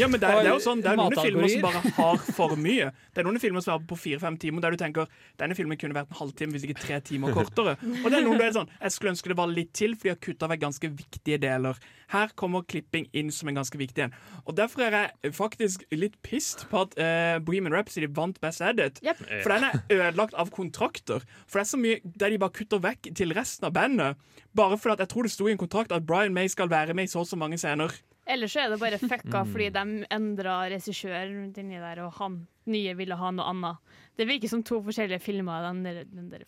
Ja, 0.00 0.08
men 0.10 0.18
det, 0.18 0.26
er- 0.28 0.42
det 0.42 0.50
er 0.50 0.56
jo 0.56 0.64
sånn, 0.64 0.82
det 0.82 0.90
er 0.90 0.98
noen 0.98 1.14
filmer 1.22 1.52
som 1.52 1.62
bare 1.68 1.82
har 2.00 2.18
for 2.34 2.56
mye. 2.58 2.88
Det 3.14 3.22
er 3.22 3.28
noen 3.28 3.38
filmer 3.42 3.62
som 3.62 3.76
er 3.76 3.86
på 3.86 3.98
fire-fem 4.02 4.36
timer 4.42 4.64
der 4.66 4.74
du 4.74 4.80
tenker 4.82 5.06
denne 5.38 5.54
filmen 5.58 5.78
kunne 5.78 5.94
vært 5.94 6.10
en 6.10 6.18
halvtime, 6.24 6.56
hvis 6.56 6.66
ikke 6.66 6.80
tre 6.82 6.98
timer 7.06 7.36
kortere. 7.36 7.76
Og 8.02 8.10
det 8.10 8.18
er 8.18 8.26
noen 8.26 8.40
du 8.42 8.44
er 8.48 8.56
sånn, 8.58 8.72
Jeg 8.82 8.96
skulle 8.96 9.14
ønske 9.14 9.30
det 9.30 9.38
var 9.38 9.52
litt 9.54 9.70
til, 9.78 9.94
for 9.94 10.08
de 10.10 10.14
har 10.16 10.20
kutta 10.26 10.50
vekk 10.50 10.64
ganske 10.66 10.90
viktige 10.98 11.38
deler. 11.46 11.78
Her 12.12 12.30
kommer 12.38 12.62
klipping 12.62 13.08
inn 13.18 13.32
som 13.34 13.48
en 13.50 13.56
ganske 13.58 13.78
viktig 13.78 14.04
en. 14.04 14.12
Og 14.46 14.54
Derfor 14.58 14.84
er 14.86 14.94
jeg 15.22 15.32
faktisk 15.34 15.82
litt 15.94 16.14
pissed 16.22 16.62
på 16.70 16.84
at 16.84 16.92
uh, 16.98 17.38
Bohemian 17.42 17.74
Rhapsody 17.74 18.06
vant 18.14 18.38
Best 18.42 18.62
Edit. 18.62 19.00
Yep. 19.02 19.22
For 19.42 19.50
den 19.54 19.66
er 19.66 19.80
ødelagt 19.90 20.36
av 20.38 20.52
kontrakter. 20.54 21.24
For 21.50 21.58
det 21.58 21.64
er 21.64 21.70
så 21.72 21.80
mye 21.82 21.98
der 22.18 22.32
de 22.32 22.40
bare 22.42 22.54
kutter 22.56 22.82
vekk 22.82 23.10
til 23.16 23.34
resten 23.36 23.68
av 23.68 23.74
bandet. 23.76 24.16
Bare 24.56 24.78
fordi 24.80 24.96
at 24.96 25.04
jeg 25.06 25.12
tror 25.12 25.28
det 25.28 25.34
sto 25.34 25.48
i 25.48 25.54
en 25.54 25.60
kontrakt 25.60 25.92
at 25.92 26.06
Brian 26.08 26.34
May 26.34 26.48
skal 26.52 26.70
være 26.72 26.94
med 26.96 27.08
i 27.08 27.12
så 27.12 27.22
og 27.24 27.30
så 27.30 27.38
mange 27.38 27.58
scener. 27.60 27.92
Ellers 28.26 28.56
så 28.56 28.64
er 28.64 28.72
det 28.72 28.80
bare 28.82 28.98
fucka 28.98 29.44
fordi 29.46 29.68
de 29.70 29.82
endra 30.10 30.58
regissør 30.72 31.28
rundt 31.30 31.58
inni 31.62 31.78
der, 31.78 32.00
og 32.02 32.16
han 32.18 32.40
nye 32.66 32.94
ville 32.98 33.14
ha 33.14 33.28
noe 33.30 33.46
annet. 33.52 33.92
Det 34.16 34.24
virker 34.26 34.50
som 34.50 34.62
to 34.66 34.80
forskjellige 34.82 35.20
filmer. 35.22 35.62
Den 35.68 35.84
der, 35.84 36.00
den 36.10 36.30
der 36.32 36.42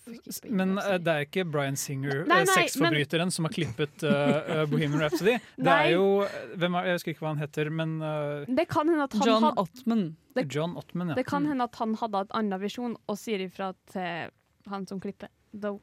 Men 0.51 0.73
uh, 0.79 0.97
det 0.99 1.13
er 1.13 1.27
ikke 1.27 1.45
Bryan 1.47 1.77
Singer, 1.79 2.25
Nei, 2.27 2.41
eh, 2.41 2.49
nei, 2.49 2.57
sexforbryteren, 2.57 3.31
som 3.31 3.47
har 3.47 3.55
klippet 3.55 4.03
eh, 4.09 4.65
Bohemian 4.73 5.05
Rhapsody. 5.05 5.37
Det 5.55 5.75
er 5.75 5.93
jo 5.93 6.09
hvem 6.57 6.79
er, 6.81 6.89
Jeg 6.89 6.99
husker 6.99 7.15
ikke 7.15 7.27
hva 7.27 7.35
han 7.37 7.43
heter, 7.45 7.71
men 7.71 7.95
uh, 8.03 8.49
Det 8.49 8.67
kan 8.73 8.89
hende 8.91 9.07
at 9.07 9.19
han 9.21 9.29
John 9.29 9.47
had... 9.47 9.63
Ottman. 9.63 10.05
Det- 10.35 10.47
John 10.55 10.77
Ottman, 10.81 11.13
ja. 11.13 11.21
Det 11.21 11.27
kan 11.29 11.47
hende 11.47 11.69
at 11.69 11.79
han 11.79 11.95
hadde 12.01 12.25
et 12.27 12.37
annen 12.41 12.63
visjon 12.63 12.99
og 13.07 13.21
sier 13.21 13.47
ifra 13.47 13.71
til 13.93 14.33
han 14.73 14.89
som 14.89 14.99
klipper. 15.01 15.31
Though. 15.53 15.81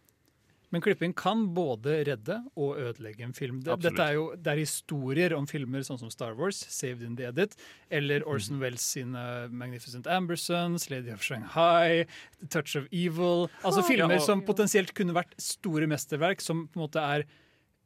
Men 0.72 0.82
klipping 0.82 1.14
kan 1.16 1.54
både 1.56 2.02
redde 2.08 2.40
og 2.58 2.76
ødelegge 2.82 3.24
en 3.24 3.34
film. 3.38 3.62
Det, 3.64 3.78
dette 3.86 4.02
er 4.02 4.14
jo 4.18 4.24
det 4.36 4.48
er 4.52 4.58
historier 4.60 5.36
om 5.38 5.46
filmer 5.48 5.86
sånn 5.86 6.00
som 6.02 6.10
Star 6.12 6.34
Wars, 6.36 6.58
Saved 6.74 7.04
in 7.06 7.16
the 7.16 7.28
Edit, 7.30 7.54
eller 7.94 8.26
Orson 8.28 8.60
Welles 8.60 8.82
sine 8.82 9.48
Magnificent 9.54 10.08
Ambersons, 10.08 10.90
Lady 10.92 11.14
of 11.14 11.22
Shanghai, 11.24 12.04
The 12.42 12.48
Touch 12.58 12.76
of 12.76 12.90
Evil. 12.92 13.48
Altså 13.64 13.86
filmer 13.88 14.18
Ja, 14.18 14.20
og- 14.20 14.26
som 14.26 14.42
potensielt 14.42 14.94
kunne 14.94 15.14
vært 15.16 15.38
store 15.40 15.88
mesterverk, 15.88 16.42
som 16.42 16.68
på 16.68 16.82
en 16.82 16.88
måte 16.90 17.00
er, 17.00 17.24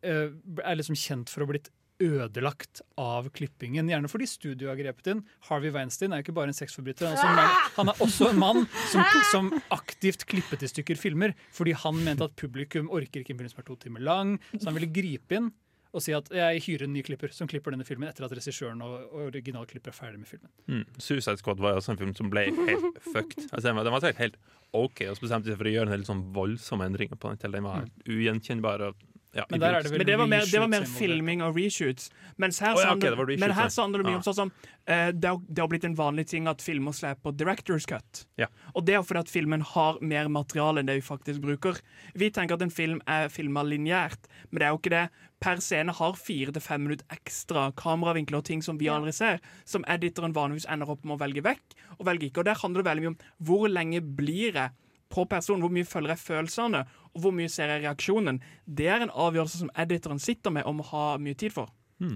eh, 0.01 0.32
er 0.63 0.75
liksom 0.80 0.95
kjent 0.95 1.30
for 1.30 1.41
å 1.43 1.45
ha 1.45 1.51
blitt 1.53 1.69
ødelagt 2.00 2.82
av 3.00 3.30
klippingen. 3.36 3.89
Gjerne 3.91 4.12
fordi 4.12 4.28
studioet 4.30 4.74
har 4.74 4.80
grepet 4.80 5.12
inn. 5.14 5.24
Harvey 5.50 5.74
Weinstein 5.76 6.14
er 6.14 6.22
jo 6.22 6.28
ikke 6.30 6.38
bare 6.39 6.54
en 6.54 6.58
sexforbryter. 6.58 7.14
Han 7.14 7.14
er 7.14 7.16
også 7.20 7.30
en 7.30 7.39
mann, 7.39 7.64
han 7.80 7.93
er 7.93 8.04
også 8.06 8.30
en 8.32 8.43
mann 8.43 8.68
som, 8.91 9.24
som 9.32 9.50
aktivt 9.76 10.28
klippet 10.30 10.64
i 10.66 10.72
stykker 10.72 11.00
filmer 11.00 11.36
fordi 11.56 11.76
han 11.78 11.97
mente 12.06 12.28
at 12.28 12.38
publikum 12.39 12.91
orker 12.95 13.24
ikke 13.24 13.36
en 13.36 13.41
film 13.43 13.52
som 13.52 13.64
er 13.64 13.68
to 13.68 13.80
timer 13.84 14.06
lang. 14.06 14.38
Så 14.56 14.70
han 14.70 14.78
ville 14.80 14.93
gripe 14.93 15.39
inn 15.39 15.52
og 15.89 16.04
si 16.06 16.14
at 16.14 16.28
jeg 16.34 16.62
hyrer 16.68 16.86
en 16.86 16.93
ny 16.93 17.02
klipper 17.06 17.32
som 17.34 17.50
klipper 17.50 17.74
denne 17.74 17.86
filmen 17.88 18.10
etter 18.10 18.26
at 18.28 18.34
regissøren 18.38 18.82
og, 18.86 19.10
originalklipper 19.26 19.89
er 19.89 19.97
ferdig 19.97 20.22
med 20.22 20.30
filmen. 20.30 20.52
Mm. 20.70 20.84
Suicide 21.02 21.39
Squad 21.41 21.62
var 21.64 21.80
også 21.80 21.95
en 21.95 22.02
film 22.02 22.14
som 22.18 22.30
ble 22.30 22.45
helt 22.54 23.00
fucked. 23.14 23.47
Altså, 23.50 23.72
den 23.72 23.80
var, 23.80 24.06
helt, 24.06 24.22
helt 24.22 24.38
OK, 24.70 25.02
og 25.08 25.18
så 25.18 25.26
bestemte 25.26 25.50
de 25.50 25.56
seg 25.56 25.62
for 25.62 25.70
å 25.70 25.74
gjøre 25.74 25.89
en 25.89 25.95
del 25.95 26.06
sånn 26.06 26.28
voldsomme 26.36 26.86
endringer 26.89 27.18
på 27.18 27.32
den 27.32 27.41
til 27.41 27.58
den 27.58 27.66
var 27.66 27.82
helt 27.82 28.06
ugjenkjennbar. 28.06 28.86
Og, 28.86 29.08
ja, 29.32 29.43
Men 29.49 29.61
der 29.61 29.75
er 29.77 29.84
det 29.86 29.91
vel 29.91 30.01
Men 30.01 30.07
det 30.07 30.17
var 30.17 30.27
mer, 30.27 30.45
det 30.51 30.59
var 30.59 30.69
mer 30.71 30.86
filming 30.89 31.43
og 31.45 31.57
reshoots. 31.57 32.09
Mens 32.41 32.57
her, 32.63 32.73
oh, 32.73 32.82
ja, 32.82 32.95
okay, 32.95 33.11
det 33.11 33.17
reshoots, 33.19 33.41
men 33.43 33.51
her 33.53 33.69
så 33.69 33.86
handler 33.86 34.01
det 34.01 34.09
mye 34.09 34.17
om 34.17 34.25
sånn 34.25 34.38
som 34.39 34.49
uh, 34.49 35.11
det, 35.13 35.30
har, 35.30 35.38
det 35.45 35.61
har 35.61 35.69
blitt 35.69 35.86
en 35.86 35.97
vanlig 35.99 36.25
ting 36.32 36.49
at 36.49 36.63
filmer 36.65 36.95
slipper 36.97 37.36
director's 37.38 37.86
cut. 37.89 38.23
Ja. 38.41 38.49
Og 38.73 38.88
det 38.88 38.97
er 38.97 39.05
fordi 39.05 39.21
at 39.27 39.34
filmen 39.34 39.65
har 39.75 40.01
mer 40.01 40.32
materiale 40.34 40.82
enn 40.82 40.89
det 40.89 40.97
vi 40.97 41.05
faktisk 41.05 41.43
bruker. 41.45 41.77
Vi 42.17 42.32
tenker 42.34 42.57
at 42.57 42.65
en 42.65 42.73
film 42.73 43.03
er 43.05 43.30
filma 43.30 43.61
lineært, 43.67 44.25
men 44.49 44.63
det 44.63 44.69
er 44.69 44.73
jo 44.73 44.82
ikke 44.82 44.95
det. 44.97 45.05
Per 45.39 45.61
scene 45.63 45.93
har 45.95 46.19
fire 46.19 46.51
til 46.55 46.65
fem 46.65 46.88
minutter 46.88 47.05
ekstra 47.13 47.69
kameravinkler 47.80 48.41
og 48.41 48.49
ting 48.49 48.65
som 48.65 48.82
vi 48.82 48.89
aldri 48.91 49.13
ser, 49.15 49.38
som 49.63 49.86
editoren 49.88 50.34
vanligvis 50.36 50.67
ender 50.73 50.89
opp 50.89 51.05
med 51.05 51.15
å 51.15 51.21
velge 51.21 51.45
vekk 51.45 51.77
og 51.99 52.05
velge 52.09 52.32
ikke. 52.32 52.41
Og 52.41 52.49
der 52.49 52.59
handler 52.59 52.82
det 52.82 52.89
veldig 52.89 53.05
mye 53.05 53.13
om 53.13 53.21
hvor 53.45 53.69
lenge 53.69 54.01
blir 54.03 54.57
jeg 54.57 54.73
på 55.10 55.26
personen. 55.30 55.64
Hvor 55.66 55.74
mye 55.74 55.88
følger 55.88 56.16
jeg 56.16 56.26
følelsene, 56.26 56.84
og 57.14 57.24
hvor 57.24 57.36
mye 57.36 57.51
ser 57.51 57.74
jeg 57.74 57.86
reaksjonen. 57.86 58.41
Det 58.66 58.88
er 58.88 59.05
en 59.05 59.14
avgjørelse 59.14 59.64
som 59.64 59.74
editoren 59.78 60.22
sitter 60.22 60.53
med 60.53 60.68
og 60.70 60.80
må 60.80 60.88
ha 60.91 61.05
mye 61.22 61.38
tid 61.38 61.55
for. 61.55 61.74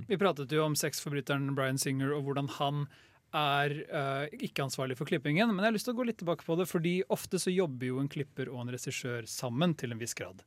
Vi 0.07 0.19
pratet 0.19 0.51
jo 0.55 0.63
om 0.63 0.77
sexforbryteren 0.79 1.49
Bryan 1.57 1.77
Singer 1.81 2.13
og 2.15 2.23
hvordan 2.23 2.47
han 2.55 2.85
er 3.33 3.73
uh, 3.89 4.25
ikke 4.45 4.63
ansvarlig 4.63 4.95
for 4.99 5.09
klippingen. 5.09 5.49
Men 5.49 5.63
jeg 5.63 5.71
har 5.71 5.75
lyst 5.75 5.89
til 5.89 5.95
å 5.95 5.99
gå 5.99 6.07
litt 6.07 6.19
tilbake 6.21 6.45
på 6.47 6.55
det, 6.59 6.69
fordi 6.69 6.93
ofte 7.11 7.41
så 7.41 7.51
jobber 7.51 7.89
jo 7.89 7.99
en 7.99 8.09
klipper 8.11 8.51
og 8.53 8.61
en 8.63 8.73
regissør 8.75 9.27
sammen 9.29 9.73
til 9.75 9.91
en 9.91 9.99
viss 9.99 10.15
grad. 10.17 10.45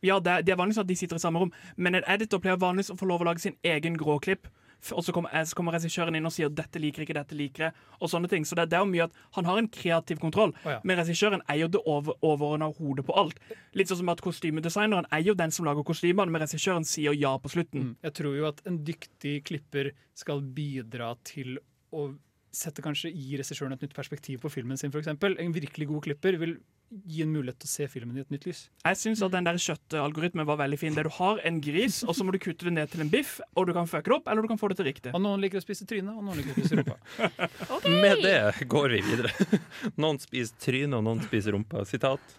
Ja, 0.00 0.16
det 0.16 0.32
er, 0.32 0.44
det 0.46 0.54
er 0.54 0.60
vanligvis 0.60 0.80
at 0.80 0.88
de 0.88 0.96
sitter 0.96 1.18
i 1.18 1.22
samme 1.22 1.42
rom, 1.42 1.52
men 1.76 1.98
en 1.98 2.06
editor 2.08 2.40
pleier 2.40 2.60
vanligvis 2.60 2.94
å 2.94 2.96
få 2.96 3.08
lov 3.10 3.20
å 3.20 3.28
lage 3.28 3.42
sin 3.42 3.58
egen 3.66 3.98
gråklipp. 4.00 4.48
Og 4.92 5.04
så 5.04 5.12
kommer, 5.12 5.32
eh, 5.36 5.44
så 5.44 5.56
kommer 5.56 5.76
regissøren 5.76 6.16
inn 6.16 6.26
og 6.26 6.32
sier 6.32 6.48
'dette 6.48 6.80
liker 6.80 7.04
ikke, 7.04 7.16
dette 7.16 7.36
liker 7.36 7.64
jeg', 7.66 7.74
og 8.00 8.10
sånne 8.10 8.28
ting. 8.28 8.44
Så 8.44 8.56
det, 8.56 8.70
det 8.70 8.78
er 8.78 8.84
jo 8.84 8.92
mye 8.92 9.08
at 9.08 9.12
han 9.36 9.44
har 9.44 9.58
en 9.58 9.68
kreativ 9.68 10.18
kontroll, 10.18 10.54
oh, 10.64 10.70
ja. 10.72 10.80
men 10.84 10.98
regissøren 10.98 11.44
eier 11.48 11.68
det 11.68 11.82
over, 11.84 12.16
overordna 12.22 12.70
hodet 12.72 13.06
på 13.06 13.16
alt. 13.16 13.38
Litt 13.74 13.88
sånn 13.88 14.02
som 14.02 14.08
at 14.08 14.24
kostymedesigneren 14.24 15.08
eier 15.12 15.34
den 15.34 15.50
som 15.50 15.68
lager 15.68 15.84
kostymene, 15.84 16.30
men 16.30 16.42
regissøren 16.42 16.84
sier 16.84 17.12
ja 17.12 17.36
på 17.38 17.52
slutten. 17.52 17.96
Jeg 18.02 18.16
tror 18.16 18.36
jo 18.36 18.48
at 18.48 18.64
en 18.66 18.80
dyktig 18.84 19.44
klipper 19.44 19.92
skal 20.14 20.40
bidra 20.42 21.14
til 21.24 21.58
å 21.92 22.10
sette 22.54 22.82
kanskje 22.82 23.12
gir 23.14 23.40
regissøren 23.40 23.74
et 23.76 23.82
nytt 23.84 23.96
perspektiv 23.96 24.42
på 24.42 24.50
filmen 24.52 24.78
sin, 24.80 24.92
f.eks. 24.92 25.10
En 25.10 25.54
virkelig 25.54 25.86
god 25.90 26.04
klipper 26.08 26.38
vil 26.40 26.56
gi 26.90 27.22
en 27.22 27.30
mulighet 27.30 27.60
til 27.62 27.68
å 27.68 27.70
se 27.70 27.86
filmen 27.92 28.16
i 28.18 28.22
et 28.24 28.32
nytt 28.34 28.48
lys. 28.48 28.64
Jeg 28.82 28.98
syns 28.98 29.20
at 29.22 29.30
den 29.30 29.46
der 29.46 29.60
kjøttalgoritmen 29.62 30.46
var 30.48 30.58
veldig 30.58 30.78
fin. 30.80 30.96
Der 30.96 31.06
du 31.06 31.12
har 31.20 31.38
en 31.46 31.60
gris, 31.62 32.00
og 32.02 32.16
så 32.18 32.26
må 32.26 32.34
du 32.34 32.40
kutte 32.42 32.66
det 32.66 32.74
ned 32.74 32.90
til 32.90 33.04
en 33.04 33.12
biff, 33.12 33.36
og 33.54 33.68
du 33.70 33.74
kan 33.76 33.86
fucke 33.90 34.10
det 34.10 34.16
opp, 34.18 34.30
eller 34.30 34.42
du 34.42 34.50
kan 34.50 34.58
få 34.58 34.72
det 34.72 34.80
til 34.80 34.90
riktig. 34.90 35.14
Og 35.14 35.22
noen 35.22 35.42
liker 35.44 35.62
å 35.62 35.64
spise 35.64 35.86
trynet, 35.86 36.10
og 36.16 36.26
noen 36.26 36.40
liker 36.40 36.56
å 36.56 36.58
spise 36.58 36.80
rumpa. 36.80 36.98
Med 38.02 38.24
det 38.26 38.66
går 38.70 38.96
vi 38.96 39.02
videre. 39.06 39.62
Noen 40.02 40.18
spiser 40.22 40.58
tryne, 40.62 40.98
og 40.98 41.06
noen 41.06 41.22
spiser 41.24 41.54
rumpa. 41.54 41.84
Sitat. 41.88 42.38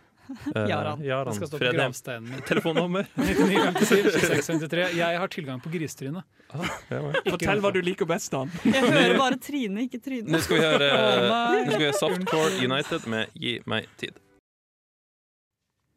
Eh, 0.55 0.67
Jaran. 0.69 1.33
Skal 1.35 1.47
stå 1.47 1.57
på 1.57 1.61
Fredheim. 1.63 1.79
gravsteinen. 1.79 2.41
Telefonnummer. 2.47 3.07
9957 3.15 4.03
2653. 4.03 4.87
Jeg 4.97 5.19
har 5.19 5.27
tilgang 5.27 5.61
på 5.63 5.71
gristryne. 5.73 6.23
Ja. 6.51 7.01
Fortell 7.29 7.63
hva 7.63 7.71
du 7.75 7.81
liker 7.85 8.09
best, 8.09 8.31
da. 8.33 8.45
Jeg 8.75 8.87
hører 8.87 9.17
bare 9.19 9.39
Trine, 9.41 9.85
ikke 9.87 10.01
Tryne. 10.03 10.31
Nå 10.31 10.41
skal 10.43 10.59
vi 10.59 10.65
høre, 10.65 10.89
Å, 10.91 11.13
nå 11.27 11.63
skal 11.69 11.77
vi 11.77 11.87
høre 11.87 11.99
Softcore 11.99 12.51
United 12.65 13.07
med 13.11 13.39
Gi 13.39 13.57
meg 13.69 13.87
tid. 14.01 14.19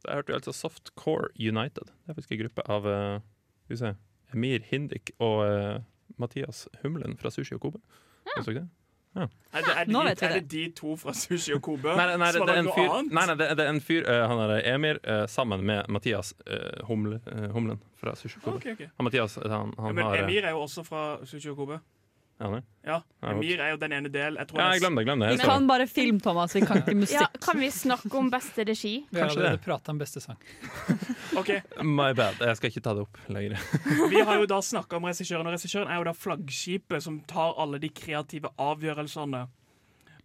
Der 0.05 0.21
hørte 0.21 0.35
vi 0.35 0.39
altså 0.39 0.53
Softcore 0.53 1.31
United. 1.41 1.89
Det 1.89 2.13
er 2.13 2.19
faktisk 2.19 2.37
en 2.37 2.43
gruppe 2.45 2.65
av 2.71 2.89
eh, 2.91 3.21
se, 3.73 3.95
Emir 4.35 4.65
Hindik 4.69 5.15
og 5.23 5.45
uh, 5.49 5.77
Mathias 6.21 6.67
Humlen 6.83 7.17
fra 7.21 7.33
Sushi 7.33 7.57
og 7.57 7.65
Kobe. 7.65 7.81
Husker 9.15 9.31
Er, 9.55 9.63
det? 9.63 9.71
Er 9.71 9.85
det, 9.87 9.95
er, 9.95 10.15
det 10.15 10.23
er 10.27 10.33
det. 10.35 10.51
de 10.51 10.63
to 10.75 10.97
fra 10.99 11.13
Sushi 11.15 11.53
og 11.55 11.61
Kobe 11.63 11.93
Nei, 11.95 12.07
nei, 12.11 12.17
nei, 12.19 12.31
det, 12.33 12.41
som 12.41 12.47
det 12.49 12.55
har 12.55 12.57
er 12.57 12.63
en 12.65 12.67
lagd 12.67 12.75
fyr, 12.75 12.87
noe 12.89 12.97
annet? 12.99 13.13
nei, 13.15 13.27
nei, 13.31 13.37
det, 13.39 13.47
det 13.61 13.65
er 13.65 13.71
en 13.71 13.81
fyr 13.87 14.09
uh, 14.11 14.23
Han 14.33 14.41
er 14.45 14.55
Emir 14.75 14.99
uh, 15.07 15.21
sammen 15.31 15.63
med 15.69 15.87
Mathias 15.95 16.33
uh, 16.51 16.87
Humle, 16.89 17.21
eh, 17.31 17.47
Humlen 17.55 17.79
fra 18.01 18.17
Sushi 18.19 18.41
og 18.41 18.49
Kobe. 18.49 18.57
Okay, 18.59 18.73
okay. 18.75 18.89
Han 18.99 19.07
Mathias 19.07 19.39
han, 19.39 19.75
Ja, 19.79 19.93
men 19.93 20.03
har 20.05 20.19
eh, 20.19 20.25
Emir 20.27 20.45
er 20.51 20.57
jo 20.57 20.65
også 20.67 20.83
fra 20.85 21.05
Sushi 21.25 21.53
og 21.55 21.57
Kobe. 21.63 21.79
Ja. 22.39 22.61
Ja, 22.85 22.99
Emir 23.31 23.61
er 23.63 23.71
jo 23.73 23.79
den 23.81 23.95
ene 23.97 24.11
del. 24.13 24.37
Jeg 24.37 24.49
tror 24.51 24.61
ja, 24.61 24.67
jeg 24.75 24.83
glemte 24.83 25.01
det. 25.01 25.07
Glem 25.07 25.23
det. 25.23 25.29
Vi 25.33 25.47
kan 25.49 25.69
bare 25.69 25.87
film, 25.89 26.19
Thomas. 26.21 26.55
Vi 26.57 26.61
kan 26.67 26.83
ikke 26.83 27.07
Ja, 27.15 27.29
kan 27.41 27.61
vi 27.61 27.71
snakke 27.73 28.11
om 28.19 28.29
beste 28.33 28.67
regi? 28.69 28.95
Vi 29.11 29.21
har 29.21 29.31
allerede 29.33 29.63
prata 29.65 29.95
om 29.95 29.99
beste 29.99 30.21
sang. 30.21 30.37
okay. 31.41 31.63
My 31.81 32.13
bad. 32.13 32.43
Jeg 32.43 32.61
skal 32.61 32.73
ikke 32.73 32.85
ta 32.85 32.95
det 32.99 33.07
opp 33.07 33.21
lenger. 33.33 33.57
Vi 34.13 34.21
har 34.21 34.41
jo 34.43 34.49
da 34.51 34.61
snakka 34.61 34.99
om 34.99 35.09
regissøren, 35.09 35.47
og 35.47 35.57
regissøren 35.57 35.89
er 35.89 36.03
jo 36.03 36.09
da 36.11 36.17
flaggskipet 36.19 37.07
som 37.07 37.21
tar 37.31 37.57
alle 37.63 37.81
de 37.81 37.89
kreative 37.95 38.53
avgjørelsene. 38.61 39.47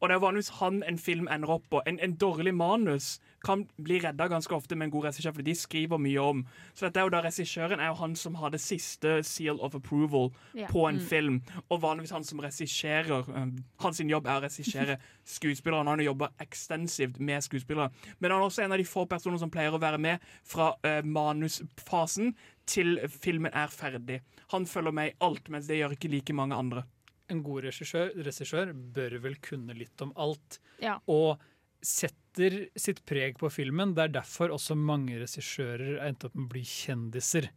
Og 0.01 0.09
det 0.09 0.15
er 0.15 0.21
vanligvis 0.23 0.49
han 0.61 0.83
en 0.87 0.97
film 0.97 1.27
ender 1.27 1.49
opp 1.57 1.65
på. 1.69 1.81
En, 1.87 1.99
en 1.99 2.13
dårlig 2.15 2.53
manus 2.55 3.19
kan 3.43 3.65
bli 3.83 3.99
redda 4.03 4.27
ganske 4.31 4.51
ofte 4.55 4.75
med 4.75 4.87
en 4.87 4.91
god 4.91 5.05
regissør, 5.09 5.31
fordi 5.35 5.51
de 5.51 5.55
skriver 5.59 5.99
mye 5.99 6.19
om. 6.23 6.41
Så 6.75 6.85
dette 6.87 6.99
er 6.99 7.07
jo 7.07 7.11
da 7.13 7.21
regissøren 7.23 7.79
er 7.79 7.87
jo 7.91 7.97
han 8.01 8.15
som 8.19 8.35
har 8.39 8.51
det 8.51 8.59
siste 8.63 9.17
seal 9.27 9.59
of 9.63 9.75
approval 9.75 10.31
Ja. 10.55 10.67
på 10.67 10.85
en 10.89 10.99
film. 10.99 11.41
Og 11.69 11.81
vanligvis 11.83 12.11
han 12.15 12.23
som 12.23 12.39
regisserer. 12.43 13.23
um, 13.29 13.53
Hans 13.79 13.99
jobb 13.99 14.27
er 14.27 14.39
å 14.39 14.43
regissere 14.47 14.97
skuespillere. 15.25 15.83
Han 15.83 15.87
har 15.99 16.05
jobba 16.09 16.31
ekstensivt 16.43 17.19
med 17.19 17.43
skuespillere. 17.43 17.91
Men 18.19 18.31
han 18.31 18.41
er 18.41 18.45
også 18.49 18.63
en 18.63 18.71
av 18.75 18.77
de 18.77 18.87
få 18.87 19.05
personer 19.07 19.37
som 19.39 19.51
pleier 19.51 19.71
å 19.75 19.79
være 19.83 19.99
med 19.99 20.19
fra 20.47 20.73
uh, 20.83 20.99
manusfasen 21.03 22.33
til 22.69 22.99
filmen 23.09 23.51
er 23.55 23.71
ferdig. 23.73 24.19
Han 24.53 24.65
følger 24.69 24.91
med 24.93 25.11
i 25.11 25.15
alt, 25.25 25.49
mens 25.49 25.67
det 25.69 25.79
gjør 25.79 25.95
ikke 25.95 26.11
like 26.11 26.33
mange 26.37 26.55
andre. 26.57 26.83
En 27.29 27.43
god 27.45 27.63
regissør, 27.67 28.11
regissør 28.25 28.71
bør 28.73 29.19
vel 29.21 29.35
kunne 29.45 29.75
litt 29.77 30.01
om 30.01 30.13
alt, 30.17 30.59
Ja. 30.81 30.97
og 31.07 31.39
setter 31.81 32.67
sitt 32.75 33.03
preg 33.07 33.37
på 33.39 33.49
filmen. 33.51 33.93
Det 33.95 34.03
er 34.09 34.15
derfor 34.21 34.49
også 34.51 34.75
mange 34.75 35.19
regissører 35.21 36.01
endte 36.07 36.27
opp 36.27 36.35
med 36.35 36.47
å 36.49 36.53
bli 36.55 36.63
kjendiser. 36.67 37.49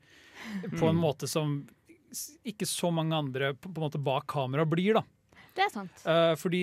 På 0.78 0.88
en 0.90 0.96
måte 1.00 1.26
som 1.30 1.66
ikke 2.44 2.66
så 2.68 2.92
mange 2.92 3.16
andre 3.16 3.54
på, 3.54 3.72
på 3.72 3.80
en 3.80 3.86
måte 3.88 4.02
bak 4.02 4.26
kamera 4.30 4.66
blir, 4.68 4.94
da. 5.00 5.02
Det 5.54 5.64
er 5.66 5.72
sant. 5.72 6.02
Uh, 6.06 6.32
fordi 6.40 6.60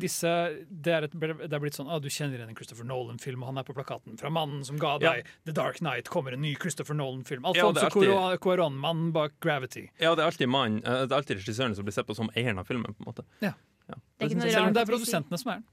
disse 0.00 0.30
Det 0.70 0.92
er, 0.94 1.04
et, 1.04 1.12
det 1.20 1.52
er 1.52 1.60
blitt 1.60 1.76
sånn 1.76 1.90
ah, 1.92 1.98
Du 2.00 2.08
kjenner 2.08 2.38
igjen 2.38 2.48
en 2.48 2.56
Christopher 2.56 2.86
Nolan-film, 2.88 3.42
og 3.44 3.50
han 3.50 3.60
er 3.60 3.66
på 3.68 3.74
plakaten. 3.76 4.16
Fra 4.20 4.30
mannen 4.32 4.62
som 4.64 4.78
ga 4.80 4.94
Ja. 5.02 5.12
deg 5.12 5.28
The 5.44 5.52
Dark 5.52 5.80
Knight 5.82 6.08
kommer 6.08 6.32
en 6.32 6.40
ny 6.40 6.54
Christopher 6.56 6.96
Nolan-film. 6.96 7.44
Alfonso 7.44 7.82
ja, 8.02 8.16
alltid- 8.16 8.40
Cuarón, 8.40 8.78
mannen 8.80 9.12
bak 9.12 9.32
Gravity. 9.40 9.90
Ja, 10.00 10.14
det 10.14 10.24
er 10.24 10.30
alltid 10.32 10.48
mannen, 10.48 10.80
det 10.80 11.12
er 11.12 11.16
alltid 11.18 11.36
regissøren 11.42 11.76
som 11.76 11.84
blir 11.84 11.92
sett 11.92 12.06
på 12.08 12.16
som 12.16 12.30
eieren 12.34 12.58
av 12.58 12.66
filmen. 12.66 12.94
på 12.94 13.04
en 13.04 13.12
måte. 13.12 13.24
Ja. 13.40 13.52
Ja. 13.88 13.94
Det 14.18 14.24
er 14.24 14.30
ikke 14.30 14.40
noe 14.40 14.50
Selv 14.50 14.66
om 14.66 14.74
det 14.74 14.82
er 14.82 14.90
produsentene 14.92 15.38
som 15.38 15.50
er 15.52 15.54
den. 15.60 15.64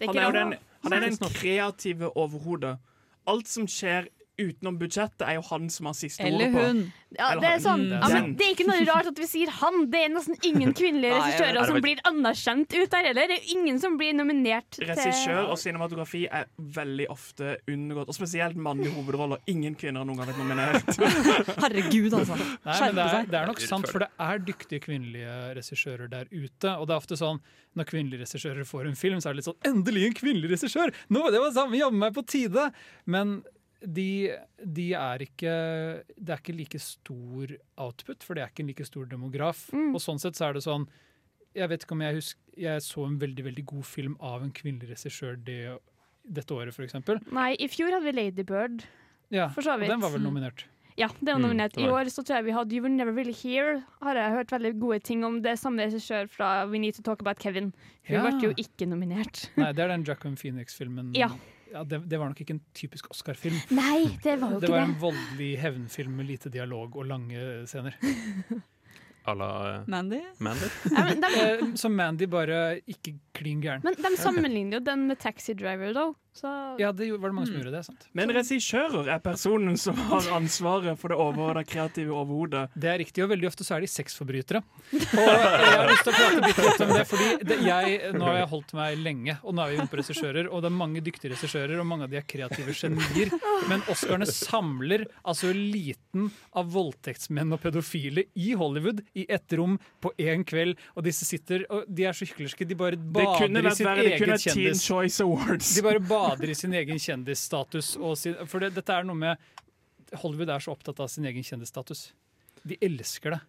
Er 0.00 0.06
Han 0.06 0.16
er 0.16 0.24
jo 0.24 0.32
den, 0.32 0.58
han 0.82 0.92
er 0.92 1.00
den 1.00 1.16
kreative 1.34 2.10
overhodet. 2.16 2.78
Alt 3.26 3.48
som 3.48 3.66
skjer 3.66 4.08
utenom 4.40 4.78
budsjettet, 4.80 5.22
er 5.26 5.38
jo 5.38 5.44
han 5.50 5.68
som 5.70 5.88
har 5.90 5.96
siste 5.98 6.24
Eller 6.26 6.48
ordet 6.48 6.54
på. 6.54 6.66
hun. 6.66 6.84
Ja, 7.14 7.28
det 7.38 7.46
er 7.46 7.60
sånn. 7.62 7.84
Mm. 7.86 7.94
Ja, 7.94 8.08
men 8.10 8.32
det 8.34 8.46
er 8.46 8.54
ikke 8.56 8.66
noe 8.66 8.84
rart 8.88 9.08
at 9.10 9.20
vi 9.20 9.26
sier 9.30 9.52
han. 9.60 9.84
Det 9.92 10.00
er 10.02 10.10
nesten 10.10 10.38
ingen 10.48 10.74
kvinnelige 10.78 11.14
regissører 11.14 11.68
som 11.70 11.78
blir 11.84 12.02
anerkjent 12.10 12.74
ut 12.74 12.94
der 12.94 13.08
heller. 13.10 13.30
Det 13.30 13.38
er 13.38 13.52
ingen 13.54 13.78
som 13.82 13.98
blir 14.00 14.16
nominert 14.18 14.66
til 14.74 14.88
Regissør 14.90 15.52
og 15.52 15.58
cinematografi 15.60 16.24
er 16.26 16.48
veldig 16.58 17.06
ofte 17.14 17.56
undergått, 17.70 18.10
og 18.10 18.18
spesielt 18.18 18.58
mannlige 18.58 18.94
hovedroller. 18.96 19.42
Ingen 19.50 19.78
kvinner 19.78 20.02
har 20.02 20.10
noen 20.10 20.22
gang 20.22 20.32
vært 20.32 20.42
nominert. 20.42 21.02
Herregud, 21.64 22.18
altså. 22.18 22.38
Nei, 22.66 22.78
Skjerpe 22.78 22.98
det, 22.98 23.04
er, 23.04 23.14
seg. 23.14 23.30
det 23.30 23.40
er 23.40 23.52
nok 23.52 23.62
sant, 23.62 23.90
for 23.90 24.04
det 24.04 24.10
er 24.26 24.46
dyktige 24.50 24.86
kvinnelige 24.88 25.36
regissører 25.60 26.10
der 26.10 26.30
ute. 26.34 26.74
Og 26.74 26.88
det 26.88 26.96
er 26.96 26.98
ofte 26.98 27.20
sånn 27.20 27.42
når 27.78 27.88
kvinnelige 27.90 28.22
regissører 28.22 28.66
får 28.66 28.90
en 28.90 28.98
film, 28.98 29.22
så 29.22 29.30
er 29.30 29.34
det 29.34 29.42
litt 29.42 29.48
sånn 29.50 29.70
Endelig 29.70 30.06
en 30.08 30.16
kvinnelig 30.18 30.52
regissør! 30.54 30.92
Nå, 31.14 31.24
det 31.34 31.40
var 31.42 31.54
samme 31.56 31.78
jammen 31.78 32.02
meg 32.02 32.14
på 32.16 32.22
tide! 32.26 32.68
Men 33.10 33.40
de, 33.86 34.36
de 34.64 34.92
er 34.94 35.18
ikke 35.26 35.54
Det 36.16 36.30
er 36.32 36.40
ikke 36.40 36.56
like 36.56 36.78
stor 36.80 37.46
output, 37.76 38.22
for 38.24 38.34
det 38.34 38.42
er 38.44 38.48
ikke 38.52 38.62
en 38.64 38.70
like 38.72 38.84
stor 38.88 39.04
demograf. 39.10 39.66
Og 39.74 40.00
sånn 40.00 40.18
sett 40.22 40.34
så 40.38 40.48
er 40.48 40.54
det 40.54 40.62
sånn 40.64 40.86
Jeg 41.54 41.68
vet 41.68 41.84
ikke 41.84 41.92
om 41.92 42.00
jeg 42.06 42.14
husker 42.16 42.40
Jeg 42.56 42.80
så 42.82 43.04
en 43.06 43.18
veldig, 43.20 43.44
veldig 43.44 43.64
god 43.66 43.84
film 43.84 44.16
av 44.20 44.42
en 44.42 44.52
kvinnelig 44.52 44.88
regissør 44.94 45.36
det, 45.44 45.78
dette 46.24 46.54
året, 46.56 46.72
f.eks. 46.72 46.94
Nei, 47.30 47.54
i 47.60 47.68
fjor 47.68 47.92
hadde 47.92 48.06
vi 48.08 48.12
Ladybird. 48.16 48.84
Ja, 49.30 49.48
For 49.52 49.62
så 49.62 49.74
og 49.76 49.80
den 49.84 50.00
var 50.00 50.10
vel 50.14 50.22
nominert. 50.24 50.64
Ja, 50.96 51.08
det 51.18 51.26
var 51.26 51.40
Mm, 51.40 51.48
nominert. 51.48 51.72
det 51.74 51.82
I 51.82 51.88
år 51.90 52.06
så 52.06 52.22
tror 52.22 52.36
jeg 52.38 52.44
vi 52.46 52.52
hadde 52.54 52.72
You 52.76 52.82
Were 52.84 52.92
Never 52.94 53.12
Really 53.12 53.32
Here. 53.34 53.82
Har 54.00 54.14
jeg 54.14 54.30
hørt 54.30 54.52
veldig 54.54 54.78
gode 54.78 55.00
ting 55.02 55.24
om 55.26 55.40
det 55.42 55.56
samme 55.58 55.82
regissør 55.82 56.28
fra 56.30 56.64
We 56.70 56.78
Need 56.78 56.94
To 56.94 57.02
Talk 57.02 57.20
About 57.20 57.40
Kevin. 57.42 57.72
Hun 58.06 58.14
Ja. 58.14 58.22
ble 58.30 58.40
jo 58.48 58.54
ikke 58.54 58.86
nominert. 58.86 59.48
Nei, 59.56 59.72
det 59.72 59.82
er 59.82 59.88
den 59.88 60.04
Jacqueline 60.04 60.36
Phoenix-filmen. 60.38 61.10
Ja. 61.18 61.28
Det, 61.82 61.98
det 62.08 62.18
var 62.20 62.28
nok 62.30 62.40
ikke 62.44 62.54
en 62.54 62.60
typisk 62.74 63.10
Oscar-film. 63.10 63.56
Nei, 63.74 64.04
det 64.22 64.36
var 64.40 64.52
jo 64.54 64.60
Det 64.62 64.68
ikke 64.68 64.76
var 64.76 64.84
det. 64.84 64.92
en 64.94 65.00
voldelig 65.02 65.50
hevnfilm 65.58 66.14
med 66.20 66.26
lite 66.30 66.52
dialog 66.54 66.94
og 66.96 67.06
lange 67.10 67.66
scener. 67.66 67.96
À 69.26 69.32
la 69.34 69.46
eh, 69.80 69.84
Mandy? 69.88 70.18
Mandy. 70.38 70.66
Ja, 70.92 71.04
men, 71.08 71.20
de, 71.24 71.28
Eh, 71.40 71.74
Som 71.80 71.94
Mandy, 71.96 72.26
bare 72.28 72.80
ikke 72.86 73.14
klin 73.32 73.62
gæren. 73.64 73.80
men 73.82 73.94
de 73.96 74.10
sammenligner 74.20 74.78
jo 74.78 74.84
den 74.84 75.06
med 75.08 75.16
Taxi 75.18 75.54
Driver, 75.56 75.92
da. 75.96 76.04
Så 76.34 76.50
Ja, 76.80 76.90
det 76.90 77.06
var 77.14 77.30
det 77.30 77.34
mange 77.36 77.46
som 77.46 77.54
gjorde 77.60 77.70
det. 77.70 77.84
sant? 77.86 78.08
Men 78.12 78.32
regissører 78.34 79.06
er 79.14 79.20
personen 79.22 79.76
som 79.78 79.94
har 80.10 80.26
ansvaret 80.34 80.98
for 80.98 81.12
det 81.12 81.18
overordna 81.22 81.62
kreative 81.62 82.10
overhodet. 82.10 82.64
Det 82.74 82.88
er 82.90 82.98
riktig, 82.98 83.22
og 83.22 83.30
veldig 83.30 83.46
ofte 83.46 83.62
så 83.62 83.76
er 83.76 83.84
de 83.84 83.90
sexforbrytere. 83.92 84.62
Og 84.94 85.04
jeg 85.14 85.76
har 85.78 85.86
lyst 85.92 86.02
til 86.02 86.10
å 86.10 86.16
prate 86.16 86.40
bitte 86.42 86.64
litt 86.66 86.82
om 86.82 86.90
det, 86.90 87.04
fordi 87.06 87.28
det, 87.46 87.58
jeg, 87.62 88.00
nå 88.18 88.26
har 88.26 88.38
jeg 88.40 88.48
holdt 88.50 88.74
meg 88.74 88.98
lenge, 88.98 89.36
og 89.44 89.54
nå 89.54 89.62
er 89.62 89.70
vi 89.70 89.78
inne 89.78 89.86
på 89.92 90.00
regissører, 90.00 90.48
og 90.50 90.64
det 90.64 90.70
er 90.72 90.74
mange 90.80 91.04
dyktige 91.06 91.32
regissører, 91.36 91.76
og 91.78 91.86
mange 91.86 92.08
av 92.08 92.10
de 92.10 92.18
er 92.18 92.26
kreative 92.26 92.74
genier. 92.74 93.30
Men 93.70 93.86
Oscarene 93.94 94.26
samler 94.26 95.06
altså 95.22 95.52
eliten 95.54 96.32
av 96.58 96.74
voldtektsmenn 96.74 97.54
og 97.54 97.62
pedofile 97.62 98.26
i 98.34 98.50
Hollywood 98.58 99.04
i 99.14 99.28
ett 99.30 99.54
rom 99.54 99.78
på 100.02 100.10
én 100.18 100.42
kveld, 100.46 100.82
og 100.98 101.06
disse 101.06 101.28
sitter 101.28 101.62
og 101.70 101.86
De 101.94 102.08
er 102.08 102.16
så 102.16 102.26
hyklerske, 102.26 102.66
de 102.66 102.74
bare 102.78 102.98
Det 102.98 103.12
bader 103.14 103.46
i 103.46 103.62
vært 103.62 103.78
eget 103.78 103.86
verre. 103.86 104.02
Det 104.04 104.18
kunne 104.18 104.34
vært 104.34 104.50
Teen. 104.54 104.74
Choice 104.82 105.22
Awards. 105.22 105.70
De 105.78 105.82
bare 105.86 106.02
bader 106.02 106.23
i 106.24 106.54
sin 106.58 106.74
egen 106.76 107.00
kjendisstatus. 107.00 107.96
Og 108.00 108.18
sin, 108.20 108.34
for 108.50 108.58
det, 108.64 108.74
dette 108.76 108.92
er 108.94 109.04
noe 109.06 109.18
med 109.18 109.34
Hollywood 110.20 110.50
er 110.52 110.60
så 110.62 110.72
opptatt 110.74 111.00
av 111.02 111.08
sin 111.10 111.26
egen 111.28 111.44
kjendisstatus. 111.46 112.00
De 112.64 112.74
elsker 112.84 113.30
det. 113.34 113.40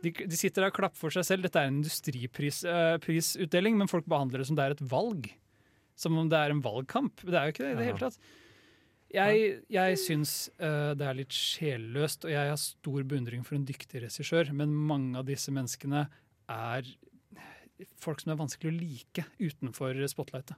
De, 0.00 0.10
de 0.12 0.36
sitter 0.36 0.62
der 0.62 0.70
og 0.72 0.78
klapper 0.78 1.00
for 1.00 1.10
seg 1.14 1.24
selv. 1.28 1.42
Dette 1.46 1.58
er 1.60 1.66
en 1.68 1.80
industriprisutdeling, 1.80 3.74
men 3.80 3.90
folk 3.90 4.06
behandler 4.08 4.38
det 4.40 4.48
som 4.48 4.56
det 4.58 4.64
er 4.66 4.72
et 4.76 4.86
valg. 4.92 5.22
Som 6.00 6.12
om 6.20 6.28
det 6.32 6.38
er 6.40 6.50
en 6.54 6.64
valgkamp. 6.64 7.14
Det 7.26 7.36
er 7.36 7.44
jo 7.44 7.52
ikke 7.54 7.66
det 7.66 7.72
i 7.74 7.78
det 7.80 7.88
hele 7.90 8.02
tatt. 8.06 8.18
Jeg, 9.10 9.34
jeg 9.74 9.98
syns 9.98 10.32
uh, 10.62 10.92
det 10.94 11.06
er 11.06 11.16
litt 11.18 11.34
sjelløst, 11.34 12.24
og 12.28 12.30
jeg 12.30 12.50
har 12.52 12.58
stor 12.62 13.00
beundring 13.10 13.42
for 13.46 13.54
en 13.58 13.66
dyktig 13.66 14.04
regissør, 14.04 14.52
men 14.54 14.70
mange 14.70 15.18
av 15.18 15.24
disse 15.26 15.50
menneskene 15.54 16.04
er 16.50 16.82
folk 18.00 18.22
som 18.22 18.30
er 18.32 18.38
vanskelig 18.38 18.70
å 18.70 18.76
like 18.78 19.22
utenfor 19.40 19.98
spotlightet. 20.12 20.54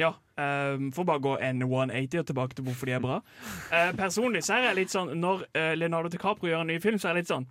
Ja, 0.00 0.14
um, 0.40 0.90
får 0.96 1.06
bare 1.08 1.20
gå 1.22 1.36
en 1.44 1.62
180 1.66 2.22
og 2.22 2.28
tilbake 2.30 2.56
til 2.56 2.64
hvorfor 2.64 2.88
de 2.88 2.96
er 2.96 3.02
bra. 3.04 3.20
Uh, 3.68 3.90
personlig 3.98 4.44
så 4.46 4.56
er 4.56 4.70
jeg 4.70 4.78
litt 4.78 4.92
sånn 4.94 5.12
Når 5.20 5.42
uh, 5.52 5.72
Leonardo 5.76 6.08
DiCaprio 6.12 6.54
gjør 6.54 6.64
en 6.64 6.72
ny 6.72 6.78
film, 6.80 7.00
så 7.00 7.10
er 7.10 7.18
jeg 7.18 7.24
litt 7.24 7.32
sånn 7.34 7.48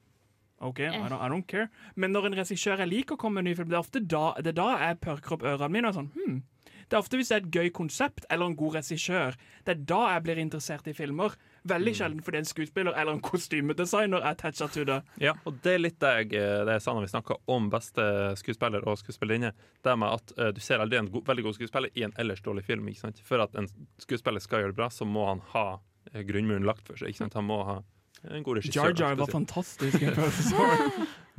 OK, 0.60 0.80
I 0.84 0.92
don't, 0.92 1.22
I 1.24 1.30
don't 1.32 1.48
care. 1.48 1.70
Men 1.96 2.12
når 2.12 2.26
en 2.28 2.34
regissør 2.42 2.82
jeg 2.84 2.92
liker 2.92 3.16
kommer 3.16 3.40
med 3.40 3.46
en 3.46 3.54
ny 3.54 3.56
film, 3.56 3.70
det 3.72 3.78
er 3.78 3.84
ofte 3.86 4.02
da, 4.04 4.34
det 4.44 4.52
er 4.52 4.58
da 4.58 4.72
jeg 4.82 4.98
perker 5.06 5.38
opp 5.38 5.46
ørene 5.48 5.72
mine 5.72 5.92
og 5.92 5.96
sånn 5.96 6.10
hmm. 6.18 6.42
Det 6.90 6.98
er 6.98 7.04
ofte 7.04 7.20
hvis 7.20 7.30
det 7.30 7.36
er 7.38 7.44
et 7.46 7.54
gøy 7.54 7.70
konsept 7.78 8.26
eller 8.34 8.50
en 8.50 8.56
god 8.58 8.80
regissør. 8.80 9.36
Det 9.62 9.76
er 9.76 9.82
da 9.92 10.00
jeg 10.16 10.24
blir 10.26 10.40
interessert 10.42 10.88
i 10.90 10.96
filmer. 10.98 11.36
Veldig 11.70 11.94
sjelden 11.98 12.24
fordi 12.26 12.42
en 12.42 12.50
skuespiller 12.50 12.96
eller 12.96 13.18
en 13.18 13.24
kostymedesigner 13.24 14.26
er 14.26 14.38
tatcha 14.40 14.70
to 14.72 14.86
det. 14.88 15.00
Ja, 15.22 15.36
og 15.48 15.60
det 15.64 15.76
er 15.76 15.84
litt 15.84 16.00
det 16.02 16.14
jeg 16.18 16.32
eh, 16.40 16.64
det 16.68 16.80
jeg 16.80 16.86
sa 16.86 16.96
når 16.96 17.08
vi 17.08 17.12
snakka 17.14 17.40
om 17.56 17.70
beste 17.74 18.08
skuespiller 18.40 18.88
og 18.90 19.00
skuespillerinne. 19.02 19.54
Det 19.86 19.96
med 20.00 20.18
at 20.18 20.34
uh, 20.40 20.50
du 20.56 20.60
ser 20.64 20.82
aldri 20.84 21.00
en 21.00 21.12
go 21.12 21.24
veldig 21.26 21.46
god 21.46 21.60
skuespiller 21.60 21.94
i 21.96 22.08
en 22.08 22.16
ellers 22.20 22.44
dårlig 22.46 22.66
film. 22.68 22.90
ikke 22.90 23.06
sant? 23.06 23.22
For 23.26 23.44
at 23.44 23.56
en 23.60 23.70
skuespiller 24.02 24.44
skal 24.44 24.64
gjøre 24.64 24.74
det 24.74 24.82
bra, 24.82 24.90
så 24.94 25.08
må 25.08 25.28
han 25.30 25.44
ha 25.54 25.68
eh, 26.14 26.26
grunnmuren 26.28 26.68
lagt 26.68 26.88
for 26.90 27.00
seg. 27.00 27.14
ikke 27.14 27.24
sant? 27.26 27.40
Han 27.40 27.50
må 27.50 27.62
ha 27.68 27.80
en 28.28 28.44
god 28.44 28.60
regissør. 28.60 28.92
Jar 28.92 29.00
Jar 29.00 29.20
var 29.20 29.32
fantastisk. 29.32 30.04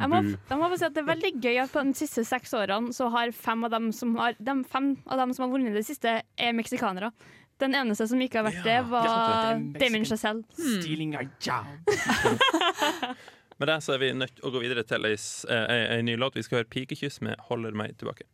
Jeg 0.00 0.08
må, 0.08 0.20
jeg 0.24 0.56
må 0.56 0.68
si 0.72 0.86
at 0.86 0.94
Det 0.96 1.02
er 1.02 1.08
veldig 1.10 1.30
gøy 1.44 1.58
at 1.60 1.72
på 1.74 1.82
de 1.84 1.90
siste 1.98 2.22
seks 2.24 2.54
årene 2.56 2.94
så 2.96 3.10
har 3.12 3.34
fem 3.36 3.66
av 3.66 3.74
dem 3.74 3.90
som 3.92 4.14
har, 4.16 4.32
de 4.40 4.54
fem 4.72 4.94
av 5.04 5.20
dem 5.20 5.34
som 5.36 5.44
har 5.44 5.52
vunnet 5.52 5.76
det 5.76 5.84
siste, 5.84 6.14
er 6.24 6.56
meksikanere. 6.56 7.10
Den 7.60 7.74
eneste 7.76 8.06
som 8.08 8.20
ikke 8.24 8.40
har 8.40 8.48
vært 8.50 8.64
det, 8.64 8.78
var 8.90 9.60
Damien 9.80 10.04
Chazelle. 10.08 10.42
Stealing 10.56 11.14
a 11.20 11.26
job. 11.44 11.66
Med 13.60 13.68
det 13.68 13.82
så 13.84 13.92
er 13.92 13.98
vi 14.00 14.12
nødt 14.16 14.36
til 14.38 14.46
å 14.48 14.52
gå 14.54 14.60
videre 14.62 14.82
til 14.88 15.04
ei, 15.04 15.12
eh, 15.16 15.64
ei, 15.68 15.80
ei 15.98 16.02
ny 16.06 16.14
låt. 16.16 16.36
Vi 16.38 16.42
skal 16.46 16.62
høre 16.62 16.70
'Pikekyss' 16.72 17.20
med 17.20 17.36
'Holder 17.50 17.74
meg 17.76 17.92
tilbake'. 18.00 18.24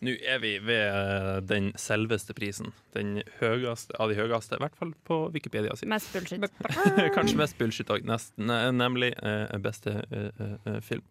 Nå 0.00 0.14
er 0.24 0.38
vi 0.40 0.54
ved 0.64 0.86
eh, 0.86 1.40
den 1.44 1.72
selveste 1.76 2.32
prisen. 2.32 2.70
Den 2.94 3.18
høyeste 3.40 3.92
av 4.00 4.08
de 4.08 4.14
høyeste, 4.16 4.54
i 4.56 4.62
hvert 4.62 4.78
fall 4.78 4.94
på 5.04 5.18
Wikipedia. 5.34 5.74
sin. 5.76 5.90
Mest 5.92 6.12
bullshit. 6.14 6.40
Kanskje 7.16 7.36
mest 7.36 7.58
bullshit 7.58 7.90
òg, 7.92 8.06
nesten. 8.08 8.48
eh, 8.48 8.70
Nemlig 8.72 9.12
eh, 9.18 9.58
beste 9.58 9.98
eh, 10.10 10.30
eh, 10.40 10.56
eh, 10.70 10.80
film. 10.80 11.02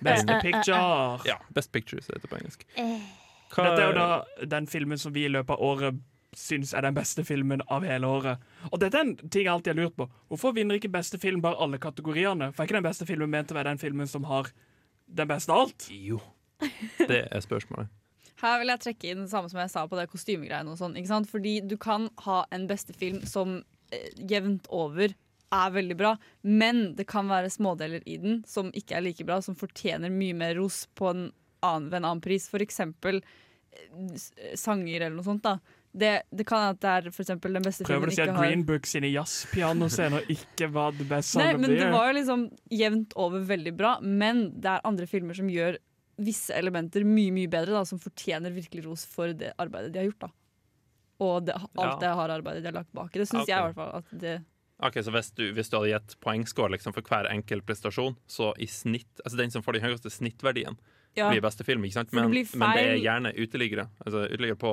Beste 0.00 0.38
picture. 0.40 1.20
Ja, 1.28 1.36
Best 1.52 1.72
Picture, 1.72 2.00
så 2.02 2.14
heter 2.14 2.22
det 2.28 2.30
på 2.30 2.38
engelsk. 2.38 2.64
Hva- 3.56 3.64
Dette 3.70 3.82
er 3.82 3.88
jo 3.88 3.96
da 3.96 4.46
den 4.56 4.66
filmen 4.70 5.00
som 5.00 5.14
vi 5.16 5.24
i 5.26 5.32
løpet 5.32 5.56
av 5.56 5.64
året 5.64 6.00
syns 6.36 6.74
er 6.76 6.84
den 6.84 6.94
beste 6.96 7.24
filmen 7.24 7.62
av 7.72 7.84
hele 7.88 8.04
året. 8.12 8.38
Og 8.70 8.78
dette 8.82 8.98
er 8.98 9.06
en 9.06 9.14
ting 9.16 9.46
jeg 9.46 9.52
alltid 9.52 9.72
har 9.72 9.78
lurt 9.86 9.96
på. 9.96 10.06
Hvorfor 10.28 10.52
vinner 10.56 10.76
ikke 10.76 10.90
beste 10.92 11.16
film 11.22 11.40
bare 11.40 11.56
alle 11.64 11.78
kategoriene? 11.80 12.50
For 12.52 12.62
er 12.62 12.68
ikke 12.68 12.76
den 12.76 12.84
beste 12.90 13.06
filmen 13.08 13.30
ment 13.32 13.52
å 13.54 13.56
være 13.56 13.70
den 13.72 13.80
filmen 13.80 14.06
som 14.10 14.26
har 14.28 14.50
den 15.08 15.30
beste 15.30 15.54
av 15.54 15.62
alt? 15.64 15.86
Jo. 15.88 16.20
Det 16.98 17.22
er 17.30 17.40
spørsmålet. 17.44 17.88
Her 18.42 18.58
vil 18.60 18.68
jeg 18.68 18.82
trekke 18.84 19.08
inn 19.14 19.22
det 19.24 19.30
samme 19.32 19.48
som 19.48 19.62
jeg 19.62 19.72
sa 19.72 19.86
på 19.88 19.96
det 19.96 20.10
kostymegreiene. 20.12 20.68
og 20.74 20.76
sånn, 20.76 20.96
ikke 21.00 21.08
sant? 21.14 21.30
Fordi 21.32 21.54
du 21.64 21.78
kan 21.80 22.10
ha 22.26 22.42
en 22.52 22.66
beste 22.68 22.92
film 22.92 23.22
som 23.24 23.62
eh, 23.94 24.10
jevnt 24.28 24.68
over 24.68 25.14
er 25.56 25.70
veldig 25.72 25.96
bra, 25.96 26.10
men 26.42 26.90
det 26.98 27.06
kan 27.08 27.30
være 27.30 27.48
smådeler 27.54 28.02
i 28.04 28.18
den 28.20 28.40
som 28.50 28.68
ikke 28.76 28.98
er 28.98 29.04
like 29.06 29.24
bra, 29.24 29.38
som 29.40 29.56
fortjener 29.56 30.10
mye 30.12 30.34
mer 30.36 30.56
ros 30.58 30.82
på 30.98 31.08
en 31.14 31.22
annen, 31.64 31.86
ved 31.88 32.00
en 32.02 32.08
annen 32.10 32.20
pris. 32.20 32.48
For 32.52 32.60
eksempel 32.60 33.22
eh, 33.22 33.30
sanger 34.58 35.00
eller 35.00 35.16
noe 35.16 35.26
sånt. 35.26 35.44
da. 35.44 35.58
Det, 35.96 36.12
det 36.28 36.44
kan 36.48 36.74
at 36.74 36.80
det 36.82 36.92
er 36.92 37.06
for 37.14 37.24
den 37.24 37.64
beste 37.64 37.86
Prøver 37.88 38.10
filmen 38.10 38.10
du 38.10 38.12
å 38.12 38.16
si 38.16 38.24
at 38.26 38.32
har 38.36 38.44
Green 38.44 38.64
Book 38.68 38.88
sine 38.88 39.08
jazzpianoscener 39.14 40.26
ikke 40.34 40.68
var 40.68 40.92
the 40.98 41.06
best 41.08 41.32
song 41.32 41.40
Nei, 41.40 41.54
of 41.54 41.62
men 41.62 41.72
det 41.72 41.86
var 41.94 42.10
jo 42.10 42.16
liksom 42.18 42.42
jevnt 42.68 43.16
over 43.16 43.46
veldig 43.48 43.72
bra, 43.78 43.94
men 44.04 44.50
det 44.60 44.74
er 44.74 44.84
andre 44.88 45.08
filmer 45.08 45.38
som 45.38 45.48
gjør 45.48 45.78
visse 46.20 46.52
elementer 46.56 47.04
mye 47.04 47.32
mye 47.32 47.48
bedre, 47.52 47.76
da, 47.76 47.84
som 47.88 48.00
fortjener 48.00 48.52
virkelig 48.52 48.84
ros 48.86 49.06
for 49.08 49.32
det 49.36 49.54
arbeidet 49.60 49.94
de 49.94 50.02
har 50.02 50.10
gjort. 50.10 50.26
da. 50.26 50.30
Og 51.24 51.46
det, 51.48 51.56
alt 51.56 51.96
Ja. 51.96 51.96
det 52.00 52.12
harde 52.20 52.36
arbeidet 52.42 52.62
de 52.62 52.70
har 52.70 52.76
lagt 52.82 52.92
bak. 52.92 53.12
Det 53.12 53.24
syns 53.28 53.44
okay. 53.44 53.52
jeg 53.52 53.58
i 53.58 53.66
hvert 53.70 53.80
fall. 53.80 53.96
at 53.96 54.20
det 54.20 54.36
Ok, 54.76 54.98
så 55.00 55.08
hvis 55.08 55.30
du, 55.32 55.46
hvis 55.56 55.70
du 55.72 55.78
hadde 55.78 55.88
gitt 55.94 56.18
poengscore 56.20 56.74
liksom, 56.74 56.92
for 56.92 57.00
hver 57.00 57.30
enkelt 57.30 57.64
prestasjon, 57.64 58.18
så 58.28 58.52
i 58.60 58.66
snitt 58.68 59.22
Altså 59.24 59.38
den 59.40 59.50
som 59.50 59.64
får 59.64 59.78
den 59.78 59.86
høyeste 59.86 60.12
snittverdien, 60.12 60.76
ja. 61.16 61.30
blir 61.32 61.42
beste 61.44 61.64
film, 61.64 61.84
ikke 61.86 62.00
sant? 62.00 62.12
Men, 62.12 62.30
det 62.30 62.46
Men, 62.54 62.72
det 62.76 62.86
er 62.86 62.96
gjerne 63.00 63.32
uteliggere. 63.36 63.88
Altså 64.04 64.26
uteliggere 64.26 64.58
på, 64.60 64.72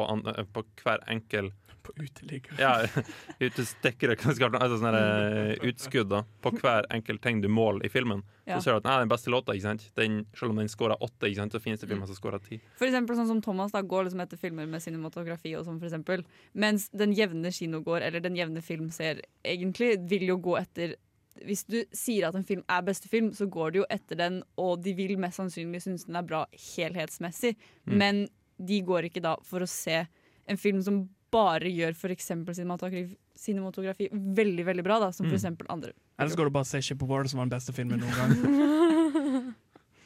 på 0.54 0.64
hver 0.84 1.04
enkel 1.12 1.52
På 1.84 1.92
uteliggere? 2.00 2.56
Ja, 2.60 3.04
utestikkere? 3.48 4.16
Altså 4.16 4.78
sånne 4.80 5.00
eh, 5.00 5.66
utskudd 5.68 6.12
da, 6.14 6.22
på 6.44 6.54
hver 6.62 6.88
enkelt 6.96 7.24
ting 7.24 7.42
du 7.44 7.50
måler 7.52 7.86
i 7.88 7.92
filmen. 7.92 8.24
Ja. 8.46 8.58
Så 8.58 8.68
ser 8.68 8.78
du 8.78 8.82
at 8.84 8.88
nei, 8.88 8.98
den 9.04 9.12
beste 9.12 9.32
låta, 9.32 9.56
ikke 9.56 9.68
sant? 9.68 9.88
Den, 10.00 10.22
selv 10.36 10.54
om 10.54 10.62
den 10.62 10.72
scorer 10.72 11.00
åtte, 11.04 11.28
ikke 11.28 11.42
sant? 11.42 11.56
så 11.56 11.64
finnes 11.64 11.84
det 11.84 11.90
filmer 11.92 12.08
som 12.08 12.20
scorer 12.20 12.44
ti. 12.44 12.62
For 12.80 12.88
eksempel 12.88 13.20
sånn 13.20 13.32
som 13.32 13.42
Thomas 13.44 13.76
da 13.76 13.84
går 13.84 14.08
liksom 14.08 14.24
etter 14.24 14.40
filmer 14.40 14.68
med 14.70 14.84
cinematografi 14.84 15.56
og 15.60 15.68
sånn, 15.68 15.80
for 15.82 15.92
eksempel. 15.92 16.24
Mens 16.56 16.88
den 16.96 17.16
jevne 17.16 17.52
kinogåer, 17.56 18.08
eller 18.08 18.24
den 18.24 18.40
jevne 18.40 18.64
filmseer, 18.64 19.24
egentlig 19.44 19.98
vil 20.12 20.28
jo 20.32 20.40
gå 20.44 20.60
etter 20.60 20.96
Hvis 21.44 21.66
du 21.68 21.80
sier 21.96 22.28
at 22.30 22.36
en 22.40 22.46
film 22.48 22.62
er 22.72 22.82
beste 22.88 23.10
film, 23.12 23.32
så 23.36 23.46
går 23.52 23.72
det 23.74 23.82
jo 23.82 23.88
etter 23.92 24.20
den, 24.20 24.42
og 24.58 24.82
de 24.84 24.94
vil 24.98 25.18
mest 25.20 25.40
sannsynlig 25.42 25.82
synes 25.84 26.06
den 26.08 26.16
er 26.20 26.24
bra 26.28 26.46
helhetsmessig. 26.54 27.56
Mm. 27.86 27.98
Men 28.00 28.22
de 28.64 28.82
går 28.86 29.10
ikke 29.10 29.22
da 29.26 29.36
for 29.44 29.66
å 29.66 29.68
se 29.70 30.06
en 30.48 30.58
film 30.60 30.82
som 30.86 31.04
bare 31.34 31.72
gjør 31.74 31.96
for 31.98 32.14
eksempel 32.14 32.54
cinematografi, 32.54 33.16
cinematografi 33.36 34.08
veldig, 34.14 34.66
veldig 34.68 34.84
bra, 34.86 35.00
da, 35.02 35.12
som 35.12 35.26
for 35.26 35.34
Mm. 35.34 35.40
eksempel 35.40 35.68
andre. 35.74 35.94
Ellers 36.20 36.36
går 36.38 36.46
du 36.46 36.54
bare 36.54 36.62
og 36.68 36.68
ser 36.70 36.82
Ship 36.86 37.02
of 37.02 37.10
War, 37.10 37.26
som 37.26 37.40
var 37.42 37.48
den 37.50 37.56
beste 37.58 37.74
filmen 37.74 38.00
noen 38.00 38.14
gang. 38.14 39.54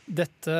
Dette 0.07 0.57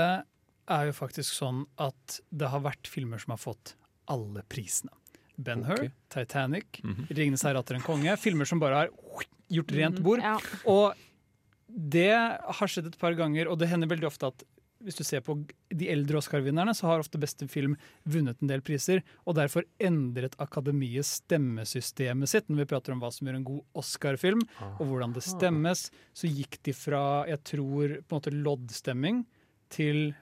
er 0.68 0.86
jo 0.90 0.92
faktisk 0.96 1.32
sånn 1.38 1.64
at 1.80 2.20
det 2.36 2.50
har 2.52 2.60
vært 2.66 2.90
filmer 2.92 3.22
som 3.24 3.32
har 3.32 3.40
fått 3.40 3.76
alle 4.12 4.44
prisene. 4.52 4.92
Ben 5.38 5.64
Hur, 5.64 5.74
okay. 5.78 5.92
Titanic, 6.10 6.80
Mhm. 6.84 7.08
'Ringenes 7.10 7.44
herre 7.44 7.60
atter 7.60 7.76
en 7.76 7.82
konge'. 7.82 8.18
Filmer 8.18 8.46
som 8.46 8.60
bare 8.60 8.74
har 8.76 8.90
gjort 9.52 9.72
rent 9.72 10.00
bord. 10.02 10.20
bord. 10.20 10.20
Ja. 10.20 10.38
Og 10.66 10.94
det 11.70 12.12
har 12.14 12.68
skjedd 12.68 12.88
et 12.88 12.98
par 12.98 13.14
ganger, 13.14 13.48
og 13.52 13.60
det 13.60 13.70
hender 13.70 13.88
veldig 13.88 14.08
ofte 14.08 14.28
at 14.28 14.44
hvis 14.84 14.96
du 14.96 15.04
ser 15.04 15.22
på 15.22 15.34
de 15.74 15.88
eldre 15.90 16.18
Oscar-vinnerne, 16.20 16.70
så 16.70 16.82
har 16.86 17.00
ofte 17.00 17.18
beste 17.20 17.48
film 17.50 17.76
vunnet 18.08 18.38
en 18.44 18.48
del 18.48 18.62
priser, 18.62 19.02
og 19.26 19.36
derfor 19.36 19.64
endret 19.82 20.36
Akademiet 20.38 21.04
stemmesystemet 21.04 22.28
sitt. 22.30 22.48
Når 22.48 22.58
vi 22.62 22.66
prater 22.66 22.94
om 22.94 23.00
hva 23.02 23.12
som 23.12 23.28
gjør 23.28 23.36
en 23.40 23.44
god 23.48 23.62
Oscar-film, 23.76 24.42
og 24.80 24.86
hvordan 24.86 25.14
det 25.16 25.24
stemmes, 25.24 25.90
så 26.14 26.30
gikk 26.30 26.60
de 26.64 26.74
fra, 26.74 27.26
jeg 27.28 27.44
tror, 27.44 27.98
på 28.08 28.16
en 28.16 28.22
måte 28.22 28.34
loddstemming 28.44 29.26
til 29.74 30.16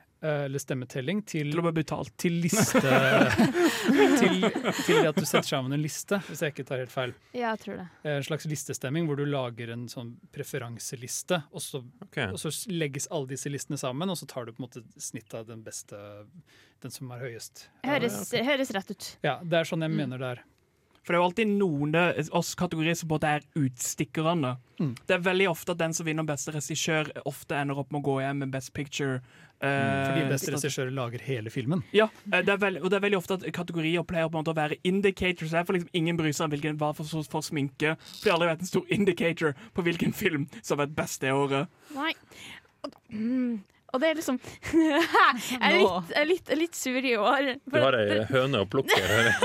eller 0.45 0.59
stemmetelling 0.61 1.21
til, 1.27 1.51
Til 1.53 1.61
å 1.61 1.65
bli 1.67 1.73
betalt. 1.83 2.11
til 2.21 2.39
liste 2.43 2.81
til, 4.19 4.45
til 4.85 5.07
at 5.09 5.15
du 5.17 5.25
setter 5.25 5.47
sammen 5.47 5.75
en 5.75 5.81
liste, 5.83 6.19
hvis 6.27 6.41
jeg 6.45 6.53
ikke 6.55 6.65
tar 6.69 6.81
helt 6.83 6.93
feil. 6.93 7.13
ja, 7.35 7.51
jeg 7.53 7.61
tror 7.65 7.81
det. 7.81 7.87
En 8.15 8.25
slags 8.27 8.47
listestemming 8.49 9.07
hvor 9.09 9.19
du 9.19 9.25
lager 9.29 9.71
en 9.75 9.87
sånn 9.91 10.15
preferanseliste, 10.35 11.41
og 11.51 11.61
så, 11.63 11.83
okay. 12.07 12.29
og 12.33 12.39
så 12.41 12.51
legges 12.71 13.07
alle 13.13 13.29
disse 13.35 13.51
listene 13.51 13.77
sammen, 13.81 14.09
og 14.11 14.17
så 14.19 14.27
tar 14.31 14.47
du 14.49 14.53
på 14.55 14.61
en 14.63 14.67
måte 14.67 14.83
snitt 15.01 15.33
av 15.37 15.47
den 15.49 15.63
beste, 15.65 15.99
den 16.83 16.93
som 16.93 17.11
er 17.15 17.23
høyest. 17.27 17.67
Høres, 17.85 18.19
høres 18.33 18.73
rett 18.75 18.91
ut. 18.95 19.09
Ja, 19.25 19.39
det 19.43 19.61
er 19.61 19.69
sånn 19.71 19.81
jeg 19.85 19.91
Mm. 19.95 19.97
mener 20.01 20.17
det 20.21 20.29
er. 20.35 20.43
For 21.05 21.13
det 21.13 21.19
er 21.19 21.21
jo 21.21 21.29
alltid 21.29 21.51
noen 21.59 21.95
oss 22.33 22.55
kategorier 22.57 22.95
som 22.97 23.09
både 23.11 23.29
er 23.37 23.43
utstikkerne. 23.61 24.55
Mm. 24.79 24.95
Det 25.05 25.13
er 25.15 25.21
veldig 25.23 25.47
ofte 25.51 25.75
at 25.75 25.79
den 25.83 25.93
som 25.93 26.07
vinner 26.07 26.25
beste 26.25 26.51
regissør, 26.55 27.11
ofte 27.29 27.55
ender 27.59 27.77
opp 27.77 27.91
med 27.93 28.01
å 28.01 28.07
gå 28.07 28.15
hjem 28.23 28.41
med 28.41 28.53
Best 28.55 28.73
Picture. 28.73 29.19
eh, 29.61 29.67
Fordi 29.69 30.25
beste 30.31 30.51
regissør 30.55 30.89
lager 30.91 31.21
hele 31.21 31.53
filmen. 31.53 31.83
Ja, 31.93 32.09
eh, 32.31 32.41
det 32.41 32.55
er 32.55 32.57
veldig, 32.57 32.81
og 32.81 32.89
det 32.89 32.97
er 32.97 33.05
veldig 33.05 33.19
ofte 33.21 33.37
at 33.37 33.45
kategorier 33.53 34.03
pleier 34.03 34.27
på 34.27 34.35
en 34.35 34.41
måte 34.41 34.55
å 34.55 34.57
være 34.57 34.79
indicators. 34.83 35.53
Derfor 35.53 35.77
liksom 35.77 35.93
ingen 35.93 36.17
bryr 36.17 36.33
seg 36.33 36.49
om 36.49 36.55
hvilken 36.57 36.81
hva 36.81 36.91
for, 36.97 37.05
for 37.29 37.45
sminke. 37.45 37.95
For 38.23 38.33
alle 38.33 38.49
vet 38.49 38.65
en 38.65 38.73
stor 38.73 38.89
indicator 38.89 39.53
på 39.77 39.85
hvilken 39.85 40.11
film 40.17 40.49
som 40.61 40.79
har 40.79 40.87
vært 40.87 40.97
best 40.97 41.21
det 41.21 41.31
året. 41.37 41.69
Nei. 41.95 42.11
Og, 42.83 42.97
mm, 43.13 43.61
og 43.93 44.01
det 44.01 44.09
er 44.09 44.17
liksom 44.19 44.41
Jeg 44.73 45.59
er 45.61 45.77
litt, 45.79 46.15
litt, 46.33 46.55
litt 46.65 46.75
sur 46.75 46.97
i 46.99 47.15
år. 47.15 47.55
Du 47.69 47.77
har 47.79 47.95
ei 48.01 48.23
høne 48.33 48.65
å 48.65 48.67
plukke. 48.69 48.97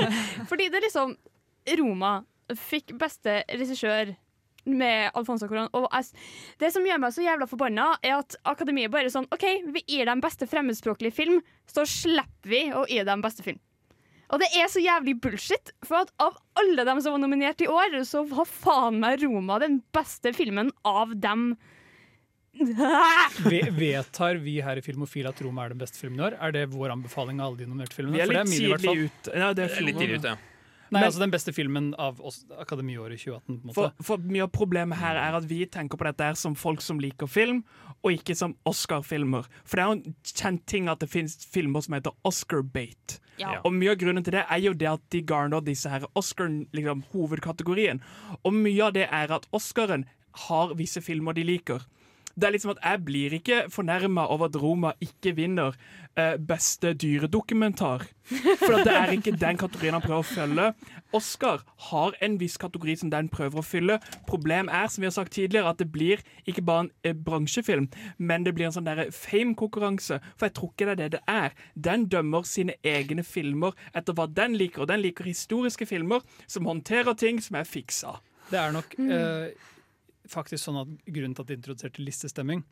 Fordi 0.49 0.67
det 0.73 0.81
er 0.81 0.89
liksom 0.89 1.15
Roma 1.79 2.21
fikk 2.57 2.95
beste 2.99 3.41
regissør 3.49 4.13
med 4.69 5.09
Alfonso 5.17 5.47
Cuarón. 5.49 5.69
Og 5.77 5.87
jeg, 5.89 6.11
det 6.61 6.69
som 6.73 6.85
gjør 6.85 7.01
meg 7.01 7.15
så 7.15 7.23
jævla 7.25 7.47
forbanna, 7.49 7.87
er 8.05 8.19
at 8.19 8.37
Akademiet 8.49 8.91
bare 8.93 9.09
er 9.09 9.13
sånn 9.13 9.29
OK, 9.33 9.45
vi 9.73 9.83
gir 9.87 10.09
dem 10.09 10.21
beste 10.21 10.47
fremmedspråklige 10.49 11.15
film, 11.17 11.41
så 11.69 11.85
slipper 11.89 12.51
vi 12.51 12.63
å 12.75 12.85
gi 12.89 13.01
dem 13.07 13.23
beste 13.25 13.45
film. 13.45 13.61
Og 14.31 14.39
det 14.39 14.47
er 14.55 14.69
så 14.71 14.79
jævlig 14.79 15.17
bullshit, 15.19 15.73
for 15.83 16.05
at 16.05 16.13
av 16.23 16.37
alle 16.61 16.85
dem 16.87 17.01
som 17.03 17.17
var 17.17 17.23
nominert 17.23 17.63
i 17.65 17.67
år, 17.67 17.97
så 18.07 18.23
var 18.29 18.47
faen 18.47 19.01
meg 19.01 19.25
Roma 19.25 19.57
den 19.59 19.81
beste 19.95 20.31
filmen 20.37 20.71
av 20.87 21.17
dem 21.19 21.53
Vi 23.47 23.61
Vedtar 23.71 24.35
vi 24.43 24.57
her 24.59 24.75
i 24.75 24.83
Filmofil 24.83 25.29
at 25.29 25.39
Roma 25.41 25.65
er 25.65 25.73
den 25.73 25.79
beste 25.79 26.01
filmen 26.01 26.19
i 26.19 26.25
år? 26.29 26.35
Er 26.35 26.51
det 26.55 26.65
vår 26.73 26.91
anbefaling 26.97 27.39
av 27.39 27.51
alle 27.51 27.61
de 27.63 27.67
nominerte 27.69 27.95
filmene? 27.95 28.19
Vi 28.19 28.23
er 28.23 28.31
litt 28.31 28.51
tidlig 28.51 28.95
ute. 29.07 29.35
Ja, 29.35 29.53
det 29.55 29.65
er 29.65 29.71
Det 29.71 29.79
er 29.79 29.87
litt 29.87 30.01
tidlig 30.01 30.19
ute. 30.19 30.33
Nei, 30.91 30.99
Men- 30.99 31.07
altså 31.07 31.19
Den 31.19 31.31
beste 31.31 31.53
filmen 31.55 31.93
av 31.97 32.19
oss, 32.19 32.43
Akademiåret 32.59 33.17
2018. 33.19 33.61
på 33.61 33.67
måte. 33.69 33.73
For, 33.75 33.91
for 34.03 34.17
mye 34.17 34.43
av 34.43 34.51
problemet 34.51 34.97
her 34.99 35.15
er 35.15 35.37
at 35.37 35.45
vi 35.47 35.65
tenker 35.65 35.97
på 35.97 36.03
dette 36.03 36.35
som 36.35 36.53
folk 36.55 36.81
som 36.81 36.99
liker 36.99 37.27
film, 37.31 37.63
og 38.03 38.11
ikke 38.11 38.35
som 38.35 38.55
Oscar-filmer. 38.67 39.45
For 39.63 39.77
det 39.77 39.83
er 39.83 39.87
jo 39.87 39.91
en 39.99 40.15
kjent 40.23 40.65
ting 40.65 40.89
at 40.89 40.99
det 40.99 41.09
finnes 41.09 41.37
filmer 41.47 41.81
som 41.81 41.93
heter 41.95 42.11
Oscar-bate. 42.27 43.19
Ja. 43.39 43.61
Og 43.63 43.71
mye 43.73 43.91
av 43.91 43.97
grunnen 43.97 44.23
til 44.23 44.35
det 44.35 44.43
er 44.49 44.59
jo 44.59 44.73
det 44.73 44.87
at 44.91 45.01
de 45.09 45.21
garner 45.21 45.61
disse 45.61 45.89
her 45.89 46.03
Oscar-hovedkategorien. 46.13 46.67
Liksom, 46.73 47.03
hovedkategorien. 47.13 48.01
og 48.43 48.53
mye 48.53 48.81
av 48.83 48.93
det 48.93 49.07
er 49.09 49.31
at 49.31 49.47
Oscaren 49.53 50.05
har 50.47 50.73
visse 50.75 51.01
filmer 51.01 51.33
de 51.33 51.43
liker. 51.43 51.81
Det 52.35 52.47
er 52.47 52.55
liksom 52.55 52.75
at 52.75 52.83
Jeg 52.83 53.03
blir 53.05 53.33
ikke 53.33 53.63
fornærma 53.69 54.27
over 54.27 54.45
at 54.49 54.55
Roma 54.61 54.91
ikke 55.01 55.35
vinner 55.35 55.75
eh, 56.17 56.37
beste 56.37 56.93
dyredokumentar. 56.93 58.05
For 58.59 58.77
at 58.77 58.85
det 58.87 58.95
er 58.95 59.13
ikke 59.15 59.35
den 59.39 59.59
kategorien 59.59 59.95
han 59.97 60.03
prøver 60.03 60.23
å 60.23 60.27
følge. 60.27 60.67
Oscar 61.15 61.63
har 61.89 62.15
en 62.23 62.37
viss 62.39 62.57
kategori 62.61 62.95
som 63.01 63.11
den 63.11 63.29
prøver 63.31 63.61
å 63.61 63.65
fylle. 63.65 63.99
Problem 64.29 64.69
er, 64.71 64.87
som 64.87 65.03
vi 65.03 65.09
har 65.09 65.15
sagt 65.15 65.35
tidligere, 65.35 65.71
at 65.73 65.81
det 65.81 65.89
blir 65.91 66.23
ikke 66.45 66.63
bare 66.67 66.85
en 66.85 66.91
eh, 67.03 67.15
bransjefilm, 67.15 67.89
men 68.17 68.47
det 68.47 68.55
blir 68.55 68.69
en 68.69 68.75
sånn 68.77 68.89
fame-konkurranse. 69.15 70.21
For 70.37 70.47
jeg 70.47 70.57
tror 70.57 70.73
ikke 70.73 70.89
det 70.89 70.95
er 70.95 71.01
det 71.01 71.11
det 71.17 71.23
er. 71.31 71.57
Den 71.75 72.07
dømmer 72.11 72.47
sine 72.47 72.77
egne 72.83 73.25
filmer 73.27 73.75
etter 73.93 74.15
hva 74.17 74.27
den 74.31 74.57
liker, 74.59 74.85
og 74.85 74.91
den 74.93 75.03
liker 75.03 75.27
historiske 75.27 75.87
filmer 75.89 76.23
som 76.47 76.69
håndterer 76.69 77.17
ting 77.17 77.41
som 77.43 77.59
er 77.59 77.67
fiksa. 77.67 78.17
Det 78.51 78.59
er 78.59 78.73
nok 78.75 78.97
eh, 78.99 79.51
faktisk 80.31 80.65
sånn 80.65 80.81
at 80.83 80.93
grunnen 81.07 81.35
til 81.37 81.45
at 81.45 81.51
de 81.51 81.57
introduserte 81.59 82.05
listestemming, 82.05 82.63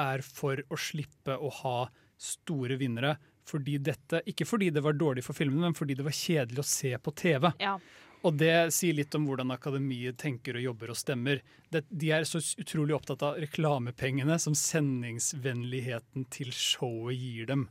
er 0.00 0.24
for 0.24 0.62
å 0.72 0.78
slippe 0.80 1.36
å 1.36 1.50
ha 1.62 1.76
store 2.22 2.78
vinnere. 2.80 3.16
Fordi 3.48 3.76
dette, 3.82 4.22
ikke 4.30 4.46
fordi 4.46 4.70
det 4.72 4.84
var 4.84 4.94
dårlig 4.94 5.24
for 5.26 5.36
filmen, 5.36 5.64
men 5.64 5.76
fordi 5.76 5.96
det 5.98 6.06
var 6.06 6.14
kjedelig 6.14 6.62
å 6.62 6.68
se 6.68 6.92
på 7.02 7.14
TV. 7.18 7.50
Ja. 7.60 7.76
Og 8.22 8.36
det 8.38 8.70
sier 8.74 8.94
litt 8.94 9.14
om 9.18 9.24
hvordan 9.26 9.50
akademiet 9.50 10.20
tenker 10.22 10.56
og 10.56 10.62
jobber 10.62 10.92
og 10.94 10.98
stemmer. 10.98 11.40
De 11.72 12.12
er 12.14 12.26
så 12.28 12.38
utrolig 12.62 12.94
opptatt 12.94 13.24
av 13.26 13.40
reklamepengene 13.42 14.36
som 14.42 14.54
sendingsvennligheten 14.58 16.28
til 16.30 16.52
showet 16.54 17.18
gir 17.18 17.50
dem. 17.50 17.66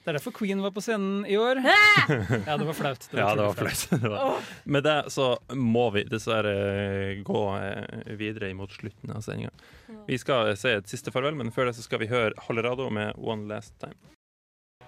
Det 0.00 0.08
er 0.08 0.16
derfor 0.16 0.32
Queen 0.32 0.62
var 0.64 0.72
på 0.72 0.80
scenen 0.80 1.26
i 1.28 1.36
år. 1.36 1.60
Ja, 2.46 2.56
det 2.56 2.66
var 2.66 2.72
flaut. 2.76 3.04
Ja, 3.12 3.34
det 3.36 3.44
var 3.44 3.52
flaut. 3.58 3.82
flaut. 3.84 4.02
Det 4.04 4.08
var- 4.10 4.40
Med 4.64 4.82
det 4.86 4.96
så 5.12 5.26
må 5.54 5.90
vi 5.94 6.04
dessverre 6.08 6.54
eh, 6.56 7.20
gå 7.26 7.42
eh, 7.58 8.14
videre 8.16 8.48
imot 8.50 8.72
slutten 8.72 9.12
av 9.12 9.20
sendinga. 9.26 9.50
Vi 10.08 10.18
skal 10.18 10.54
si 10.56 10.72
et 10.72 10.88
siste 10.88 11.12
farvel, 11.12 11.36
men 11.36 11.52
før 11.52 11.68
det 11.68 11.76
så 11.76 11.84
skal 11.84 12.00
vi 12.04 12.08
høre 12.10 12.32
Holerado 12.48 12.88
med 12.90 13.12
One 13.18 13.46
Last 13.52 13.76
Time. 13.82 13.98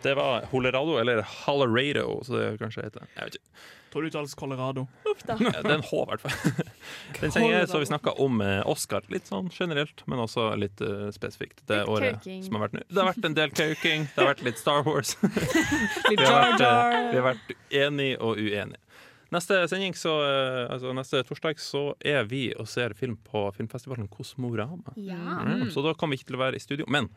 Det 0.02 0.14
var 0.18 0.48
Holerado, 0.50 0.98
eller 1.00 1.22
Hollerado, 1.22 2.18
så 2.26 2.36
det 2.36 2.50
kanskje 2.60 2.88
heter. 2.88 3.06
Jeg 3.16 3.30
vet 3.30 3.38
ikke. 3.40 3.62
Tror 3.92 4.02
du 4.02 4.08
uttales 4.08 4.34
Colorado. 4.34 4.86
Ja, 5.04 5.34
det 5.36 5.50
er 5.60 5.74
en 5.74 5.82
H, 5.84 5.98
i 5.98 6.04
hvert 6.08 6.22
fall. 6.24 6.52
Den 7.20 7.32
sendingen 7.34 7.66
så 7.68 7.80
vi 7.82 7.88
snakka 7.90 8.14
om 8.24 8.40
eh, 8.40 8.62
Oscar, 8.68 9.04
litt 9.12 9.28
sånn 9.28 9.50
generelt, 9.52 10.00
men 10.08 10.22
også 10.22 10.46
litt 10.56 10.80
uh, 10.80 11.10
spesifikt. 11.12 11.60
Det 11.68 11.82
Litt 11.82 11.92
året 11.92 12.16
kauking. 12.22 12.40
som 12.46 12.56
har 12.56 12.64
vært 12.64 12.78
nå. 12.78 12.86
Det 12.88 13.02
har 13.02 13.10
vært 13.10 13.28
en 13.28 13.36
del 13.36 13.52
kauking, 13.52 14.06
det 14.14 14.22
har 14.22 14.30
vært 14.32 14.46
litt 14.48 14.62
Star 14.62 14.86
Wars. 14.88 15.12
Litt 16.08 16.22
Vi 16.22 16.24
har 16.24 16.40
vært, 16.40 16.64
uh, 16.64 16.96
vi 17.10 17.20
har 17.20 17.28
vært 17.34 17.52
enige 17.82 18.16
og 18.24 18.40
uenige. 18.40 18.80
Neste 19.32 19.68
sending, 19.68 19.94
så, 19.96 20.12
eh, 20.28 20.72
altså 20.72 20.92
neste 20.92 21.22
torsdag, 21.24 21.60
så 21.60 21.94
er 22.04 22.26
vi 22.28 22.50
og 22.52 22.66
ser 22.68 22.92
film 22.92 23.14
på 23.16 23.46
filmfestivalen 23.56 24.08
Kosmorama. 24.12 24.92
Mm, 24.96 25.70
så 25.72 25.84
da 25.84 25.94
kommer 25.96 26.12
vi 26.12 26.20
ikke 26.20 26.32
til 26.32 26.36
å 26.36 26.42
være 26.42 26.60
i 26.60 26.64
studio, 26.64 26.84
men 26.92 27.08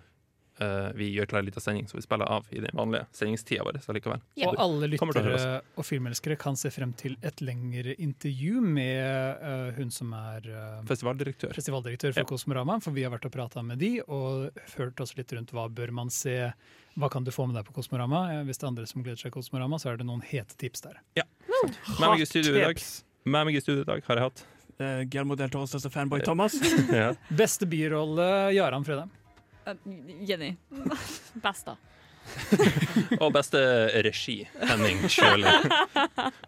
eh, 0.63 0.89
vi 0.95 1.09
gjør 1.13 1.29
klar 1.31 1.43
en 1.43 1.47
liten 1.49 1.63
sending, 1.63 1.87
så 1.89 1.97
vi 1.97 2.03
spiller 2.05 2.29
av 2.31 2.47
i 2.51 2.61
den 2.63 2.75
vanlige 2.77 3.05
sendingstida 3.15 3.65
vår. 3.67 3.79
Så 3.83 3.95
likevel. 3.95 4.23
Og 4.47 4.59
alle 4.61 4.89
lyttere 4.93 5.61
og 5.75 5.87
filmelskere 5.87 6.37
kan 6.39 6.57
se 6.59 6.71
frem 6.73 6.93
til 6.97 7.17
et 7.25 7.43
lengre 7.45 7.95
intervju 8.01 8.61
med 8.63 9.43
uh, 9.43 9.75
hun 9.77 9.91
som 9.93 10.13
er 10.17 10.47
uh, 10.51 10.79
Festivaldirektør. 10.89 11.53
festivaldirektør 11.55 12.15
for 12.15 12.23
Ja. 12.25 12.29
Kosmorama, 12.29 12.79
for 12.83 12.95
vi 12.95 13.03
har 13.05 13.13
vært 13.13 13.27
og 13.29 13.35
prata 13.35 13.63
med 13.65 13.79
de 13.83 13.99
og 14.05 14.49
hørt 14.77 14.99
oss 15.03 15.15
litt 15.17 15.31
rundt 15.35 15.53
hva 15.55 15.67
bør 15.69 15.91
man 15.95 16.09
se, 16.13 16.51
hva 16.95 17.11
kan 17.11 17.25
du 17.25 17.31
få 17.35 17.47
med 17.49 17.59
deg 17.59 17.67
på 17.67 17.75
Kosmorama. 17.75 18.43
Hvis 18.47 18.61
det 18.61 18.67
er 18.67 18.73
andre 18.73 18.87
som 18.89 19.03
gleder 19.03 19.19
seg 19.21 19.31
til 19.31 19.37
Kosmorama, 19.39 19.79
så 19.81 19.91
er 19.93 20.01
det 20.01 20.07
noen 20.07 20.23
hete 20.25 20.57
tips 20.57 20.85
der. 20.87 21.01
Med 21.19 22.07
meg 22.09 22.21
i 22.21 22.27
studio 22.29 22.55
i 22.55 22.67
dag, 22.67 22.83
med 23.25 23.47
meg 23.49 23.57
i 23.57 23.63
studio 23.63 23.83
i 23.83 23.89
dag 23.95 24.03
har 24.07 24.21
jeg 24.21 24.29
hatt 24.31 24.45
Uh, 24.75 25.05
Guillermo 25.07 25.37
del 25.39 25.47
Toros 25.47 25.69
største 25.71 25.87
fanboy 25.87 26.19
Thomas. 26.19 26.57
ja. 26.91 27.13
Beste 27.31 27.63
birolle 27.63 28.25
Jaran 28.51 28.83
Fredheim. 28.83 29.07
Eh, 29.65 29.73
Jenny. 30.27 30.55
Best, 31.45 31.65
da. 31.65 31.75
Og 33.21 33.29
beste 33.35 33.59
regi, 34.01 34.39
Henning 34.65 35.03
Sjøli. 35.13 35.45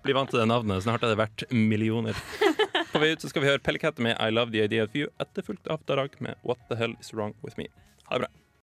Bli 0.01 0.15
vant 0.17 0.31
til 0.31 0.41
det 0.41 0.47
navnet, 0.49 0.81
snart 0.81 1.03
er 1.05 1.13
det 1.13 1.19
verdt 1.19 1.43
millioner. 1.53 2.17
På 2.89 3.01
vei 3.03 3.11
ut 3.13 3.21
så 3.21 3.29
skal 3.29 3.43
vi 3.43 3.51
høre 3.51 3.61
Pellecat 3.61 4.01
med 4.01 4.17
I 4.17 4.31
Love 4.33 4.55
The 4.55 4.65
Idea 4.65 4.87
of 4.87 4.97
You, 4.97 5.11
etterfulgt 5.21 5.69
av 5.69 5.85
Darag 5.85 6.17
med 6.23 6.33
What 6.41 6.63
The 6.71 6.79
Hell 6.81 6.97
Is 6.97 7.13
Wrong 7.13 7.35
With 7.45 7.61
Me. 7.61 7.69
Ha 8.09 8.17
det 8.17 8.25
bra. 8.25 8.31